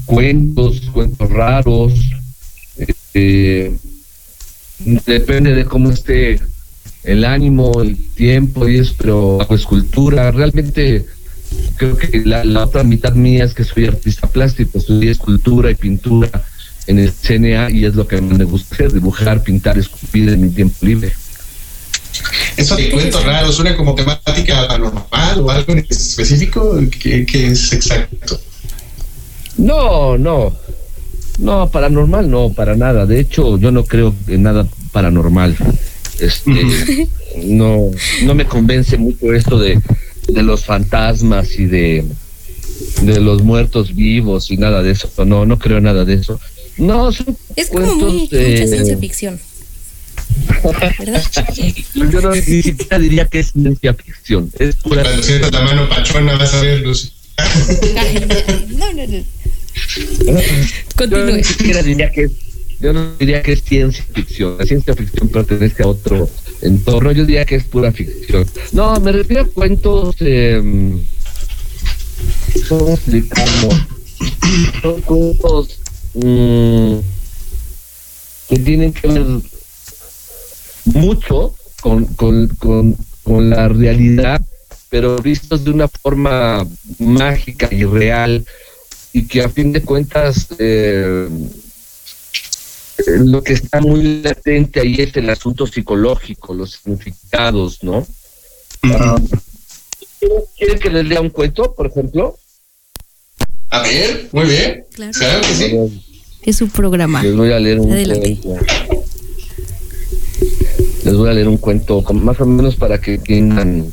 cuentos, 0.05 0.81
cuentos 0.91 1.29
raros, 1.29 1.93
eh, 3.13 3.75
depende 5.05 5.53
de 5.53 5.65
cómo 5.65 5.91
esté 5.91 6.39
el 7.03 7.23
ánimo, 7.23 7.81
el 7.81 7.97
tiempo 8.15 8.67
y 8.67 8.79
eso, 8.79 8.95
pero 8.97 9.41
hago 9.41 9.55
escultura, 9.55 10.31
realmente 10.31 11.05
creo 11.77 11.95
que 11.95 12.23
la, 12.25 12.43
la 12.43 12.63
otra 12.63 12.83
mitad 12.83 13.13
mía 13.13 13.45
es 13.45 13.53
que 13.53 13.63
soy 13.63 13.85
artista 13.85 14.27
plástico, 14.27 14.79
estudié 14.79 15.11
escultura 15.11 15.69
y 15.69 15.75
pintura 15.75 16.43
en 16.87 16.99
el 16.99 17.11
CNA 17.11 17.71
y 17.71 17.85
es 17.85 17.95
lo 17.95 18.07
que 18.07 18.21
me 18.21 18.43
gusta 18.43 18.75
hacer, 18.75 18.93
dibujar, 18.93 19.43
pintar, 19.43 19.77
esculpir 19.77 20.29
en 20.29 20.41
mi 20.41 20.49
tiempo 20.49 20.85
libre. 20.85 21.13
Eso 22.57 22.75
de 22.75 22.89
cuentos 22.89 23.23
raros, 23.25 23.55
¿suena 23.55 23.75
como 23.75 23.95
temática 23.95 24.67
paranormal 24.67 25.41
o 25.41 25.51
algo 25.51 25.73
en 25.73 25.85
específico? 25.89 26.79
¿Qué, 26.99 27.25
qué 27.25 27.47
es 27.47 27.73
exacto? 27.73 28.39
No, 29.57 30.17
no, 30.17 30.53
no, 31.39 31.69
paranormal 31.69 32.29
no, 32.29 32.51
para 32.53 32.75
nada. 32.75 33.05
De 33.05 33.19
hecho, 33.19 33.57
yo 33.57 33.71
no 33.71 33.83
creo 33.83 34.13
en 34.27 34.43
nada 34.43 34.67
paranormal. 34.91 35.55
Este, 36.19 37.07
no, 37.43 37.91
no 38.23 38.35
me 38.35 38.45
convence 38.45 38.97
mucho 38.97 39.33
esto 39.33 39.59
de, 39.59 39.81
de 40.27 40.43
los 40.43 40.63
fantasmas 40.63 41.59
y 41.59 41.65
de, 41.65 42.05
de 43.01 43.19
los 43.19 43.43
muertos 43.43 43.93
vivos 43.93 44.51
y 44.51 44.57
nada 44.57 44.81
de 44.81 44.91
eso. 44.91 45.09
No, 45.25 45.45
no 45.45 45.59
creo 45.59 45.77
en 45.77 45.85
nada 45.85 46.05
de 46.05 46.13
eso. 46.15 46.39
No, 46.77 47.11
son 47.11 47.37
Es 47.55 47.69
como 47.69 47.85
cuentos 47.85 48.13
muy, 48.13 48.27
de- 48.27 48.49
mucha 48.51 48.67
ciencia 48.67 48.97
ficción. 48.97 49.39
¿Verdad? 50.99 51.23
Yo 52.11 52.21
no, 52.21 52.31
ni 52.35 52.41
siquiera 52.41 52.99
diría 52.99 53.25
que 53.27 53.39
es 53.39 53.51
ciencia 53.51 53.93
ficción. 53.93 54.51
Es 54.59 54.75
pura. 54.77 55.03
Cuando 55.03 55.23
sientas 55.23 55.51
la 55.51 55.61
mano 55.61 55.87
pachona 55.89 56.35
vas 56.37 56.53
a 56.53 56.61
ver, 56.61 56.81
Lucy. 56.81 57.11
No, 58.77 58.93
no, 58.93 59.07
no. 59.07 59.17
Yo 60.25 60.33
Continúe. 60.95 61.31
ni 61.37 61.43
siquiera 61.43 61.83
diría 61.83 62.09
que 62.11 62.23
es, 62.25 62.31
yo 62.79 62.93
no 62.93 63.15
diría 63.17 63.41
que 63.41 63.53
es 63.53 63.61
ciencia 63.63 64.03
ficción. 64.13 64.57
La 64.57 64.65
ciencia 64.65 64.93
ficción 64.95 65.29
pertenece 65.29 65.83
a 65.83 65.87
otro 65.87 66.29
entorno. 66.61 67.11
Yo 67.11 67.25
diría 67.25 67.45
que 67.45 67.55
es 67.55 67.63
pura 67.65 67.91
ficción. 67.91 68.45
No, 68.71 68.99
me 68.99 69.11
refiero 69.11 69.43
a 69.43 69.47
cuentos. 69.47 70.15
Eh, 70.19 70.61
¿Cómo 72.69 72.93
explicarlo? 72.93 73.69
Son 74.81 75.01
cuentos 75.01 75.79
mm, 76.15 76.99
que 78.49 78.59
tienen 78.59 78.93
que 78.93 79.07
ver 79.07 79.25
mucho 80.85 81.55
con, 81.81 82.05
con, 82.05 82.47
con, 82.47 82.97
con 83.23 83.49
la 83.49 83.67
realidad, 83.67 84.41
pero 84.89 85.17
vistos 85.17 85.63
de 85.63 85.71
una 85.71 85.87
forma 85.87 86.65
mágica 86.99 87.69
y 87.71 87.83
real 87.85 88.45
y 89.13 89.27
que 89.27 89.41
a 89.41 89.49
fin 89.49 89.71
de 89.71 89.81
cuentas 89.81 90.47
eh, 90.59 91.29
lo 93.07 93.43
que 93.43 93.53
está 93.53 93.81
muy 93.81 94.21
latente 94.21 94.79
ahí 94.79 94.95
es 94.99 95.15
el 95.15 95.29
asunto 95.29 95.67
psicológico, 95.67 96.53
los 96.53 96.73
significados, 96.73 97.83
¿no? 97.83 98.05
Ah, 98.83 99.17
¿Quieren 100.57 100.79
que 100.79 100.89
les 100.89 101.05
lea 101.05 101.21
un 101.21 101.29
cuento, 101.29 101.73
por 101.73 101.87
ejemplo? 101.87 102.37
A 103.69 103.81
ver, 103.81 104.29
muy 104.31 104.45
bien. 104.45 104.85
Claro. 104.93 105.11
Claro 105.13 105.41
que 105.41 105.53
sí. 105.53 106.01
Es 106.43 106.57
su 106.57 106.67
programa. 106.69 107.23
Les 107.23 107.35
voy 107.35 107.51
a 107.51 107.59
leer 107.59 107.79
un 107.79 107.91
Adelante. 107.91 108.37
cuento. 108.41 108.65
Les 111.03 111.13
voy 111.15 111.29
a 111.29 111.33
leer 111.33 111.47
un 111.47 111.57
cuento 111.57 112.01
más 112.13 112.39
o 112.41 112.45
menos 112.45 112.75
para 112.75 112.99
que 112.99 113.15
entiendan 113.15 113.87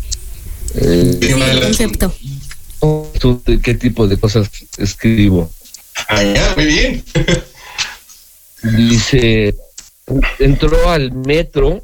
eh, 0.74 1.18
Sí, 1.20 1.28
El 1.32 1.60
concepto. 1.60 2.14
qué 3.62 3.74
tipo 3.74 4.06
de 4.08 4.16
cosas 4.18 4.48
escribo. 4.78 5.50
Ah, 6.08 6.22
ya, 6.22 6.52
muy 6.56 6.66
bien. 6.66 7.04
Dice, 8.76 9.54
entró 10.38 10.88
al 10.90 11.12
metro, 11.12 11.82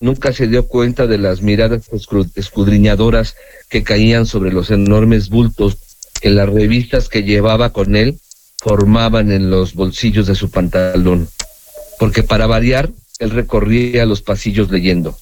nunca 0.00 0.32
se 0.32 0.46
dio 0.48 0.66
cuenta 0.66 1.06
de 1.06 1.18
las 1.18 1.40
miradas 1.40 1.88
escru- 1.90 2.30
escudriñadoras 2.34 3.34
que 3.68 3.82
caían 3.82 4.26
sobre 4.26 4.52
los 4.52 4.70
enormes 4.70 5.28
bultos 5.30 5.78
que 6.20 6.30
las 6.30 6.48
revistas 6.48 7.08
que 7.08 7.22
llevaba 7.22 7.72
con 7.72 7.96
él 7.96 8.18
formaban 8.58 9.30
en 9.32 9.50
los 9.50 9.74
bolsillos 9.74 10.26
de 10.26 10.34
su 10.34 10.50
pantalón. 10.50 11.28
Porque 11.98 12.22
para 12.22 12.46
variar, 12.46 12.90
él 13.18 13.30
recorría 13.30 14.04
los 14.06 14.22
pasillos 14.22 14.70
leyendo. 14.70 15.16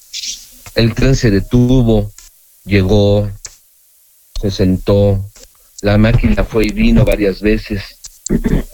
El 0.75 0.95
tren 0.95 1.15
se 1.15 1.31
detuvo, 1.31 2.13
llegó, 2.65 3.31
se 4.41 4.51
sentó, 4.51 5.25
la 5.83 5.99
máquina 5.99 6.45
fue 6.45 6.67
y 6.67 6.71
vino 6.71 7.05
varias 7.05 7.41
veces, 7.41 7.83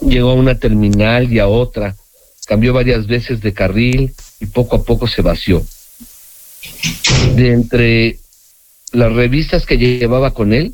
llegó 0.01 0.31
a 0.31 0.35
una 0.35 0.55
terminal 0.55 1.31
y 1.31 1.39
a 1.39 1.47
otra, 1.47 1.95
cambió 2.47 2.73
varias 2.73 3.05
veces 3.05 3.41
de 3.41 3.53
carril 3.53 4.13
y 4.39 4.45
poco 4.47 4.77
a 4.77 4.83
poco 4.83 5.07
se 5.07 5.21
vació. 5.21 5.63
De 7.35 7.51
entre 7.51 8.19
las 8.91 9.13
revistas 9.13 9.65
que 9.65 9.77
llevaba 9.77 10.33
con 10.33 10.53
él, 10.53 10.73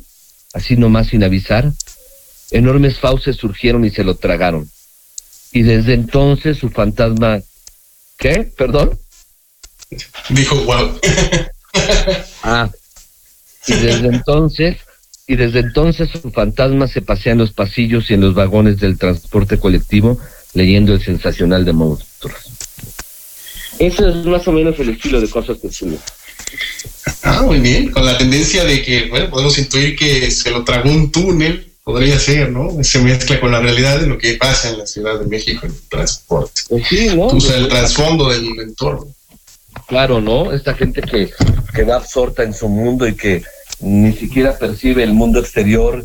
así 0.52 0.76
nomás 0.76 1.08
sin 1.08 1.24
avisar, 1.24 1.72
enormes 2.50 2.98
fauces 2.98 3.36
surgieron 3.36 3.84
y 3.84 3.90
se 3.90 4.04
lo 4.04 4.16
tragaron. 4.16 4.70
Y 5.52 5.62
desde 5.62 5.94
entonces 5.94 6.58
su 6.58 6.70
fantasma... 6.70 7.40
¿Qué? 8.18 8.50
¿Perdón? 8.56 8.98
Dijo, 10.30 10.56
wow. 10.64 11.00
Ah. 12.42 12.70
Y 13.66 13.74
desde 13.74 14.08
entonces, 14.08 14.78
y 15.26 15.36
desde 15.36 15.60
entonces 15.60 16.08
su 16.10 16.30
fantasma 16.30 16.88
se 16.88 17.02
pasea 17.02 17.32
en 17.32 17.38
los 17.38 17.52
pasillos 17.52 18.10
y 18.10 18.14
en 18.14 18.22
los 18.22 18.34
vagones 18.34 18.80
del 18.80 18.98
transporte 18.98 19.58
colectivo 19.58 20.18
leyendo 20.54 20.94
el 20.94 21.02
sensacional 21.02 21.64
de 21.64 21.72
monstruos. 21.74 22.38
Eso 23.78 24.08
es 24.08 24.24
más 24.24 24.48
o 24.48 24.52
menos 24.52 24.78
el 24.80 24.88
estilo 24.90 25.20
de 25.20 25.28
cosas 25.28 25.58
que 25.58 25.68
escribo. 25.68 25.98
Ah, 27.22 27.42
muy 27.42 27.58
bien. 27.60 27.90
Con 27.90 28.04
la 28.04 28.16
tendencia 28.16 28.64
de 28.64 28.82
que, 28.82 29.08
bueno, 29.08 29.30
podemos 29.30 29.58
intuir 29.58 29.96
que 29.96 30.30
se 30.30 30.50
lo 30.50 30.64
tragó 30.64 30.90
un 30.90 31.10
túnel, 31.10 31.72
podría 31.84 32.18
ser, 32.18 32.50
¿no? 32.50 32.82
Se 32.82 33.00
mezcla 33.00 33.40
con 33.40 33.50
la 33.52 33.60
realidad 33.60 33.98
de 33.98 34.06
lo 34.06 34.18
que 34.18 34.34
pasa 34.34 34.70
en 34.70 34.78
la 34.78 34.86
Ciudad 34.86 35.18
de 35.18 35.26
México 35.26 35.66
en 35.66 35.72
el 35.72 35.80
transporte. 35.88 36.62
Pues 36.68 36.86
sí, 36.88 37.08
¿no? 37.14 37.26
Usa 37.28 37.56
el 37.56 37.68
trasfondo 37.68 38.28
del 38.30 38.46
entorno. 38.60 39.06
Claro, 39.86 40.20
¿no? 40.20 40.52
Esta 40.52 40.74
gente 40.74 41.00
que, 41.02 41.30
que 41.74 41.82
va 41.84 41.96
absorta 41.96 42.42
en 42.42 42.52
su 42.52 42.68
mundo 42.68 43.06
y 43.06 43.14
que 43.14 43.42
ni 43.80 44.12
siquiera 44.12 44.58
percibe 44.58 45.02
el 45.02 45.12
mundo 45.14 45.40
exterior 45.40 46.04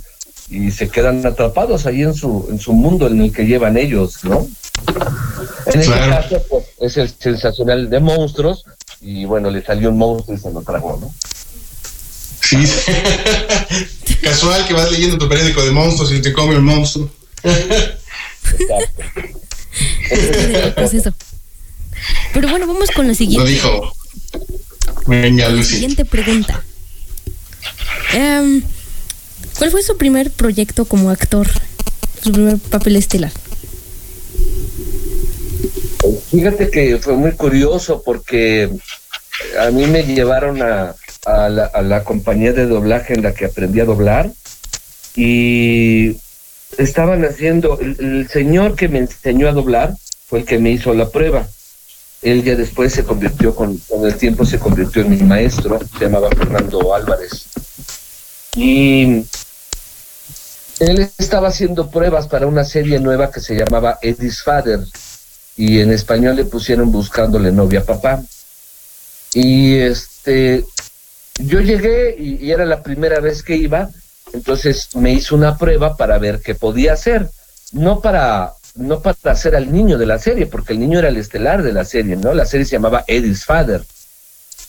y 0.50 0.72
se 0.72 0.88
quedan 0.90 1.26
atrapados 1.26 1.86
ahí 1.86 2.04
en 2.04 2.14
su, 2.14 2.48
en 2.50 2.60
su 2.60 2.74
mundo 2.74 3.08
en 3.08 3.22
el 3.22 3.34
que 3.34 3.46
llevan 3.46 3.78
ellos, 3.78 4.24
¿no? 4.24 4.48
En 5.68 5.80
este 5.80 5.86
Claro. 5.94 6.12
caso, 6.12 6.44
pues, 6.50 6.66
es 6.82 6.98
el 6.98 7.10
sensacional 7.18 7.90
de 7.90 8.00
monstruos 8.00 8.64
y 9.04 9.26
bueno, 9.26 9.50
le 9.50 9.64
salió 9.64 9.90
un 9.90 9.98
monstruo 9.98 10.36
y 10.36 10.40
se 10.40 10.52
lo 10.52 10.62
tragó, 10.62 10.98
¿no? 11.00 11.14
Sí. 12.42 12.58
Casual 14.22 14.68
que 14.68 14.74
vas 14.74 14.92
leyendo 14.92 15.18
tu 15.18 15.28
periódico 15.30 15.64
de 15.64 15.72
monstruos 15.72 16.12
y 16.12 16.22
te 16.22 16.34
come 16.34 16.56
un 16.58 16.66
monstruo. 16.66 17.10
Exacto. 17.44 19.04
Pues 20.76 20.94
eso. 20.94 21.12
Pero 22.34 22.48
bueno, 22.50 22.68
vamos 22.68 22.92
con 22.92 23.06
la 23.08 23.14
Lo 23.14 23.18
siguiente. 23.18 23.50
dijo. 23.50 23.92
Venga, 25.08 25.50
Lucy. 25.50 25.74
Siguiente 25.76 26.06
pregunta. 26.06 26.64
Em, 28.14 28.62
¿Cuál 29.58 29.72
fue 29.72 29.82
su 29.82 29.98
primer 29.98 30.30
proyecto 30.30 30.86
como 30.86 31.10
actor? 31.10 31.50
Su 32.22 32.32
primer 32.32 32.58
papel 32.60 32.96
estelar. 32.98 33.32
Fíjate 36.34 36.72
que 36.72 36.98
fue 36.98 37.14
muy 37.14 37.34
curioso 37.34 38.02
porque 38.04 38.68
a 39.60 39.70
mí 39.70 39.86
me 39.86 40.02
llevaron 40.02 40.64
a, 40.64 40.96
la, 41.28 42.04
compañía 42.04 42.54
de 42.54 42.66
doblaje 42.66 43.14
en 43.14 43.22
la 43.22 43.36
que 43.36 43.46
aprendí 43.46 43.80
a 43.82 43.86
doblar 43.86 44.32
y 45.16 46.18
estaban 46.80 47.24
haciendo, 47.24 47.80
el, 47.80 47.98
el 48.00 48.28
señor 48.30 48.76
que 48.76 48.88
me 48.88 48.98
enseñó 48.98 49.48
a 49.48 49.52
doblar 49.52 49.94
fue 50.26 50.40
el 50.40 50.46
que 50.46 50.58
me 50.58 50.72
hizo 50.72 50.96
la 50.96 51.08
prueba. 51.08 51.48
Él 52.24 52.44
ya 52.44 52.56
después 52.56 52.94
se 52.94 53.04
convirtió, 53.04 53.54
con, 53.54 53.78
con 53.88 54.04
el 54.04 54.16
tiempo 54.16 54.44
se 54.44 54.58
convirtió 54.58 55.04
en 55.04 55.12
mi 55.12 55.18
maestro, 55.18 55.80
se 56.00 56.06
llamaba 56.06 56.30
Fernando 56.30 56.96
Álvarez. 56.96 57.46
Y 58.56 59.24
él 60.80 61.12
estaba 61.20 61.50
haciendo 61.50 61.92
pruebas 61.92 62.28
para 62.28 62.48
una 62.48 62.64
serie 62.64 63.00
nueva 63.00 63.30
que 63.30 63.40
se 63.40 63.54
llamaba 63.54 64.00
Eddie's 64.02 64.42
Father 64.42 64.80
y 65.56 65.80
en 65.80 65.92
español 65.92 66.36
le 66.36 66.46
pusieron 66.46 66.92
buscándole 66.92 67.52
novia 67.52 67.82
a 67.82 67.86
papá. 67.86 68.24
Y 69.34 69.76
este, 69.76 70.66
yo 71.40 71.60
llegué 71.60 72.16
y, 72.18 72.52
era 72.52 72.66
la 72.66 72.84
primera 72.84 73.20
vez 73.20 73.44
que 73.44 73.56
iba, 73.56 73.90
entonces 74.34 74.90
me 74.96 75.14
hizo 75.14 75.36
una 75.36 75.58
prueba 75.58 75.96
para 75.98 76.18
ver 76.18 76.42
qué 76.42 76.56
podía 76.56 76.94
hacer, 76.94 77.30
no 77.72 78.02
para 78.02 78.54
no 78.76 79.02
para 79.02 79.18
hacer 79.26 79.56
al 79.56 79.72
niño 79.72 80.00
de 80.00 80.08
la 80.08 80.18
serie, 80.18 80.48
porque 80.48 80.74
el 80.74 80.80
niño 80.80 80.98
era 80.98 81.10
el 81.10 81.18
estelar 81.18 81.62
de 81.62 81.74
la 81.74 81.86
serie, 81.86 82.16
¿no? 82.16 82.34
La 82.34 82.46
serie 82.46 82.66
se 82.66 82.72
llamaba 82.72 83.04
Eddie's 83.06 83.46
Father. 83.46 83.84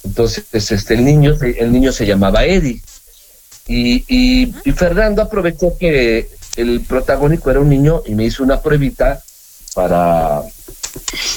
Entonces, 0.05 0.45
este, 0.53 0.93
el 0.93 1.07
niño, 1.07 1.35
el 1.41 1.73
niño 1.73 1.91
se 1.91 2.05
llamaba 2.05 2.45
Eddie. 2.45 2.83
Y, 3.67 4.05
y, 4.07 4.55
y 4.63 4.73
Fernando 4.73 5.23
aprovechó 5.23 5.79
que 5.79 6.29
el 6.57 6.83
protagónico 6.83 7.51
era 7.51 7.61
un 7.61 7.71
niño 7.71 8.03
y 8.05 8.15
me 8.15 8.25
hizo 8.25 8.43
una 8.43 8.61
pruebita 8.61 9.23
para, 9.75 10.43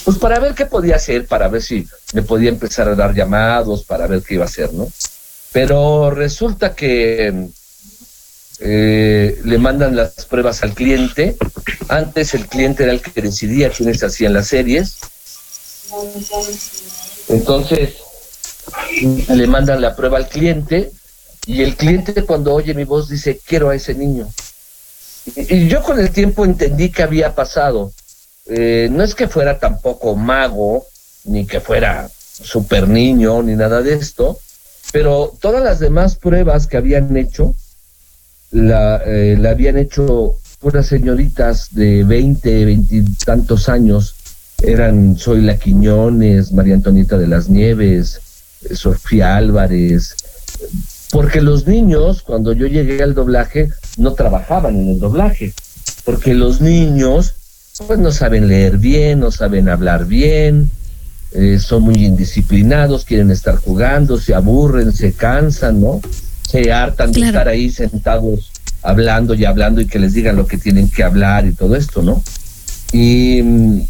pues 0.04 0.18
para 0.18 0.40
ver 0.40 0.54
qué 0.54 0.66
podía 0.66 0.96
hacer, 0.96 1.28
para 1.28 1.48
ver 1.48 1.62
si 1.62 1.88
me 2.14 2.22
podía 2.22 2.50
empezar 2.50 2.88
a 2.88 2.96
dar 2.96 3.14
llamados, 3.14 3.84
para 3.84 4.08
ver 4.08 4.22
qué 4.22 4.36
iba 4.36 4.44
a 4.44 4.48
hacer, 4.48 4.74
¿no? 4.74 4.92
Pero 5.52 6.12
resulta 6.12 6.76
que 6.76 7.50
eh, 8.60 9.40
le 9.44 9.58
mandan 9.58 9.96
las 9.96 10.26
pruebas 10.26 10.64
al 10.64 10.74
cliente. 10.74 11.36
Antes 11.88 12.34
el 12.34 12.48
cliente 12.48 12.84
era 12.84 12.92
el 12.92 13.02
que 13.02 13.22
decidía 13.22 13.70
quiénes 13.70 14.04
hacían 14.04 14.34
las 14.34 14.48
series. 14.48 14.98
Entonces 17.30 17.96
le 19.30 19.48
mandan 19.48 19.82
la 19.82 19.96
prueba 19.96 20.18
al 20.18 20.28
cliente 20.28 20.92
y 21.46 21.62
el 21.62 21.76
cliente 21.76 22.26
cuando 22.26 22.54
oye 22.54 22.74
mi 22.74 22.84
voz 22.84 23.10
dice, 23.10 23.40
quiero 23.46 23.70
a 23.70 23.76
ese 23.76 23.94
niño. 23.94 24.28
Y, 25.36 25.56
y 25.56 25.68
yo 25.68 25.82
con 25.82 26.00
el 26.00 26.12
tiempo 26.12 26.46
entendí 26.46 26.90
que 26.92 27.04
había 27.04 27.36
pasado. 27.36 27.92
Eh, 28.50 28.90
no 28.92 29.04
es 29.04 29.16
que 29.16 29.28
fuera 29.28 29.60
tampoco 29.60 30.16
mago, 30.16 30.86
ni 31.26 31.46
que 31.46 31.60
fuera 31.60 32.10
super 32.44 32.88
niño, 32.88 33.44
ni 33.44 33.56
nada 33.56 33.82
de 33.82 33.94
esto, 33.94 34.40
pero 34.92 35.34
todas 35.40 35.64
las 35.64 35.80
demás 35.80 36.16
pruebas 36.16 36.68
que 36.68 36.78
habían 36.78 37.16
hecho, 37.18 37.56
la, 38.52 39.02
eh, 39.06 39.42
habían 39.48 39.78
hecho 39.78 40.36
puras 40.60 40.88
señoritas 40.88 41.70
de 41.72 42.04
20, 42.04 42.66
20 42.66 43.04
tantos 43.26 43.70
años. 43.70 44.16
Eran 44.62 45.18
Zoila 45.18 45.58
Quiñones, 45.58 46.52
María 46.52 46.76
Antonieta 46.76 47.18
de 47.18 47.28
las 47.28 47.50
Nieves, 47.50 48.22
eh, 48.64 48.76
Sofía 48.76 49.36
Álvarez, 49.36 50.16
porque 51.12 51.42
los 51.42 51.68
niños, 51.68 52.22
cuando 52.22 52.54
yo 52.54 52.66
llegué 52.68 53.04
al 53.04 53.14
doblaje, 53.14 53.70
no 53.98 54.14
trabajaban 54.14 54.76
en 54.76 54.90
el 54.90 55.00
doblaje, 55.00 55.54
porque 56.04 56.34
los 56.34 56.60
niños, 56.60 57.36
pues 57.86 58.00
no 58.00 58.12
saben 58.12 58.48
leer 58.48 58.78
bien, 58.78 59.20
no 59.20 59.32
saben 59.32 59.70
hablar 59.70 60.06
bien, 60.06 60.72
eh, 61.34 61.60
son 61.60 61.84
muy 61.84 62.06
indisciplinados, 62.06 63.06
quieren 63.06 63.32
estar 63.32 63.58
jugando, 63.58 64.18
se 64.18 64.34
aburren, 64.34 64.94
se 64.94 65.14
cansan, 65.14 65.82
¿no? 65.82 66.02
Se 66.50 66.72
hartan 66.72 67.12
de 67.12 67.22
estar 67.22 67.48
ahí 67.48 67.70
sentados 67.70 68.52
hablando 68.82 69.34
y 69.34 69.46
hablando 69.46 69.82
y 69.82 69.88
que 69.88 70.00
les 70.00 70.14
digan 70.14 70.36
lo 70.38 70.48
que 70.48 70.58
tienen 70.58 70.90
que 70.90 71.04
hablar 71.04 71.46
y 71.46 71.54
todo 71.54 71.76
esto, 71.76 72.02
¿no? 72.02 72.24
Y 72.94 73.42
mm, 73.44 73.82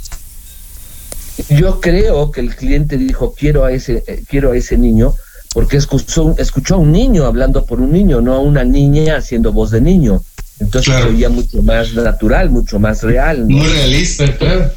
yo 1.49 1.79
creo 1.79 2.31
que 2.31 2.41
el 2.41 2.55
cliente 2.55 2.97
dijo 2.97 3.33
quiero 3.37 3.63
a 3.63 3.71
ese 3.71 4.03
eh, 4.07 4.23
quiero 4.27 4.51
a 4.51 4.57
ese 4.57 4.77
niño 4.77 5.13
porque 5.53 5.77
escuchó 5.77 6.35
escuchó 6.39 6.75
a 6.75 6.79
un 6.79 6.91
niño 6.91 7.25
hablando 7.25 7.65
por 7.65 7.79
un 7.79 7.91
niño, 7.91 8.21
no 8.21 8.33
a 8.33 8.39
una 8.39 8.63
niña 8.63 9.17
haciendo 9.17 9.53
voz 9.53 9.71
de 9.71 9.81
niño. 9.81 10.21
Entonces 10.59 10.91
Claro. 10.91 11.07
se 11.09 11.15
oía 11.15 11.29
mucho 11.29 11.61
más 11.61 11.93
natural, 11.93 12.49
mucho 12.49 12.79
más 12.79 13.03
real. 13.03 13.47
¿no? 13.47 13.57
Muy 13.57 13.67
realista, 13.67 14.35
claro. 14.37 14.71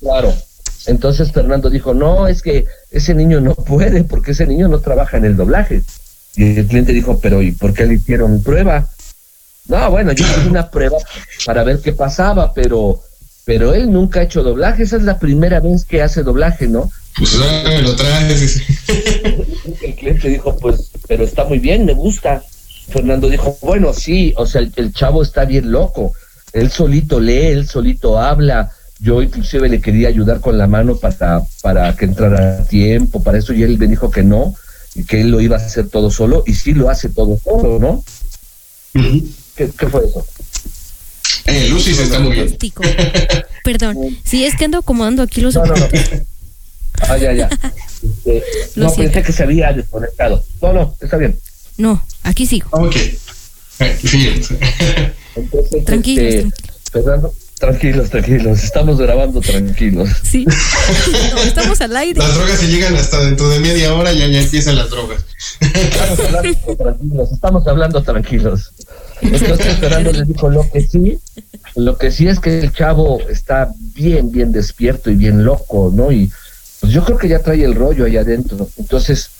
Claro. 0.00 0.34
Entonces 0.86 1.32
Fernando 1.32 1.68
dijo, 1.70 1.94
no, 1.94 2.28
es 2.28 2.42
que 2.42 2.66
ese 2.90 3.14
niño 3.14 3.40
no 3.40 3.54
puede 3.54 4.04
porque 4.04 4.32
ese 4.32 4.46
niño 4.46 4.68
no 4.68 4.78
trabaja 4.80 5.16
en 5.16 5.24
el 5.24 5.36
doblaje. 5.36 5.82
Y 6.36 6.58
el 6.58 6.66
cliente 6.66 6.92
dijo, 6.92 7.18
pero 7.18 7.42
¿y 7.42 7.52
por 7.52 7.72
qué 7.72 7.86
le 7.86 7.94
hicieron 7.94 8.42
prueba? 8.42 8.88
No, 9.68 9.90
bueno, 9.90 10.12
yo 10.12 10.24
hice 10.24 10.48
una 10.48 10.70
prueba 10.70 10.98
para 11.44 11.64
ver 11.64 11.80
qué 11.80 11.92
pasaba, 11.92 12.52
pero, 12.54 13.00
pero 13.44 13.74
él 13.74 13.90
nunca 13.90 14.20
ha 14.20 14.24
hecho 14.24 14.42
doblaje. 14.44 14.84
Esa 14.84 14.96
es 14.96 15.02
la 15.02 15.18
primera 15.18 15.58
vez 15.60 15.84
que 15.84 16.02
hace 16.02 16.22
doblaje, 16.22 16.68
¿no? 16.68 16.90
Pues 17.18 17.34
me 17.64 17.80
lo 17.82 17.96
traes. 17.96 18.60
El 19.82 19.94
cliente 19.96 20.28
dijo, 20.28 20.56
pues, 20.58 20.90
pero 21.08 21.24
está 21.24 21.44
muy 21.44 21.58
bien, 21.58 21.84
me 21.86 21.94
gusta. 21.94 22.44
Fernando 22.88 23.28
dijo, 23.28 23.58
bueno, 23.62 23.92
sí, 23.92 24.32
o 24.36 24.46
sea, 24.46 24.60
el, 24.60 24.72
el 24.76 24.92
chavo 24.92 25.22
está 25.22 25.44
bien 25.44 25.70
loco. 25.70 26.12
Él 26.52 26.70
solito 26.70 27.20
lee, 27.20 27.46
él 27.46 27.68
solito 27.68 28.18
habla. 28.18 28.70
Yo 28.98 29.20
inclusive 29.22 29.68
le 29.68 29.80
quería 29.80 30.08
ayudar 30.08 30.40
con 30.40 30.56
la 30.56 30.66
mano 30.66 30.96
para, 30.96 31.42
para 31.62 31.94
que 31.96 32.06
entrara 32.06 32.58
a 32.58 32.64
tiempo, 32.64 33.22
para 33.22 33.38
eso, 33.38 33.52
y 33.52 33.62
él 33.62 33.76
me 33.78 33.86
dijo 33.86 34.10
que 34.10 34.22
no, 34.22 34.54
y 34.94 35.04
que 35.04 35.20
él 35.20 35.30
lo 35.30 35.40
iba 35.40 35.56
a 35.56 35.60
hacer 35.60 35.88
todo 35.88 36.10
solo, 36.10 36.44
y 36.46 36.54
sí 36.54 36.72
lo 36.72 36.88
hace 36.88 37.10
todo 37.10 37.38
solo, 37.44 37.78
¿no? 37.78 38.04
¿Qué, 39.54 39.70
qué 39.78 39.86
fue 39.88 40.06
eso? 40.06 40.26
Eh, 41.46 41.68
Lucy 41.68 41.94
se 41.94 42.04
está 42.04 42.18
muy 42.18 42.32
bien. 42.32 42.56
Tico. 42.56 42.82
Perdón. 43.64 43.96
Sí, 44.24 44.44
es 44.44 44.56
que 44.56 44.64
ando 44.64 44.78
acomodando 44.78 45.22
aquí 45.22 45.40
los 45.40 45.54
No, 45.54 45.64
no, 45.64 45.76
no. 45.76 45.88
Ah, 47.00 47.16
ya, 47.16 47.32
ya. 47.32 47.48
Este, 48.02 48.42
no, 48.76 48.92
pensé 48.94 49.22
que 49.22 49.32
se 49.32 49.42
había 49.42 49.72
desconectado. 49.72 50.44
No, 50.62 50.72
no, 50.72 50.94
está 51.00 51.16
bien. 51.16 51.36
No, 51.76 52.02
aquí 52.22 52.46
sigo. 52.46 52.68
Ok. 52.72 52.96
Fíjense. 54.02 54.58
Entonces, 55.34 55.84
Tranquilos, 55.84 56.24
este, 56.24 56.50
tranquilos. 56.50 56.54
Fernando, 56.90 57.34
tranquilos, 57.58 58.10
tranquilos, 58.10 58.64
estamos 58.64 58.98
grabando 58.98 59.40
tranquilos. 59.40 60.08
Sí. 60.22 60.46
No, 61.34 61.42
estamos 61.42 61.80
al 61.80 61.96
aire. 61.96 62.18
Las 62.18 62.34
drogas 62.34 62.58
se 62.58 62.68
llegan 62.68 62.94
hasta 62.96 63.20
dentro 63.20 63.48
de 63.50 63.58
media 63.60 63.92
hora, 63.94 64.12
ya, 64.12 64.26
ya 64.28 64.40
empiezan 64.40 64.76
las 64.76 64.88
drogas. 64.88 65.24
Estamos 65.60 66.20
hablando 66.20 66.76
tranquilos, 66.76 67.32
estamos 67.32 67.66
hablando 67.66 68.02
tranquilos. 68.02 68.72
Entonces 69.20 69.76
Fernando 69.78 70.12
le 70.12 70.24
dijo 70.24 70.48
lo 70.48 70.70
que 70.70 70.80
sí, 70.86 71.18
lo 71.74 71.98
que 71.98 72.10
sí 72.10 72.28
es 72.28 72.38
que 72.38 72.60
el 72.60 72.72
chavo 72.72 73.20
está 73.28 73.70
bien, 73.94 74.30
bien 74.30 74.52
despierto 74.52 75.10
y 75.10 75.16
bien 75.16 75.44
loco, 75.44 75.92
¿no? 75.94 76.12
Y 76.12 76.30
pues 76.80 76.92
yo 76.92 77.04
creo 77.04 77.18
que 77.18 77.28
ya 77.28 77.40
trae 77.40 77.64
el 77.64 77.74
rollo 77.74 78.04
allá 78.04 78.20
adentro. 78.20 78.68
Entonces 78.78 79.30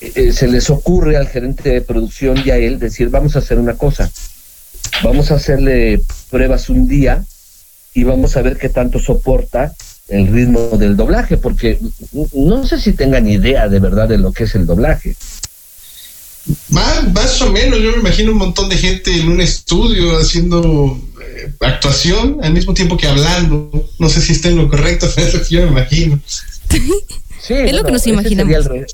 eh, 0.00 0.32
se 0.32 0.48
les 0.48 0.70
ocurre 0.70 1.16
al 1.16 1.28
gerente 1.28 1.70
de 1.70 1.80
producción 1.80 2.40
y 2.44 2.50
a 2.50 2.56
él 2.56 2.78
decir, 2.78 3.08
vamos 3.10 3.36
a 3.36 3.40
hacer 3.40 3.58
una 3.58 3.74
cosa, 3.74 4.10
vamos 5.02 5.30
a 5.30 5.34
hacerle 5.36 6.00
pruebas 6.30 6.68
un 6.68 6.86
día 6.88 7.24
y 7.94 8.04
vamos 8.04 8.36
a 8.36 8.42
ver 8.42 8.56
qué 8.58 8.68
tanto 8.68 8.98
soporta 8.98 9.74
el 10.08 10.26
ritmo 10.26 10.60
del 10.78 10.96
doblaje, 10.96 11.36
porque 11.38 11.78
no 12.34 12.66
sé 12.66 12.78
si 12.80 12.92
tengan 12.92 13.26
idea 13.28 13.68
de 13.68 13.78
verdad 13.80 14.08
de 14.08 14.18
lo 14.18 14.32
que 14.32 14.44
es 14.44 14.54
el 14.54 14.66
doblaje. 14.66 15.16
Más, 16.68 17.10
más 17.14 17.40
o 17.40 17.50
menos, 17.50 17.80
yo 17.80 17.92
me 17.92 17.98
imagino 18.00 18.32
un 18.32 18.38
montón 18.38 18.68
de 18.68 18.76
gente 18.76 19.10
en 19.18 19.28
un 19.30 19.40
estudio 19.40 20.18
haciendo 20.18 21.00
eh, 21.26 21.50
actuación 21.60 22.38
al 22.42 22.52
mismo 22.52 22.74
tiempo 22.74 22.98
que 22.98 23.06
hablando. 23.06 23.70
No 23.98 24.08
sé 24.10 24.20
si 24.20 24.32
está 24.32 24.48
en 24.48 24.56
lo 24.58 24.68
correcto, 24.68 25.08
pero 25.14 25.26
es 25.26 25.32
lo 25.34 25.40
que 25.42 25.54
yo 25.54 25.62
me 25.62 25.68
imagino. 25.68 26.20
Sí, 27.40 27.54
Es 27.54 27.72
lo 27.72 27.82
que 27.84 27.92
nos 27.92 28.02
ese 28.02 28.10
imaginamos. 28.10 28.52
sería 28.52 28.58
el 28.58 28.64
re- 28.82 28.86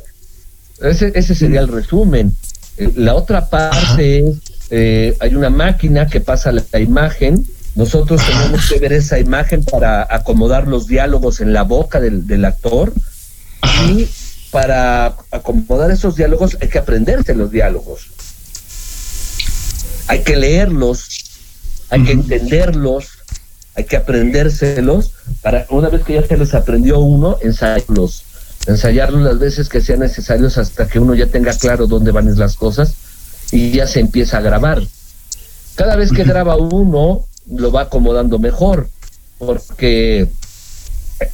ese, 0.83 1.13
ese 1.15 1.35
sería 1.35 1.61
el 1.61 1.69
resumen. 1.69 2.35
Eh, 2.77 2.93
La 2.97 3.15
otra 3.15 3.49
parte 3.49 4.19
es, 4.19 4.37
eh, 4.71 5.17
hay 5.21 5.35
una 5.35 5.51
máquina 5.51 6.07
que 6.07 6.21
pasa 6.21 6.53
la, 6.53 6.63
la 6.73 6.81
imagen, 6.81 7.47
nosotros 7.75 8.21
tenemos 8.25 8.69
que 8.69 8.79
ver 8.79 8.93
esa 8.93 9.19
imagen 9.19 9.65
para 9.65 10.07
acomodar 10.11 10.67
los 10.67 10.87
diálogos 10.87 11.41
en 11.41 11.53
la 11.53 11.63
boca 11.63 12.01
del, 12.01 12.27
del 12.27 12.45
actor. 12.45 12.93
Y 13.89 14.09
para 14.51 15.17
acomodar 15.31 15.91
esos 15.91 16.17
diálogos 16.17 16.57
hay 16.61 16.69
que 16.69 16.79
aprenderse 16.79 17.35
los 17.35 17.51
diálogos. 17.51 18.11
Hay 20.09 20.23
que 20.25 20.37
leerlos, 20.37 21.09
hay 21.89 22.03
que 22.03 22.13
entenderlos, 22.13 23.07
hay 23.77 23.85
que 23.85 23.97
aprendérselos. 23.97 25.13
Para 25.41 25.67
una 25.71 25.89
vez 25.89 26.03
que 26.05 26.15
ya 26.15 26.27
se 26.27 26.37
los 26.37 26.53
aprendió 26.55 26.99
uno, 26.99 27.39
ensayarlos, 27.41 28.25
ensayarlos 28.67 29.23
las 29.23 29.39
veces 29.39 29.69
que 29.69 29.81
sean 29.81 30.01
necesarios 30.01 30.59
hasta 30.59 30.87
que 30.87 30.99
uno 30.99 31.15
ya 31.15 31.27
tenga 31.27 31.53
claro 31.53 31.87
dónde 31.87 32.11
van 32.13 32.39
las 32.39 32.57
cosas 32.57 32.95
y 33.53 33.73
ya 33.73 33.87
se 33.87 34.01
empieza 34.01 34.39
a 34.39 34.43
grabar. 34.43 34.83
Cada 35.75 35.97
vez 35.97 36.13
que 36.13 36.25
graba 36.25 36.57
uno, 36.57 37.25
lo 37.51 37.73
va 37.73 37.83
acomodando 37.83 38.39
mejor, 38.39 38.89
porque 39.39 40.29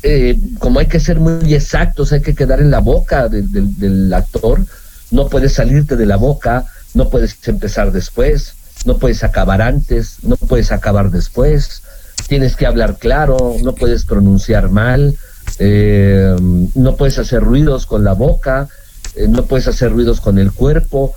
eh, 0.03 0.39
como 0.59 0.81
hay 0.81 0.87
que 0.87 1.01
ser 1.01 1.19
muy 1.19 1.55
exactos, 1.55 2.13
hay 2.13 2.23
que 2.23 2.35
quedar 2.35 2.61
en 2.61 2.71
la 2.71 2.81
boca 2.81 3.29
del 3.29 4.13
actor, 4.15 4.65
no 5.11 5.29
puedes 5.29 5.55
salirte 5.55 5.97
de 5.97 6.07
la 6.07 6.17
boca, 6.17 6.67
no 6.95 7.09
puedes 7.09 7.37
empezar 7.47 7.93
después, 7.93 8.55
no 8.85 8.99
puedes 8.99 9.25
acabar 9.25 9.63
antes, 9.63 10.19
no 10.23 10.37
puedes 10.37 10.73
acabar 10.73 11.11
después, 11.11 11.83
tienes 12.29 12.57
que 12.57 12.67
hablar 12.67 12.99
claro, 12.99 13.57
no 13.63 13.75
puedes 13.75 14.05
pronunciar 14.05 14.71
mal, 14.71 15.17
eh, 15.59 16.37
no 16.75 16.97
puedes 16.97 17.19
hacer 17.19 17.43
ruidos 17.43 17.87
con 17.87 18.05
la 18.05 18.13
boca, 18.13 18.69
eh, 19.15 19.27
no 19.29 19.45
puedes 19.47 19.67
hacer 19.69 19.93
ruidos 19.93 20.21
con 20.21 20.39
el 20.39 20.53
cuerpo, 20.53 21.15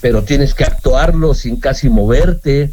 pero 0.00 0.24
tienes 0.24 0.54
que 0.54 0.64
actuarlo 0.64 1.34
sin 1.34 1.60
casi 1.60 1.88
moverte 1.88 2.70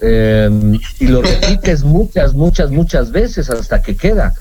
eh, 0.00 0.78
y 0.98 1.06
lo 1.06 1.22
repites 1.22 1.84
muchas, 1.84 2.34
muchas, 2.34 2.70
muchas 2.70 3.12
veces 3.12 3.50
hasta 3.50 3.82
que 3.82 3.96
queda. 3.96 4.34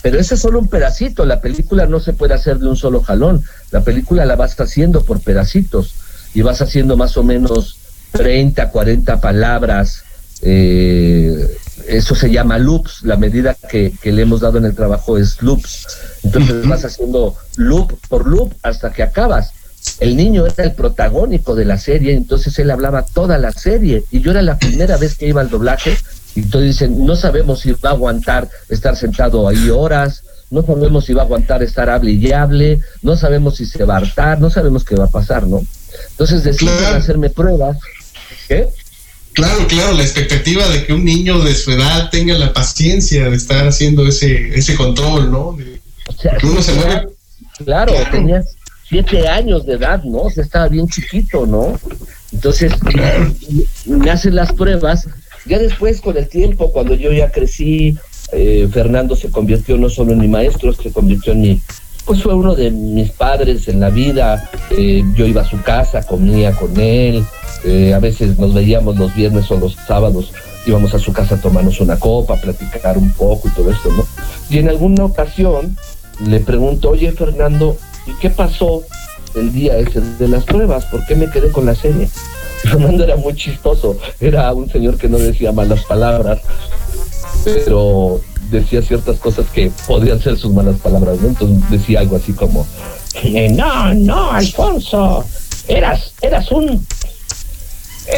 Pero 0.00 0.18
ese 0.18 0.34
es 0.34 0.40
solo 0.40 0.60
un 0.60 0.68
pedacito, 0.68 1.24
la 1.26 1.40
película 1.40 1.86
no 1.86 1.98
se 1.98 2.12
puede 2.12 2.34
hacer 2.34 2.58
de 2.58 2.68
un 2.68 2.76
solo 2.76 3.02
jalón, 3.02 3.42
la 3.72 3.82
película 3.82 4.24
la 4.24 4.36
vas 4.36 4.58
haciendo 4.60 5.04
por 5.04 5.20
pedacitos 5.20 5.94
y 6.34 6.42
vas 6.42 6.62
haciendo 6.62 6.96
más 6.96 7.16
o 7.16 7.24
menos 7.24 7.78
30, 8.12 8.70
40 8.70 9.20
palabras, 9.20 10.04
eh, 10.42 11.56
eso 11.88 12.14
se 12.14 12.30
llama 12.30 12.58
loops, 12.58 13.02
la 13.02 13.16
medida 13.16 13.56
que, 13.68 13.92
que 14.00 14.12
le 14.12 14.22
hemos 14.22 14.40
dado 14.40 14.58
en 14.58 14.64
el 14.64 14.74
trabajo 14.74 15.18
es 15.18 15.40
loops, 15.42 15.86
entonces 16.22 16.66
vas 16.66 16.84
haciendo 16.84 17.36
loop 17.56 17.92
por 18.08 18.26
loop 18.26 18.52
hasta 18.62 18.92
que 18.92 19.02
acabas. 19.02 19.52
El 19.98 20.16
niño 20.16 20.46
era 20.46 20.64
el 20.64 20.72
protagónico 20.74 21.54
de 21.56 21.64
la 21.64 21.76
serie, 21.76 22.12
entonces 22.14 22.56
él 22.60 22.70
hablaba 22.70 23.02
toda 23.02 23.36
la 23.38 23.50
serie 23.52 24.04
y 24.12 24.20
yo 24.20 24.30
era 24.30 24.40
la 24.42 24.56
primera 24.58 24.96
vez 24.96 25.16
que 25.16 25.26
iba 25.26 25.40
al 25.40 25.50
doblaje 25.50 25.96
y 26.36 26.42
todos 26.42 26.64
dicen, 26.64 27.04
no 27.04 27.16
sabemos 27.16 27.60
si 27.60 27.72
va 27.72 27.90
a 27.90 27.92
aguantar 27.92 28.48
estar 28.68 28.96
sentado 28.96 29.48
ahí 29.48 29.70
horas, 29.70 30.22
no 30.50 30.62
sabemos 30.62 31.04
si 31.06 31.14
va 31.14 31.22
a 31.22 31.24
aguantar 31.24 31.62
estar 31.62 31.90
hable 31.90 32.12
y 32.12 32.30
hable, 32.32 32.80
no 33.02 33.16
sabemos 33.16 33.56
si 33.56 33.66
se 33.66 33.84
va 33.84 33.94
a 33.94 33.98
hartar, 33.98 34.40
no 34.40 34.50
sabemos 34.50 34.84
qué 34.84 34.94
va 34.94 35.04
a 35.04 35.10
pasar, 35.10 35.46
¿no? 35.46 35.62
Entonces 36.10 36.44
deciden 36.44 36.76
Claro. 36.78 36.96
hacerme 36.96 37.30
pruebas. 37.30 37.78
¿Qué? 38.48 38.68
Claro, 39.34 39.66
claro, 39.66 39.92
la 39.94 40.02
expectativa 40.02 40.66
de 40.68 40.84
que 40.84 40.92
un 40.92 41.04
niño 41.04 41.40
de 41.40 41.54
su 41.54 41.70
edad 41.72 42.10
tenga 42.10 42.34
la 42.38 42.52
paciencia 42.52 43.30
de 43.30 43.36
estar 43.36 43.66
haciendo 43.66 44.06
ese, 44.06 44.56
ese 44.56 44.74
control, 44.74 45.30
¿no? 45.30 45.52
De- 45.58 45.80
O 46.08 46.12
sea, 46.12 46.36
que 46.36 46.46
uno 46.46 46.60
se 46.62 46.74
mueve. 46.74 47.08
Claro, 47.64 47.92
Claro. 47.92 48.10
tenías 48.10 48.56
siete 48.88 49.26
años 49.28 49.64
de 49.64 49.74
edad, 49.74 50.02
¿no? 50.04 50.18
O 50.22 50.30
sea, 50.30 50.44
estaba 50.44 50.68
bien 50.68 50.86
chiquito, 50.88 51.46
¿no? 51.46 51.78
Entonces, 52.32 52.72
me 53.86 54.10
hacen 54.10 54.34
las 54.34 54.52
pruebas. 54.52 55.06
Ya 55.46 55.58
después, 55.58 56.00
con 56.00 56.16
el 56.16 56.28
tiempo, 56.28 56.70
cuando 56.72 56.94
yo 56.94 57.12
ya 57.12 57.30
crecí, 57.30 57.96
eh, 58.32 58.68
Fernando 58.72 59.16
se 59.16 59.30
convirtió 59.30 59.76
no 59.76 59.88
solo 59.88 60.12
en 60.12 60.18
mi 60.20 60.28
maestro, 60.28 60.72
se 60.72 60.92
convirtió 60.92 61.32
en 61.32 61.40
mi, 61.40 61.60
pues 62.12 62.24
fue 62.24 62.34
uno 62.34 62.54
de 62.54 62.70
mis 62.70 63.10
padres 63.10 63.68
en 63.68 63.80
la 63.80 63.88
vida. 63.88 64.50
Eh, 64.68 65.02
yo 65.14 65.26
iba 65.26 65.40
a 65.40 65.48
su 65.48 65.62
casa, 65.62 66.02
comía 66.02 66.52
con 66.52 66.78
él, 66.78 67.24
eh, 67.64 67.94
a 67.94 68.00
veces 68.00 68.38
nos 68.38 68.52
veíamos 68.52 68.98
los 68.98 69.14
viernes 69.14 69.50
o 69.50 69.56
los 69.56 69.76
sábados, 69.86 70.30
íbamos 70.66 70.92
a 70.92 70.98
su 70.98 71.14
casa 71.14 71.36
a 71.36 71.40
tomarnos 71.40 71.80
una 71.80 71.98
copa, 71.98 72.34
a 72.34 72.36
platicar 72.36 72.98
un 72.98 73.12
poco 73.12 73.48
y 73.48 73.52
todo 73.52 73.70
esto, 73.70 73.90
¿no? 73.96 74.04
Y 74.50 74.58
en 74.58 74.68
alguna 74.68 75.06
ocasión 75.06 75.74
le 76.26 76.40
pregunto, 76.40 76.90
oye 76.90 77.12
Fernando, 77.12 77.78
¿y 78.06 78.12
qué 78.20 78.28
pasó 78.28 78.82
el 79.34 79.50
día 79.50 79.78
ese 79.78 80.02
de 80.02 80.28
las 80.28 80.44
pruebas? 80.44 80.84
¿Por 80.84 81.06
qué 81.06 81.14
me 81.14 81.30
quedé 81.30 81.50
con 81.50 81.64
la 81.64 81.74
serie? 81.74 82.10
Fernando 82.62 83.04
era 83.04 83.16
muy 83.16 83.34
chistoso, 83.34 83.96
era 84.20 84.52
un 84.52 84.68
señor 84.68 84.98
que 84.98 85.08
no 85.08 85.16
decía 85.16 85.50
malas 85.50 85.82
palabras, 85.86 86.40
pero 87.42 88.20
decía 88.52 88.82
ciertas 88.82 89.18
cosas 89.18 89.46
que 89.52 89.70
podrían 89.86 90.20
ser 90.20 90.36
sus 90.38 90.52
malas 90.52 90.76
palabras, 90.80 91.18
¿no? 91.20 91.28
Entonces 91.28 91.70
decía 91.70 92.00
algo 92.00 92.16
así 92.16 92.32
como, 92.32 92.66
"Eh, 93.22 93.48
no, 93.50 93.92
no, 93.94 94.30
Alfonso, 94.30 95.24
eras, 95.68 96.12
eras 96.20 96.50
un, 96.52 96.86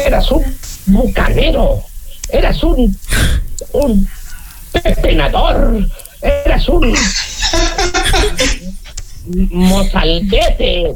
eras 0.05 0.31
un 0.31 0.43
bucanero, 0.87 1.83
eras 2.29 2.61
un, 2.63 2.97
un 3.73 4.07
pepenador, 4.71 5.87
eras 6.21 6.67
un 6.69 6.93
mozalbete. 9.51 10.95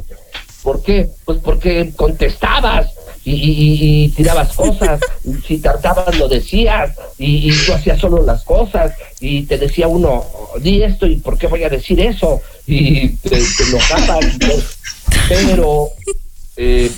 ¿Por 0.62 0.82
qué? 0.82 1.08
Pues 1.24 1.38
porque 1.42 1.92
contestabas 1.96 2.88
y, 3.30 3.34
y- 3.34 3.74
y- 3.82 4.04
y 4.04 4.08
tirabas 4.10 4.52
cosas, 4.54 5.00
si 5.46 5.58
tartabas 5.58 6.16
lo 6.18 6.28
decías, 6.28 6.90
y, 7.18 7.50
tú 7.66 7.72
hacías 7.72 7.98
solo 8.00 8.22
las 8.24 8.42
cosas, 8.44 8.92
y 9.20 9.42
te 9.42 9.58
decía 9.58 9.88
uno, 9.88 10.24
di 10.60 10.82
esto, 10.82 11.06
y 11.06 11.16
¿por 11.16 11.38
qué 11.38 11.46
voy 11.46 11.62
a 11.64 11.68
decir 11.68 12.00
eso? 12.00 12.40
Y 12.66 13.08
te, 13.16 13.30
te 13.30 13.62
enojabas. 13.68 14.24
y 14.34 14.38
todo. 14.38 14.62
Pero 15.28 15.88
eh, 16.56 16.90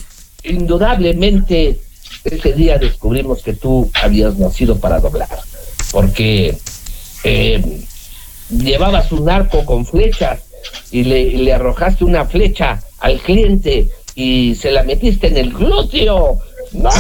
indudablemente 0.45 1.81
ese 2.25 2.53
día 2.53 2.79
descubrimos 2.79 3.43
que 3.43 3.53
tú 3.55 3.91
habías 3.95 4.39
nacido 4.39 4.79
para 4.79 5.01
doblar, 5.01 5.29
porque 5.91 6.57
eh, 7.25 7.81
llevabas 8.51 9.11
un 9.13 9.29
arco 9.29 9.65
con 9.65 9.85
flechas 9.87 10.41
y 10.91 11.05
le, 11.05 11.21
y 11.21 11.37
le 11.39 11.53
arrojaste 11.53 12.05
una 12.05 12.25
flecha 12.27 12.83
al 13.01 13.21
cliente 13.21 13.89
y 14.15 14.55
se 14.55 14.71
la 14.71 14.83
metiste 14.83 15.29
en 15.29 15.37
el 15.39 15.53
glúteo. 15.53 16.39
¡No! 16.73 16.91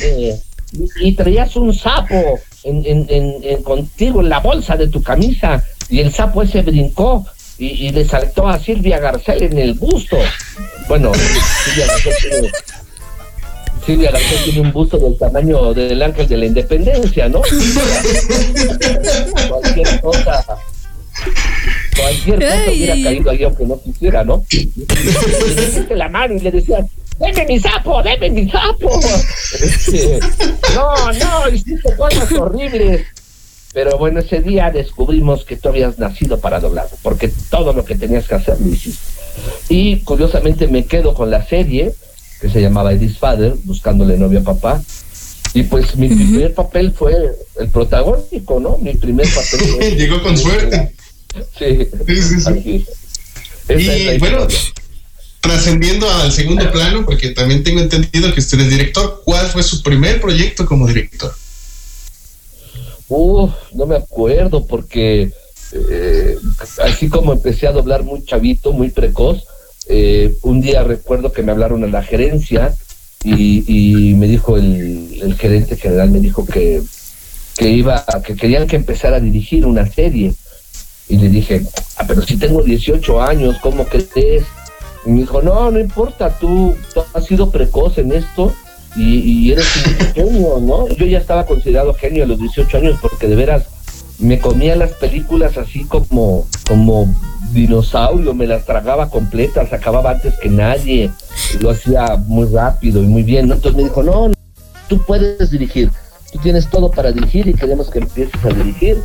Eh, 0.00 0.36
y, 1.00 1.12
traías 1.14 1.54
un 1.56 1.72
sapo 1.74 2.38
en, 2.64 2.84
en- 2.84 3.06
en- 3.08 3.36
en- 3.42 3.62
contigo 3.62 4.20
en 4.20 4.28
la 4.28 4.40
bolsa 4.40 4.76
de 4.76 4.88
tu 4.88 5.02
camisa 5.02 5.62
y 5.88 6.00
el 6.00 6.12
sapo 6.12 6.42
ese 6.42 6.62
brincó 6.62 7.24
y, 7.58 7.86
y 7.86 7.90
le 7.90 8.04
saltó 8.04 8.48
a 8.48 8.58
Silvia 8.58 8.98
Garcel 8.98 9.42
en 9.44 9.58
el 9.58 9.74
busto. 9.74 10.16
Bueno, 10.88 11.12
Silvia 11.64 11.86
Garcel 11.86 12.14
tiene, 12.20 12.50
Silvia 13.86 14.10
Garcel 14.10 14.38
tiene 14.44 14.60
un 14.62 14.72
busto 14.72 14.98
del 14.98 15.16
tamaño 15.18 15.72
del 15.74 16.02
ángel 16.02 16.26
de 16.26 16.36
la 16.36 16.46
independencia, 16.46 17.28
¿no? 17.28 17.42
cualquier 19.48 20.00
cosa 20.00 20.44
cualquier 21.94 22.40
cosa 22.40 22.70
hubiera 22.70 22.94
caído 22.94 23.30
ahí 23.30 23.44
aunque 23.44 23.64
no 23.64 23.80
quisiera, 23.80 24.24
¿no? 24.24 24.44
Y 24.50 24.70
le 24.76 25.54
metiste 25.54 25.96
la 25.96 26.08
mano 26.08 26.34
y 26.34 26.40
le 26.40 26.50
decías, 26.50 26.84
¡deme 27.18 27.46
mi 27.46 27.60
sapo, 27.60 28.02
deme 28.02 28.30
mi 28.30 28.50
sapo! 28.50 29.00
Este, 29.60 30.20
no, 30.74 31.12
no, 31.12 31.48
hiciste 31.48 31.96
cosas 31.96 32.30
horribles. 32.32 33.06
Pero 33.72 33.98
bueno, 33.98 34.20
ese 34.20 34.40
día 34.40 34.70
descubrimos 34.70 35.44
que 35.44 35.56
tú 35.56 35.68
habías 35.68 35.98
nacido 35.98 36.38
para 36.38 36.60
doblar, 36.60 36.86
porque 37.02 37.30
todo 37.50 37.72
lo 37.72 37.84
que 37.84 37.96
tenías 37.96 38.28
que 38.28 38.36
hacer 38.36 38.60
lo 38.60 38.68
hiciste. 38.68 39.02
Y 39.68 40.00
curiosamente 40.00 40.68
me 40.68 40.86
quedo 40.86 41.12
con 41.12 41.30
la 41.30 41.44
serie, 41.44 41.92
que 42.40 42.48
se 42.48 42.60
llamaba 42.60 42.92
Eddie's 42.92 43.18
Father, 43.18 43.54
buscándole 43.64 44.16
novia 44.16 44.40
a 44.40 44.44
papá. 44.44 44.82
Y 45.54 45.64
pues 45.64 45.96
mi 45.96 46.08
primer 46.08 46.54
papel 46.54 46.92
fue 46.92 47.14
el 47.58 47.68
protagónico, 47.68 48.60
¿no? 48.60 48.78
Mi 48.78 48.94
primer 48.94 49.26
papel 49.28 49.60
fue... 49.68 49.90
Llegó 49.96 50.22
con 50.22 50.36
suerte. 50.36 50.94
Sí, 51.58 51.88
Sí, 52.52 52.86
sí, 53.66 54.08
Y 54.14 54.18
bueno, 54.18 54.46
trascendiendo 55.40 56.10
al 56.10 56.32
segundo 56.32 56.70
plano, 56.70 57.04
porque 57.04 57.30
también 57.30 57.62
tengo 57.62 57.80
entendido 57.80 58.32
que 58.32 58.40
usted 58.40 58.60
es 58.60 58.70
director, 58.70 59.22
¿cuál 59.24 59.46
fue 59.46 59.62
su 59.62 59.82
primer 59.82 60.20
proyecto 60.20 60.66
como 60.66 60.86
director? 60.86 61.34
Uf, 63.08 63.52
no 63.72 63.86
me 63.86 63.96
acuerdo 63.96 64.66
porque 64.66 65.32
eh, 65.72 66.38
así 66.82 67.08
como 67.08 67.32
empecé 67.32 67.66
a 67.66 67.72
doblar 67.72 68.02
muy 68.02 68.24
chavito, 68.24 68.72
muy 68.72 68.90
precoz, 68.90 69.44
eh, 69.88 70.34
un 70.42 70.60
día 70.60 70.82
recuerdo 70.82 71.32
que 71.32 71.42
me 71.42 71.52
hablaron 71.52 71.84
a 71.84 71.88
la 71.88 72.02
gerencia 72.02 72.74
y, 73.22 73.64
y 73.66 74.14
me 74.14 74.26
dijo 74.26 74.56
el, 74.56 75.18
el 75.22 75.34
gerente 75.36 75.76
general, 75.76 76.10
me 76.10 76.20
dijo 76.20 76.46
que, 76.46 76.82
que 77.56 77.68
iba, 77.68 78.04
que 78.24 78.34
querían 78.34 78.66
que 78.66 78.76
empezara 78.76 79.16
a 79.16 79.20
dirigir 79.20 79.66
una 79.66 79.86
serie. 79.86 80.34
Y 81.08 81.18
le 81.18 81.28
dije, 81.28 81.62
ah, 81.98 82.04
pero 82.06 82.22
si 82.22 82.36
tengo 82.36 82.62
18 82.62 83.22
años, 83.22 83.56
¿cómo 83.60 83.84
crees? 83.84 84.44
Y 85.06 85.10
me 85.10 85.20
dijo, 85.20 85.42
no, 85.42 85.70
no 85.70 85.78
importa, 85.78 86.38
tú, 86.38 86.74
tú 86.94 87.02
has 87.12 87.24
sido 87.24 87.50
precoz 87.50 87.98
en 87.98 88.12
esto 88.12 88.54
y, 88.96 89.18
y 89.18 89.52
eres 89.52 89.66
un 89.76 89.94
genio, 90.14 90.58
¿no? 90.60 90.88
Yo 90.88 91.06
ya 91.06 91.18
estaba 91.18 91.44
considerado 91.46 91.94
genio 91.94 92.24
a 92.24 92.26
los 92.26 92.38
18 92.38 92.78
años 92.78 92.98
porque 93.02 93.28
de 93.28 93.36
veras 93.36 93.64
me 94.18 94.38
comía 94.38 94.76
las 94.76 94.92
películas 94.92 95.58
así 95.58 95.84
como, 95.84 96.46
como 96.66 97.12
dinosaurio, 97.52 98.34
me 98.34 98.46
las 98.46 98.64
tragaba 98.64 99.10
completas, 99.10 99.72
acababa 99.72 100.12
antes 100.12 100.34
que 100.38 100.48
nadie, 100.48 101.10
lo 101.60 101.70
hacía 101.70 102.16
muy 102.16 102.46
rápido 102.46 103.02
y 103.02 103.06
muy 103.06 103.22
bien, 103.22 103.48
¿no? 103.48 103.54
Entonces 103.54 103.76
me 103.76 103.88
dijo, 103.88 104.02
no, 104.02 104.28
no, 104.28 104.34
tú 104.88 105.02
puedes 105.02 105.50
dirigir, 105.50 105.90
tú 106.32 106.38
tienes 106.40 106.68
todo 106.68 106.90
para 106.90 107.12
dirigir 107.12 107.46
y 107.48 107.54
queremos 107.54 107.90
que 107.90 108.00
empieces 108.00 108.44
a 108.44 108.48
dirigir. 108.48 108.98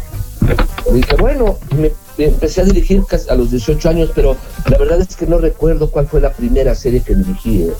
Dije, 0.93 1.15
bueno, 1.17 1.57
me, 1.77 1.91
me 2.17 2.25
empecé 2.25 2.61
a 2.61 2.65
dirigir 2.65 3.03
a 3.29 3.35
los 3.35 3.51
18 3.51 3.89
años, 3.89 4.11
pero 4.15 4.35
la 4.69 4.77
verdad 4.77 5.01
es 5.01 5.15
que 5.15 5.27
no 5.27 5.37
recuerdo 5.37 5.91
cuál 5.91 6.07
fue 6.07 6.21
la 6.21 6.33
primera 6.33 6.73
serie 6.75 7.01
que 7.01 7.15
dirigí. 7.15 7.63
¿eh? 7.63 7.73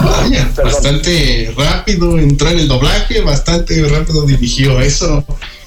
Vaya, 0.00 0.50
bastante 0.56 1.52
rápido 1.56 2.18
entró 2.18 2.50
en 2.50 2.58
el 2.58 2.68
doblaje, 2.68 3.20
bastante 3.20 3.82
rápido 3.88 4.22
dirigió. 4.22 4.80
Eso, 4.80 5.24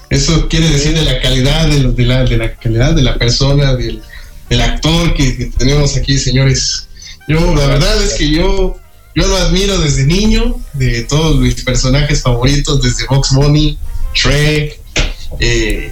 eso 0.10 0.48
quiere 0.48 0.70
decir 0.70 0.94
de 0.94 1.04
la 1.04 1.20
calidad 1.22 1.68
de, 1.68 1.92
de 1.92 2.06
la, 2.06 2.24
de 2.24 2.38
la 2.38 2.56
calidad 2.56 2.94
de 2.94 3.02
la 3.02 3.16
persona, 3.18 3.76
del, 3.76 4.02
del 4.50 4.62
actor 4.62 5.14
que, 5.14 5.38
que 5.38 5.46
tenemos 5.48 5.96
aquí, 5.96 6.18
señores. 6.18 6.88
Yo, 7.28 7.56
la 7.56 7.68
verdad 7.68 8.04
es 8.04 8.14
que 8.14 8.30
yo, 8.30 8.76
yo 9.16 9.28
lo 9.28 9.38
admiro 9.38 9.78
desde 9.80 10.06
niño, 10.06 10.56
de 10.74 11.04
todos 11.04 11.38
mis 11.38 11.64
personajes 11.64 12.22
favoritos, 12.22 12.82
desde 12.82 13.06
Box 13.08 13.34
Bunny, 13.34 13.78
Shrek. 14.14 14.79
Eh, 15.40 15.92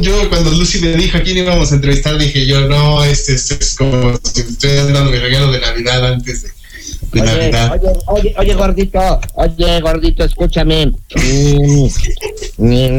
yo 0.00 0.28
cuando 0.28 0.50
Lucy 0.50 0.80
me 0.80 0.92
dijo 0.94 1.16
a 1.18 1.22
quién 1.22 1.38
íbamos 1.38 1.72
a 1.72 1.76
entrevistar, 1.76 2.18
dije 2.18 2.46
yo, 2.46 2.68
no, 2.68 3.02
este, 3.04 3.34
este 3.34 3.54
es 3.54 3.74
como 3.76 4.18
si 4.22 4.40
estuvieran 4.40 4.92
dando 4.92 5.10
mi 5.10 5.18
regalo 5.18 5.50
de 5.50 5.60
Navidad 5.60 6.12
antes 6.12 6.42
de, 6.42 6.48
de 7.12 7.20
Oye, 7.22 7.50
Navidad. 7.50 7.72
oye, 7.72 7.98
oye, 8.06 8.34
oye, 8.38 8.54
gordito, 8.54 9.20
oye, 9.34 9.80
gordito, 9.80 10.24
escúchame. 10.24 10.92
Mm, 12.58 12.98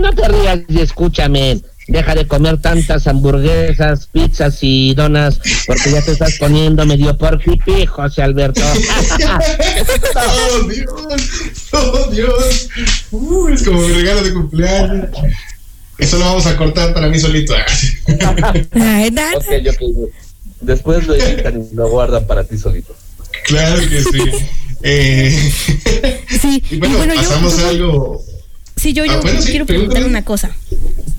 no 0.00 0.12
te 0.12 0.28
rías 0.28 0.60
y 0.68 0.80
escúchame. 0.80 1.60
Deja 1.90 2.14
de 2.14 2.24
comer 2.26 2.58
tantas 2.60 3.06
hamburguesas, 3.08 4.06
pizzas 4.06 4.58
y 4.62 4.94
donas, 4.94 5.40
porque 5.66 5.90
ya 5.90 6.00
te 6.02 6.12
estás 6.12 6.36
poniendo 6.38 6.86
medio 6.86 7.16
porquipi, 7.18 7.84
José 7.84 8.22
Alberto. 8.22 8.60
oh 10.14 10.62
Dios, 10.68 10.88
oh 11.72 12.10
Dios. 12.10 12.68
Uh, 13.10 13.48
es 13.48 13.62
como 13.64 13.80
mi 13.80 13.92
regalo 13.94 14.22
de 14.22 14.32
cumpleaños. 14.32 15.08
Eso 15.98 16.18
lo 16.18 16.24
vamos 16.26 16.46
a 16.46 16.56
cortar 16.56 16.94
para 16.94 17.08
mí 17.08 17.18
solito. 17.18 17.54
Ay, 18.72 19.10
na- 19.10 19.32
ok, 19.36 19.44
ok. 19.68 20.10
Después 20.60 21.06
lo 21.06 21.14
editan 21.14 21.60
y 21.72 21.74
lo 21.74 21.88
guardan 21.90 22.26
para 22.26 22.44
ti 22.44 22.56
solito. 22.56 22.94
claro 23.46 23.80
que 23.80 24.00
sí. 24.02 24.22
Eh, 24.82 25.52
sí, 26.40 26.62
y 26.70 26.76
bueno, 26.78 27.14
pasamos 27.14 27.58
yo- 27.58 27.64
a 27.64 27.68
algo. 27.68 28.24
Sí, 28.80 28.92
yo, 28.94 29.04
yo, 29.04 29.12
Ah, 29.12 29.20
bueno, 29.20 29.38
yo 29.38 29.44
sí, 29.44 29.50
quiero 29.50 29.66
preguntar 29.66 30.04
una 30.04 30.24
cosa. 30.24 30.50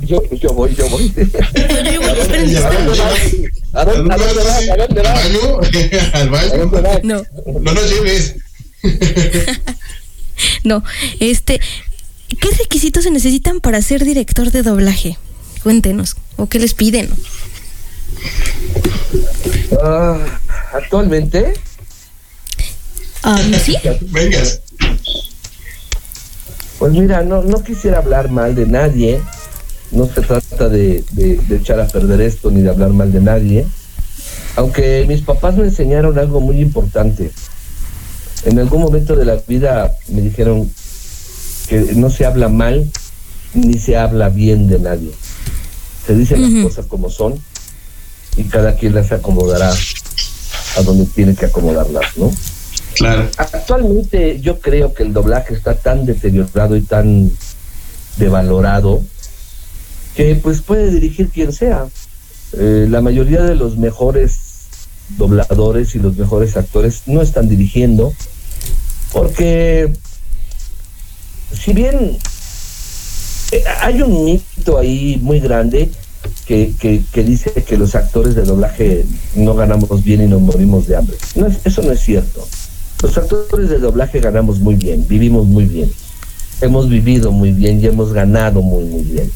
Yo, 0.01 0.21
yo 0.35 0.49
voy, 0.53 0.73
yo 0.75 0.89
voy. 0.89 1.13
Yo 1.15 2.01
voy, 2.01 2.19
espérense, 2.19 2.57
¿A 2.57 2.71
dónde 2.71 2.99
vas? 2.99 3.21
¿A 3.73 3.85
dónde, 3.85 4.15
vas? 4.15 4.69
¿A 4.69 4.77
dónde 4.77 5.01
¿Al 5.01 5.03
vas? 5.03 5.23
baño? 5.23 5.59
¿Al 6.13 6.27
¿A 6.27 6.31
baño? 6.31 6.57
dónde 6.57 6.81
vas? 6.81 7.03
No, 7.03 7.23
No 7.59 7.73
nos 7.73 7.89
lleves. 7.89 8.35
no. 10.63 10.83
Este, 11.19 11.61
¿qué 12.39 12.49
requisitos 12.57 13.03
se 13.03 13.11
necesitan 13.11 13.59
para 13.61 13.81
ser 13.83 14.03
director 14.03 14.51
de 14.51 14.63
doblaje? 14.63 15.17
Cuéntenos. 15.63 16.15
¿O 16.37 16.47
qué 16.47 16.57
les 16.59 16.73
piden? 16.73 17.09
Ah, 19.83 20.17
actualmente, 20.73 21.53
Ah, 23.23 23.39
¿Sí? 23.63 23.77
Vengas. 24.01 24.61
Pues 26.81 26.93
mira, 26.93 27.21
no, 27.21 27.43
no 27.43 27.63
quisiera 27.63 27.99
hablar 27.99 28.31
mal 28.31 28.55
de 28.55 28.65
nadie. 28.65 29.21
No 29.91 30.07
se 30.07 30.21
trata 30.21 30.67
de, 30.67 31.03
de- 31.11 31.37
de 31.37 31.55
echar 31.57 31.79
a 31.79 31.85
perder 31.87 32.21
esto 32.21 32.49
ni 32.49 32.61
de 32.63 32.69
hablar 32.71 32.89
mal 32.89 33.11
de 33.11 33.21
nadie. 33.21 33.67
Aunque 34.55 35.05
mis 35.07 35.21
papás 35.21 35.55
me 35.55 35.65
enseñaron 35.65 36.17
algo 36.17 36.41
muy 36.41 36.59
importante. 36.59 37.31
En 38.45 38.57
algún 38.57 38.81
momento 38.81 39.15
de 39.15 39.25
la 39.25 39.35
vida 39.47 39.91
me 40.07 40.21
dijeron 40.21 40.71
que 41.69 41.93
no 41.93 42.09
se 42.09 42.25
habla 42.25 42.49
mal 42.49 42.89
ni 43.53 43.77
se 43.77 43.95
habla 43.95 44.29
bien 44.29 44.67
de 44.67 44.79
nadie. 44.79 45.11
Se 46.07 46.15
dicen 46.15 46.41
las 46.41 46.63
cosas 46.63 46.87
como 46.87 47.11
son 47.11 47.39
y 48.37 48.45
cada 48.45 48.75
quien 48.75 48.95
las 48.95 49.11
acomodará 49.11 49.71
a 49.71 50.81
donde 50.81 51.05
tiene 51.05 51.35
que 51.35 51.45
acomodarlas, 51.45 52.17
¿no? 52.17 52.31
Claro. 52.95 53.29
Actualmente 53.37 54.39
yo 54.41 54.59
creo 54.59 54.93
que 54.93 55.03
el 55.03 55.13
doblaje 55.13 55.53
está 55.53 55.75
tan 55.75 56.05
deteriorado 56.05 56.75
y 56.75 56.81
tan 56.81 57.31
devalorado 58.17 59.01
que 60.15 60.35
pues 60.35 60.61
puede 60.61 60.91
dirigir 60.91 61.29
quien 61.29 61.53
sea. 61.53 61.85
Eh, 62.53 62.85
la 62.89 63.01
mayoría 63.01 63.41
de 63.43 63.55
los 63.55 63.77
mejores 63.77 64.37
dobladores 65.17 65.95
y 65.95 65.99
los 65.99 66.17
mejores 66.17 66.57
actores 66.57 67.03
no 67.05 67.21
están 67.21 67.47
dirigiendo 67.49 68.13
porque 69.13 69.91
si 71.53 71.73
bien 71.73 72.17
eh, 73.51 73.63
hay 73.81 74.01
un 74.01 74.25
mito 74.25 74.77
ahí 74.77 75.17
muy 75.21 75.39
grande 75.39 75.91
que, 76.45 76.73
que, 76.79 77.23
dice 77.23 77.51
que 77.63 77.77
los 77.77 77.95
actores 77.95 78.35
de 78.35 78.43
doblaje 78.43 79.05
no 79.35 79.53
ganamos 79.55 80.03
bien 80.03 80.21
y 80.23 80.27
nos 80.27 80.41
morimos 80.41 80.87
de 80.87 80.97
hambre. 80.97 81.15
No 81.35 81.47
es- 81.47 81.59
eso 81.65 81.81
no 81.81 81.91
es 81.93 82.01
cierto. 82.01 82.45
Los 83.01 83.17
actores 83.17 83.69
de 83.69 83.79
doblaje 83.79 84.19
ganamos 84.19 84.59
muy 84.59 84.75
bien, 84.75 85.07
vivimos 85.07 85.47
muy 85.47 85.65
bien, 85.65 85.91
hemos 86.61 86.87
vivido 86.87 87.31
muy 87.31 87.51
bien 87.51 87.81
y 87.81 87.87
hemos 87.87 88.13
ganado 88.13 88.61
muy, 88.61 88.83
muy 88.83 89.01
bien. 89.01 89.31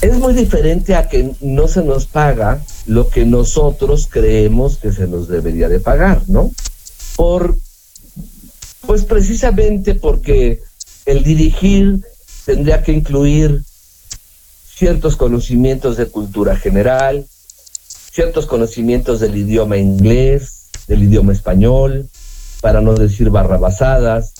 Es 0.00 0.16
muy 0.16 0.32
diferente 0.32 0.94
a 0.94 1.08
que 1.08 1.32
no 1.40 1.68
se 1.68 1.82
nos 1.82 2.06
paga 2.06 2.62
lo 2.86 3.10
que 3.10 3.26
nosotros 3.26 4.08
creemos 4.10 4.78
que 4.78 4.92
se 4.92 5.06
nos 5.06 5.28
debería 5.28 5.68
de 5.68 5.80
pagar, 5.80 6.22
¿no? 6.28 6.50
Por, 7.16 7.58
pues 8.86 9.04
precisamente 9.04 9.94
porque 9.94 10.62
el 11.04 11.24
dirigir 11.24 12.00
tendría 12.46 12.82
que 12.82 12.92
incluir 12.92 13.62
ciertos 14.74 15.16
conocimientos 15.16 15.96
de 15.96 16.06
cultura 16.06 16.56
general, 16.56 17.26
ciertos 18.12 18.46
conocimientos 18.46 19.20
del 19.20 19.36
idioma 19.36 19.76
inglés, 19.76 20.68
del 20.86 21.02
idioma 21.02 21.32
español, 21.32 22.08
para 22.60 22.80
no 22.80 22.94
decir 22.94 23.30
barrabasadas, 23.30 24.34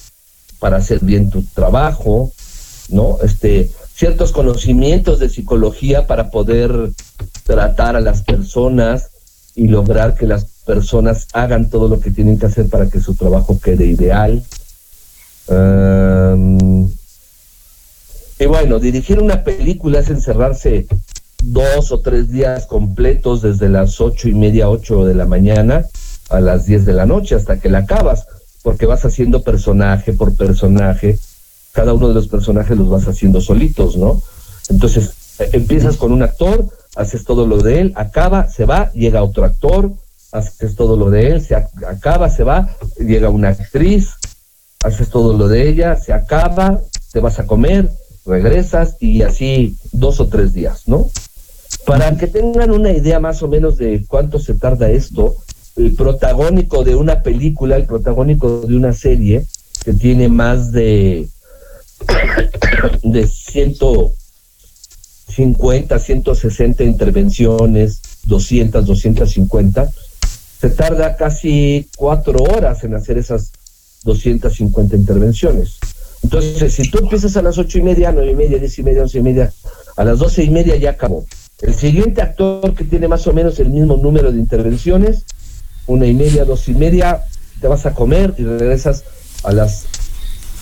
para 0.58 0.78
hacer 0.78 1.00
bien 1.00 1.30
tu 1.30 1.42
trabajo, 1.42 2.32
¿no? 2.88 3.18
Este, 3.22 3.70
ciertos 3.94 4.32
conocimientos 4.32 5.18
de 5.18 5.28
psicología 5.28 6.06
para 6.06 6.30
poder 6.30 6.92
tratar 7.44 7.96
a 7.96 8.00
las 8.00 8.22
personas 8.22 9.10
y 9.54 9.68
lograr 9.68 10.14
que 10.14 10.26
las 10.26 10.44
personas 10.66 11.26
hagan 11.32 11.70
todo 11.70 11.88
lo 11.88 12.00
que 12.00 12.10
tienen 12.10 12.38
que 12.38 12.46
hacer 12.46 12.68
para 12.68 12.88
que 12.88 13.00
su 13.00 13.14
trabajo 13.14 13.58
quede 13.60 13.86
ideal. 13.86 14.42
Y 18.40 18.46
bueno, 18.46 18.78
dirigir 18.78 19.20
una 19.20 19.42
película 19.42 19.98
es 20.00 20.10
encerrarse 20.10 20.86
dos 21.42 21.90
o 21.90 22.00
tres 22.00 22.30
días 22.30 22.66
completos 22.66 23.42
desde 23.42 23.68
las 23.68 24.00
ocho 24.00 24.28
y 24.28 24.34
media, 24.34 24.68
ocho 24.68 25.04
de 25.04 25.14
la 25.14 25.26
mañana 25.26 25.86
a 26.28 26.40
las 26.40 26.66
diez 26.66 26.84
de 26.84 26.92
la 26.92 27.06
noche 27.06 27.34
hasta 27.34 27.58
que 27.58 27.68
la 27.68 27.78
acabas, 27.78 28.26
porque 28.62 28.86
vas 28.86 29.04
haciendo 29.04 29.42
personaje 29.42 30.12
por 30.12 30.36
personaje, 30.36 31.18
cada 31.72 31.94
uno 31.94 32.08
de 32.08 32.14
los 32.14 32.28
personajes 32.28 32.76
los 32.76 32.88
vas 32.88 33.06
haciendo 33.08 33.40
solitos, 33.40 33.96
¿no? 33.96 34.20
Entonces, 34.68 35.12
eh, 35.38 35.50
empiezas 35.52 35.96
con 35.96 36.12
un 36.12 36.22
actor, 36.22 36.66
haces 36.96 37.24
todo 37.24 37.46
lo 37.46 37.58
de 37.58 37.80
él, 37.80 37.92
acaba, 37.96 38.48
se 38.48 38.64
va, 38.64 38.90
llega 38.92 39.22
otro 39.22 39.44
actor, 39.44 39.92
haces 40.32 40.74
todo 40.74 40.96
lo 40.96 41.10
de 41.10 41.28
él, 41.28 41.40
se 41.42 41.56
ac- 41.56 41.86
acaba, 41.86 42.28
se 42.28 42.44
va, 42.44 42.74
llega 42.98 43.30
una 43.30 43.50
actriz, 43.50 44.10
haces 44.82 45.08
todo 45.08 45.36
lo 45.36 45.48
de 45.48 45.68
ella, 45.68 45.96
se 45.96 46.12
acaba, 46.12 46.80
te 47.12 47.20
vas 47.20 47.38
a 47.38 47.46
comer, 47.46 47.90
regresas 48.26 48.96
y 49.00 49.22
así 49.22 49.76
dos 49.92 50.20
o 50.20 50.28
tres 50.28 50.52
días, 50.52 50.82
¿no? 50.86 51.08
Para 51.86 52.14
que 52.16 52.26
tengan 52.26 52.70
una 52.70 52.90
idea 52.90 53.18
más 53.20 53.42
o 53.42 53.48
menos 53.48 53.78
de 53.78 54.04
cuánto 54.06 54.38
se 54.38 54.54
tarda 54.54 54.90
esto, 54.90 55.36
el 55.78 55.94
protagónico 55.94 56.84
de 56.84 56.94
una 56.96 57.22
película, 57.22 57.76
el 57.76 57.84
protagónico 57.84 58.62
de 58.62 58.76
una 58.76 58.92
serie 58.92 59.46
que 59.84 59.92
tiene 59.94 60.28
más 60.28 60.72
de 60.72 61.28
de 63.02 63.26
150, 63.26 65.98
160 65.98 66.84
intervenciones, 66.84 68.00
200, 68.24 68.86
250, 68.86 69.90
se 70.60 70.70
tarda 70.70 71.16
casi 71.16 71.88
cuatro 71.96 72.40
horas 72.42 72.84
en 72.84 72.94
hacer 72.94 73.18
esas 73.18 73.50
250 74.04 74.96
intervenciones. 74.96 75.78
Entonces, 76.22 76.72
si 76.74 76.88
tú 76.90 76.98
empiezas 76.98 77.36
a 77.36 77.42
las 77.42 77.58
ocho 77.58 77.78
y 77.78 77.82
media, 77.82 78.12
nueve 78.12 78.30
y 78.32 78.36
media, 78.36 78.58
diez 78.58 78.78
y 78.78 78.82
media, 78.82 79.02
once 79.02 79.18
y 79.18 79.22
media, 79.22 79.52
a 79.96 80.04
las 80.04 80.18
doce 80.18 80.42
y 80.42 80.50
media 80.50 80.76
ya 80.76 80.90
acabó. 80.90 81.24
El 81.60 81.74
siguiente 81.74 82.22
actor 82.22 82.74
que 82.74 82.84
tiene 82.84 83.08
más 83.08 83.26
o 83.26 83.32
menos 83.32 83.58
el 83.58 83.70
mismo 83.70 83.96
número 83.96 84.30
de 84.30 84.38
intervenciones, 84.38 85.24
una 85.88 86.06
y 86.06 86.14
media, 86.14 86.44
dos 86.44 86.68
y 86.68 86.74
media, 86.74 87.24
te 87.60 87.66
vas 87.66 87.84
a 87.86 87.94
comer 87.94 88.34
y 88.38 88.44
regresas 88.44 89.02
a 89.42 89.52
las 89.52 89.86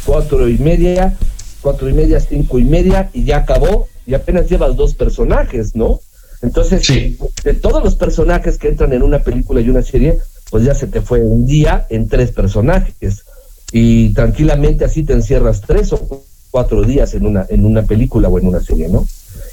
cuatro 0.06 0.48
y 0.48 0.56
media, 0.56 1.14
cuatro 1.60 1.88
y 1.88 1.92
media, 1.92 2.18
cinco 2.20 2.58
y 2.58 2.64
media, 2.64 3.10
y 3.12 3.24
ya 3.24 3.38
acabó, 3.38 3.88
y 4.06 4.14
apenas 4.14 4.48
llevas 4.48 4.76
dos 4.76 4.94
personajes, 4.94 5.74
¿no? 5.76 6.00
Entonces, 6.42 6.86
Sí. 6.86 7.18
de 7.44 7.54
todos 7.54 7.82
los 7.82 7.96
personajes 7.96 8.56
que 8.56 8.68
entran 8.68 8.92
en 8.92 9.02
una 9.02 9.18
película 9.20 9.60
y 9.60 9.68
una 9.68 9.82
serie, 9.82 10.18
pues 10.50 10.64
ya 10.64 10.74
se 10.74 10.86
te 10.86 11.00
fue 11.02 11.20
un 11.22 11.44
día 11.44 11.86
en 11.90 12.08
tres 12.08 12.30
personajes. 12.30 13.24
Y 13.72 14.10
tranquilamente 14.14 14.84
así 14.84 15.02
te 15.02 15.12
encierras 15.12 15.60
tres 15.60 15.92
o 15.92 16.24
cuatro 16.52 16.82
días 16.84 17.14
en 17.14 17.26
una, 17.26 17.46
en 17.48 17.66
una 17.66 17.82
película 17.82 18.28
o 18.28 18.38
en 18.38 18.46
una 18.46 18.60
serie, 18.60 18.88
¿no? 18.88 19.04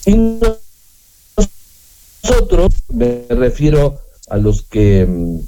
Y 0.05 0.13
no- 0.13 0.57
nosotros, 2.23 2.73
me 2.89 3.25
refiero 3.29 3.99
a 4.29 4.37
los 4.37 4.61
que, 4.61 5.05
mm, 5.05 5.39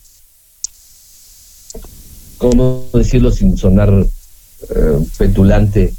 ¿cómo 2.50 2.86
decirlo 2.94 3.32
sin 3.32 3.58
sonar 3.58 3.90
eh, 3.94 5.00
petulante? 5.18 5.94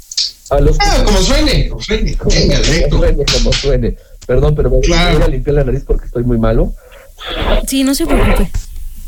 A 0.49 0.59
los 0.61 0.77
que 0.77 0.85
Ah, 0.85 1.03
como 1.05 1.17
suene, 1.19 1.67
como 1.69 1.81
suene. 1.81 2.15
como 2.17 2.31
suene, 2.31 3.25
como 3.25 3.53
suene. 3.53 3.97
Perdón, 4.25 4.55
pero 4.55 4.69
me, 4.69 4.79
Claro. 4.79 5.11
me 5.11 5.15
voy 5.17 5.23
a 5.25 5.29
limpiar 5.29 5.55
la 5.55 5.63
nariz 5.65 5.83
porque 5.85 6.05
estoy 6.05 6.23
muy 6.23 6.37
malo. 6.37 6.73
Sí, 7.67 7.83
no 7.83 7.93
se 7.95 8.05
preocupe. 8.05 8.49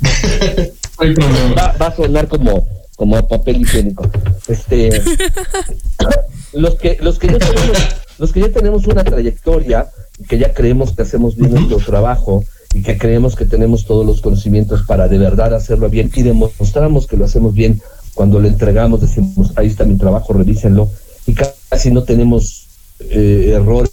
No 0.02 0.10
hay 1.00 1.14
problema. 1.14 1.54
Va, 1.58 1.76
va 1.82 1.88
a 1.88 1.96
sonar 1.96 2.28
como, 2.28 2.68
como 2.96 3.16
a 3.18 3.28
papel 3.28 3.62
higiénico. 3.62 4.10
Este, 4.48 5.02
los 6.54 6.76
que, 6.76 6.98
los 7.02 7.20
que 7.20 7.28
ya 7.28 7.38
tenemos, 7.38 7.78
los 8.18 8.32
que 8.34 8.40
ya 8.42 8.50
tenemos 8.50 8.88
una 8.88 9.04
trayectoria 9.04 9.88
y 10.20 10.24
que 10.26 10.38
ya 10.38 10.54
creemos 10.54 10.94
que 10.96 11.04
hacemos 11.04 11.36
bien 11.36 11.54
nuestro 11.54 11.78
trabajo 11.80 12.44
y 12.74 12.82
que 12.82 12.98
creemos 12.98 13.36
que 13.36 13.46
tenemos 13.46 13.86
todos 13.86 14.06
los 14.06 14.22
conocimientos 14.22 14.84
para 14.84 15.08
de 15.08 15.18
verdad 15.18 15.54
hacerlo 15.54 15.90
bien 15.90 16.12
y 16.16 16.22
demostramos 16.22 17.08
que 17.08 17.18
lo 17.18 17.26
hacemos 17.26 17.54
bien 17.54 17.82
cuando 18.14 18.40
lo 18.40 18.48
entregamos, 18.48 19.02
decimos, 19.02 19.54
ahí 19.56 19.68
está 19.68 19.86
mi 19.86 19.98
trabajo, 19.98 20.34
revísenlo, 20.34 20.90
y 21.26 21.34
casi 21.34 21.92
no 21.92 22.04
tenemos 22.04 22.68
eh, 23.00 23.54
errores 23.56 23.92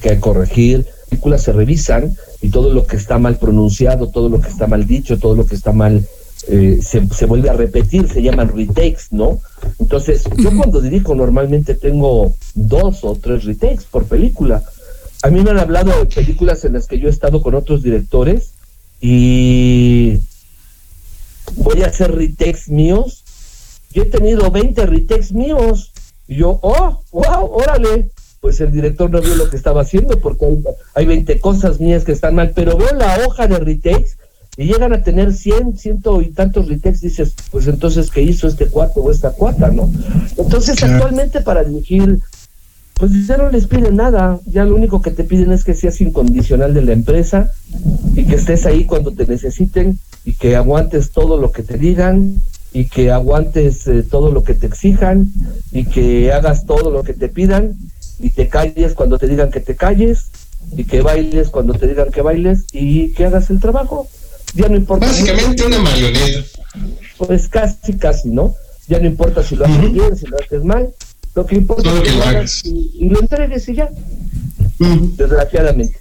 que 0.00 0.20
corregir, 0.20 0.86
películas 1.08 1.42
se 1.42 1.52
revisan 1.52 2.16
y 2.40 2.48
todo 2.50 2.72
lo 2.72 2.86
que 2.86 2.96
está 2.96 3.18
mal 3.18 3.36
pronunciado, 3.36 4.08
todo 4.08 4.28
lo 4.28 4.40
que 4.40 4.48
está 4.48 4.66
mal 4.66 4.86
dicho, 4.86 5.18
todo 5.18 5.34
lo 5.34 5.46
que 5.46 5.54
está 5.54 5.72
mal 5.72 6.06
eh, 6.48 6.80
se, 6.82 7.06
se 7.08 7.26
vuelve 7.26 7.50
a 7.50 7.54
repetir, 7.54 8.08
se 8.08 8.22
llaman 8.22 8.54
retakes, 8.54 9.04
¿no? 9.10 9.40
Entonces, 9.78 10.24
yo 10.38 10.56
cuando 10.56 10.80
dirijo 10.80 11.14
normalmente 11.14 11.74
tengo 11.74 12.32
dos 12.54 13.04
o 13.04 13.14
tres 13.14 13.44
retakes 13.44 13.84
por 13.90 14.04
película. 14.04 14.62
A 15.22 15.30
mí 15.30 15.40
me 15.40 15.50
han 15.50 15.58
hablado 15.58 15.92
de 15.98 16.06
películas 16.06 16.64
en 16.64 16.72
las 16.74 16.86
que 16.86 16.98
yo 16.98 17.06
he 17.06 17.10
estado 17.10 17.42
con 17.42 17.54
otros 17.54 17.82
directores 17.82 18.54
y 19.00 20.18
voy 21.54 21.82
a 21.82 21.86
hacer 21.86 22.14
retakes 22.14 22.68
míos. 22.68 23.24
Yo 23.92 24.02
he 24.02 24.06
tenido 24.06 24.50
20 24.50 24.84
retakes 24.86 25.32
míos 25.32 25.92
y 26.26 26.36
yo, 26.36 26.58
oh, 26.62 27.02
wow, 27.12 27.52
órale. 27.52 28.10
Pues 28.40 28.60
el 28.60 28.72
director 28.72 29.08
no 29.08 29.20
vio 29.20 29.36
lo 29.36 29.48
que 29.48 29.56
estaba 29.56 29.82
haciendo 29.82 30.18
porque 30.18 30.44
hay, 30.44 30.58
hay 30.94 31.06
20 31.06 31.38
cosas 31.38 31.78
mías 31.78 32.02
que 32.02 32.10
están 32.10 32.34
mal, 32.34 32.50
pero 32.52 32.76
veo 32.76 32.92
la 32.92 33.24
hoja 33.24 33.46
de 33.46 33.58
retakes 33.58 34.16
y 34.56 34.64
llegan 34.64 34.92
a 34.92 35.02
tener 35.02 35.32
100, 35.32 35.78
ciento 35.78 36.20
y 36.20 36.28
tantos 36.30 36.68
retakes, 36.68 37.00
dices, 37.00 37.34
pues 37.50 37.66
entonces, 37.68 38.10
¿qué 38.10 38.20
hizo 38.20 38.48
este 38.48 38.66
cuate 38.66 39.00
o 39.00 39.10
esta 39.10 39.30
cuata, 39.30 39.68
no? 39.70 39.90
Entonces, 40.36 40.82
actualmente 40.82 41.40
para 41.40 41.64
dirigir, 41.64 42.20
pues 42.94 43.26
ya 43.26 43.36
no 43.36 43.50
les 43.50 43.66
piden 43.66 43.96
nada, 43.96 44.38
ya 44.46 44.64
lo 44.64 44.76
único 44.76 45.02
que 45.02 45.10
te 45.10 45.24
piden 45.24 45.52
es 45.52 45.64
que 45.64 45.74
seas 45.74 46.00
incondicional 46.00 46.74
de 46.74 46.82
la 46.82 46.92
empresa 46.92 47.50
y 48.14 48.24
que 48.24 48.36
estés 48.36 48.66
ahí 48.66 48.84
cuando 48.84 49.12
te 49.12 49.26
necesiten 49.26 49.98
y 50.24 50.34
que 50.34 50.56
aguantes 50.56 51.10
todo 51.10 51.38
lo 51.38 51.50
que 51.50 51.62
te 51.62 51.78
digan 51.78 52.40
y 52.72 52.86
que 52.86 53.10
aguantes 53.10 53.86
eh, 53.86 54.02
todo 54.02 54.30
lo 54.30 54.44
que 54.44 54.54
te 54.54 54.66
exijan 54.66 55.32
y 55.72 55.84
que 55.84 56.32
hagas 56.32 56.64
todo 56.64 56.90
lo 56.90 57.02
que 57.02 57.12
te 57.12 57.28
pidan 57.28 57.76
y 58.18 58.30
te 58.30 58.48
calles 58.48 58.94
cuando 58.94 59.18
te 59.18 59.26
digan 59.26 59.50
que 59.50 59.60
te 59.60 59.76
calles 59.76 60.26
y 60.76 60.84
que 60.84 61.02
bailes 61.02 61.48
cuando 61.48 61.74
te 61.74 61.86
digan 61.86 62.10
que 62.10 62.22
bailes 62.22 62.66
y 62.72 63.12
que 63.12 63.26
hagas 63.26 63.50
el 63.50 63.60
trabajo. 63.60 64.08
Ya 64.54 64.68
no 64.68 64.76
importa. 64.76 65.06
Básicamente 65.06 65.66
una 65.66 65.78
marioneta. 65.78 66.44
Pues 67.18 67.48
casi, 67.48 67.94
casi, 67.94 68.28
¿no? 68.28 68.54
Ya 68.88 68.98
no 68.98 69.06
importa 69.06 69.42
si 69.42 69.56
lo 69.56 69.64
haces 69.64 69.92
bien, 69.92 70.16
si 70.16 70.26
lo 70.26 70.38
haces 70.38 70.64
mal. 70.64 70.92
Lo 71.34 71.46
que 71.46 71.56
importa 71.56 71.90
Solo 71.90 72.02
es 72.02 72.10
que 72.10 72.16
lo 72.16 72.24
hagas 72.24 72.60
y, 72.64 72.90
y 72.94 73.08
lo 73.08 73.20
entregues 73.20 73.68
y 73.68 73.74
ya, 73.74 73.88
desgraciadamente. 74.78 75.98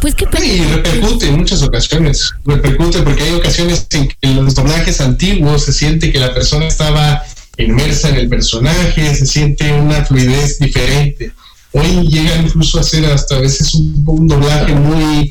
Pues 0.00 0.14
qué. 0.14 0.26
Sí, 0.38 0.62
repercute 0.74 1.28
en 1.28 1.36
muchas 1.38 1.62
ocasiones. 1.62 2.30
Repercute 2.44 3.02
porque 3.02 3.22
hay 3.22 3.34
ocasiones 3.34 3.86
en 3.92 4.08
que 4.08 4.16
en 4.22 4.44
los 4.44 4.54
doblajes 4.54 5.00
antiguos 5.00 5.64
se 5.64 5.72
siente 5.72 6.12
que 6.12 6.18
la 6.18 6.34
persona 6.34 6.66
estaba 6.66 7.22
inmersa 7.56 8.10
en 8.10 8.16
el 8.16 8.28
personaje, 8.28 9.14
se 9.14 9.26
siente 9.26 9.72
una 9.72 10.04
fluidez 10.04 10.58
diferente. 10.58 11.32
Hoy 11.72 12.08
llega 12.08 12.36
incluso 12.36 12.80
a 12.80 12.82
ser 12.82 13.04
hasta 13.06 13.36
a 13.36 13.40
veces 13.40 13.74
un, 13.74 14.02
un 14.06 14.28
doblaje 14.28 14.74
muy, 14.74 15.30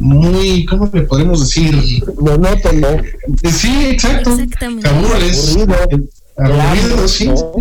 muy, 0.00 0.64
¿cómo 0.64 0.90
le 0.92 1.02
podemos 1.02 1.40
decir? 1.40 2.02
Monótono, 2.18 2.88
Eh, 3.42 3.52
Sí, 3.52 3.86
exacto. 3.86 4.32
Exactamente. 4.32 4.88
Aburres. 4.88 5.56
Aburrido. 6.36 6.62
Aburrido, 6.62 7.08
sí. 7.08 7.26
¿no? 7.26 7.52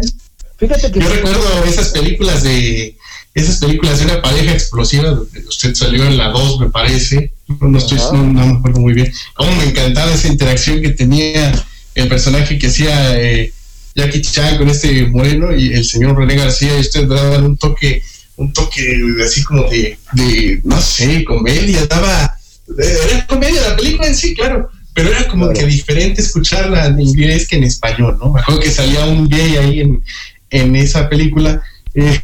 Fíjate 0.57 0.91
que 0.91 0.99
Yo 0.99 1.09
recuerdo 1.09 1.63
esas 1.65 1.89
películas 1.89 2.43
de 2.43 2.95
esas 3.33 3.57
películas 3.57 3.99
de 3.99 4.05
una 4.05 4.21
pareja 4.21 4.53
explosiva 4.53 5.09
donde 5.09 5.39
usted 5.45 5.75
salió 5.75 6.05
en 6.05 6.17
la 6.17 6.29
2 6.29 6.61
me 6.61 6.69
parece 6.69 7.33
no, 7.59 7.77
estoy 7.77 7.97
no, 7.97 8.23
no 8.23 8.47
me 8.47 8.57
acuerdo 8.59 8.79
muy 8.79 8.93
bien 8.93 9.11
cómo 9.33 9.53
me 9.57 9.65
encantaba 9.65 10.13
esa 10.13 10.29
interacción 10.29 10.81
que 10.81 10.91
tenía 10.91 11.51
el 11.95 12.07
personaje 12.07 12.57
que 12.57 12.67
hacía 12.67 13.21
eh, 13.21 13.51
Jackie 13.93 14.21
Chan 14.21 14.57
con 14.57 14.69
este 14.69 15.07
moreno 15.07 15.53
y 15.53 15.73
el 15.73 15.83
señor 15.83 16.17
René 16.17 16.37
García 16.37 16.77
y 16.77 16.81
ustedes 16.81 17.09
daban 17.09 17.43
un 17.43 17.57
toque 17.57 18.01
un 18.37 18.53
toque 18.53 19.01
así 19.23 19.43
como 19.43 19.69
de, 19.69 19.97
de 20.13 20.61
no 20.63 20.79
sé 20.79 21.25
comedia 21.25 21.85
daba 21.87 22.37
era 22.77 23.27
comedia 23.27 23.69
la 23.69 23.75
película 23.75 24.07
en 24.07 24.15
sí 24.15 24.33
claro 24.33 24.69
pero 24.95 25.09
era 25.11 25.27
como 25.27 25.45
Claro. 25.49 25.59
que 25.59 25.65
diferente 25.67 26.21
escucharla 26.21 26.85
en 26.87 26.99
inglés 26.99 27.47
que 27.47 27.57
en 27.57 27.65
español 27.65 28.17
no 28.19 28.31
me 28.33 28.41
acuerdo 28.41 28.61
que 28.61 28.71
salía 28.71 29.05
un 29.05 29.29
gay 29.29 29.57
ahí 29.57 29.79
en, 29.81 30.03
en 30.49 30.75
esa 30.75 31.07
película 31.09 31.61
eh, 31.95 32.19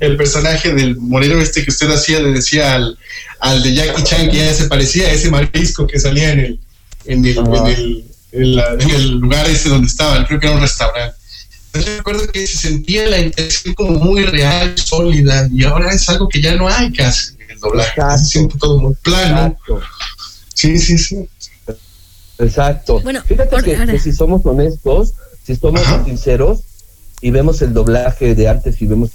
el 0.00 0.16
personaje 0.16 0.74
del 0.74 0.96
moreno 0.96 1.40
este 1.40 1.62
que 1.64 1.70
usted 1.70 1.88
hacía 1.90 2.18
le 2.20 2.32
decía 2.32 2.74
al, 2.74 2.98
al 3.40 3.62
de 3.62 3.74
Jackie 3.74 4.02
Chan 4.02 4.30
que 4.30 4.38
ya 4.38 4.52
se 4.52 4.64
parecía 4.64 5.06
a 5.06 5.12
ese 5.12 5.30
marisco 5.30 5.86
que 5.86 6.00
salía 6.00 6.32
en 6.32 6.40
el 6.40 6.60
en 7.06 7.24
el, 7.24 7.38
Ajá. 7.38 7.50
en 7.58 7.66
el, 7.76 8.04
en 8.32 8.56
la- 8.56 8.72
en 8.78 8.90
el 8.90 9.10
lugar 9.12 9.48
ese 9.48 9.68
donde 9.68 9.86
estaban, 9.86 10.24
creo 10.26 10.40
que 10.40 10.46
era 10.48 10.56
un 10.56 10.60
restaurante. 10.62 11.16
Yo 11.74 11.82
recuerdo 11.98 12.26
que 12.32 12.46
se 12.46 12.56
sentía 12.56 13.06
la 13.06 13.18
intención 13.18 13.74
como 13.74 13.92
muy 13.98 14.24
real, 14.24 14.74
sólida, 14.76 15.46
y 15.52 15.62
ahora 15.64 15.92
es 15.92 16.08
algo 16.08 16.26
que 16.28 16.40
ya 16.40 16.54
no 16.56 16.66
hay 16.68 16.90
casi 16.92 17.34
en 17.38 17.50
el 17.50 17.58
doblaje. 17.60 18.00
Se 18.18 18.24
siente 18.24 18.56
todo 18.58 18.78
muy 18.78 18.94
plano. 19.02 19.46
Exacto. 19.46 19.80
Sí, 20.54 20.78
sí, 20.78 20.96
sí. 20.98 21.16
Exacto. 22.38 23.00
Bueno, 23.00 23.22
Fíjate 23.24 23.50
por- 23.50 23.64
que, 23.64 23.98
si 23.98 24.12
somos 24.12 24.44
honestos, 24.44 25.14
si 25.44 25.56
somos 25.56 25.80
Ajá. 25.82 26.04
sinceros 26.04 26.60
y 27.20 27.30
vemos 27.30 27.62
el 27.62 27.72
doblaje 27.72 28.34
de 28.34 28.48
antes 28.48 28.80
y 28.82 28.86
vemos 28.86 29.10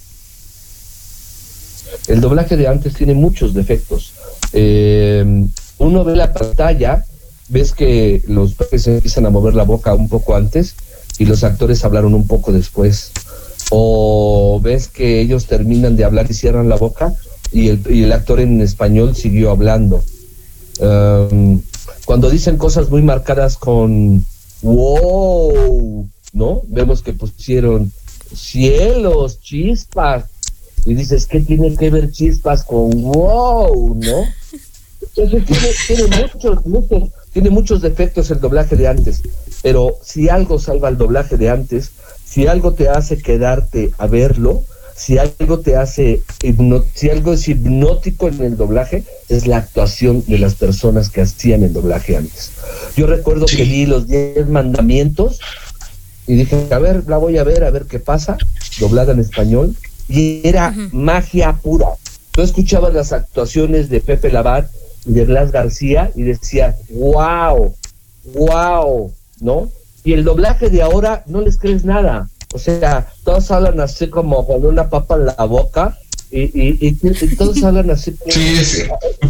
el 2.08 2.22
doblaje 2.22 2.58
de 2.58 2.68
antes 2.68 2.94
tiene 2.94 3.14
muchos 3.14 3.54
defectos. 3.54 4.14
Eh, 4.54 5.46
uno 5.78 6.04
ve 6.04 6.16
la 6.16 6.34
pantalla, 6.34 7.06
ves 7.50 7.74
que 7.74 8.24
los 8.28 8.54
peces 8.56 8.88
empiezan 8.88 9.26
a 9.26 9.30
mover 9.30 9.56
la 9.56 9.64
boca 9.64 9.94
un 9.94 10.10
poco 10.10 10.36
antes 10.36 10.76
y 11.20 11.26
los 11.26 11.44
actores 11.44 11.84
hablaron 11.86 12.14
un 12.14 12.28
poco 12.28 12.52
después. 12.52 13.12
O 13.70 14.60
ves 14.64 14.88
que 14.88 15.22
ellos 15.22 15.46
terminan 15.46 15.96
de 15.96 16.04
hablar 16.06 16.28
y 16.30 16.34
cierran 16.34 16.70
la 16.70 16.76
boca 16.78 17.14
y 17.52 17.70
el, 17.70 17.82
y 17.90 18.04
el 18.04 18.12
actor 18.14 18.40
en 18.40 18.62
español 18.62 19.16
siguió 19.16 19.52
hablando. 19.52 20.04
Um, 20.80 21.62
cuando 22.06 22.30
dicen 22.30 22.58
cosas 22.58 22.90
muy 22.90 23.02
marcadas 23.02 23.58
con 23.58 24.26
wow, 24.62 26.08
¿no? 26.34 26.62
Vemos 26.68 27.02
que 27.02 27.14
pusieron 27.14 27.92
cielos, 28.34 29.40
chispas, 29.42 30.26
y 30.86 30.96
dices, 30.96 31.28
¿qué 31.28 31.42
tiene 31.42 31.76
que 31.76 31.90
ver 31.90 32.12
chispas 32.12 32.64
con 32.64 32.90
wow, 33.02 33.96
no? 33.96 34.24
Entonces 35.16 35.46
tiene, 35.46 36.08
tiene 36.08 36.22
muchos, 36.22 36.66
muchos, 36.66 37.10
tiene 37.34 37.50
muchos 37.50 37.82
defectos 37.82 38.32
el 38.32 38.40
doblaje 38.40 38.76
de 38.76 38.88
antes, 38.88 39.22
pero 39.62 39.98
si 40.04 40.30
algo 40.30 40.60
salva 40.60 40.90
el 40.90 40.98
doblaje 40.98 41.38
de 41.38 41.50
antes, 41.50 41.92
si 42.24 42.48
algo 42.48 42.74
te 42.74 42.90
hace 42.90 43.18
quedarte 43.18 43.92
a 43.98 44.08
verlo, 44.08 44.64
si 45.02 45.18
algo 45.18 45.62
te 45.62 45.76
hace, 45.78 46.22
si 46.94 47.10
algo 47.10 47.34
es 47.34 47.48
hipnótico 47.48 48.28
en 48.28 48.40
el 48.44 48.56
doblaje, 48.56 49.04
es 49.30 49.48
la 49.48 49.58
actuación 49.58 50.24
de 50.28 50.38
las 50.38 50.54
personas 50.54 51.10
que 51.10 51.22
hacían 51.22 51.64
el 51.64 51.74
doblaje 51.74 52.18
antes. 52.18 52.52
Yo 52.96 53.08
recuerdo 53.08 53.48
que 53.48 53.64
vi 53.64 53.88
los 53.88 54.08
10 54.08 54.48
mandamientos 54.50 55.40
y 56.28 56.36
dije, 56.36 56.68
a 56.70 56.78
ver, 56.78 57.06
la 57.08 57.18
voy 57.18 57.40
a 57.40 57.44
ver, 57.44 57.64
a 57.64 57.72
ver 57.72 57.86
qué 57.86 57.98
pasa, 57.98 58.38
doblada 58.80 59.14
en 59.14 59.20
español, 59.22 59.76
y 60.08 60.48
era 60.48 60.72
magia 60.92 61.54
pura. 61.54 61.88
Tú 62.30 62.44
escuchabas 62.44 62.94
las 62.94 63.12
actuaciones 63.12 63.90
de 63.90 64.02
Pepe 64.02 64.32
Labat 64.32 64.70
y 65.08 65.14
de 65.14 65.26
Blas 65.26 65.52
García 65.52 66.12
y 66.16 66.22
decías, 66.22 66.76
wow, 66.92 67.74
wow, 68.36 69.12
¿no? 69.40 69.72
Y 70.04 70.14
el 70.14 70.24
doblaje 70.24 70.70
de 70.70 70.84
ahora 70.84 71.24
no 71.26 71.42
les 71.42 71.58
crees 71.58 71.86
nada. 71.86 72.30
O 72.54 72.60
sea, 72.60 73.08
todos 73.24 73.50
hablan 73.52 73.80
así 73.80 74.08
como 74.10 74.46
con 74.46 74.66
una 74.66 74.90
papa 74.90 75.16
en 75.16 75.26
la 75.28 75.46
boca 75.46 75.98
y, 76.30 76.42
y, 76.44 76.78
y- 76.88 76.98
y 77.02 77.36
todos 77.36 77.62
hablan 77.64 77.90
así. 77.92 78.12
como- 78.14 78.32
Sí. 78.32 78.84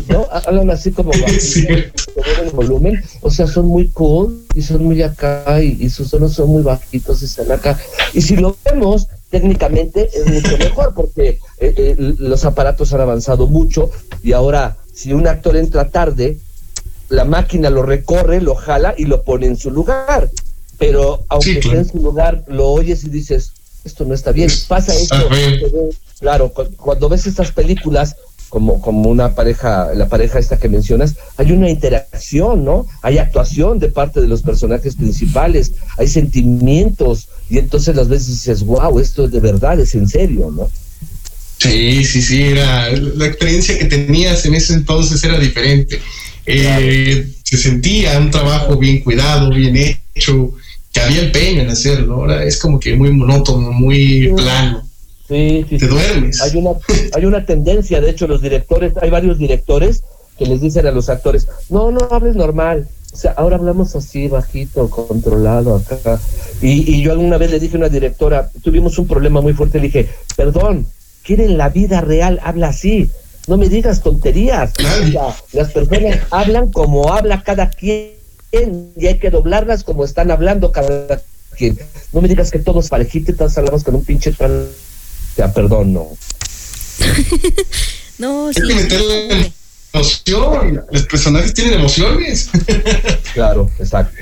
¿no? 0.08 0.28
Hablan 0.32 0.70
así 0.72 0.92
como 0.92 1.12
sobre 1.14 1.94
el 2.44 2.50
volumen, 2.54 3.02
o 3.22 3.30
sea, 3.32 3.48
son 3.48 3.68
muy 3.68 3.90
cool 3.90 4.46
y 4.56 4.62
son 4.62 4.84
muy 4.84 5.02
acá 5.02 5.62
y, 5.62 5.78
y 5.80 5.90
sus 5.90 6.10
tonos 6.10 6.34
son 6.34 6.50
muy 6.50 6.64
bajitos 6.64 7.22
y 7.22 7.26
están 7.26 7.52
acá. 7.52 7.80
Y 8.14 8.22
si 8.22 8.36
lo 8.36 8.56
vemos 8.66 9.08
técnicamente 9.30 10.10
es 10.14 10.28
mucho 10.28 10.58
mejor 10.58 10.94
porque 10.94 11.40
eh, 11.60 11.74
eh, 11.78 11.96
los 11.98 12.44
aparatos 12.44 12.94
han 12.94 13.02
avanzado 13.02 13.48
mucho 13.48 13.90
y 14.24 14.34
ahora 14.34 14.76
si 14.94 15.14
un 15.14 15.26
actor 15.28 15.56
entra 15.56 15.88
tarde, 15.90 16.38
la 17.10 17.24
máquina 17.26 17.70
lo 17.70 17.84
recorre, 17.84 18.42
lo 18.42 18.56
jala 18.56 18.94
y 18.98 19.06
lo 19.06 19.24
pone 19.24 19.48
en 19.48 19.56
su 19.58 19.72
lugar. 19.72 20.30
Pero 20.82 21.24
aunque 21.30 21.54
Sí, 21.54 21.60
esté 21.60 21.78
en 21.78 21.88
su 21.88 22.00
lugar, 22.00 22.44
lo 22.48 22.68
oyes 22.70 23.04
y 23.04 23.10
dices, 23.10 23.52
esto 23.86 24.04
no 24.04 24.16
está 24.16 24.32
bien. 24.32 24.50
Pasa 24.68 24.94
esto. 24.96 25.30
Claro, 26.20 26.52
cu- 26.52 26.70
cuando 26.76 27.08
ves 27.08 27.28
estas 27.28 27.52
películas, 27.52 28.16
como, 28.50 28.82
como 28.82 29.10
una 29.10 29.36
pareja, 29.36 29.94
la 29.94 30.08
pareja 30.10 30.40
esta 30.40 30.58
que 30.58 30.70
mencionas, 30.70 31.16
hay 31.38 31.52
una 31.52 31.70
interacción, 31.70 32.66
¿no? 32.66 32.88
Hay 33.04 33.20
actuación 33.20 33.78
de 33.80 33.90
parte 33.90 34.22
de 34.22 34.28
los 34.28 34.42
personajes 34.42 34.96
principales, 34.96 35.72
hay 35.98 36.08
sentimientos, 36.08 37.28
y 37.50 37.60
entonces 37.60 37.96
las 37.96 38.08
veces 38.08 38.28
dices, 38.28 38.64
wow, 38.64 38.98
esto 39.00 39.28
de 39.28 39.40
verdad 39.40 39.80
es 39.80 39.94
en 39.96 40.08
serio, 40.10 40.50
¿no? 40.52 40.70
Sí, 41.60 42.04
sí, 42.04 42.22
sí, 42.24 42.42
era 42.44 42.90
la 42.92 43.28
experiencia 43.28 43.78
que 43.78 43.86
tenías 43.86 44.44
en 44.46 44.56
ese 44.56 44.74
entonces 44.74 45.24
era 45.24 45.38
diferente. 45.38 46.02
Eh, 46.48 47.28
se 47.44 47.58
sentía 47.58 48.18
un 48.20 48.32
trabajo 48.32 48.76
bien 48.78 49.02
cuidado, 49.02 49.52
bien 49.52 49.78
hecho, 50.16 50.52
que 50.92 51.00
había 51.00 51.24
empeño 51.24 51.62
en 51.62 51.70
hacerlo. 51.70 52.16
Ahora 52.16 52.44
es 52.44 52.60
como 52.60 52.80
que 52.80 52.96
muy 52.96 53.12
monótono, 53.12 53.72
muy 53.72 54.32
plano. 54.36 54.84
Sí, 55.28 55.66
sí, 55.70 55.78
Te 55.78 55.88
duermes. 55.88 56.42
Hay 56.42 56.58
una, 56.58 56.72
hay 57.14 57.26
una 57.26 57.46
tendencia, 57.46 58.02
de 58.02 58.10
hecho, 58.10 58.28
los 58.28 58.42
directores, 58.42 58.94
hay 59.02 59.10
varios 59.10 59.38
directores 59.38 60.04
que 60.38 60.46
les 60.46 60.60
dicen 60.62 60.86
a 60.88 60.92
los 60.92 61.10
actores, 61.10 61.48
no, 61.70 61.92
no 61.92 62.08
hables 62.12 62.36
normal. 62.36 62.88
O 63.14 63.16
sea, 63.16 63.32
ahora 63.32 63.58
hablamos 63.58 63.96
así, 63.96 64.28
bajito, 64.28 64.90
controlado 64.90 65.76
acá. 65.76 66.20
Y, 66.62 66.96
y 66.96 67.02
yo 67.02 67.12
alguna 67.12 67.38
vez 67.38 67.52
le 67.52 67.60
dije 67.60 67.76
a 67.76 67.80
una 67.80 67.90
directora, 67.90 68.50
tuvimos 68.64 68.98
un 68.98 69.08
problema 69.08 69.42
muy 69.42 69.54
fuerte, 69.54 69.80
le 69.80 69.88
dije, 69.88 70.10
perdón, 70.36 70.88
¿quién 71.24 71.42
en 71.42 71.58
la 71.58 71.70
vida 71.70 72.02
real 72.02 72.40
habla 72.44 72.70
así? 72.70 73.10
No 73.48 73.58
me 73.58 73.70
digas 73.70 74.02
tonterías. 74.02 74.74
O 74.80 75.12
sea, 75.12 75.36
las 75.54 75.72
personas 75.72 76.20
hablan 76.30 76.72
como 76.72 77.12
habla 77.14 77.44
cada 77.44 77.70
quien 77.70 78.21
y 78.52 79.08
hay 79.08 79.18
que 79.20 79.30
doblarlas 79.30 79.84
como 79.84 80.04
están 80.04 80.32
hablando 80.32 80.72
cada 80.72 81.22
que 81.58 81.76
no 82.14 82.22
me 82.22 82.28
digas 82.28 82.52
que 82.52 82.60
todos 82.60 82.90
parejito 82.90 83.32
y 83.32 83.36
todos 83.36 83.58
hablamos 83.58 83.84
con 83.84 83.96
un 83.96 84.04
pinche 84.04 84.32
tal. 84.32 84.70
Ya, 85.38 85.54
perdón, 85.54 85.94
no. 85.94 86.08
No, 88.18 88.50
Hay 88.50 88.54
sí. 88.54 88.62
que 88.68 88.76
meterle 88.76 89.52
emoción. 89.94 90.86
Los 90.92 91.08
personajes 91.08 91.54
tienen 91.54 91.74
emociones. 91.76 92.50
Claro, 93.34 93.72
exacto. 93.80 94.16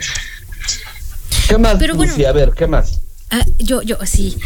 ¿Qué 1.49 1.57
más, 1.57 1.75
Pero 1.79 1.95
bueno. 1.95 2.11
Lucy? 2.11 2.25
A 2.25 2.31
ver, 2.31 2.51
¿qué 2.55 2.67
más? 2.67 2.99
Ah, 3.31 3.43
yo, 3.57 3.81
yo, 3.81 3.97
sí. 4.05 4.37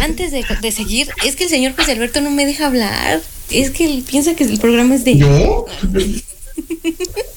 Antes 0.00 0.30
de, 0.30 0.44
de 0.62 0.72
seguir, 0.72 1.08
es 1.24 1.34
que 1.34 1.44
el 1.44 1.50
señor 1.50 1.74
José 1.76 1.92
Alberto 1.92 2.20
no 2.20 2.30
me 2.30 2.46
deja 2.46 2.68
hablar. 2.68 3.20
Es 3.50 3.70
que 3.70 3.84
él 3.84 4.04
piensa 4.08 4.34
que 4.34 4.44
el 4.44 4.58
programa 4.58 4.94
es 4.94 5.04
de. 5.04 5.16
¿Yo? 5.18 5.66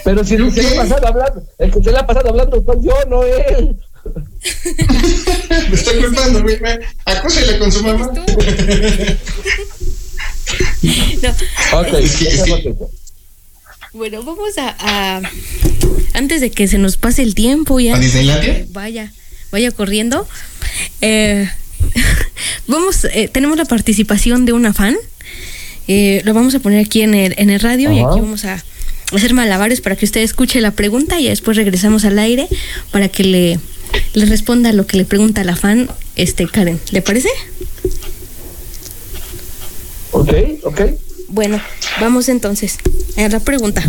Pero 0.03 0.23
si 0.23 0.37
no 0.37 0.51
se 0.51 0.61
le 0.63 0.69
ha 0.69 0.75
pasado 0.75 1.07
hablando, 1.07 1.43
el 1.57 1.71
que 1.71 1.83
se 1.83 1.91
le 1.91 1.97
ha 1.97 2.05
pasado 2.07 2.29
hablando 2.29 2.63
soy 2.65 2.77
yo, 2.85 2.93
no 3.09 3.23
él. 3.23 3.75
Me 5.69 5.75
está 5.75 5.91
culpando, 5.99 6.41
güey. 6.43 6.57
Acósele 7.05 7.59
con 7.59 7.71
su 7.71 7.83
mamá. 7.83 8.09
No, 11.21 11.79
Ok, 11.79 11.87
eso. 11.93 12.59
bueno, 13.93 14.23
vamos 14.23 14.57
a, 14.57 14.75
a- 14.79 15.21
Antes 16.13 16.41
de 16.41 16.49
que 16.51 16.67
se 16.67 16.77
nos 16.77 16.97
pase 16.97 17.21
el 17.21 17.35
tiempo 17.35 17.79
ya. 17.79 17.95
¿A 17.95 17.99
Disneylandia? 17.99 18.65
Vaya, 18.71 19.11
vaya 19.51 19.71
corriendo. 19.71 20.27
Eh, 21.01 21.47
vamos, 22.67 23.05
eh, 23.05 23.27
tenemos 23.31 23.57
la 23.57 23.65
participación 23.65 24.45
de 24.45 24.53
una 24.53 24.73
fan. 24.73 24.95
Eh, 25.87 26.21
lo 26.23 26.33
vamos 26.33 26.55
a 26.55 26.59
poner 26.59 26.85
aquí 26.85 27.01
en 27.01 27.13
el, 27.15 27.35
en 27.37 27.49
el 27.49 27.59
radio 27.59 27.91
y 27.91 27.97
aquí 27.99 28.19
vamos 28.19 28.45
a 28.45 28.63
hacer 29.13 29.33
malabares 29.33 29.81
para 29.81 29.95
que 29.95 30.05
usted 30.05 30.21
escuche 30.21 30.61
la 30.61 30.71
pregunta 30.71 31.19
y 31.19 31.27
después 31.27 31.57
regresamos 31.57 32.05
al 32.05 32.19
aire 32.19 32.47
para 32.91 33.09
que 33.09 33.23
le, 33.23 33.59
le 34.13 34.25
responda 34.25 34.73
lo 34.73 34.85
que 34.85 34.97
le 34.97 35.05
pregunta 35.05 35.43
la 35.43 35.55
fan, 35.55 35.89
este 36.15 36.47
Karen. 36.47 36.79
¿Le 36.91 37.01
parece? 37.01 37.29
Ok, 40.11 40.33
ok. 40.63 40.81
Bueno, 41.29 41.61
vamos 41.99 42.29
entonces 42.29 42.77
a 43.17 43.27
la 43.27 43.39
pregunta. 43.39 43.83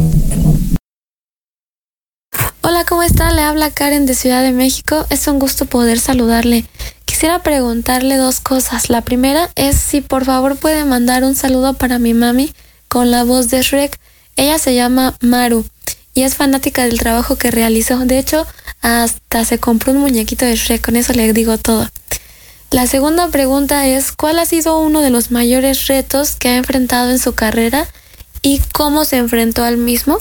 Hola, 2.62 2.84
¿cómo 2.84 3.02
está? 3.02 3.32
Le 3.32 3.40
habla 3.40 3.70
Karen 3.70 4.04
de 4.04 4.14
Ciudad 4.14 4.42
de 4.42 4.52
México. 4.52 5.06
Es 5.08 5.26
un 5.26 5.38
gusto 5.38 5.64
poder 5.64 5.98
saludarle. 5.98 6.66
Quisiera 7.06 7.42
preguntarle 7.42 8.16
dos 8.16 8.40
cosas. 8.40 8.90
La 8.90 9.00
primera 9.00 9.50
es 9.56 9.76
si 9.76 10.02
por 10.02 10.24
favor 10.24 10.56
puede 10.56 10.84
mandar 10.84 11.24
un 11.24 11.34
saludo 11.34 11.74
para 11.74 11.98
mi 11.98 12.14
mami 12.14 12.52
con 12.88 13.10
la 13.10 13.24
voz 13.24 13.48
de 13.48 13.62
Shrek. 13.62 13.98
Ella 14.40 14.58
se 14.58 14.74
llama 14.74 15.14
Maru 15.20 15.66
y 16.14 16.22
es 16.22 16.34
fanática 16.34 16.84
del 16.84 16.98
trabajo 16.98 17.36
que 17.36 17.50
realizó. 17.50 17.98
De 17.98 18.18
hecho, 18.18 18.46
hasta 18.80 19.44
se 19.44 19.58
compró 19.58 19.92
un 19.92 19.98
muñequito 19.98 20.46
de 20.46 20.56
Shrek. 20.56 20.82
Con 20.82 20.96
eso 20.96 21.12
le 21.12 21.30
digo 21.34 21.58
todo. 21.58 21.86
La 22.70 22.86
segunda 22.86 23.28
pregunta 23.28 23.86
es, 23.86 24.12
¿cuál 24.12 24.38
ha 24.38 24.46
sido 24.46 24.78
uno 24.80 25.02
de 25.02 25.10
los 25.10 25.30
mayores 25.30 25.88
retos 25.88 26.36
que 26.36 26.48
ha 26.48 26.56
enfrentado 26.56 27.10
en 27.10 27.18
su 27.18 27.34
carrera 27.34 27.86
y 28.40 28.60
cómo 28.72 29.04
se 29.04 29.18
enfrentó 29.18 29.62
al 29.62 29.76
mismo? 29.76 30.16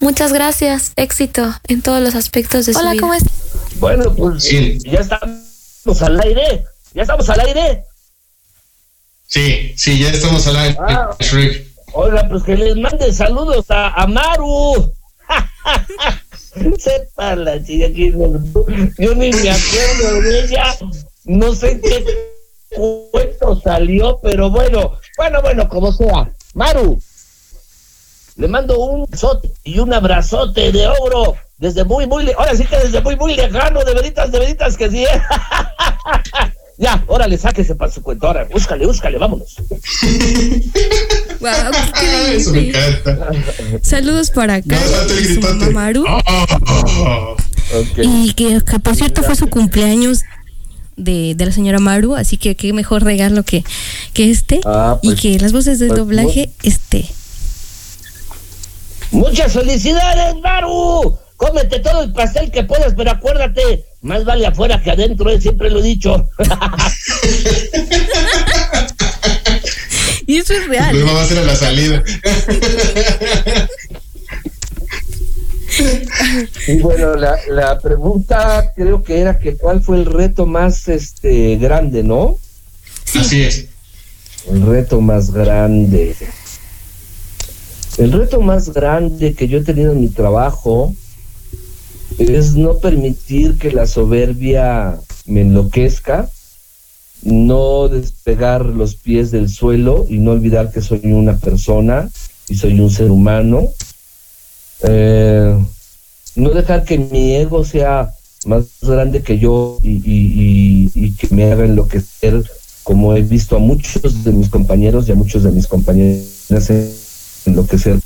Muchas 0.00 0.32
gracias, 0.32 0.92
éxito 0.96 1.54
en 1.66 1.82
todos 1.82 2.00
los 2.00 2.14
aspectos 2.14 2.64
de 2.64 2.72
Hola, 2.72 2.84
su 2.84 2.92
vida. 2.92 3.00
¿cómo 3.02 3.14
está? 3.14 3.30
Bueno, 3.80 4.14
pues 4.14 4.44
Sí. 4.44 4.78
ya 4.84 5.00
estamos 5.00 6.00
al 6.02 6.18
aire. 6.20 6.64
Ya 6.94 7.02
estamos 7.02 7.28
al 7.28 7.40
aire. 7.40 7.82
Sí, 9.26 9.74
sí, 9.76 9.98
ya 9.98 10.08
estamos 10.08 10.46
al 10.46 10.56
aire. 10.56 10.78
Ah. 10.80 11.10
Shrek. 11.20 11.68
Oiga, 12.00 12.28
pues 12.28 12.44
que 12.44 12.54
les 12.56 12.76
mande 12.76 13.12
saludos 13.12 13.68
a, 13.70 13.88
a 13.88 14.06
Maru. 14.06 14.94
Sepa 16.78 17.34
la 17.34 17.60
chica 17.64 17.88
que 17.92 18.12
yo 18.12 19.14
ni 19.16 19.30
me 19.32 19.50
acuerdo 19.50 20.22
de 20.22 20.44
ella. 20.44 20.76
No 21.24 21.52
sé 21.56 21.80
qué 21.80 22.04
cuento 23.10 23.60
salió, 23.60 24.20
pero 24.22 24.48
bueno, 24.48 24.92
bueno, 25.16 25.42
bueno, 25.42 25.68
como 25.68 25.90
sea. 25.92 26.30
Maru, 26.54 27.00
le 28.36 28.46
mando 28.46 28.78
un 28.78 29.06
besote 29.10 29.52
y 29.64 29.80
un 29.80 29.92
abrazote 29.92 30.70
de 30.70 30.86
oro 30.86 31.34
desde 31.58 31.82
muy, 31.82 32.06
muy, 32.06 32.26
le- 32.26 32.34
ahora 32.34 32.54
sí 32.54 32.64
que 32.64 32.76
desde 32.78 33.00
muy, 33.00 33.16
muy 33.16 33.34
lejano, 33.34 33.82
de 33.82 33.94
veritas, 33.94 34.30
de 34.30 34.38
veritas 34.38 34.76
que 34.76 34.88
sí. 34.88 35.02
¿eh? 35.04 35.22
ya, 36.78 37.02
órale, 37.08 37.36
sáquese 37.38 37.74
para 37.74 37.90
su 37.90 38.04
cuenta, 38.04 38.28
ahora, 38.28 38.44
búscale, 38.44 38.86
búscale, 38.86 39.18
vámonos. 39.18 39.56
Qué 41.38 42.36
eso 42.36 42.52
me 42.52 42.68
encanta. 42.68 43.30
Saludos 43.82 44.30
para 44.30 44.58
No, 44.58 44.64
Karen 44.66 45.42
falta 45.42 45.64
el 45.64 45.70
y 45.70 45.74
Maru. 45.74 46.04
Oh. 46.06 47.36
Y 47.96 48.32
que, 48.32 48.60
que, 48.62 48.78
por 48.80 48.96
cierto 48.96 49.22
fue 49.22 49.36
su 49.36 49.48
cumpleaños 49.48 50.24
de, 50.96 51.34
de 51.36 51.46
la 51.46 51.52
señora 51.52 51.78
Maru, 51.78 52.16
así 52.16 52.36
que 52.36 52.56
qué 52.56 52.72
mejor 52.72 53.04
regalo 53.04 53.42
que, 53.44 53.64
que 54.12 54.30
este. 54.30 54.60
Ah, 54.64 54.98
y 55.02 55.08
pues, 55.08 55.20
que 55.20 55.38
las 55.38 55.52
voces 55.52 55.78
de 55.78 55.88
pues, 55.88 55.98
doblaje, 55.98 56.50
este. 56.62 57.08
Muchas 59.10 59.52
felicidades, 59.52 60.34
Maru. 60.42 61.18
Cómete 61.36 61.78
todo 61.78 62.02
el 62.02 62.12
pastel 62.12 62.50
que 62.50 62.64
puedas, 62.64 62.94
pero 62.96 63.12
acuérdate, 63.12 63.84
más 64.02 64.24
vale 64.24 64.44
afuera 64.44 64.82
que 64.82 64.90
adentro, 64.90 65.30
eh, 65.30 65.40
siempre 65.40 65.70
lo 65.70 65.78
he 65.78 65.82
dicho. 65.82 66.28
Y 70.38 70.40
eso 70.40 70.54
es 70.54 70.68
real. 70.68 70.96
Va 71.04 71.20
a 71.20 71.26
ser 71.26 71.38
a 71.38 71.42
la 71.42 71.56
salida. 71.56 72.04
y 76.68 76.76
bueno, 76.76 77.16
la, 77.16 77.36
la 77.48 77.76
pregunta 77.80 78.72
creo 78.76 79.02
que 79.02 79.18
era 79.18 79.40
que 79.40 79.56
cuál 79.56 79.82
fue 79.82 79.96
el 79.96 80.06
reto 80.06 80.46
más 80.46 80.86
este 80.86 81.56
grande, 81.56 82.04
¿no? 82.04 82.38
Así 83.16 83.42
es. 83.42 83.66
El 84.48 84.64
reto 84.64 85.00
más 85.00 85.32
grande. 85.32 86.14
El 87.96 88.12
reto 88.12 88.40
más 88.40 88.72
grande 88.72 89.34
que 89.34 89.48
yo 89.48 89.58
he 89.58 89.64
tenido 89.64 89.90
en 89.90 90.02
mi 90.02 90.08
trabajo 90.08 90.94
es 92.16 92.54
no 92.54 92.78
permitir 92.78 93.58
que 93.58 93.72
la 93.72 93.88
soberbia 93.88 95.00
me 95.26 95.40
enloquezca, 95.40 96.30
no 97.22 97.88
despegar 97.88 98.64
los 98.64 98.94
pies 98.94 99.30
del 99.30 99.48
suelo 99.48 100.06
y 100.08 100.18
no 100.18 100.32
olvidar 100.32 100.70
que 100.72 100.80
soy 100.80 101.00
una 101.04 101.36
persona 101.38 102.08
y 102.48 102.56
soy 102.56 102.78
un 102.80 102.90
ser 102.90 103.10
humano. 103.10 103.68
Eh, 104.82 105.58
no 106.36 106.50
dejar 106.50 106.84
que 106.84 106.98
mi 106.98 107.34
ego 107.34 107.64
sea 107.64 108.12
más 108.46 108.64
grande 108.80 109.22
que 109.22 109.38
yo 109.38 109.78
y, 109.82 110.00
y- 110.94 111.12
que 111.12 111.34
me 111.34 111.50
haga 111.50 111.64
enloquecer 111.64 112.44
como 112.84 113.14
he 113.16 113.22
visto 113.22 113.56
a 113.56 113.58
muchos 113.58 114.22
de 114.24 114.30
mis 114.30 114.48
compañeros 114.48 115.08
y 115.08 115.12
a 115.12 115.16
muchos 115.16 115.42
de 115.42 115.50
mis 115.50 115.66
compañeras 115.66 116.70
enloquecer. 117.44 117.98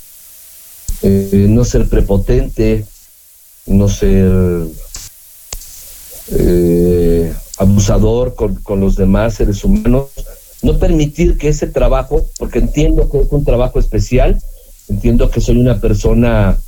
Eh, 1.03 1.47
no 1.49 1.65
ser 1.65 1.89
prepotente, 1.89 2.87
no 3.67 3.89
ser 3.89 4.67
eh, 6.31 7.33
abusador 7.59 8.35
con, 8.35 8.57
con 8.57 8.81
los 8.81 8.97
demás 8.97 9.35
seres 9.35 9.65
humanos, 9.65 10.09
no 10.63 10.79
permitir 10.79 11.39
que 11.39 11.49
ese 11.49 11.67
trabajo, 11.67 12.27
porque 12.39 12.61
entiendo 12.61 13.11
que 13.11 13.19
es 13.19 13.27
un 13.31 13.45
trabajo 13.45 13.79
especial, 13.79 14.41
entiendo 14.89 15.31
que 15.31 15.41
soy 15.41 15.59
una 15.59 15.81
persona 15.81 16.59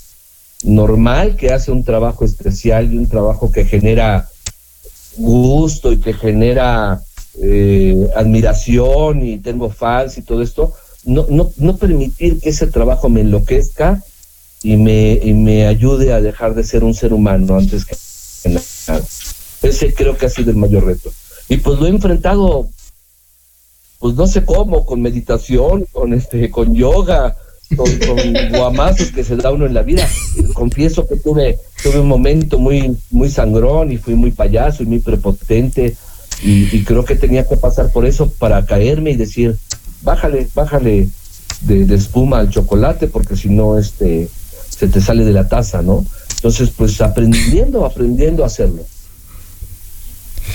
normal 0.64 1.36
que 1.36 1.52
hace 1.52 1.70
un 1.70 1.84
trabajo 1.84 2.24
especial 2.24 2.92
y 2.92 2.96
un 2.96 3.06
trabajo 3.06 3.52
que 3.52 3.64
genera 3.64 4.28
gusto 5.16 5.92
y 5.92 5.98
que 5.98 6.14
genera 6.14 7.00
eh, 7.40 8.08
admiración 8.16 9.24
y 9.26 9.38
tengo 9.38 9.70
fans 9.70 10.18
y 10.18 10.22
todo 10.22 10.42
esto, 10.42 10.72
no, 11.04 11.26
no, 11.28 11.50
no 11.56 11.76
permitir 11.76 12.40
que 12.40 12.50
ese 12.50 12.66
trabajo 12.66 13.08
me 13.08 13.20
enloquezca 13.20 14.02
y 14.62 14.76
me, 14.76 15.20
y 15.22 15.34
me 15.34 15.66
ayude 15.66 16.12
a 16.12 16.20
dejar 16.20 16.54
de 16.54 16.64
ser 16.64 16.82
un 16.84 16.94
ser 16.94 17.12
humano 17.12 17.56
antes 17.56 17.84
que 17.84 17.96
nada. 18.48 19.04
Ese 19.64 19.94
creo 19.94 20.16
que 20.16 20.26
ha 20.26 20.30
sido 20.30 20.50
el 20.50 20.56
mayor 20.56 20.84
reto. 20.84 21.10
Y 21.48 21.58
pues 21.58 21.78
lo 21.78 21.86
he 21.86 21.90
enfrentado, 21.90 22.68
pues 23.98 24.14
no 24.14 24.26
sé 24.26 24.44
cómo, 24.44 24.84
con 24.84 25.02
meditación, 25.02 25.86
con 25.92 26.12
este, 26.14 26.50
con 26.50 26.74
yoga, 26.74 27.36
con, 27.76 27.90
con 27.98 28.18
guamazos 28.50 29.10
que 29.10 29.24
se 29.24 29.36
da 29.36 29.50
uno 29.50 29.66
en 29.66 29.74
la 29.74 29.82
vida. 29.82 30.08
Confieso 30.52 31.06
que 31.06 31.16
tuve, 31.16 31.58
tuve 31.82 32.00
un 32.00 32.08
momento 32.08 32.58
muy, 32.58 32.96
muy 33.10 33.30
sangrón 33.30 33.92
y 33.92 33.98
fui 33.98 34.14
muy 34.14 34.30
payaso 34.30 34.82
y 34.82 34.86
muy 34.86 35.00
prepotente. 35.00 35.96
Y, 36.42 36.76
y 36.76 36.84
creo 36.84 37.04
que 37.04 37.16
tenía 37.16 37.46
que 37.46 37.56
pasar 37.56 37.90
por 37.92 38.04
eso 38.04 38.28
para 38.28 38.66
caerme 38.66 39.12
y 39.12 39.16
decir, 39.16 39.56
bájale, 40.02 40.48
bájale 40.54 41.08
de, 41.62 41.84
de 41.86 41.94
espuma 41.94 42.38
al 42.38 42.50
chocolate, 42.50 43.06
porque 43.06 43.36
si 43.36 43.48
no, 43.48 43.78
este, 43.78 44.28
se 44.68 44.88
te 44.88 45.00
sale 45.00 45.24
de 45.24 45.32
la 45.32 45.48
taza, 45.48 45.82
¿no? 45.82 46.04
Entonces, 46.36 46.70
pues 46.76 47.00
aprendiendo, 47.00 47.86
aprendiendo 47.86 48.42
a 48.44 48.48
hacerlo. 48.48 48.84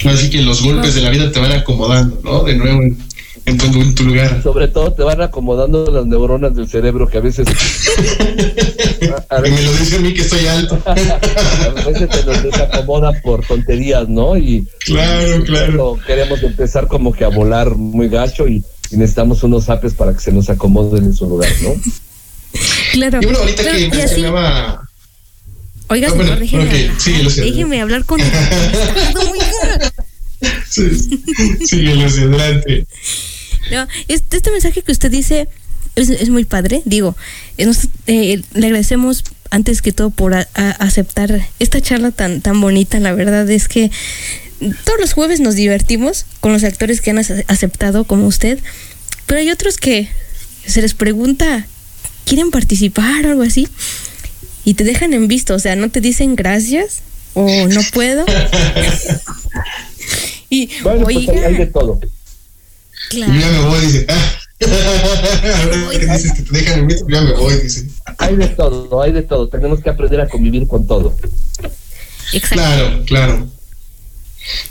Así 0.05 0.29
que 0.29 0.41
los 0.41 0.61
golpes 0.63 0.95
de 0.95 1.01
la 1.01 1.09
vida 1.09 1.31
te 1.31 1.39
van 1.39 1.51
acomodando, 1.51 2.19
¿no? 2.23 2.43
De 2.43 2.55
nuevo 2.55 2.81
en, 2.83 2.97
en 3.45 3.57
tu, 3.57 3.65
en 3.65 3.95
tu 3.95 4.03
lugar. 4.05 4.41
Sobre 4.43 4.67
todo 4.69 4.93
te 4.93 5.03
van 5.03 5.21
acomodando 5.21 5.89
las 5.91 6.05
neuronas 6.05 6.55
del 6.55 6.67
cerebro 6.69 7.07
que 7.07 7.17
a 7.17 7.21
veces, 7.21 7.47
a, 7.47 7.51
a 9.37 9.41
Que 9.43 9.51
me 9.51 9.61
lo 9.61 9.73
dice 9.73 9.95
a 9.97 9.99
mí 9.99 10.13
que 10.13 10.21
estoy 10.21 10.45
alto. 10.47 10.81
a 10.85 10.93
veces 10.93 12.09
te 12.09 12.23
nos 12.25 12.43
desacomoda 12.43 13.11
por 13.21 13.45
tonterías, 13.45 14.07
¿no? 14.07 14.37
Y 14.37 14.67
Claro, 14.85 15.37
y 15.37 15.43
claro. 15.43 15.99
queremos 16.05 16.41
empezar 16.43 16.87
como 16.87 17.11
que 17.11 17.25
a 17.25 17.29
volar 17.29 17.75
muy 17.75 18.07
gacho 18.09 18.47
y, 18.47 18.63
y 18.91 18.97
necesitamos 18.97 19.43
unos 19.43 19.69
apes 19.69 19.93
para 19.93 20.13
que 20.13 20.19
se 20.19 20.31
nos 20.31 20.49
acomoden 20.49 21.03
en 21.05 21.13
su 21.13 21.27
lugar, 21.27 21.51
¿no? 21.61 21.73
Claro. 22.93 23.19
Y 23.21 23.25
bueno, 23.25 23.39
ahorita 23.39 23.63
Pero, 23.63 23.73
que 23.75 23.81
y 23.81 23.85
así, 23.87 23.97
mencionaba. 23.97 24.81
oiga, 25.89 26.07
Ah, 26.07 26.11
señor, 26.11 26.25
bueno, 26.27 26.39
déjeme 26.39 26.63
hablar. 26.63 26.95
sí, 26.99 27.41
déjeme 27.41 27.81
hablar 27.81 28.05
con 28.05 28.19
Sí, 30.69 31.19
hacia 31.87 32.23
adelante. 32.23 32.85
No, 33.71 33.87
este, 34.07 34.37
este 34.37 34.51
mensaje 34.51 34.81
que 34.81 34.91
usted 34.91 35.11
dice 35.11 35.47
es, 35.95 36.29
muy 36.29 36.45
padre. 36.45 36.81
Digo, 36.85 37.15
eh, 37.57 37.65
nos- 37.65 37.87
eh, 38.07 38.41
le 38.53 38.65
agradecemos 38.67 39.23
antes 39.51 39.81
que 39.81 39.91
todo 39.91 40.11
por 40.11 40.33
a- 40.33 40.47
aceptar 40.53 41.47
esta 41.59 41.81
charla 41.81 42.11
tan, 42.11 42.41
tan 42.41 42.61
bonita. 42.61 42.99
La 42.99 43.13
verdad 43.13 43.49
es 43.49 43.67
que 43.67 43.91
todos 44.85 44.99
los 44.99 45.13
jueves 45.13 45.39
nos 45.39 45.55
divertimos 45.55 46.25
con 46.39 46.53
los 46.53 46.63
actores 46.63 47.01
que 47.01 47.09
han 47.11 47.17
ace- 47.19 47.43
aceptado 47.47 48.05
como 48.05 48.27
usted. 48.27 48.59
Pero 49.25 49.41
hay 49.41 49.49
otros 49.51 49.77
que 49.77 50.07
se 50.65 50.81
les 50.81 50.93
pregunta, 50.93 51.67
¿quieren 52.25 52.51
participar 52.51 53.25
o 53.25 53.29
algo 53.31 53.43
así? 53.43 53.67
Y 54.65 54.75
te 54.75 54.83
dejan 54.83 55.13
en 55.13 55.27
visto, 55.27 55.55
o 55.55 55.59
sea, 55.59 55.75
no 55.75 55.89
te 55.89 55.99
dicen 56.01 56.35
gracias 56.35 57.01
o 57.33 57.67
no 57.67 57.81
puedo. 57.93 58.25
y, 60.49 60.69
Bueno, 60.81 61.03
pues 61.03 61.17
hay, 61.17 61.29
oiga, 61.29 61.47
hay 61.47 61.55
de 61.55 61.67
todo. 61.67 61.99
claro. 63.09 63.33
Y 63.33 63.39
ya 63.39 63.49
me 63.49 63.59
voy, 63.65 63.81
dice. 63.81 64.05
Ah. 64.09 64.35
Ahora 64.61 65.89
que 65.91 66.05
dices 66.05 66.33
que 66.33 66.43
te 66.43 66.57
dejan 66.57 66.79
en 66.79 66.87
mí, 66.87 66.93
ya 67.07 67.21
me 67.21 67.33
voy, 67.33 67.55
dice. 67.55 67.87
Hay 68.17 68.35
de 68.35 68.47
todo, 68.49 69.01
hay 69.01 69.13
de 69.13 69.21
todo. 69.21 69.47
Tenemos 69.47 69.81
que 69.81 69.89
aprender 69.89 70.19
a 70.19 70.27
convivir 70.27 70.67
con 70.67 70.85
todo. 70.85 71.15
Exacto. 72.33 72.55
Claro, 72.55 73.03
claro. 73.05 73.47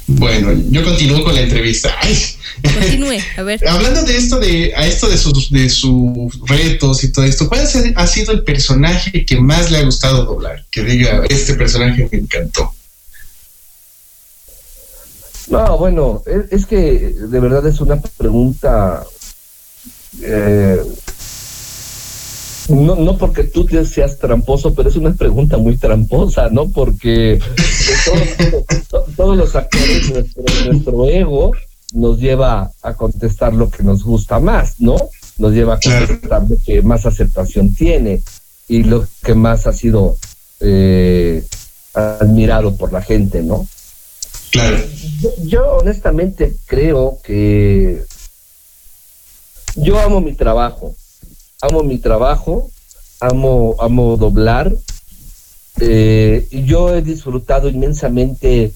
Bueno, 0.06 0.52
yo 0.70 0.84
continúo 0.84 1.22
con 1.22 1.34
la 1.34 1.42
entrevista. 1.42 1.94
Ay. 2.00 2.16
Continúe, 2.62 3.18
a 3.36 3.42
ver. 3.42 3.68
Hablando 3.68 4.02
de 4.02 4.16
esto 4.16 4.38
de 4.38 4.72
a 4.74 4.86
esto 4.86 5.08
de 5.08 5.18
sus 5.18 5.50
de 5.50 5.68
sus 5.68 6.40
retos 6.46 7.04
y 7.04 7.12
todo 7.12 7.24
esto, 7.24 7.48
¿cuál 7.48 7.60
ha 7.96 8.06
sido 8.06 8.32
el 8.32 8.42
personaje 8.42 9.24
que 9.24 9.40
más 9.40 9.70
le 9.70 9.78
ha 9.78 9.82
gustado 9.82 10.24
doblar? 10.24 10.64
Que 10.70 10.82
diga, 10.82 11.22
este 11.28 11.54
personaje 11.54 12.08
me 12.10 12.18
encantó. 12.18 12.72
No, 15.48 15.78
bueno, 15.78 16.22
es, 16.26 16.60
es 16.60 16.66
que 16.66 16.76
de 16.78 17.40
verdad 17.40 17.66
es 17.66 17.80
una 17.80 18.00
pregunta. 18.16 19.04
eh, 20.22 20.82
no, 22.68 22.96
no 22.96 23.16
porque 23.18 23.44
tú 23.44 23.64
te 23.64 23.84
seas 23.84 24.18
tramposo, 24.18 24.74
pero 24.74 24.88
es 24.88 24.96
una 24.96 25.12
pregunta 25.14 25.56
muy 25.58 25.76
tramposa, 25.76 26.48
¿no? 26.50 26.68
Porque 26.70 27.38
todos, 28.04 28.88
to- 28.88 29.04
todos 29.16 29.36
los 29.36 29.54
actores, 29.56 30.10
nuestro, 30.10 30.42
nuestro 30.66 31.08
ego 31.08 31.52
nos 31.94 32.18
lleva 32.18 32.70
a 32.82 32.94
contestar 32.94 33.54
lo 33.54 33.70
que 33.70 33.82
nos 33.82 34.04
gusta 34.04 34.38
más, 34.40 34.74
¿no? 34.80 34.96
Nos 35.38 35.52
lleva 35.52 35.74
a 35.74 35.80
contestar 35.80 36.42
lo 36.48 36.56
que 36.64 36.82
más 36.82 37.06
aceptación 37.06 37.74
tiene 37.74 38.22
y 38.68 38.82
lo 38.82 39.06
que 39.22 39.34
más 39.34 39.66
ha 39.66 39.72
sido 39.72 40.16
eh, 40.60 41.44
admirado 41.94 42.76
por 42.76 42.92
la 42.92 43.00
gente, 43.00 43.42
¿no? 43.42 43.66
Claro. 44.50 44.78
Yo, 45.20 45.30
yo 45.44 45.70
honestamente 45.78 46.54
creo 46.66 47.18
que 47.22 48.02
yo 49.76 49.98
amo 50.00 50.20
mi 50.20 50.32
trabajo, 50.34 50.94
amo 51.60 51.82
mi 51.82 51.98
trabajo, 51.98 52.70
amo, 53.20 53.74
amo 53.78 54.16
doblar. 54.16 54.72
Eh, 55.80 56.48
yo 56.50 56.94
he 56.94 57.02
disfrutado 57.02 57.68
inmensamente 57.68 58.72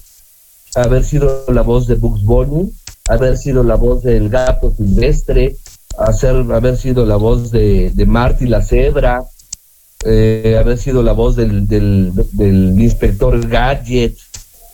haber 0.75 1.03
sido 1.03 1.45
la 1.49 1.61
voz 1.61 1.87
de 1.87 1.95
Bugs 1.95 2.23
Bunny, 2.23 2.71
haber 3.07 3.37
sido 3.37 3.63
la 3.63 3.75
voz 3.75 4.03
del 4.03 4.29
gato 4.29 4.73
silvestre, 4.75 5.55
hacer, 5.97 6.35
haber 6.51 6.77
sido 6.77 7.05
la 7.05 7.15
voz 7.15 7.51
de, 7.51 7.91
de 7.91 8.05
Marty 8.05 8.47
la 8.47 8.61
cebra, 8.61 9.23
eh, 10.05 10.57
haber 10.59 10.77
sido 10.77 11.03
la 11.03 11.13
voz 11.13 11.35
del, 11.35 11.67
del, 11.67 12.11
del 12.31 12.81
inspector 12.81 13.47
Gadget. 13.47 14.17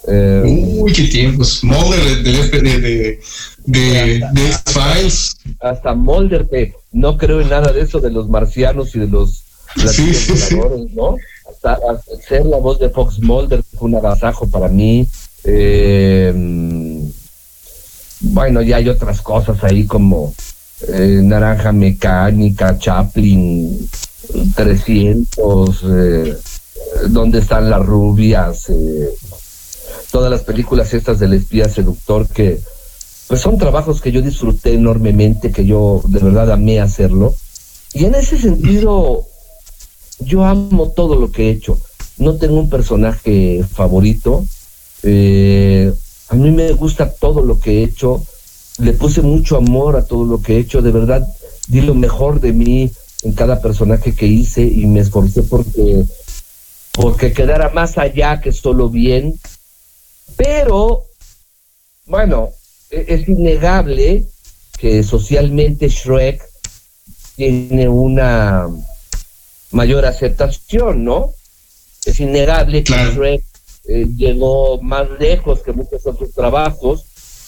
Eh, 0.08 0.44
Uy, 0.46 0.94
qué 0.94 1.04
tiempos. 1.04 1.64
Mulder 1.64 2.24
de, 2.24 2.32
de, 2.50 3.20
de, 3.66 4.20
de, 4.34 4.48
X-Files. 4.48 5.38
hasta 5.60 5.94
Mulder, 5.94 6.48
que 6.50 6.74
no 6.92 7.18
creo 7.18 7.42
en 7.42 7.50
nada 7.50 7.72
de 7.72 7.82
eso 7.82 8.00
de 8.00 8.12
los 8.12 8.30
marcianos 8.30 8.96
y 8.96 9.00
de 9.00 9.08
los 9.08 9.44
Sí, 9.76 10.14
sí, 10.14 10.60
¿no? 10.94 11.16
Hasta, 11.48 11.74
hasta 11.74 12.16
ser 12.28 12.46
la 12.46 12.58
voz 12.58 12.80
de 12.80 12.90
Fox 12.90 13.20
Mulder 13.20 13.64
fue 13.78 13.90
un 13.90 13.96
agasajo 13.96 14.50
para 14.50 14.68
mí. 14.68 15.08
Eh, 15.44 16.34
bueno, 18.22 18.62
ya 18.62 18.78
hay 18.78 18.90
otras 18.90 19.22
cosas 19.22 19.64
ahí 19.64 19.86
como 19.86 20.34
eh, 20.88 21.22
Naranja 21.24 21.72
Mecánica, 21.72 22.78
Chaplin, 22.78 23.90
300, 24.56 25.84
eh, 25.84 26.38
¿Dónde 27.10 27.40
están 27.40 27.70
las 27.70 27.86
rubias? 27.86 28.72
Todas 30.12 30.32
las 30.32 30.42
películas 30.42 30.94
estas 30.94 31.20
del 31.20 31.34
espía 31.34 31.70
seductor 31.70 32.28
que 32.28 32.60
pues 33.30 33.42
son 33.42 33.60
trabajos 33.60 34.02
que 34.02 34.12
yo 34.12 34.24
disfruté 34.24 34.74
enormemente, 34.74 35.52
que 35.52 35.64
yo 35.64 36.02
de 36.08 36.20
verdad 36.20 36.52
amé 36.52 36.80
hacerlo. 36.80 37.36
Y 37.94 38.06
en 38.06 38.16
ese 38.16 38.40
sentido, 38.40 39.28
yo 40.18 40.46
amo 40.46 40.90
todo 40.96 41.16
lo 41.16 41.32
que 41.32 41.48
he 41.48 41.52
hecho. 41.52 41.78
No 42.18 42.38
tengo 42.38 42.60
un 42.60 42.72
personaje 42.72 43.64
favorito. 43.72 44.46
Eh, 45.04 45.94
a 46.30 46.36
mí 46.36 46.50
me 46.50 46.72
gusta 46.72 47.12
todo 47.12 47.44
lo 47.44 47.60
que 47.60 47.80
he 47.80 47.84
hecho. 47.84 48.26
Le 48.80 48.94
puse 48.94 49.22
mucho 49.22 49.58
amor 49.58 49.96
a 49.96 50.06
todo 50.06 50.26
lo 50.26 50.42
que 50.42 50.56
he 50.56 50.60
hecho. 50.60 50.82
De 50.82 50.92
verdad, 50.92 51.28
di 51.68 51.82
lo 51.82 51.94
mejor 51.94 52.40
de 52.40 52.52
mí 52.52 52.92
en 53.22 53.34
cada 53.34 53.62
personaje 53.62 54.16
que 54.16 54.26
hice 54.26 54.64
y 54.64 54.88
me 54.88 55.02
esforcé 55.02 55.44
porque, 55.44 56.04
porque 56.94 57.32
quedara 57.32 57.70
más 57.70 57.98
allá 58.00 58.42
que 58.42 58.52
solo 58.52 58.90
bien. 58.90 59.40
Pero, 60.40 61.04
bueno, 62.06 62.50
e- 62.90 63.06
es 63.10 63.28
innegable 63.28 64.26
que 64.78 65.04
socialmente 65.04 65.90
Shrek 65.90 66.42
tiene 67.36 67.90
una 67.90 68.70
mayor 69.72 70.06
aceptación, 70.06 71.04
¿no? 71.04 71.34
Es 72.06 72.22
innegable 72.22 72.86
que. 72.86 72.94
Shrek 72.94 73.44
eh, 73.90 74.08
llegó 74.16 74.82
más 74.82 75.10
lejos 75.20 75.60
que 75.62 75.74
muchos 75.74 76.06
otros 76.06 76.32
trabajos, 76.32 77.04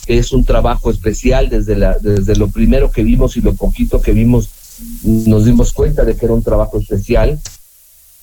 que 0.05 0.17
es 0.17 0.33
un 0.33 0.43
trabajo 0.43 0.91
especial 0.91 1.47
desde, 1.47 1.77
la, 1.77 1.97
desde 1.97 2.35
lo 2.35 2.49
primero 2.49 2.91
que 2.91 3.03
vimos 3.03 3.37
y 3.37 3.41
lo 3.41 3.53
poquito 3.53 4.01
que 4.01 4.11
vimos, 4.11 4.49
nos 5.03 5.45
dimos 5.45 5.71
cuenta 5.71 6.03
de 6.03 6.17
que 6.17 6.25
era 6.25 6.33
un 6.33 6.43
trabajo 6.43 6.77
especial 6.77 7.39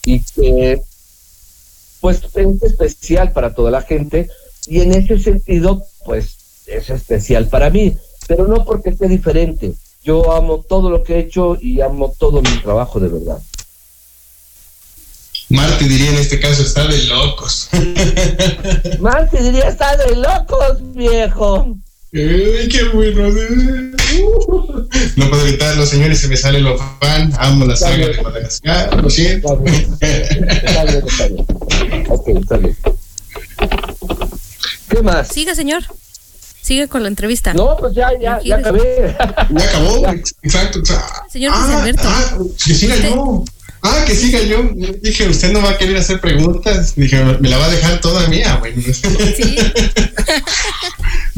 y 0.04 0.20
que 0.20 0.82
pues 2.00 2.20
es 2.34 2.62
especial 2.62 3.32
para 3.32 3.54
toda 3.54 3.70
la 3.70 3.80
gente 3.80 4.28
y 4.68 4.80
en 4.80 4.92
ese 4.92 5.18
sentido 5.18 5.84
pues 6.04 6.64
es 6.66 6.90
especial 6.90 7.48
para 7.48 7.70
mí, 7.70 7.96
pero 8.26 8.46
no 8.46 8.64
porque 8.64 8.90
esté 8.90 9.08
diferente. 9.08 9.72
Yo 10.02 10.32
amo 10.32 10.64
todo 10.66 10.90
lo 10.90 11.02
que 11.02 11.14
he 11.14 11.18
hecho 11.20 11.58
y 11.60 11.80
amo 11.80 12.14
todo 12.18 12.40
mi 12.42 12.62
trabajo 12.62 13.00
de 13.00 13.08
verdad. 13.08 13.38
Marte 15.50 15.84
diría 15.84 16.10
en 16.10 16.16
este 16.16 16.38
caso, 16.38 16.62
está 16.62 16.86
de 16.86 17.04
locos. 17.04 17.70
Marte 19.00 19.42
diría, 19.42 19.68
está 19.68 19.96
de 19.96 20.16
locos, 20.16 20.94
viejo. 20.94 21.76
Ay, 22.12 22.68
qué 22.68 22.84
bueno. 22.92 23.28
No 25.16 25.30
puedo 25.30 25.46
evitarlo, 25.46 25.86
señores, 25.86 26.20
se 26.20 26.28
me 26.28 26.36
sale 26.36 26.60
lo 26.60 26.76
fan. 27.00 27.32
Amo 27.38 27.64
la 27.64 27.76
saga 27.76 28.08
de 28.08 28.22
Madagascar, 28.22 29.02
lo 29.02 29.10
siento. 29.10 29.62
Está 30.00 30.84
bien, 30.84 31.04
está 31.06 31.28
bien. 31.28 32.06
Ok, 32.08 32.28
está 32.28 32.56
bien. 32.58 32.76
¿Qué 34.88 35.02
más? 35.02 35.28
Siga, 35.28 35.54
señor. 35.54 35.82
Sigue 36.62 36.88
con 36.88 37.02
la 37.02 37.08
entrevista. 37.08 37.54
No, 37.54 37.76
pues 37.78 37.94
ya, 37.94 38.08
ya, 38.20 38.40
ya 38.44 38.56
acabé. 38.56 39.16
Ya 39.50 39.64
acabó, 39.64 40.06
exacto. 40.42 40.80
exacto. 40.80 40.82
Señor 41.30 41.52
Ah, 41.54 41.78
Alberto. 41.80 42.02
ah, 42.04 42.38
que 42.64 42.74
siga 42.74 42.96
yo. 42.96 43.44
Ah, 43.82 44.04
que 44.06 44.14
siga 44.14 44.42
yo. 44.42 44.70
Dije, 45.00 45.28
usted 45.28 45.52
no 45.52 45.62
va 45.62 45.70
a 45.70 45.78
querer 45.78 45.96
hacer 45.96 46.20
preguntas. 46.20 46.94
Dije, 46.96 47.22
me 47.40 47.48
la 47.48 47.56
va 47.58 47.66
a 47.66 47.70
dejar 47.70 48.00
toda 48.00 48.26
mía, 48.28 48.56
bueno. 48.60 48.82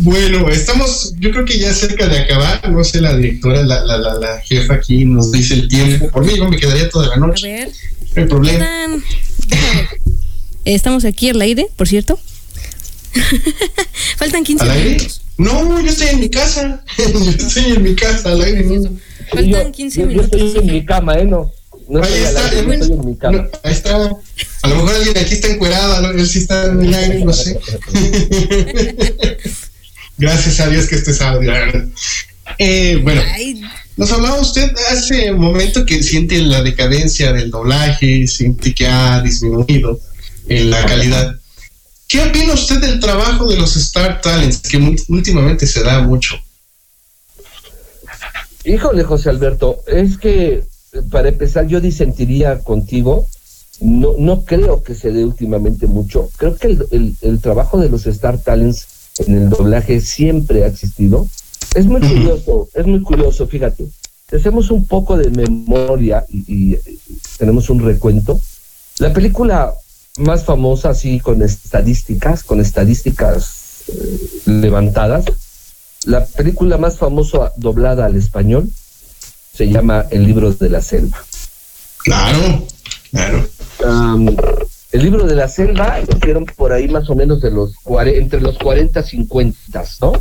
Bueno, 0.03 0.49
estamos, 0.49 1.13
yo 1.19 1.31
creo 1.31 1.45
que 1.45 1.59
ya 1.59 1.75
cerca 1.75 2.07
de 2.09 2.21
acabar. 2.21 2.71
No 2.71 2.83
sé, 2.83 3.01
la 3.03 3.15
directora, 3.15 3.63
la, 3.63 3.85
la, 3.85 3.99
la, 3.99 4.15
la 4.15 4.41
jefa 4.41 4.75
aquí 4.75 5.05
nos 5.05 5.31
dice 5.31 5.53
el 5.55 5.69
tiempo. 5.69 6.09
Por 6.11 6.25
mí, 6.25 6.37
yo 6.39 6.49
me 6.49 6.57
quedaría 6.57 6.89
toda 6.89 7.09
la 7.09 7.15
A 7.15 7.19
noche. 7.19 7.53
ver. 7.53 7.69
No 8.17 8.23
hay 8.23 8.29
problema. 8.29 8.67
Estamos 10.65 11.05
aquí 11.05 11.29
al 11.29 11.41
aire, 11.43 11.69
por 11.77 11.87
cierto. 11.87 12.19
Faltan 14.17 14.45
15 14.45 14.65
¿Al 14.65 14.71
aire? 14.71 14.91
minutos. 14.91 15.23
No, 15.39 15.81
yo 15.81 15.91
estoy 15.91 16.09
en 16.09 16.21
mi 16.21 16.29
casa. 16.31 16.85
yo 16.99 17.31
estoy 17.31 17.65
en 17.73 17.83
mi 17.83 17.95
casa, 17.95 18.31
al 18.33 18.43
aire. 18.43 18.63
no. 18.65 18.91
Faltan 19.33 19.73
15 19.73 20.01
yo, 20.01 20.03
yo 20.03 20.09
minutos. 20.09 20.41
estoy 20.41 20.63
en 20.63 20.73
mi 20.73 20.85
cama, 20.85 21.15
¿eh? 21.15 21.25
No, 21.25 21.51
no 21.89 22.03
Ahí 22.03 22.13
está, 22.23 22.45
aire, 22.47 22.57
yo 22.65 22.73
él- 22.73 22.81
estoy 22.83 22.97
en 22.99 23.05
mi 23.07 23.17
cama. 23.17 23.39
no, 23.39 23.49
ahí 23.63 23.73
está. 23.73 23.97
A 24.63 24.69
lo 24.69 24.75
mejor 24.77 24.95
alguien 24.97 25.17
aquí 25.19 25.35
está 25.35 25.49
encuerada, 25.49 26.01
¿no? 26.03 26.11
él 26.11 26.27
sí 26.29 26.41
está 26.41 26.67
en 26.67 26.83
el 26.85 26.95
aire, 26.95 27.25
no 27.25 27.33
sé. 27.33 27.59
Gracias 30.19 30.61
a 30.61 30.69
Dios 30.69 30.87
que 30.87 30.97
este 30.97 31.13
es 31.13 31.21
audio. 31.23 31.53
Eh, 32.59 32.99
bueno, 33.03 33.23
Ay, 33.35 33.63
nos 33.97 34.13
hablaba 34.13 34.39
usted 34.41 34.71
hace 34.91 35.33
un 35.33 35.41
momento 35.41 35.87
que 35.87 36.03
siente 36.03 36.39
la 36.43 36.63
decadencia 36.63 37.33
del 37.33 37.51
doblaje, 37.51 38.27
siente 38.27 38.75
que 38.75 38.87
ha 38.87 39.21
disminuido 39.23 39.99
en 40.49 40.71
la 40.71 40.85
calidad. 40.85 41.40
¿Qué 42.11 42.21
opina 42.23 42.55
usted 42.55 42.81
del 42.81 42.99
trabajo 42.99 43.47
de 43.49 43.57
los 43.57 43.77
Star 43.77 44.21
Talents, 44.21 44.59
que 44.63 44.79
últimamente 45.09 45.65
se 45.67 45.83
da 45.85 46.01
mucho? 46.03 46.35
Híjole, 48.65 49.05
José 49.05 49.31
Alberto, 49.31 49.79
es 49.87 50.19
que 50.19 50.65
eh, 50.93 51.03
para 51.11 51.29
empezar 51.29 51.67
yo 51.69 51.81
disentiría 51.81 52.59
contigo. 52.59 53.27
No, 53.81 54.15
no 54.19 54.45
creo 54.45 54.83
que 54.83 54.95
se 54.95 55.11
dé 55.13 55.25
últimamente 55.25 55.87
mucho. 55.87 56.29
Creo 56.37 56.57
que 56.57 56.67
el, 56.67 56.87
el- 56.91 57.17
el 57.23 57.41
trabajo 57.41 57.79
de 57.79 57.89
los 57.89 58.07
Star 58.07 58.37
Talents 58.39 58.87
en 59.19 59.37
el 59.39 59.49
doblaje 59.49 60.01
siempre 60.01 60.65
ha 60.65 60.67
existido. 60.67 61.27
Es 61.75 61.87
muy 61.87 62.01
curioso, 62.01 62.69
es 62.75 62.87
muy 62.87 63.01
curioso, 63.03 63.47
fíjate. 63.47 63.87
Hacemos 64.33 64.71
un 64.71 64.85
poco 64.85 65.17
de 65.17 65.31
memoria 65.31 66.25
y, 66.29 66.45
y, 66.47 66.75
eh, 66.75 66.81
tenemos 67.39 67.71
un 67.71 67.81
recuento. 67.85 68.39
La 68.99 69.13
película 69.13 69.73
más 70.21 70.45
famosa, 70.45 70.91
así 70.91 71.21
con 71.21 71.43
estadísticas, 71.43 72.45
con 72.45 72.61
estadísticas 72.61 73.85
eh, 73.89 74.29
levantadas, 74.47 75.25
la 76.05 76.25
película 76.25 76.79
más 76.79 76.99
famosa 76.99 77.53
doblada 77.57 78.07
al 78.07 78.17
español 78.17 78.71
se 79.55 79.69
llama 79.69 80.07
El 80.11 80.25
libro 80.25 80.53
de 80.53 80.71
la 80.71 80.81
selva. 80.81 81.19
Claro, 81.99 82.67
claro. 83.11 83.49
Am, 83.85 84.37
el 84.93 85.03
libro 85.03 85.27
de 85.27 85.35
la 85.35 85.49
selva 85.49 86.01
lo 86.01 86.17
hicieron 86.17 86.47
por 86.47 86.73
ahí 86.73 86.89
más 86.89 87.09
o 87.11 87.15
menos 87.15 87.41
de 87.41 87.51
los 87.51 87.75
entre 88.07 88.41
los 88.41 88.59
40 88.59 89.01
y 89.01 89.03
50, 89.03 89.85
¿no? 90.01 90.13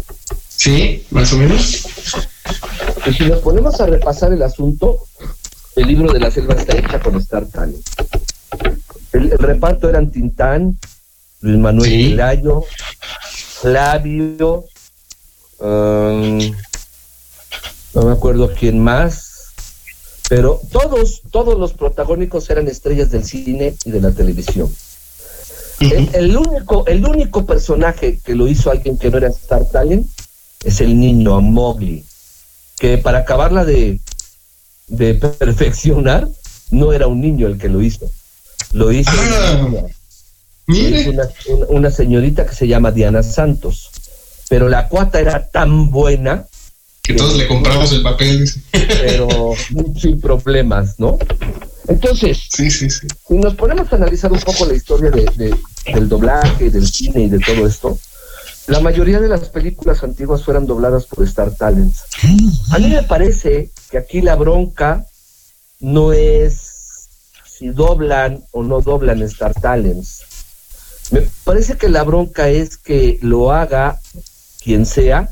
Sí, 0.50 1.06
más 1.12 1.32
o 1.34 1.38
menos. 1.38 1.86
Y 3.06 3.14
si 3.14 3.26
nos 3.26 3.40
ponemos 3.40 3.80
a 3.80 3.86
repasar 3.86 4.34
el 4.34 4.44
asunto, 4.44 4.98
el 5.76 5.88
libro 5.88 6.12
de 6.12 6.20
la 6.20 6.30
selva 6.30 6.56
está 6.56 6.78
hecha 6.78 7.00
con 7.00 7.16
Star 7.16 7.46
Talent. 7.46 7.78
El, 9.14 9.32
el 9.32 9.38
reparto 9.38 9.90
eran 9.90 10.12
Tintán, 10.12 10.78
Luis 11.42 11.58
Manuel 11.58 11.90
Sí. 11.90 12.10
Pelayo, 12.10 12.64
Flavio, 13.62 14.66
am, 15.60 16.40
no 17.94 18.02
me 18.04 18.12
acuerdo 18.12 18.54
quién 18.54 18.80
más, 18.84 19.52
pero 20.30 20.62
todos, 20.72 21.22
todos 21.32 21.58
los 21.58 21.74
protagónicos 21.74 22.50
eran 22.50 22.68
estrellas 22.68 23.10
del 23.12 23.26
cine 23.26 23.76
y 23.84 23.92
de 23.92 24.02
la 24.02 24.12
televisión. 24.12 24.74
El, 25.80 26.10
el 26.14 26.38
único, 26.38 26.86
el 26.88 27.06
único 27.06 27.46
personaje 27.46 28.20
que 28.24 28.36
lo 28.36 28.48
hizo 28.48 28.70
alguien 28.70 28.98
que 28.98 29.10
no 29.10 29.18
era 29.18 29.30
Star 29.30 29.66
Talent 29.66 30.08
es 30.64 30.82
el 30.82 31.00
niño 31.00 31.40
Mowgli, 31.40 32.04
que 32.78 32.98
para 32.98 33.20
acabarla 33.20 33.64
de, 33.64 34.00
de 34.88 35.16
perfeccionar, 35.16 36.28
no 36.70 36.92
era 36.94 37.08
un 37.08 37.22
niño 37.22 37.48
el 37.48 37.58
que 37.58 37.70
lo 37.70 37.82
hizo. 37.82 38.12
Lo 38.74 38.92
hizo, 38.92 39.10
Ah, 39.14 39.66
una, 39.68 39.82
Mire, 40.68 41.12
una, 41.70 41.90
señorita 41.92 42.46
que 42.46 42.54
se 42.54 42.68
llama 42.68 42.92
Diana 42.92 43.24
Santos. 43.24 43.90
Pero 44.50 44.70
la 44.70 44.88
cuata 44.88 45.20
era 45.20 45.48
tan 45.50 45.90
buena, 45.90 46.46
que 47.04 47.14
todos 47.16 47.38
le 47.38 47.48
compramos 47.48 47.92
el 47.92 48.04
papel. 48.04 48.50
pero 48.72 49.54
sin 50.00 50.22
problemas, 50.22 51.00
¿no? 51.00 51.18
Entonces, 51.88 52.38
Sí, 52.52 52.70
sí, 52.70 52.90
sí. 52.90 53.08
si 53.28 53.34
nos 53.36 53.56
ponemos 53.56 53.92
a 53.92 53.96
analizar 53.96 54.32
un 54.32 54.40
poco 54.40 54.66
la 54.68 54.76
historia 54.76 55.10
de, 55.10 55.26
de- 55.36 55.56
del 55.92 56.08
doblaje, 56.08 56.70
del 56.70 56.88
cine 56.88 57.22
y 57.24 57.30
de 57.30 57.40
todo 57.40 57.66
esto, 57.66 57.98
la 58.68 58.80
mayoría 58.80 59.20
de 59.20 59.28
las 59.28 59.50
películas 59.50 60.04
antiguas 60.04 60.44
fueron 60.44 60.68
dobladas 60.68 61.06
por 61.08 61.24
Star 61.26 61.50
Talents. 61.56 62.04
A 62.70 62.78
mí 62.78 62.90
me 62.90 63.02
parece 63.02 63.72
que 63.90 63.98
aquí 63.98 64.22
la 64.22 64.36
bronca 64.36 65.06
no 65.80 66.14
es 66.14 66.69
si 67.60 67.68
doblan 67.68 68.42
o 68.52 68.64
no 68.64 68.80
doblan 68.80 69.22
Star 69.24 69.54
Talents. 69.54 70.22
Me 71.12 71.28
parece 71.44 71.76
que 71.76 71.90
la 71.90 72.04
bronca 72.04 72.50
es 72.50 72.78
que 72.78 73.20
lo 73.22 73.52
haga 73.52 74.00
quien 74.64 74.86
sea, 74.86 75.30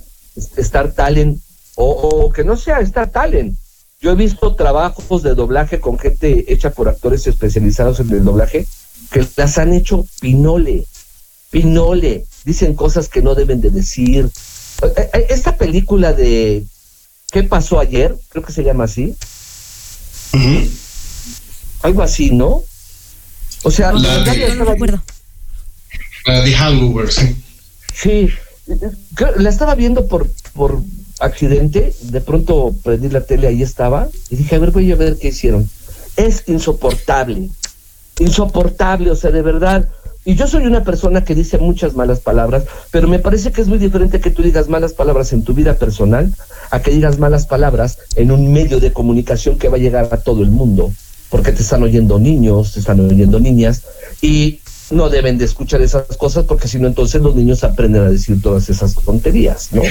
Star 0.58 0.92
Talent, 0.92 1.42
o, 1.76 1.90
o 1.90 2.32
que 2.34 2.44
no 2.44 2.58
sea 2.58 2.82
Star 2.82 3.10
Talent. 3.10 3.58
Yo 4.02 4.12
he 4.12 4.16
visto 4.16 4.56
trabajos 4.56 5.24
de 5.24 5.36
doblaje 5.36 5.80
con 5.80 5.98
gente 5.98 6.52
hecha 6.52 6.72
por 6.72 6.90
actores 6.90 7.26
especializados 7.26 8.02
en 8.02 8.12
el 8.12 8.26
doblaje 8.26 8.68
que 9.10 9.26
las 9.38 9.58
han 9.58 9.74
hecho 9.74 10.06
pinole, 10.20 10.86
pinole, 11.50 12.26
dicen 12.44 12.76
cosas 12.76 13.08
que 13.08 13.22
no 13.22 13.36
deben 13.36 13.62
de 13.62 13.72
decir. 13.72 14.30
Eh, 14.84 15.10
eh, 15.14 15.28
Esta 15.30 15.56
película 15.56 16.12
de 16.12 16.66
¿Qué 17.32 17.44
pasó 17.44 17.80
ayer? 17.80 18.16
Creo 18.30 18.44
que 18.44 18.54
se 18.54 18.64
llama 18.64 18.86
así. 18.86 19.16
Algo 21.82 22.02
así, 22.02 22.32
¿no? 22.32 22.62
O 23.64 23.72
sea, 23.72 23.92
La 23.94 24.24
de- 24.24 24.56
no 24.56 24.66
recuerdo. 24.66 25.02
La 26.26 26.42
de 26.42 26.54
Hangover, 26.54 27.12
sí. 27.12 27.36
Sí, 27.94 28.30
la 29.38 29.50
estaba 29.50 29.76
viendo 29.76 30.08
por, 30.08 30.30
por 30.54 30.82
accidente, 31.20 31.94
de 32.02 32.22
pronto 32.22 32.76
prendí 32.84 33.10
la 33.10 33.22
tele, 33.22 33.48
ahí 33.48 33.64
estaba, 33.64 34.08
y 34.30 34.36
dije, 34.36 34.56
a 34.56 34.60
ver, 34.60 34.72
voy 34.72 34.92
a 34.92 34.96
ver 34.96 35.18
qué 35.18 35.30
hicieron. 35.30 35.70
Es 36.16 36.44
insoportable, 36.48 37.50
insoportable, 38.20 39.12
o 39.12 39.16
sea, 39.16 39.32
de 39.32 39.42
verdad. 39.42 39.88
Y 40.26 40.36
yo 40.36 40.46
soy 40.48 40.66
una 40.66 40.84
persona 40.84 41.24
que 41.24 41.34
dice 41.36 41.58
muchas 41.58 41.96
malas 41.96 42.20
palabras, 42.20 42.66
pero 42.92 43.08
me 43.08 43.20
parece 43.20 43.52
que 43.54 43.62
es 43.62 43.68
muy 43.68 43.78
diferente 43.78 44.20
que 44.20 44.30
tú 44.30 44.44
digas 44.44 44.68
malas 44.68 44.92
palabras 44.94 45.32
en 45.32 45.44
tu 45.44 45.54
vida 45.54 45.76
personal 45.76 46.34
a 46.70 46.82
que 46.82 46.92
digas 46.92 47.18
malas 47.18 47.46
palabras 47.48 47.98
en 48.16 48.32
un 48.32 48.52
medio 48.52 48.82
de 48.82 48.92
comunicación 48.92 49.58
que 49.58 49.70
va 49.70 49.78
a 49.78 49.80
llegar 49.80 50.10
a 50.12 50.18
todo 50.18 50.44
el 50.44 50.52
mundo, 50.52 50.92
porque 51.30 51.52
te 51.52 51.62
están 51.62 51.84
oyendo 51.84 52.20
niños, 52.20 52.74
te 52.74 52.80
están 52.80 53.00
oyendo 53.00 53.40
niñas, 53.40 53.84
y 54.22 54.60
no 54.90 55.10
deben 55.10 55.38
de 55.38 55.44
escuchar 55.46 55.82
esas 55.82 56.16
cosas 56.16 56.46
porque 56.46 56.68
si 56.70 56.80
no 56.80 56.88
entonces 56.88 57.22
los 57.22 57.36
niños 57.36 57.64
aprenden 57.66 58.04
a 58.04 58.10
decir 58.10 58.42
todas 58.42 58.70
esas 58.70 58.94
tonterías, 58.96 59.70
¿no? 59.74 59.82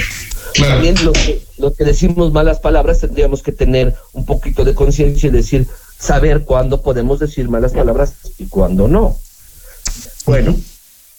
Claro. 0.53 0.73
También 0.73 0.95
los 1.05 1.13
que, 1.15 1.45
los 1.59 1.75
que 1.75 1.83
decimos 1.83 2.33
malas 2.33 2.59
palabras 2.59 2.99
tendríamos 2.99 3.43
que 3.43 3.51
tener 3.51 3.95
un 4.13 4.25
poquito 4.25 4.65
de 4.65 4.73
conciencia 4.73 5.27
y 5.27 5.31
decir, 5.31 5.67
saber 5.99 6.45
cuándo 6.45 6.81
podemos 6.81 7.19
decir 7.19 7.47
malas 7.47 7.73
palabras 7.73 8.13
y 8.39 8.45
cuándo 8.47 8.87
no. 8.87 9.17
Bueno, 10.25 10.55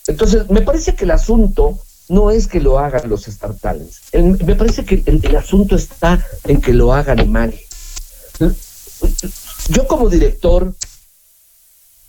entonces 0.07 0.49
me 0.49 0.61
parece 0.61 0.95
que 0.95 1.05
el 1.05 1.11
asunto 1.11 1.79
no 2.09 2.31
es 2.31 2.47
que 2.47 2.59
lo 2.59 2.79
hagan 2.79 3.07
los 3.09 3.27
Star 3.29 3.53
Talents. 3.53 4.01
El- 4.11 4.43
me 4.43 4.55
parece 4.55 4.83
que 4.83 5.03
el, 5.05 5.21
el 5.23 5.35
asunto 5.37 5.75
está 5.77 6.25
en 6.45 6.59
que 6.59 6.73
lo 6.73 6.93
hagan 6.93 7.31
mal. 7.31 7.53
Yo 9.69 9.87
como 9.87 10.09
director 10.09 10.73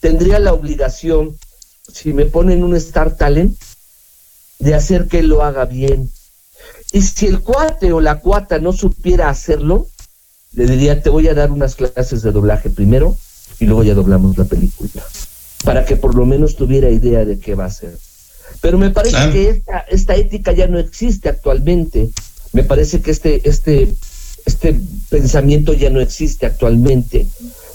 tendría 0.00 0.38
la 0.38 0.52
obligación, 0.52 1.36
si 1.92 2.12
me 2.12 2.26
ponen 2.26 2.64
un 2.64 2.74
Star 2.76 3.16
Talent, 3.16 3.56
de 4.58 4.74
hacer 4.74 5.08
que 5.08 5.22
lo 5.22 5.42
haga 5.42 5.64
bien. 5.66 6.10
Y 6.92 7.02
si 7.02 7.26
el 7.26 7.40
cuate 7.40 7.92
o 7.92 8.00
la 8.00 8.20
cuata 8.20 8.58
no 8.58 8.72
supiera 8.72 9.28
hacerlo, 9.28 9.88
le 10.52 10.66
diría, 10.66 11.02
te 11.02 11.10
voy 11.10 11.28
a 11.28 11.34
dar 11.34 11.50
unas 11.50 11.76
clases 11.76 12.22
de 12.22 12.32
doblaje 12.32 12.70
primero 12.70 13.16
y 13.60 13.66
luego 13.66 13.84
ya 13.84 13.94
doblamos 13.94 14.36
la 14.36 14.44
película. 14.44 15.02
Para 15.64 15.84
que 15.84 15.96
por 15.96 16.14
lo 16.14 16.26
menos 16.26 16.56
tuviera 16.56 16.90
idea 16.90 17.24
de 17.24 17.38
qué 17.38 17.54
va 17.54 17.66
a 17.66 17.70
ser. 17.70 17.96
Pero 18.60 18.78
me 18.78 18.90
parece 18.90 19.16
Claro. 19.16 19.32
que 19.32 19.48
esta, 19.50 19.78
esta 19.80 20.14
ética 20.16 20.52
ya 20.52 20.66
no 20.66 20.78
existe 20.78 21.28
actualmente. 21.28 22.10
Me 22.52 22.64
parece 22.64 23.00
que 23.00 23.10
este, 23.10 23.48
este, 23.48 23.94
este 24.50 24.78
pensamiento 25.08 25.72
ya 25.72 25.90
no 25.90 26.00
existe 26.00 26.46
actualmente. 26.46 27.26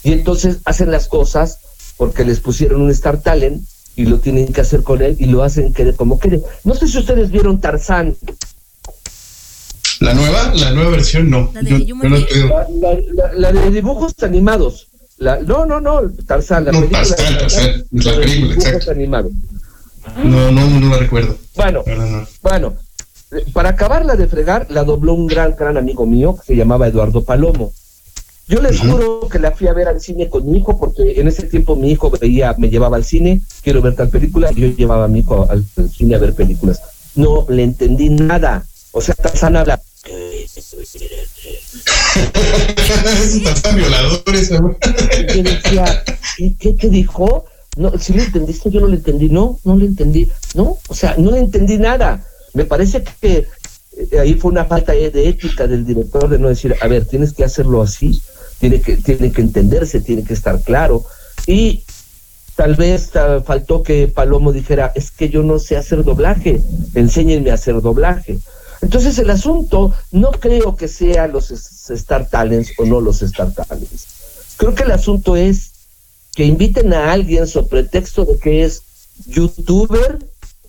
Y 0.04 0.12
entonces 0.12 0.58
hacen 0.66 0.92
las 0.92 1.08
cosas 1.08 1.60
porque 1.98 2.24
les 2.26 2.40
pusieron 2.40 2.82
un 2.82 2.92
Star 2.92 3.22
Talent 3.22 3.64
y 3.96 4.06
lo 4.06 4.20
tienen 4.20 4.52
que 4.54 4.62
hacer 4.62 4.84
con 4.84 5.02
él 5.02 5.16
y 5.20 5.26
lo 5.26 5.42
hacen 5.44 5.74
que 5.74 5.94
como 5.94 6.20
quieren. 6.20 6.42
No 6.64 6.76
sé 6.76 6.88
si 6.88 6.98
ustedes 7.00 7.32
vieron 7.32 7.60
Tarzán. 7.62 8.16
La 10.02 10.14
nueva, 10.14 10.54
la 10.56 10.72
nueva 10.72 10.90
versión 10.92 11.30
no. 11.30 11.50
La 11.54 11.62
de 11.62 11.86
Yo- 11.86 11.96
no 11.96 12.10
La, 12.10 12.20
la- 12.20 13.34
la- 13.40 13.52
la 13.52 13.62
de 13.62 13.72
dibujos 13.72 14.14
animados. 14.22 14.88
La, 15.18 15.40
no, 15.40 15.66
no, 15.66 15.80
no, 15.80 16.02
Tarzán, 16.28 16.66
la 16.66 16.72
No, 16.74 16.80
película. 16.82 17.04
Tarzán, 17.08 17.34
de 17.34 17.40
Tarzán, 17.40 17.64
la 17.92 18.12
de 18.12 18.18
película, 18.20 18.26
dibujos 18.50 18.66
exacto. 18.66 18.92
animados. 18.92 19.32
no, 20.24 20.52
no, 20.52 20.80
no 20.82 20.90
la 20.90 20.98
recuerdo. 20.98 21.38
Bueno, 21.56 21.84
No, 21.88 21.96
no, 21.96 22.06
no. 22.06 22.28
bueno, 22.44 22.74
para 23.54 23.70
acabarla 23.70 24.16
de 24.16 24.28
fregar, 24.28 24.68
la 24.70 24.84
dobló 24.84 25.14
un 25.14 25.28
gran, 25.28 25.56
gran 25.58 25.78
amigo 25.78 26.06
mío 26.06 26.36
que 26.36 26.46
se 26.46 26.56
llamaba 26.56 26.88
Eduardo 26.88 27.24
Palomo. 27.24 27.74
Yo 28.48 28.62
les 28.62 28.80
juro 28.80 29.28
que 29.28 29.40
la 29.40 29.52
fui 29.52 29.68
a 29.68 29.74
ver 29.74 29.88
al 29.88 30.00
cine 30.00 30.30
con 30.30 30.46
mi 30.46 30.60
hijo, 30.60 30.78
porque 30.78 31.20
en 31.20 31.28
ese 31.28 31.48
tiempo 31.48 31.76
mi 31.76 31.92
hijo 31.92 32.12
veía, 32.12 32.54
me 32.60 32.70
llevaba 32.70 32.96
al 32.96 33.04
cine, 33.04 33.42
quiero 33.64 33.82
ver 33.82 33.96
tal 33.96 34.10
película, 34.10 34.52
y 34.52 34.62
yo 34.62 34.68
llevaba 34.68 35.06
a 35.06 35.08
mi 35.08 35.20
hijo 35.20 35.48
al, 35.50 35.66
al 35.78 35.90
cine 35.90 36.16
a 36.16 36.20
ver 36.20 36.36
películas. 36.36 36.80
No 37.16 37.46
le 37.50 37.64
entendí 37.64 38.10
nada. 38.10 38.64
O 38.92 39.02
sea, 39.02 39.16
Tarzán 39.16 39.56
habla. 39.56 39.82
¿qué, 46.38 46.56
qué 46.60 46.74
te 46.74 46.90
dijo? 46.90 47.46
No, 47.78 47.98
si 47.98 48.14
lo 48.14 48.22
entendiste, 48.22 48.70
yo 48.70 48.82
no 48.82 48.88
lo 48.88 48.94
entendí. 48.94 49.30
No, 49.30 49.60
no 49.64 49.76
lo 49.76 49.86
entendí. 49.86 50.30
No, 50.54 50.78
o 50.88 50.94
sea, 50.94 51.16
no 51.18 51.32
le 51.32 51.40
entendí 51.40 51.78
nada. 51.78 52.24
Me 52.56 52.66
parece 52.66 53.04
que 53.22 53.48
eh, 53.98 54.20
ahí 54.20 54.34
fue 54.34 54.52
una 54.52 54.66
falta 54.66 54.94
de 54.94 55.12
de 55.12 55.30
ética 55.30 55.68
del 55.68 55.86
director 55.86 56.28
de 56.28 56.40
no 56.40 56.50
decir, 56.50 56.76
a 56.82 56.88
ver, 56.88 57.06
tienes 57.06 57.34
que 57.34 57.44
hacerlo 57.44 57.82
así, 57.82 58.22
tiene 58.60 58.82
que, 58.82 58.98
tiene 58.98 59.32
que 59.32 59.42
entenderse, 59.42 60.00
tiene 60.00 60.24
que 60.24 60.34
estar 60.34 60.62
claro. 60.62 61.06
Y 61.46 61.84
tal 62.56 62.76
vez 62.76 63.16
ah, 63.16 63.42
faltó 63.46 63.84
que 63.84 64.08
Palomo 64.08 64.52
dijera, 64.52 64.92
es 64.96 65.12
que 65.12 65.30
yo 65.30 65.44
no 65.44 65.60
sé 65.60 65.78
hacer 65.78 66.04
doblaje, 66.04 66.62
enséñenme 66.94 67.52
a 67.52 67.56
hacer 67.56 67.82
doblaje. 67.82 68.40
Entonces 68.82 69.18
el 69.20 69.30
asunto 69.30 69.94
no 70.12 70.32
creo 70.32 70.76
que 70.76 70.88
sea 70.88 71.28
los 71.28 71.52
Star 71.90 72.30
Talents 72.30 72.72
o 72.78 72.86
no 72.86 73.02
los 73.02 73.22
Star 73.22 73.52
Talents. 73.52 74.08
Creo 74.58 74.74
que 74.74 74.84
el 74.84 74.92
asunto 74.92 75.36
es 75.36 75.72
que 76.36 76.46
inviten 76.46 76.94
a 76.94 77.12
alguien 77.12 77.48
sobre 77.48 77.68
pretexto 77.68 78.26
de 78.26 78.38
que 78.38 78.64
es 78.64 78.82
youtuber 79.26 80.20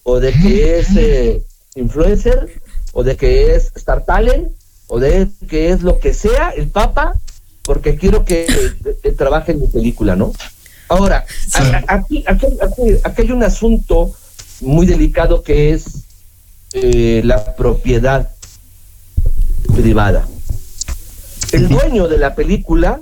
o 0.02 0.20
de 0.20 0.32
que 0.32 0.78
es 0.78 0.88
eh, 0.96 1.42
influencer 1.76 2.60
o 2.92 3.02
de 3.04 3.16
que 3.16 3.54
es 3.54 3.70
Star 3.76 4.04
Talent 4.04 4.48
o 4.88 4.98
de 4.98 5.28
que 5.48 5.70
es 5.70 5.82
lo 5.82 5.98
que 5.98 6.14
sea 6.14 6.50
el 6.50 6.68
Papa 6.68 7.14
porque 7.62 7.96
quiero 7.96 8.24
que 8.24 8.46
trabaje 9.16 9.52
en 9.52 9.60
mi 9.60 9.66
película, 9.66 10.14
¿no? 10.16 10.32
Ahora, 10.88 11.24
aquí, 11.88 12.24
aquí, 12.28 12.46
aquí- 12.62 12.98
aquí 13.02 13.22
hay 13.22 13.30
un 13.32 13.42
asunto 13.42 14.12
muy 14.60 14.86
delicado 14.86 15.42
que 15.42 15.72
es 15.72 15.84
eh, 16.72 17.22
la 17.24 17.56
propiedad 17.56 18.30
privada. 19.74 20.28
El 21.52 21.68
dueño 21.68 22.06
de 22.08 22.18
la 22.18 22.34
película 22.34 23.00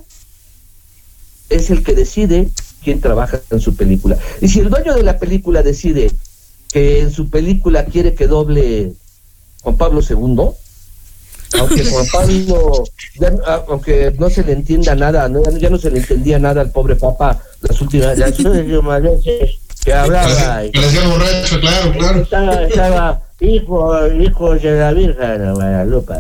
es 1.51 1.71
el 1.71 1.83
que 1.83 1.95
decide 1.95 2.49
quién 2.83 3.01
trabaja 3.01 3.41
en 3.51 3.61
su 3.61 3.77
película. 3.77 4.19
Y 4.41 4.49
si 4.49 4.61
el 4.61 4.71
dueño 4.71 4.95
de 4.95 5.03
la 5.03 5.19
película 5.19 5.63
decide 5.63 6.11
que 6.75 7.03
en 7.03 7.13
su 7.13 7.31
película 7.31 7.85
quiere 7.85 8.15
que 8.15 8.27
doble 8.27 8.95
Juan 9.63 9.77
Pablo 9.77 10.01
II, 10.01 10.51
aunque 11.61 11.85
Juan 11.91 12.07
Pablo, 12.13 12.85
ya 13.21 13.33
aunque 13.69 14.13
no 14.19 14.29
se 14.29 14.43
le 14.43 14.55
entienda 14.55 14.97
nada, 14.97 15.29
no, 15.29 15.41
ya 15.57 15.71
no 15.71 15.79
se 15.79 15.93
le 15.93 16.01
entendía 16.01 16.41
nada 16.41 16.63
al 16.63 16.73
pobre 16.73 16.97
Papa 16.97 17.41
las 17.61 17.81
últimas, 17.81 18.19
las 18.19 18.37
últimas 18.41 19.01
veces 19.01 19.61
que 19.85 19.93
hablaba. 19.95 20.65
Parecía 20.73 21.09
borracho, 21.09 21.61
claro, 21.61 21.93
claro. 21.93 22.21
estaba, 22.23 22.63
estaba 22.65 23.23
hijo, 23.39 24.09
hijos 24.09 24.61
de 24.61 24.77
la 24.77 24.93
Virgen 24.93 25.39
de 25.39 25.53
Guadalupe, 25.53 26.15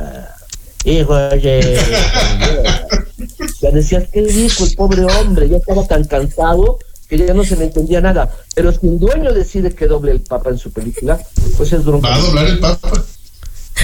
hijos 0.84 1.30
de... 1.42 1.80
Ya 3.60 3.70
decías 3.70 4.08
que 4.08 4.22
dijo 4.22 4.64
el 4.64 4.74
pobre 4.76 5.04
hombre, 5.04 5.48
ya 5.48 5.56
estaba 5.56 5.84
tan 5.86 6.04
cansado 6.04 6.78
que 7.08 7.18
ya 7.18 7.34
no 7.34 7.44
se 7.44 7.56
le 7.56 7.64
entendía 7.64 8.00
nada. 8.00 8.30
Pero 8.54 8.72
si 8.72 8.86
el 8.86 8.98
dueño 8.98 9.32
decide 9.32 9.72
que 9.74 9.86
doble 9.86 10.12
el 10.12 10.20
Papa 10.20 10.50
en 10.50 10.58
su 10.58 10.70
película, 10.72 11.18
pues 11.56 11.72
es 11.72 11.84
bronca. 11.84 12.08
Va 12.08 12.14
a 12.16 12.20
doblar 12.20 12.46
el 12.46 12.58
Papa. 12.58 13.04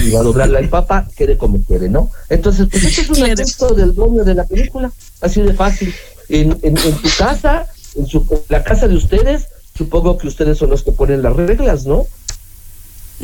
Y 0.03 0.09
va 0.11 0.21
a 0.21 0.23
doblarla 0.23 0.59
el 0.59 0.69
Papa, 0.69 1.07
quede 1.17 1.37
como 1.37 1.61
quiere, 1.63 1.89
¿no? 1.89 2.09
Entonces, 2.29 2.67
pues 2.71 2.83
eso 2.85 3.01
es 3.01 3.09
un 3.09 3.29
asunto 3.29 3.75
del 3.75 3.93
dueño 3.93 4.23
de 4.23 4.33
la 4.35 4.45
película, 4.45 4.89
así 5.19 5.41
de 5.41 5.53
fácil. 5.53 5.93
En, 6.29 6.51
en, 6.63 6.77
en 6.77 6.93
tu 6.95 7.09
casa, 7.17 7.67
en 7.95 8.07
su, 8.07 8.19
en 8.31 8.39
la 8.47 8.63
casa 8.63 8.87
de 8.87 8.95
ustedes, 8.95 9.47
supongo 9.77 10.17
que 10.17 10.27
ustedes 10.27 10.57
son 10.57 10.69
los 10.69 10.81
que 10.83 10.93
ponen 10.93 11.21
las 11.21 11.35
reglas, 11.35 11.85
¿no? 11.85 12.05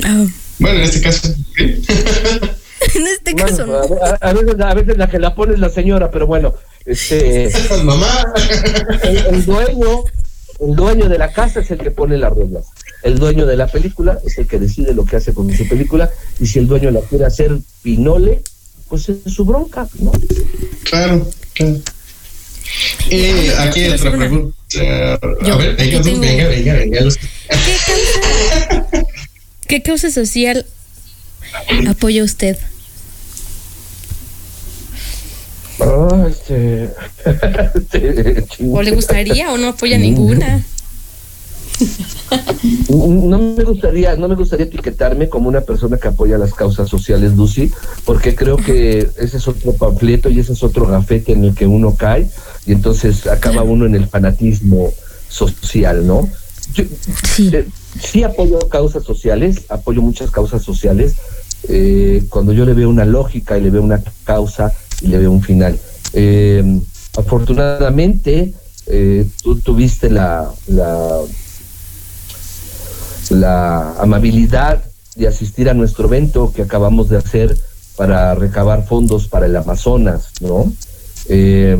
Ah, 0.04 0.26
Bueno, 0.60 0.78
en 0.80 0.84
este 0.84 1.02
caso, 1.02 1.28
¿sí? 1.56 1.82
en 2.96 3.08
este 3.08 3.32
Bueno, 3.34 3.48
caso 3.48 3.66
no. 3.66 3.78
a, 3.78 4.10
a- 4.10 4.30
a 4.30 4.34
veces, 4.34 4.60
a 4.60 4.74
veces 4.74 4.98
la 4.98 5.10
que 5.10 5.20
la 5.20 5.36
pone 5.36 5.54
es 5.54 5.60
la 5.60 5.70
señora, 5.70 6.12
pero 6.12 6.28
bueno, 6.28 6.54
este, 6.88 7.52
mamá. 7.84 8.24
el, 9.04 9.18
el 9.18 9.46
dueño, 9.46 10.04
el 10.60 10.76
dueño 10.76 11.10
de 11.10 11.18
la 11.18 11.32
casa 11.32 11.60
es 11.60 11.70
el 11.72 11.78
que 11.80 11.92
pone 11.92 12.18
las 12.18 12.34
reglas. 12.34 12.66
El 13.04 13.20
dueño 13.20 13.46
de 13.46 13.56
la 13.58 13.68
película 13.68 14.20
es 14.26 14.38
el 14.40 14.48
que 14.48 14.58
decide 14.58 14.94
lo 14.94 15.06
que 15.06 15.18
hace 15.18 15.34
con 15.34 15.56
su 15.56 15.68
película 15.68 16.10
y 16.40 16.48
si 16.48 16.60
el 16.60 16.68
dueño 16.68 16.90
la 16.92 17.02
quiere 17.02 17.26
hacer 17.26 17.52
pinole, 17.84 18.42
pues 18.90 19.08
es 19.10 19.18
su 19.32 19.46
bronca, 19.46 19.88
¿no? 20.00 20.12
Claro, 20.84 21.30
claro. 21.54 21.78
Eh, 23.10 23.54
aquí 23.60 23.82
hay 23.82 23.92
otra 23.92 24.12
pregunta. 24.18 24.56
A 24.74 25.56
ver, 25.58 25.76
venga, 25.78 26.02
venga, 26.02 26.48
venga, 26.48 26.74
venga. 26.74 27.02
los- 27.02 27.18
¿Qué 27.18 27.78
causa, 27.86 29.06
¿Qué 29.68 29.82
causa 29.82 30.12
social 30.12 30.66
apoya 31.88 32.24
usted? 32.24 32.58
Ah, 35.80 36.26
este, 36.30 36.90
este, 37.26 38.44
¿O 38.72 38.82
le 38.82 38.92
gustaría 38.92 39.52
o 39.54 39.58
no 39.58 39.70
apoya 39.70 39.98
ninguna? 39.98 40.64
No 42.90 43.38
me 43.56 43.64
gustaría, 43.64 44.16
no 44.16 44.28
me 44.28 44.36
gustaría 44.36 44.66
etiquetarme 44.66 45.30
como 45.30 45.48
una 45.48 45.62
persona 45.62 45.98
que 45.98 46.08
apoya 46.08 46.38
las 46.40 46.54
causas 46.54 46.90
sociales, 46.90 47.34
Lucy, 47.34 47.72
porque 48.04 48.36
creo 48.36 48.58
que 48.58 49.08
ese 49.18 49.38
es 49.38 49.48
otro 49.48 49.74
panfleto 49.74 50.30
y 50.30 50.40
ese 50.40 50.54
es 50.54 50.64
otro 50.64 50.88
gafete 50.88 51.34
en 51.34 51.44
el 51.44 51.54
que 51.54 51.68
uno 51.68 51.94
cae 51.96 52.28
y 52.66 52.72
entonces 52.72 53.28
acaba 53.28 53.62
uno 53.64 53.86
en 53.86 53.94
el 53.96 54.08
fanatismo 54.08 54.92
social, 55.30 56.06
¿no? 56.08 56.28
Yo, 56.74 56.84
Sí. 57.36 57.52
eh, 57.54 57.68
sí 58.02 58.24
apoyo 58.24 58.60
causas 58.70 59.04
sociales, 59.04 59.62
apoyo 59.70 60.02
muchas 60.02 60.32
causas 60.32 60.64
sociales, 60.64 61.14
eh, 61.70 62.24
cuando 62.30 62.54
yo 62.54 62.66
le 62.66 62.74
veo 62.74 62.90
una 62.90 63.06
lógica 63.06 63.58
y 63.58 63.62
le 63.62 63.70
veo 63.70 63.84
una 63.84 64.02
causa 64.24 64.74
y 65.02 65.08
le 65.08 65.18
veo 65.20 65.32
un 65.32 65.42
final. 65.42 65.80
Eh, 66.14 66.80
afortunadamente, 67.18 68.54
eh, 68.88 69.28
tú 69.44 69.60
tuviste 69.60 70.10
la, 70.10 70.52
la, 73.30 73.96
amabilidad 74.00 74.84
de 75.16 75.28
asistir 75.28 75.70
a 75.70 75.74
nuestro 75.74 76.08
evento 76.08 76.54
que 76.54 76.62
acabamos 76.62 77.10
de 77.10 77.18
hacer 77.18 77.58
para 77.96 78.36
recabar 78.36 78.86
fondos 78.86 79.28
para 79.28 79.48
el 79.48 79.56
Amazonas, 79.56 80.30
¿no? 80.42 80.72
Eh, 81.28 81.76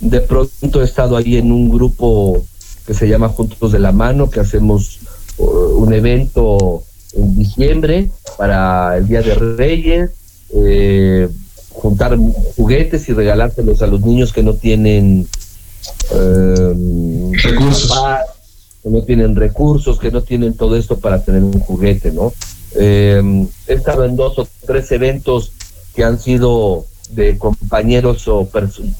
de 0.00 0.20
pronto 0.20 0.80
he 0.80 0.84
estado 0.84 1.16
ahí 1.16 1.36
en 1.36 1.52
un 1.52 1.68
grupo 1.68 2.44
que 2.86 2.94
se 2.94 3.08
llama 3.08 3.28
Juntos 3.28 3.72
de 3.72 3.78
la 3.78 3.92
Mano, 3.92 4.30
que 4.30 4.40
hacemos 4.40 5.00
uh, 5.38 5.44
un 5.44 5.92
evento 5.92 6.82
en 7.14 7.36
diciembre 7.36 8.10
para 8.36 8.96
el 8.96 9.06
Día 9.06 9.22
de 9.22 9.34
Reyes, 9.34 10.10
eh, 10.54 11.28
juntar 11.72 12.16
juguetes 12.56 13.08
y 13.08 13.12
regalárselos 13.12 13.82
a 13.82 13.86
los 13.86 14.00
niños 14.02 14.32
que 14.32 14.42
no 14.42 14.54
tienen 14.54 15.26
eh, 16.10 17.32
Recursos. 17.42 17.88
papás, 17.88 18.26
que 18.82 18.90
no 18.90 19.02
tienen 19.02 19.36
recursos, 19.36 19.98
que 19.98 20.10
no 20.10 20.22
tienen 20.22 20.54
todo 20.54 20.76
esto 20.76 20.98
para 20.98 21.22
tener 21.22 21.42
un 21.42 21.60
juguete, 21.60 22.12
¿no? 22.12 22.32
Eh, 22.74 23.46
he 23.66 23.74
estado 23.74 24.04
en 24.04 24.16
dos 24.16 24.38
o 24.38 24.48
tres 24.66 24.90
eventos 24.92 25.52
que 25.94 26.04
han 26.04 26.18
sido 26.18 26.86
de 27.10 27.36
compañeros 27.36 28.26
o 28.28 28.48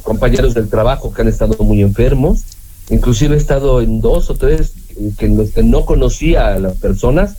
compañeros 0.02 0.54
del 0.54 0.68
trabajo 0.68 1.12
que 1.12 1.22
han 1.22 1.28
estado 1.28 1.62
muy 1.64 1.80
enfermos. 1.80 2.42
Inclusive 2.90 3.34
he 3.34 3.38
estado 3.38 3.80
en 3.80 4.00
dos 4.00 4.28
o 4.30 4.34
tres 4.34 4.72
que 5.18 5.26
en 5.26 5.36
los 5.36 5.50
que 5.50 5.62
no 5.62 5.86
conocía 5.86 6.48
a 6.48 6.58
las 6.58 6.76
personas, 6.76 7.36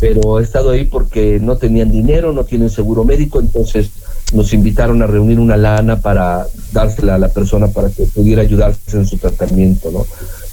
pero 0.00 0.40
he 0.40 0.42
estado 0.42 0.70
ahí 0.70 0.84
porque 0.84 1.38
no 1.40 1.56
tenían 1.56 1.90
dinero, 1.90 2.32
no 2.32 2.44
tienen 2.44 2.70
seguro 2.70 3.04
médico, 3.04 3.40
entonces 3.40 3.90
nos 4.32 4.52
invitaron 4.52 5.02
a 5.02 5.06
reunir 5.06 5.38
una 5.38 5.56
lana 5.56 6.00
para 6.00 6.46
dársela 6.72 7.16
a 7.16 7.18
la 7.18 7.28
persona 7.28 7.68
para 7.68 7.90
que 7.90 8.04
pudiera 8.04 8.42
ayudarse 8.42 8.96
en 8.96 9.06
su 9.06 9.18
tratamiento, 9.18 9.90
¿no? 9.90 10.06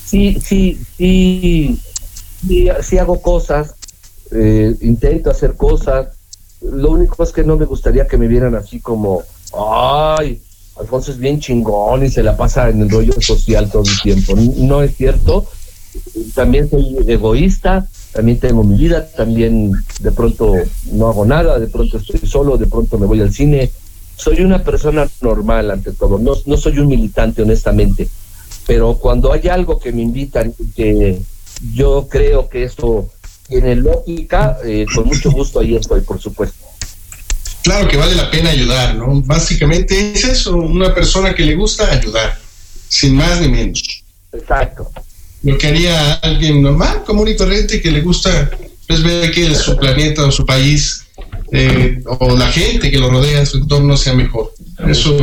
Sí, 0.06 0.38
sí, 0.44 0.80
sí, 0.98 1.80
sí, 2.82 2.98
hago 2.98 3.22
cosas, 3.22 3.76
eh, 4.32 4.76
intento 4.82 5.30
hacer 5.30 5.56
cosas. 5.56 6.10
Lo 6.62 6.92
único 6.92 7.24
es 7.24 7.32
que 7.32 7.44
no 7.44 7.58
me 7.58 7.66
gustaría 7.66 8.06
que 8.08 8.18
me 8.18 8.28
vieran 8.28 8.56
así 8.56 8.80
como, 8.80 9.24
ay, 9.58 10.42
Alfonso 10.78 11.12
es 11.12 11.18
bien 11.18 11.40
chingón 11.40 12.06
y 12.06 12.10
se 12.10 12.24
la 12.24 12.36
pasa 12.36 12.70
en 12.70 12.82
el 12.82 12.90
rollo 12.90 13.14
social 13.20 13.72
todo 13.72 13.84
el 13.84 14.02
tiempo. 14.02 14.34
No 14.58 14.82
es 14.82 14.96
cierto. 14.96 15.46
También 16.34 16.70
soy 16.70 16.98
egoísta, 17.08 17.88
también 18.12 18.40
tengo 18.40 18.64
mi 18.64 18.78
vida, 18.78 19.08
también 19.08 19.72
de 20.00 20.12
pronto 20.12 20.54
no 20.92 21.08
hago 21.08 21.26
nada, 21.26 21.60
de 21.60 21.68
pronto 21.68 21.98
estoy 21.98 22.28
solo, 22.28 22.58
de 22.58 22.68
pronto 22.68 22.98
me 22.98 23.06
voy 23.06 23.22
al 23.22 23.34
cine. 23.34 23.72
Soy 24.16 24.42
una 24.42 24.64
persona 24.64 25.10
normal 25.22 25.72
ante 25.72 25.94
todo, 25.94 26.20
no, 26.20 26.34
no 26.46 26.58
soy 26.58 26.80
un 26.80 26.88
militante 26.88 27.42
honestamente, 27.42 28.08
pero 28.68 28.96
cuando 28.96 29.34
hay 29.34 29.48
algo 29.48 29.80
que 29.80 29.92
me 29.92 30.02
invitan 30.02 30.54
y 30.60 30.72
que 30.72 31.22
yo 31.74 32.08
creo 32.10 32.50
que 32.50 32.64
eso 32.64 33.10
tiene 33.48 33.76
lógica, 33.76 34.58
eh, 34.64 34.86
con 34.94 35.06
mucho 35.06 35.32
gusto 35.32 35.60
ahí 35.60 35.76
estoy, 35.76 36.02
por 36.02 36.22
supuesto. 36.22 36.66
Claro 37.64 37.88
que 37.88 37.98
vale 37.98 38.16
la 38.16 38.30
pena 38.30 38.50
ayudar, 38.50 38.96
¿no? 38.96 39.22
Básicamente 39.22 40.14
es 40.14 40.24
eso, 40.24 40.56
una 40.56 40.94
persona 40.94 41.34
que 41.34 41.44
le 41.44 41.56
gusta 41.56 41.92
ayudar, 41.92 42.38
sin 42.90 43.16
más 43.16 43.40
ni 43.40 43.50
menos. 43.50 44.04
Exacto. 44.34 44.90
Lo 45.44 45.58
que 45.58 45.68
haría 45.68 46.14
alguien 46.16 46.62
normal, 46.62 47.04
común 47.06 47.28
y 47.28 47.36
corriente, 47.36 47.82
que 47.82 47.92
le 47.92 48.02
gusta 48.02 48.52
pues, 48.88 49.02
ver 49.04 49.32
que 49.32 49.56
su 49.56 49.76
planeta 49.78 50.26
o 50.26 50.32
su 50.32 50.46
país 50.46 51.04
eh, 51.52 52.02
o 52.06 52.38
la 52.38 52.48
gente 52.48 52.90
que 52.92 52.98
lo 52.98 53.10
rodea 53.10 53.40
en 53.40 53.46
su 53.46 53.58
entorno 53.58 53.98
sea 53.98 54.14
mejor. 54.14 54.54
Eso, 54.88 55.18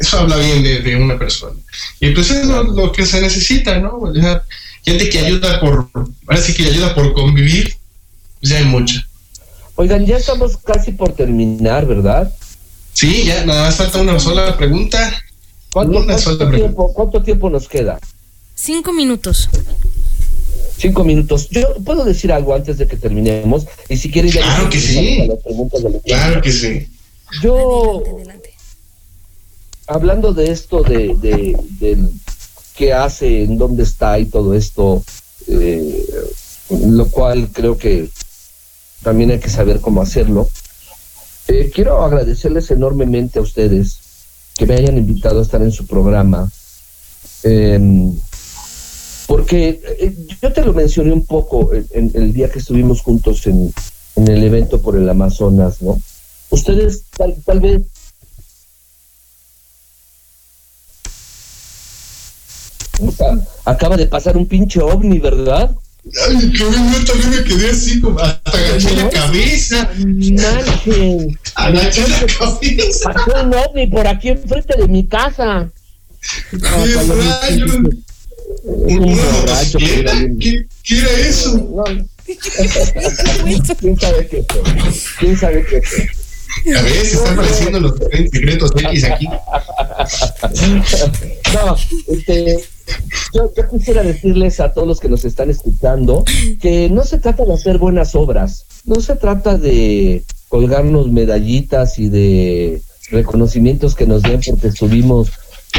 eso 0.00 0.18
habla 0.18 0.36
bien 0.36 0.62
de, 0.62 0.80
de 0.80 0.96
una 0.96 1.18
persona. 1.18 1.56
Y 2.00 2.10
pues 2.10 2.30
es 2.30 2.46
lo, 2.46 2.62
lo 2.62 2.92
que 2.92 3.04
se 3.04 3.20
necesita, 3.20 3.78
¿no? 3.78 3.98
O 3.98 4.14
sea, 4.14 4.42
gente 4.84 5.08
que 5.08 5.18
ayuda 5.18 5.60
por, 5.60 5.88
que 6.56 6.66
ayuda 6.66 6.94
por 6.94 7.12
convivir, 7.12 7.76
pues 8.40 8.50
ya 8.50 8.58
hay 8.58 8.64
mucha. 8.64 9.06
Oigan, 9.74 10.06
ya 10.06 10.16
estamos 10.16 10.56
casi 10.56 10.92
por 10.92 11.12
terminar, 11.12 11.86
¿verdad? 11.86 12.32
Sí, 12.94 13.24
ya 13.24 13.44
nada 13.44 13.64
más 13.64 13.76
falta 13.76 14.00
una 14.00 14.18
sola 14.18 14.56
pregunta. 14.56 15.22
¿Cuánto, 15.72 15.98
Una 15.98 16.06
cuánto 16.06 16.22
sola 16.22 16.48
pregunta. 16.48 16.82
¿Cuánto 16.94 17.22
tiempo 17.22 17.50
nos 17.50 17.68
queda? 17.68 18.00
Cinco 18.56 18.92
minutos. 18.92 19.48
Cinco 20.78 21.04
minutos. 21.04 21.48
Yo 21.50 21.74
puedo 21.84 22.04
decir 22.04 22.32
algo 22.32 22.54
antes 22.54 22.78
de 22.78 22.86
que 22.86 22.96
terminemos. 22.96 23.66
Y 23.88 23.96
si 23.98 24.10
quieren 24.10 24.32
ya 24.32 24.40
Claro 24.42 24.70
que 24.70 24.80
sí. 24.80 25.20
a 25.20 25.26
las 25.26 25.38
preguntas 25.42 25.82
de 25.82 25.90
los- 25.90 26.02
Claro 26.02 26.40
que 26.42 26.50
sí. 26.52 26.88
Yo, 27.42 27.98
Adelante, 28.00 28.10
adelante. 28.16 28.54
hablando 29.86 30.32
de 30.32 30.50
esto, 30.50 30.82
de, 30.82 31.14
de, 31.20 31.56
del 31.80 32.10
qué 32.76 32.92
hace, 32.92 33.44
en 33.44 33.58
dónde 33.58 33.82
está 33.82 34.18
y 34.18 34.26
todo 34.26 34.54
esto, 34.54 35.04
eh, 35.48 36.06
lo 36.70 37.06
cual 37.10 37.48
creo 37.52 37.76
que 37.78 38.08
también 39.02 39.30
hay 39.32 39.38
que 39.38 39.50
saber 39.50 39.80
cómo 39.80 40.00
hacerlo. 40.02 40.48
Eh, 41.48 41.70
quiero 41.74 42.02
agradecerles 42.04 42.70
enormemente 42.70 43.38
a 43.38 43.42
ustedes 43.42 43.98
que 44.56 44.66
me 44.66 44.74
hayan 44.74 44.96
invitado 44.98 45.40
a 45.40 45.42
estar 45.42 45.60
en 45.62 45.72
su 45.72 45.86
programa. 45.86 46.50
Em, 47.42 48.14
porque 49.26 49.80
eh, 50.00 50.14
yo 50.40 50.52
te 50.52 50.64
lo 50.64 50.72
mencioné 50.72 51.12
un 51.12 51.26
poco 51.26 51.72
en, 51.74 51.86
en 51.92 52.10
el 52.14 52.32
día 52.32 52.48
que 52.50 52.58
estuvimos 52.60 53.02
juntos 53.02 53.46
en, 53.46 53.72
en 54.16 54.28
el 54.28 54.44
evento 54.44 54.80
por 54.80 54.96
el 54.96 55.08
Amazonas, 55.08 55.82
¿no? 55.82 56.00
Ustedes 56.50 57.02
tal, 57.16 57.34
tal 57.44 57.60
vez 57.60 57.82
Acaba 63.64 63.96
de 63.96 64.06
pasar 64.06 64.36
un 64.36 64.46
pinche 64.46 64.80
ovni, 64.80 65.18
¿verdad? 65.18 65.70
Ay, 66.28 66.50
yo 66.52 66.66
también 67.04 67.30
me 67.30 67.44
quedé 67.44 67.70
así, 67.70 68.00
como 68.00 68.18
hasta 68.20 68.50
agaché 68.58 68.96
la 68.96 69.10
cabeza. 69.10 69.90
Manchen, 69.98 71.38
Agaché 71.56 72.08
la 72.08 72.26
cabeza. 72.38 73.12
pasó 73.12 73.44
un 73.44 73.54
ovni 73.54 73.86
por 73.88 74.06
aquí 74.06 74.28
enfrente 74.28 74.76
de 74.78 74.88
mi 74.88 75.06
casa. 75.06 75.68
Qué 76.50 76.58
rayos. 76.58 77.72
Un 78.64 79.02
¿Una 79.04 79.22
borracho, 79.40 79.78
que 79.78 80.00
era 80.00 80.14
bien- 80.14 80.38
¿Qué, 80.38 80.66
¿Qué 80.84 80.98
era 80.98 81.10
eso? 81.28 81.56
No. 81.56 81.84
¿Quién 83.80 83.98
sabe 84.00 84.26
qué 84.28 84.44
fue? 84.48 84.62
¿Quién 85.20 85.36
sabe 85.36 85.64
qué 85.64 85.80
fue? 85.82 86.06
A 86.74 86.82
veces 86.82 87.12
están 87.14 87.34
apareciendo 87.34 87.80
los 87.80 87.92
secretos 87.96 88.70
X 88.76 89.04
aquí. 89.04 89.28
No, 91.54 91.76
este, 92.08 92.58
yo, 93.34 93.52
yo 93.56 93.68
quisiera 93.68 94.02
decirles 94.02 94.60
a 94.60 94.72
todos 94.72 94.86
los 94.88 95.00
que 95.00 95.08
nos 95.08 95.24
están 95.24 95.50
escuchando 95.50 96.24
que 96.60 96.88
no 96.90 97.04
se 97.04 97.18
trata 97.18 97.44
de 97.44 97.54
hacer 97.54 97.78
buenas 97.78 98.14
obras, 98.14 98.64
no 98.84 99.00
se 99.00 99.16
trata 99.16 99.56
de 99.58 100.24
colgarnos 100.48 101.10
medallitas 101.10 101.98
y 101.98 102.08
de 102.08 102.82
reconocimientos 103.10 103.94
que 103.94 104.06
nos 104.06 104.22
den 104.22 104.40
porque 104.44 104.68
estuvimos 104.68 105.30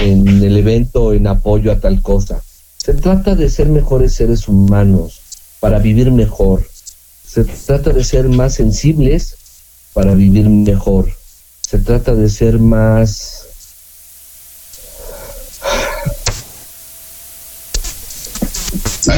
en 0.02 0.27
el 0.44 0.57
evento 0.57 1.14
en 1.14 1.27
apoyo 1.27 1.72
a 1.72 1.80
tal 1.80 2.02
cosa. 2.02 2.41
Se 2.88 2.93
trata 2.93 3.35
de 3.35 3.49
ser 3.49 3.68
mejores 3.68 4.14
seres 4.14 4.47
humanos 4.47 5.19
para 5.59 5.77
vivir 5.77 6.09
mejor. 6.09 6.65
Se 7.27 7.43
trata 7.43 7.91
de 7.91 8.01
ser 8.01 8.30
más 8.30 8.55
sensibles 8.55 9.35
para 9.91 10.14
vivir 10.14 10.47
mejor. 10.47 11.11
Se 11.59 11.80
trata 11.80 12.15
de 12.15 12.30
ser 12.30 12.59
más 12.59 13.43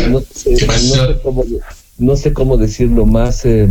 no 0.09 0.23
sé, 0.33 1.19
cómo, 1.21 1.45
no 1.99 2.15
sé 2.15 2.33
cómo 2.33 2.57
decirlo 2.57 3.05
más 3.05 3.45
eh, 3.45 3.69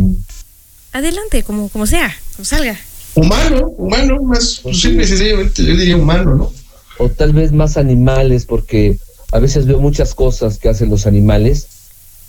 Adelante, 0.93 1.43
como, 1.43 1.67
como 1.67 1.85
sea, 1.85 2.15
como 2.37 2.45
salga. 2.45 2.79
Humano, 3.15 3.67
humano, 3.75 4.23
más 4.23 4.61
simple 4.71 5.03
y 5.03 5.07
sencillamente, 5.07 5.61
yo 5.61 5.75
diría 5.75 5.97
humano, 5.97 6.35
¿no? 6.35 6.53
o 6.99 7.09
tal 7.09 7.33
vez 7.33 7.51
más 7.51 7.75
animales 7.77 8.45
porque 8.45 8.97
a 9.31 9.39
veces 9.39 9.65
veo 9.65 9.79
muchas 9.79 10.13
cosas 10.15 10.57
que 10.57 10.69
hacen 10.69 10.89
los 10.89 11.05
animales 11.05 11.67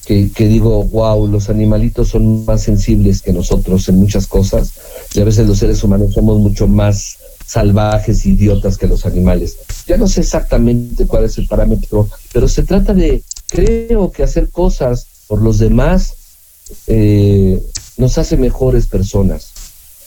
que, 0.07 0.31
digo 0.49 0.85
wow 0.85 1.27
los 1.27 1.51
animalitos 1.51 2.09
son 2.09 2.45
más 2.45 2.63
sensibles 2.63 3.23
que 3.23 3.33
nosotros 3.33 3.89
en 3.89 3.97
muchas 3.97 4.27
cosas 4.27 4.73
y 5.15 5.21
a 5.21 5.25
veces 5.25 5.47
los 5.47 5.59
seres 5.59 5.85
humanos 5.85 6.15
somos 6.15 6.39
mucho 6.41 6.67
más 6.67 7.19
salvajes 7.47 8.27
idiotas 8.27 8.77
que 8.77 8.89
los 8.89 9.07
animales 9.07 9.57
ya 9.87 9.97
no 9.97 10.09
sé 10.09 10.23
exactamente 10.23 11.07
cuál 11.07 11.25
es 11.25 11.39
el 11.39 11.47
parámetro 11.47 12.09
pero 12.33 12.49
se 12.49 12.65
trata 12.65 12.93
de 12.93 13.23
creo 13.49 14.11
que 14.11 14.23
hacer 14.25 14.51
cosas 14.51 15.07
por 15.29 15.43
los 15.43 15.59
demás 15.59 16.15
eh, 16.87 17.63
nos 17.97 18.19
hace 18.19 18.37
mejores 18.37 18.87
personas 18.87 19.53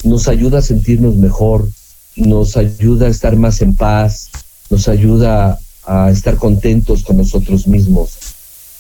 nos 0.04 0.28
ayuda 0.28 0.60
a 0.60 0.62
sentirnos 0.62 1.16
mejor, 1.16 1.68
nos 2.16 2.58
ayuda 2.58 3.08
a 3.08 3.10
estar 3.10 3.36
más 3.36 3.62
en 3.62 3.76
paz, 3.76 4.30
nos 4.70 4.88
ayuda 4.88 5.60
a 5.86 6.10
estar 6.12 6.38
contentos 6.38 7.04
con 7.04 7.18
nosotros 7.18 7.68
mismos. 7.68 8.12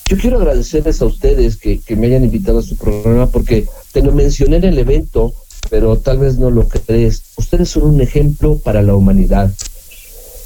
Yo 0.06 0.18
quiero 0.18 0.38
agradecerles 0.38 1.02
a 1.02 1.06
ustedes 1.06 1.58
que, 1.58 1.80
que 1.80 1.96
me 1.96 2.08
hayan 2.08 2.26
invitado 2.26 2.60
a 2.60 2.64
su 2.64 2.76
programa 2.76 3.28
porque 3.28 3.68
te 3.92 4.02
lo 4.02 4.12
mencioné 4.12 4.58
en 4.58 4.66
el 4.66 4.78
evento, 4.78 5.34
pero 5.70 5.98
tal 5.98 6.20
vez 6.20 6.38
no 6.38 6.52
lo 6.52 6.68
crees. 6.68 7.24
Ustedes 7.38 7.70
son 7.70 7.84
un 7.84 8.02
ejemplo 8.02 8.58
para 8.58 8.82
la 8.82 8.96
humanidad. 8.96 9.52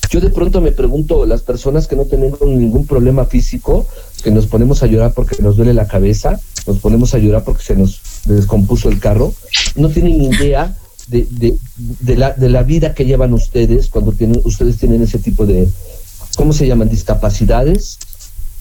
Yo 0.10 0.22
de 0.22 0.30
pronto 0.30 0.62
me 0.62 0.72
pregunto, 0.72 1.26
las 1.26 1.42
personas 1.42 1.88
que 1.88 1.96
no 1.96 2.06
tenemos 2.06 2.40
ningún 2.42 2.86
problema 2.86 3.26
físico, 3.26 3.86
que 4.24 4.32
nos 4.32 4.46
ponemos 4.46 4.82
a 4.84 4.88
llorar 4.88 5.14
porque 5.14 5.42
nos 5.42 5.58
duele 5.58 5.74
la 5.74 5.88
cabeza, 5.88 6.40
nos 6.66 6.78
ponemos 6.80 7.14
a 7.14 7.18
llorar 7.18 7.44
porque 7.44 7.64
se 7.64 7.76
nos 7.76 8.00
descompuso 8.26 8.90
el 8.90 9.00
carro, 9.00 9.34
no 9.76 9.90
tienen 9.90 10.22
idea 10.22 10.78
de, 11.08 11.28
de, 11.30 11.58
de 11.78 12.16
la, 12.16 12.34
de 12.34 12.50
la 12.50 12.64
vida 12.64 12.94
que 12.94 13.06
llevan 13.06 13.34
ustedes 13.34 13.88
cuando 13.90 14.14
tienen, 14.14 14.42
ustedes 14.46 14.78
tienen 14.78 15.02
ese 15.02 15.20
tipo 15.20 15.46
de, 15.46 15.68
¿cómo 16.38 16.54
se 16.54 16.66
llaman? 16.68 16.88
Discapacidades. 16.90 17.98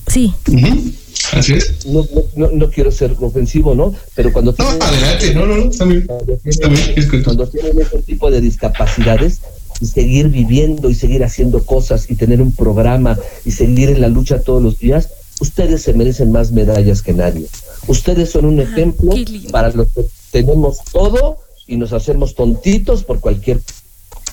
Sí, 0.08 0.32
Ujú, 0.52 0.92
Así 1.32 1.54
es. 1.54 1.84
No, 1.86 2.04
no, 2.14 2.22
no, 2.36 2.50
no 2.52 2.70
quiero 2.70 2.90
ser 2.92 3.16
ofensivo, 3.20 3.74
¿no? 3.74 3.92
Pero 4.14 4.32
cuando 4.32 4.52
No, 4.52 4.56
tienen- 4.56 4.82
adelante, 4.82 5.34
no, 5.34 5.46
no, 5.46 5.56
no, 5.56 5.70
cuando 6.06 6.36
tienen, 6.38 7.22
cuando 7.24 7.48
tienen 7.48 7.80
ese 7.80 7.98
tipo 8.02 8.30
de 8.30 8.40
discapacidades 8.40 9.40
y 9.80 9.86
seguir 9.86 10.28
viviendo 10.28 10.88
y 10.90 10.94
seguir 10.94 11.24
haciendo 11.24 11.64
cosas 11.66 12.08
y 12.08 12.14
tener 12.14 12.40
un 12.40 12.52
programa 12.52 13.18
y 13.44 13.50
seguir 13.50 13.90
en 13.90 14.00
la 14.00 14.08
lucha 14.08 14.40
todos 14.42 14.62
los 14.62 14.78
días, 14.78 15.08
ustedes 15.40 15.82
se 15.82 15.92
merecen 15.92 16.30
más 16.30 16.52
medallas 16.52 17.02
que 17.02 17.12
nadie. 17.12 17.46
Ustedes 17.88 18.30
son 18.30 18.44
un 18.44 18.60
ejemplo 18.60 19.10
qué 19.10 19.24
lindo. 19.24 19.50
para 19.50 19.70
los 19.72 19.88
que 19.88 20.06
tenemos 20.30 20.78
todo 20.92 21.38
y 21.66 21.76
nos 21.78 21.92
hacemos 21.92 22.36
tontitos 22.36 23.02
por 23.02 23.18
cualquier 23.18 23.60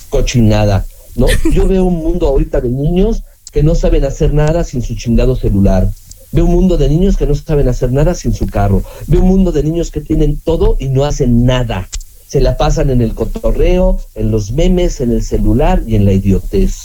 cochinada, 0.09 0.85
¿no? 1.15 1.25
Yo 1.51 1.67
veo 1.67 1.83
un 1.85 1.95
mundo 1.97 2.27
ahorita 2.27 2.61
de 2.61 2.69
niños 2.69 3.23
que 3.53 3.63
no 3.63 3.75
saben 3.75 4.03
hacer 4.03 4.34
nada 4.34 4.63
sin 4.63 4.81
su 4.81 4.95
chingado 4.95 5.35
celular. 5.35 5.89
Veo 6.31 6.45
un 6.45 6.51
mundo 6.51 6.77
de 6.77 6.89
niños 6.89 7.15
que 7.15 7.27
no 7.27 7.35
saben 7.35 7.69
hacer 7.69 7.91
nada 7.91 8.15
sin 8.15 8.34
su 8.34 8.47
carro. 8.47 8.81
Veo 9.05 9.21
un 9.21 9.27
mundo 9.27 9.51
de 9.51 9.61
niños 9.61 9.91
que 9.91 10.01
tienen 10.01 10.39
todo 10.43 10.75
y 10.80 10.88
no 10.88 11.05
hacen 11.05 11.45
nada. 11.45 11.88
Se 12.27 12.41
la 12.41 12.57
pasan 12.57 12.89
en 12.89 13.01
el 13.01 13.13
cotorreo, 13.13 13.99
en 14.15 14.31
los 14.31 14.51
memes, 14.51 14.99
en 14.99 15.11
el 15.11 15.21
celular 15.21 15.84
y 15.85 15.95
en 15.95 16.05
la 16.05 16.13
idiotez. 16.13 16.77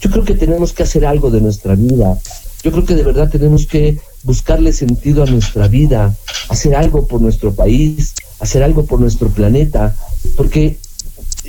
Yo 0.00 0.10
creo 0.10 0.24
que 0.24 0.34
tenemos 0.34 0.72
que 0.72 0.82
hacer 0.82 1.06
algo 1.06 1.30
de 1.30 1.40
nuestra 1.40 1.76
vida. 1.76 2.18
Yo 2.64 2.72
creo 2.72 2.84
que 2.84 2.96
de 2.96 3.04
verdad 3.04 3.30
tenemos 3.30 3.66
que 3.66 3.98
buscarle 4.24 4.72
sentido 4.72 5.22
a 5.22 5.26
nuestra 5.26 5.68
vida, 5.68 6.16
hacer 6.48 6.74
algo 6.74 7.06
por 7.06 7.20
nuestro 7.20 7.54
país, 7.54 8.14
hacer 8.40 8.64
algo 8.64 8.84
por 8.84 9.00
nuestro 9.00 9.28
planeta, 9.28 9.94
porque 10.36 10.78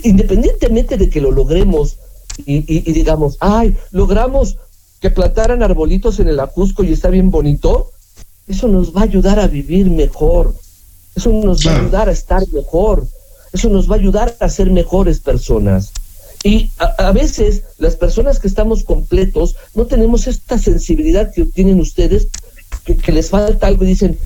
independientemente 0.03 0.97
de 0.97 1.09
que 1.09 1.21
lo 1.21 1.31
logremos 1.31 1.97
y, 2.45 2.57
y- 2.57 2.83
y 2.89 2.93
digamos, 2.93 3.37
ay, 3.39 3.75
logramos 3.91 4.57
que 4.99 5.09
plantaran 5.09 5.61
arbolitos 5.63 6.19
en 6.19 6.29
el 6.29 6.39
Ajusco 6.39 6.83
y 6.83 6.93
está 6.93 7.09
bien 7.09 7.29
bonito, 7.29 7.91
eso 8.47 8.67
nos 8.67 8.95
va 8.95 9.01
a 9.01 9.05
ayudar 9.05 9.39
a 9.39 9.47
vivir 9.47 9.89
mejor, 9.89 10.53
eso 11.15 11.29
nos 11.31 11.65
va 11.67 11.71
a 11.71 11.79
ayudar 11.79 12.09
a 12.09 12.11
estar 12.11 12.47
mejor, 12.49 13.05
eso 13.51 13.69
nos 13.69 13.89
va 13.89 13.95
a 13.95 13.99
ayudar 13.99 14.35
a 14.39 14.49
ser 14.49 14.69
mejores 14.71 15.19
personas. 15.19 15.91
Y 16.43 16.71
a, 16.79 16.85
a 17.07 17.11
veces 17.13 17.63
las 17.77 17.95
personas 17.95 18.39
que 18.39 18.47
estamos 18.47 18.83
completos 18.83 19.55
no 19.75 19.85
tenemos 19.85 20.27
esta 20.27 20.57
sensibilidad 20.57 21.31
que 21.33 21.45
tienen 21.45 21.79
ustedes, 21.79 22.27
que, 22.85 22.97
que 22.97 23.11
les 23.13 23.29
falta 23.29 23.67
algo 23.67 23.83
y 23.83 23.87
dicen, 23.87 24.17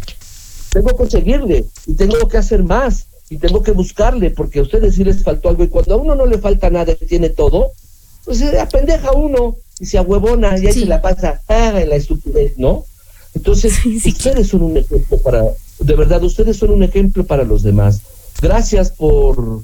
tengo 0.72 0.96
que 0.98 1.10
seguirle 1.10 1.66
y 1.86 1.94
tengo 1.94 2.28
que 2.28 2.38
hacer 2.38 2.64
más 2.64 3.06
y 3.30 3.38
tengo 3.38 3.62
que 3.62 3.72
buscarle 3.72 4.30
porque 4.32 4.60
a 4.60 4.64
ustedes 4.64 4.96
sí 4.96 5.04
les 5.04 5.24
faltó 5.24 5.50
algo 5.50 5.64
y 5.64 5.68
cuando 5.68 5.94
a 5.96 5.98
uno 5.98 6.16
no 6.16 6.26
le 6.26 6.38
falta 6.40 6.70
nada 6.70 6.94
y 7.00 7.06
tiene 7.06 7.30
todo, 7.30 7.72
pues 8.28 8.40
se 8.40 8.60
apendeja 8.60 9.14
uno 9.14 9.56
y 9.80 9.86
se 9.86 9.98
ahuevona 9.98 10.58
y 10.60 10.68
ahí 10.68 10.74
Sí. 10.74 10.82
se 10.82 10.86
la 10.86 11.02
pasa 11.02 11.42
ah, 11.48 11.72
en 11.82 11.88
la 11.90 11.96
estupidez, 11.96 12.58
¿no? 12.58 12.84
Entonces, 13.34 13.74
Sí, 13.82 14.00
sí. 14.02 14.10
ustedes 14.10 14.48
son 14.50 14.64
un 14.64 14.76
ejemplo 14.76 15.18
para, 15.20 15.44
de 15.80 15.96
verdad, 15.96 16.22
ustedes 16.24 16.58
son 16.58 16.72
un 16.72 16.84
ejemplo 16.84 17.24
para 17.26 17.44
los 17.44 17.64
demás. 17.64 18.02
gracias 18.42 18.92
por 18.92 19.62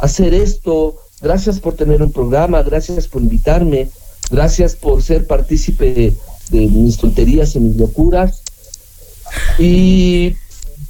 hacer 0.00 0.34
esto, 0.34 0.96
gracias 1.20 1.60
por 1.60 1.74
tener 1.74 2.02
un 2.02 2.10
programa, 2.10 2.62
gracias 2.64 3.06
por 3.06 3.22
invitarme, 3.22 3.88
gracias 4.30 4.74
por 4.74 5.00
ser 5.02 5.26
partícipe 5.28 6.12
de 6.50 6.60
mis 6.66 6.96
tonterías 6.98 7.54
y 7.54 7.60
mis 7.60 7.76
locuras. 7.76 8.42
Y 9.58 10.34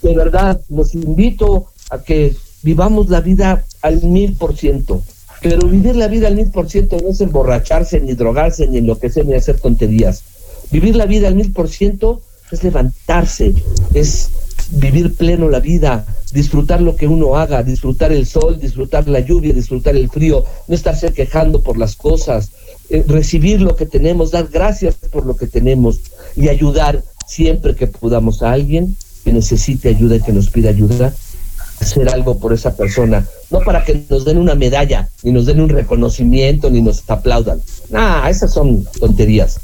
de 0.03 0.15
verdad, 0.17 0.61
los 0.71 0.95
invito 0.95 1.67
a 1.91 2.03
que 2.03 2.35
vivamos 2.63 3.09
la 3.09 3.21
vida 3.21 3.65
al 3.83 4.03
mil 4.03 4.35
por 4.35 4.57
ciento. 4.57 5.03
Pero 5.43 5.67
vivir 5.67 5.97
la 5.97 6.09
vida 6.09 6.29
al 6.29 6.37
mil 6.37 6.51
por 6.51 6.71
ciento 6.71 6.97
no 7.03 7.11
es 7.11 7.21
emborracharse, 7.21 8.01
ni 8.01 8.15
drogarse, 8.15 8.69
ni 8.69 8.79
enloquecer, 8.79 9.27
ni 9.27 9.35
hacer 9.35 9.59
tonterías. 9.59 10.23
Vivir 10.71 10.97
la 10.97 11.07
vida 11.07 11.29
al 11.29 11.35
mil 11.35 11.53
por 11.53 11.69
ciento 11.69 12.23
es 12.51 12.63
levantarse, 12.63 13.55
es 13.93 14.31
vivir 14.71 15.15
pleno 15.15 15.49
la 15.49 15.61
vida, 15.61 16.07
disfrutar 16.33 16.81
lo 16.81 16.97
que 16.97 17.07
uno 17.07 17.37
haga, 17.37 17.63
disfrutar 17.63 18.13
el 18.13 18.27
sol, 18.27 18.59
disfrutar 18.59 19.09
la 19.09 19.21
lluvia, 19.21 19.53
disfrutar 19.53 19.97
el 19.97 20.09
frío, 20.09 20.45
no 20.69 20.75
estarse 20.75 21.13
quejando 21.13 21.61
por 21.63 21.77
las 21.77 21.97
cosas, 21.97 22.51
eh, 22.89 23.05
recibir 23.07 23.61
lo 23.61 23.77
que 23.77 23.87
tenemos, 23.87 24.31
dar 24.31 24.49
gracias 24.49 24.95
por 24.95 25.27
lo 25.27 25.37
que 25.37 25.47
tenemos 25.47 26.01
y 26.37 26.49
ayudar 26.49 27.03
siempre 27.27 27.75
que 27.75 27.87
podamos 27.87 28.43
a 28.43 28.53
alguien 28.53 28.97
que 29.25 29.33
necesite 29.33 29.89
ayuda 29.89 30.17
y 30.17 30.23
que 30.23 30.33
nos 30.33 30.51
pida 30.51 30.71
ayuda, 30.71 31.15
hacer 31.83 32.09
algo 32.09 32.39
por 32.39 32.53
esa 32.53 32.75
persona, 32.75 33.27
no 33.51 33.61
para 33.61 33.85
que 33.85 34.05
nos 34.09 34.25
den 34.25 34.39
una 34.39 34.55
medalla, 34.55 35.09
ni 35.23 35.33
nos 35.33 35.47
den 35.47 35.61
un 35.61 35.69
reconocimiento, 35.69 36.71
ni 36.71 36.81
nos 36.81 37.03
aplaudan. 37.09 37.61
Ah, 37.93 38.29
esas 38.31 38.53
son 38.53 38.85
tonterías. 38.99 39.61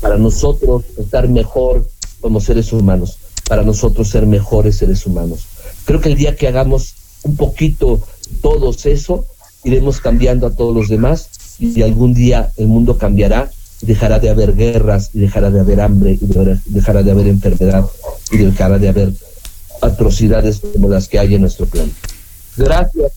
Para 0.00 0.16
nosotros 0.16 0.84
estar 0.98 1.28
mejor 1.28 1.86
como 2.20 2.40
seres 2.40 2.72
humanos, 2.72 3.18
para 3.48 3.62
nosotros 3.62 4.08
ser 4.08 4.26
mejores 4.26 4.76
seres 4.76 5.06
humanos. 5.06 5.46
Creo 5.84 6.00
que 6.00 6.10
el 6.10 6.16
día 6.16 6.36
que 6.36 6.48
hagamos 6.48 6.94
un 7.22 7.36
poquito 7.36 8.00
todos 8.40 8.86
eso, 8.86 9.24
iremos 9.64 10.00
cambiando 10.00 10.46
a 10.46 10.50
todos 10.50 10.74
los 10.74 10.88
demás 10.88 11.28
y 11.58 11.82
algún 11.82 12.14
día 12.14 12.52
el 12.56 12.68
mundo 12.68 12.98
cambiará 12.98 13.50
dejará 13.82 14.18
de 14.18 14.30
haber 14.30 14.54
guerras 14.54 15.10
y 15.12 15.20
dejará 15.20 15.50
de 15.50 15.60
haber 15.60 15.80
hambre 15.80 16.18
y 16.20 16.26
dejará 16.66 17.02
de 17.02 17.10
haber 17.10 17.26
enfermedad 17.26 17.84
y 18.30 18.38
dejará 18.38 18.78
de 18.78 18.88
haber 18.88 19.12
atrocidades 19.82 20.60
como 20.72 20.88
las 20.88 21.08
que 21.08 21.18
hay 21.18 21.34
en 21.34 21.42
nuestro 21.42 21.66
plan. 21.66 21.90
Gracias, 22.56 23.12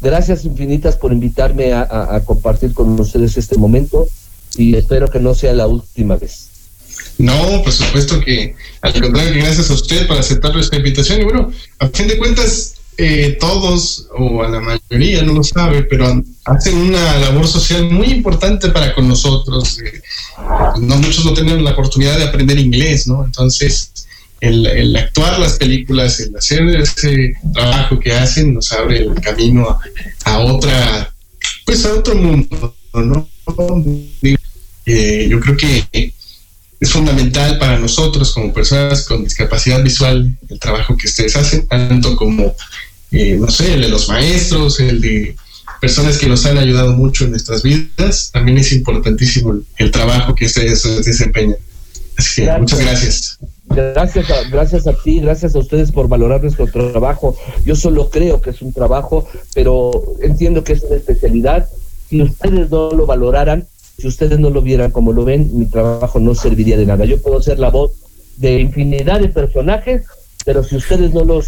gracias 0.00 0.44
infinitas 0.44 0.96
por 0.96 1.12
invitarme 1.12 1.72
a, 1.72 2.20
compartir 2.24 2.72
con 2.72 2.98
ustedes 2.98 3.36
este 3.36 3.58
momento 3.58 4.06
y 4.56 4.76
espero 4.76 5.08
que 5.08 5.20
no 5.20 5.34
sea 5.34 5.52
la 5.52 5.66
última 5.66 6.16
vez. 6.16 6.48
No, 7.18 7.62
por 7.62 7.72
supuesto 7.72 8.20
que 8.20 8.54
al 8.80 9.00
contrario, 9.00 9.42
gracias 9.42 9.70
a 9.70 9.74
usted 9.74 10.06
por 10.06 10.18
aceptar 10.18 10.52
nuestra 10.54 10.78
invitación. 10.78 11.20
Y 11.20 11.24
bueno, 11.24 11.50
a 11.78 11.88
fin 11.88 12.08
de 12.08 12.18
cuentas, 12.18 12.74
eh, 12.98 13.38
todos, 13.40 14.08
o 14.18 14.42
a 14.42 14.48
la 14.48 14.60
mayoría, 14.60 15.22
no 15.22 15.32
lo 15.32 15.44
sabe, 15.44 15.82
pero 15.84 16.22
hacen 16.44 16.76
una 16.76 17.18
labor 17.18 17.46
social 17.46 17.90
muy 17.90 18.08
importante 18.08 18.68
para 18.68 18.94
con 18.94 19.08
nosotros. 19.08 19.78
Eh, 19.80 20.02
no 20.80 20.96
muchos 20.96 21.24
no 21.24 21.32
tienen 21.32 21.64
la 21.64 21.72
oportunidad 21.72 22.18
de 22.18 22.24
aprender 22.24 22.58
inglés, 22.58 23.06
¿no? 23.06 23.24
Entonces, 23.24 23.91
el, 24.42 24.66
el 24.66 24.96
actuar 24.96 25.38
las 25.38 25.52
películas, 25.52 26.18
el 26.18 26.36
hacer 26.36 26.68
ese 26.74 27.36
trabajo 27.54 28.00
que 28.00 28.12
hacen, 28.12 28.52
nos 28.52 28.72
abre 28.72 28.98
el 28.98 29.14
camino 29.20 29.68
a, 29.70 29.78
a 30.32 30.40
otra, 30.40 31.14
pues 31.64 31.86
a 31.86 31.94
otro 31.94 32.16
mundo, 32.16 32.74
¿no? 32.92 33.28
Eh, 34.84 35.28
yo 35.30 35.38
creo 35.38 35.56
que 35.56 36.12
es 36.80 36.90
fundamental 36.90 37.56
para 37.58 37.78
nosotros 37.78 38.32
como 38.32 38.52
personas 38.52 39.04
con 39.06 39.22
discapacidad 39.22 39.80
visual 39.80 40.36
el 40.48 40.58
trabajo 40.58 40.96
que 40.96 41.06
ustedes 41.06 41.36
hacen, 41.36 41.68
tanto 41.68 42.16
como, 42.16 42.56
eh, 43.12 43.36
no 43.38 43.48
sé, 43.48 43.74
el 43.74 43.82
de 43.82 43.88
los 43.90 44.08
maestros, 44.08 44.80
el 44.80 45.00
de 45.00 45.36
personas 45.80 46.18
que 46.18 46.26
nos 46.26 46.44
han 46.46 46.58
ayudado 46.58 46.94
mucho 46.94 47.24
en 47.24 47.30
nuestras 47.30 47.62
vidas, 47.62 48.30
también 48.32 48.58
es 48.58 48.72
importantísimo 48.72 49.52
el, 49.52 49.64
el 49.76 49.92
trabajo 49.92 50.34
que 50.34 50.46
ustedes 50.46 50.82
desempeñan. 51.04 51.58
Así 52.16 52.34
que 52.34 52.42
Gracias. 52.42 52.60
muchas 52.60 52.80
gracias. 52.80 53.38
Gracias 53.74 54.30
a, 54.30 54.48
gracias 54.50 54.86
a 54.86 54.92
ti, 54.92 55.20
gracias 55.20 55.54
a 55.54 55.58
ustedes 55.58 55.92
por 55.92 56.08
valorar 56.08 56.42
nuestro 56.42 56.66
trabajo. 56.66 57.36
Yo 57.64 57.74
solo 57.74 58.10
creo 58.10 58.40
que 58.40 58.50
es 58.50 58.60
un 58.60 58.72
trabajo, 58.72 59.26
pero 59.54 59.90
entiendo 60.20 60.62
que 60.62 60.74
es 60.74 60.82
una 60.82 60.96
especialidad. 60.96 61.68
Si 62.08 62.20
ustedes 62.20 62.70
no 62.70 62.90
lo 62.90 63.06
valoraran, 63.06 63.66
si 63.98 64.08
ustedes 64.08 64.38
no 64.38 64.50
lo 64.50 64.62
vieran 64.62 64.90
como 64.90 65.12
lo 65.12 65.24
ven, 65.24 65.50
mi 65.58 65.66
trabajo 65.66 66.20
no 66.20 66.34
serviría 66.34 66.76
de 66.76 66.86
nada. 66.86 67.04
Yo 67.04 67.20
puedo 67.22 67.40
ser 67.40 67.58
la 67.58 67.70
voz 67.70 67.92
de 68.36 68.60
infinidad 68.60 69.20
de 69.20 69.28
personajes, 69.28 70.02
pero 70.44 70.64
si 70.64 70.76
ustedes 70.76 71.14
no 71.14 71.24
los 71.24 71.46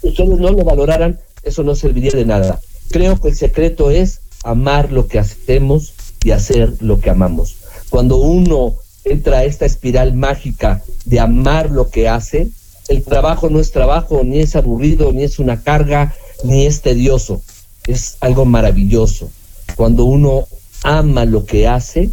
si 0.00 0.08
ustedes 0.08 0.38
no 0.38 0.50
lo 0.50 0.64
valoraran, 0.64 1.20
eso 1.42 1.62
no 1.62 1.74
serviría 1.74 2.12
de 2.12 2.24
nada. 2.24 2.60
Creo 2.90 3.20
que 3.20 3.28
el 3.28 3.36
secreto 3.36 3.90
es 3.90 4.20
amar 4.42 4.92
lo 4.92 5.06
que 5.06 5.18
hacemos 5.18 5.92
y 6.22 6.30
hacer 6.30 6.74
lo 6.80 7.00
que 7.00 7.10
amamos. 7.10 7.56
Cuando 7.90 8.16
uno 8.16 8.76
entra 9.04 9.44
esta 9.44 9.66
espiral 9.66 10.14
mágica 10.14 10.82
de 11.04 11.20
amar 11.20 11.70
lo 11.70 11.90
que 11.90 12.08
hace, 12.08 12.48
el 12.88 13.02
trabajo 13.02 13.48
no 13.48 13.60
es 13.60 13.70
trabajo, 13.70 14.22
ni 14.24 14.40
es 14.40 14.56
aburrido, 14.56 15.12
ni 15.12 15.24
es 15.24 15.38
una 15.38 15.62
carga, 15.62 16.14
ni 16.42 16.66
es 16.66 16.82
tedioso. 16.82 17.42
Es 17.86 18.16
algo 18.20 18.44
maravilloso. 18.44 19.30
Cuando 19.76 20.04
uno 20.04 20.46
ama 20.82 21.24
lo 21.24 21.44
que 21.44 21.66
hace, 21.66 22.10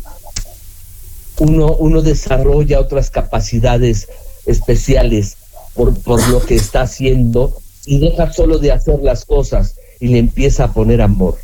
uno, 1.40 1.74
uno 1.74 2.02
desarrolla 2.02 2.80
otras 2.80 3.10
capacidades 3.10 4.08
especiales 4.46 5.38
por, 5.74 5.98
por 6.02 6.26
lo 6.30 6.42
que 6.42 6.56
está 6.56 6.84
haciendo 6.84 7.54
y 7.86 8.00
deja 8.00 8.32
solo 8.32 8.60
de 8.60 8.72
hacer 8.72 9.00
las 9.02 9.26
cosas 9.26 9.76
y 10.00 10.08
le 10.08 10.20
empieza 10.20 10.66
a 10.66 10.74
poner 10.74 11.02
amor. 11.02 11.38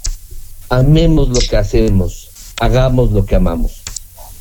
Amemos 0.69 1.29
lo 1.29 1.39
que 1.39 1.57
hacemos, 1.57 2.29
hagamos 2.59 3.11
lo 3.11 3.25
que 3.25 3.35
amamos. 3.35 3.83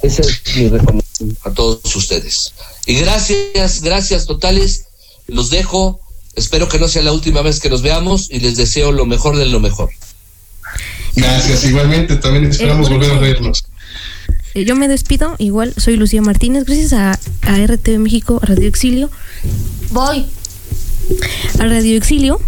Ese 0.02 0.22
es 0.22 0.42
mi 0.56 0.68
recomendación 0.68 1.36
a 1.44 1.50
todos 1.52 1.96
ustedes. 1.96 2.52
Y 2.86 2.94
gracias, 2.94 3.80
gracias 3.82 4.26
totales. 4.26 4.84
Los 5.26 5.50
dejo. 5.50 6.00
Espero 6.34 6.68
que 6.68 6.78
no 6.78 6.86
sea 6.88 7.02
la 7.02 7.12
última 7.12 7.40
vez 7.42 7.60
que 7.60 7.70
nos 7.70 7.80
veamos 7.82 8.28
y 8.30 8.40
les 8.40 8.56
deseo 8.56 8.92
lo 8.92 9.06
mejor 9.06 9.36
de 9.36 9.46
lo 9.46 9.58
mejor. 9.58 9.88
Gracias, 11.14 11.64
igualmente, 11.64 12.16
también 12.16 12.44
esperamos 12.44 12.88
Eh, 12.90 12.92
volver 12.92 13.10
a 13.12 13.18
vernos. 13.18 13.64
Eh, 14.54 14.64
Yo 14.66 14.76
me 14.76 14.86
despido, 14.86 15.34
igual 15.38 15.72
soy 15.78 15.96
Lucía 15.96 16.20
Martínez, 16.20 16.64
gracias 16.64 16.92
a, 16.92 17.18
a 17.42 17.56
RTV 17.66 17.98
México, 17.98 18.38
a 18.42 18.46
Radio 18.46 18.68
Exilio, 18.68 19.10
Voy. 19.92 20.26
a 21.58 21.64
Radio 21.64 21.96
Exilio 21.96 22.38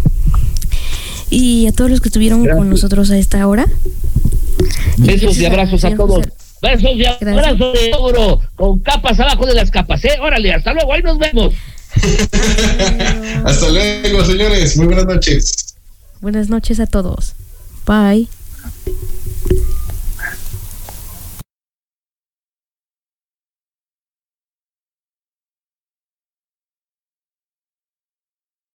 y 1.31 1.65
a 1.67 1.71
todos 1.71 1.89
los 1.89 1.99
que 2.01 2.09
estuvieron 2.09 2.43
Gracias. 2.43 2.57
con 2.59 2.69
nosotros 2.69 3.09
a 3.09 3.17
esta 3.17 3.47
hora. 3.47 3.67
Besos 4.97 5.37
y 5.39 5.45
abrazos 5.45 5.83
a 5.83 5.95
todos. 5.95 6.25
Besos 6.61 6.91
y 6.95 7.05
abrazos 7.05 7.73
de 7.73 7.91
oro, 7.97 8.41
con 8.55 8.79
capas 8.79 9.19
abajo 9.19 9.45
de 9.45 9.55
las 9.55 9.71
capas, 9.71 10.03
¿eh? 10.05 10.17
Órale, 10.21 10.53
hasta 10.53 10.73
luego, 10.73 10.93
ahí 10.93 11.01
nos 11.01 11.17
vemos. 11.17 11.53
Hasta 13.45 13.69
luego, 13.69 14.23
señores. 14.23 14.77
Muy 14.77 14.85
buenas 14.87 15.05
noches. 15.05 15.75
Buenas 16.21 16.49
noches 16.49 16.79
a 16.79 16.85
todos. 16.85 17.33
Bye. 17.85 18.27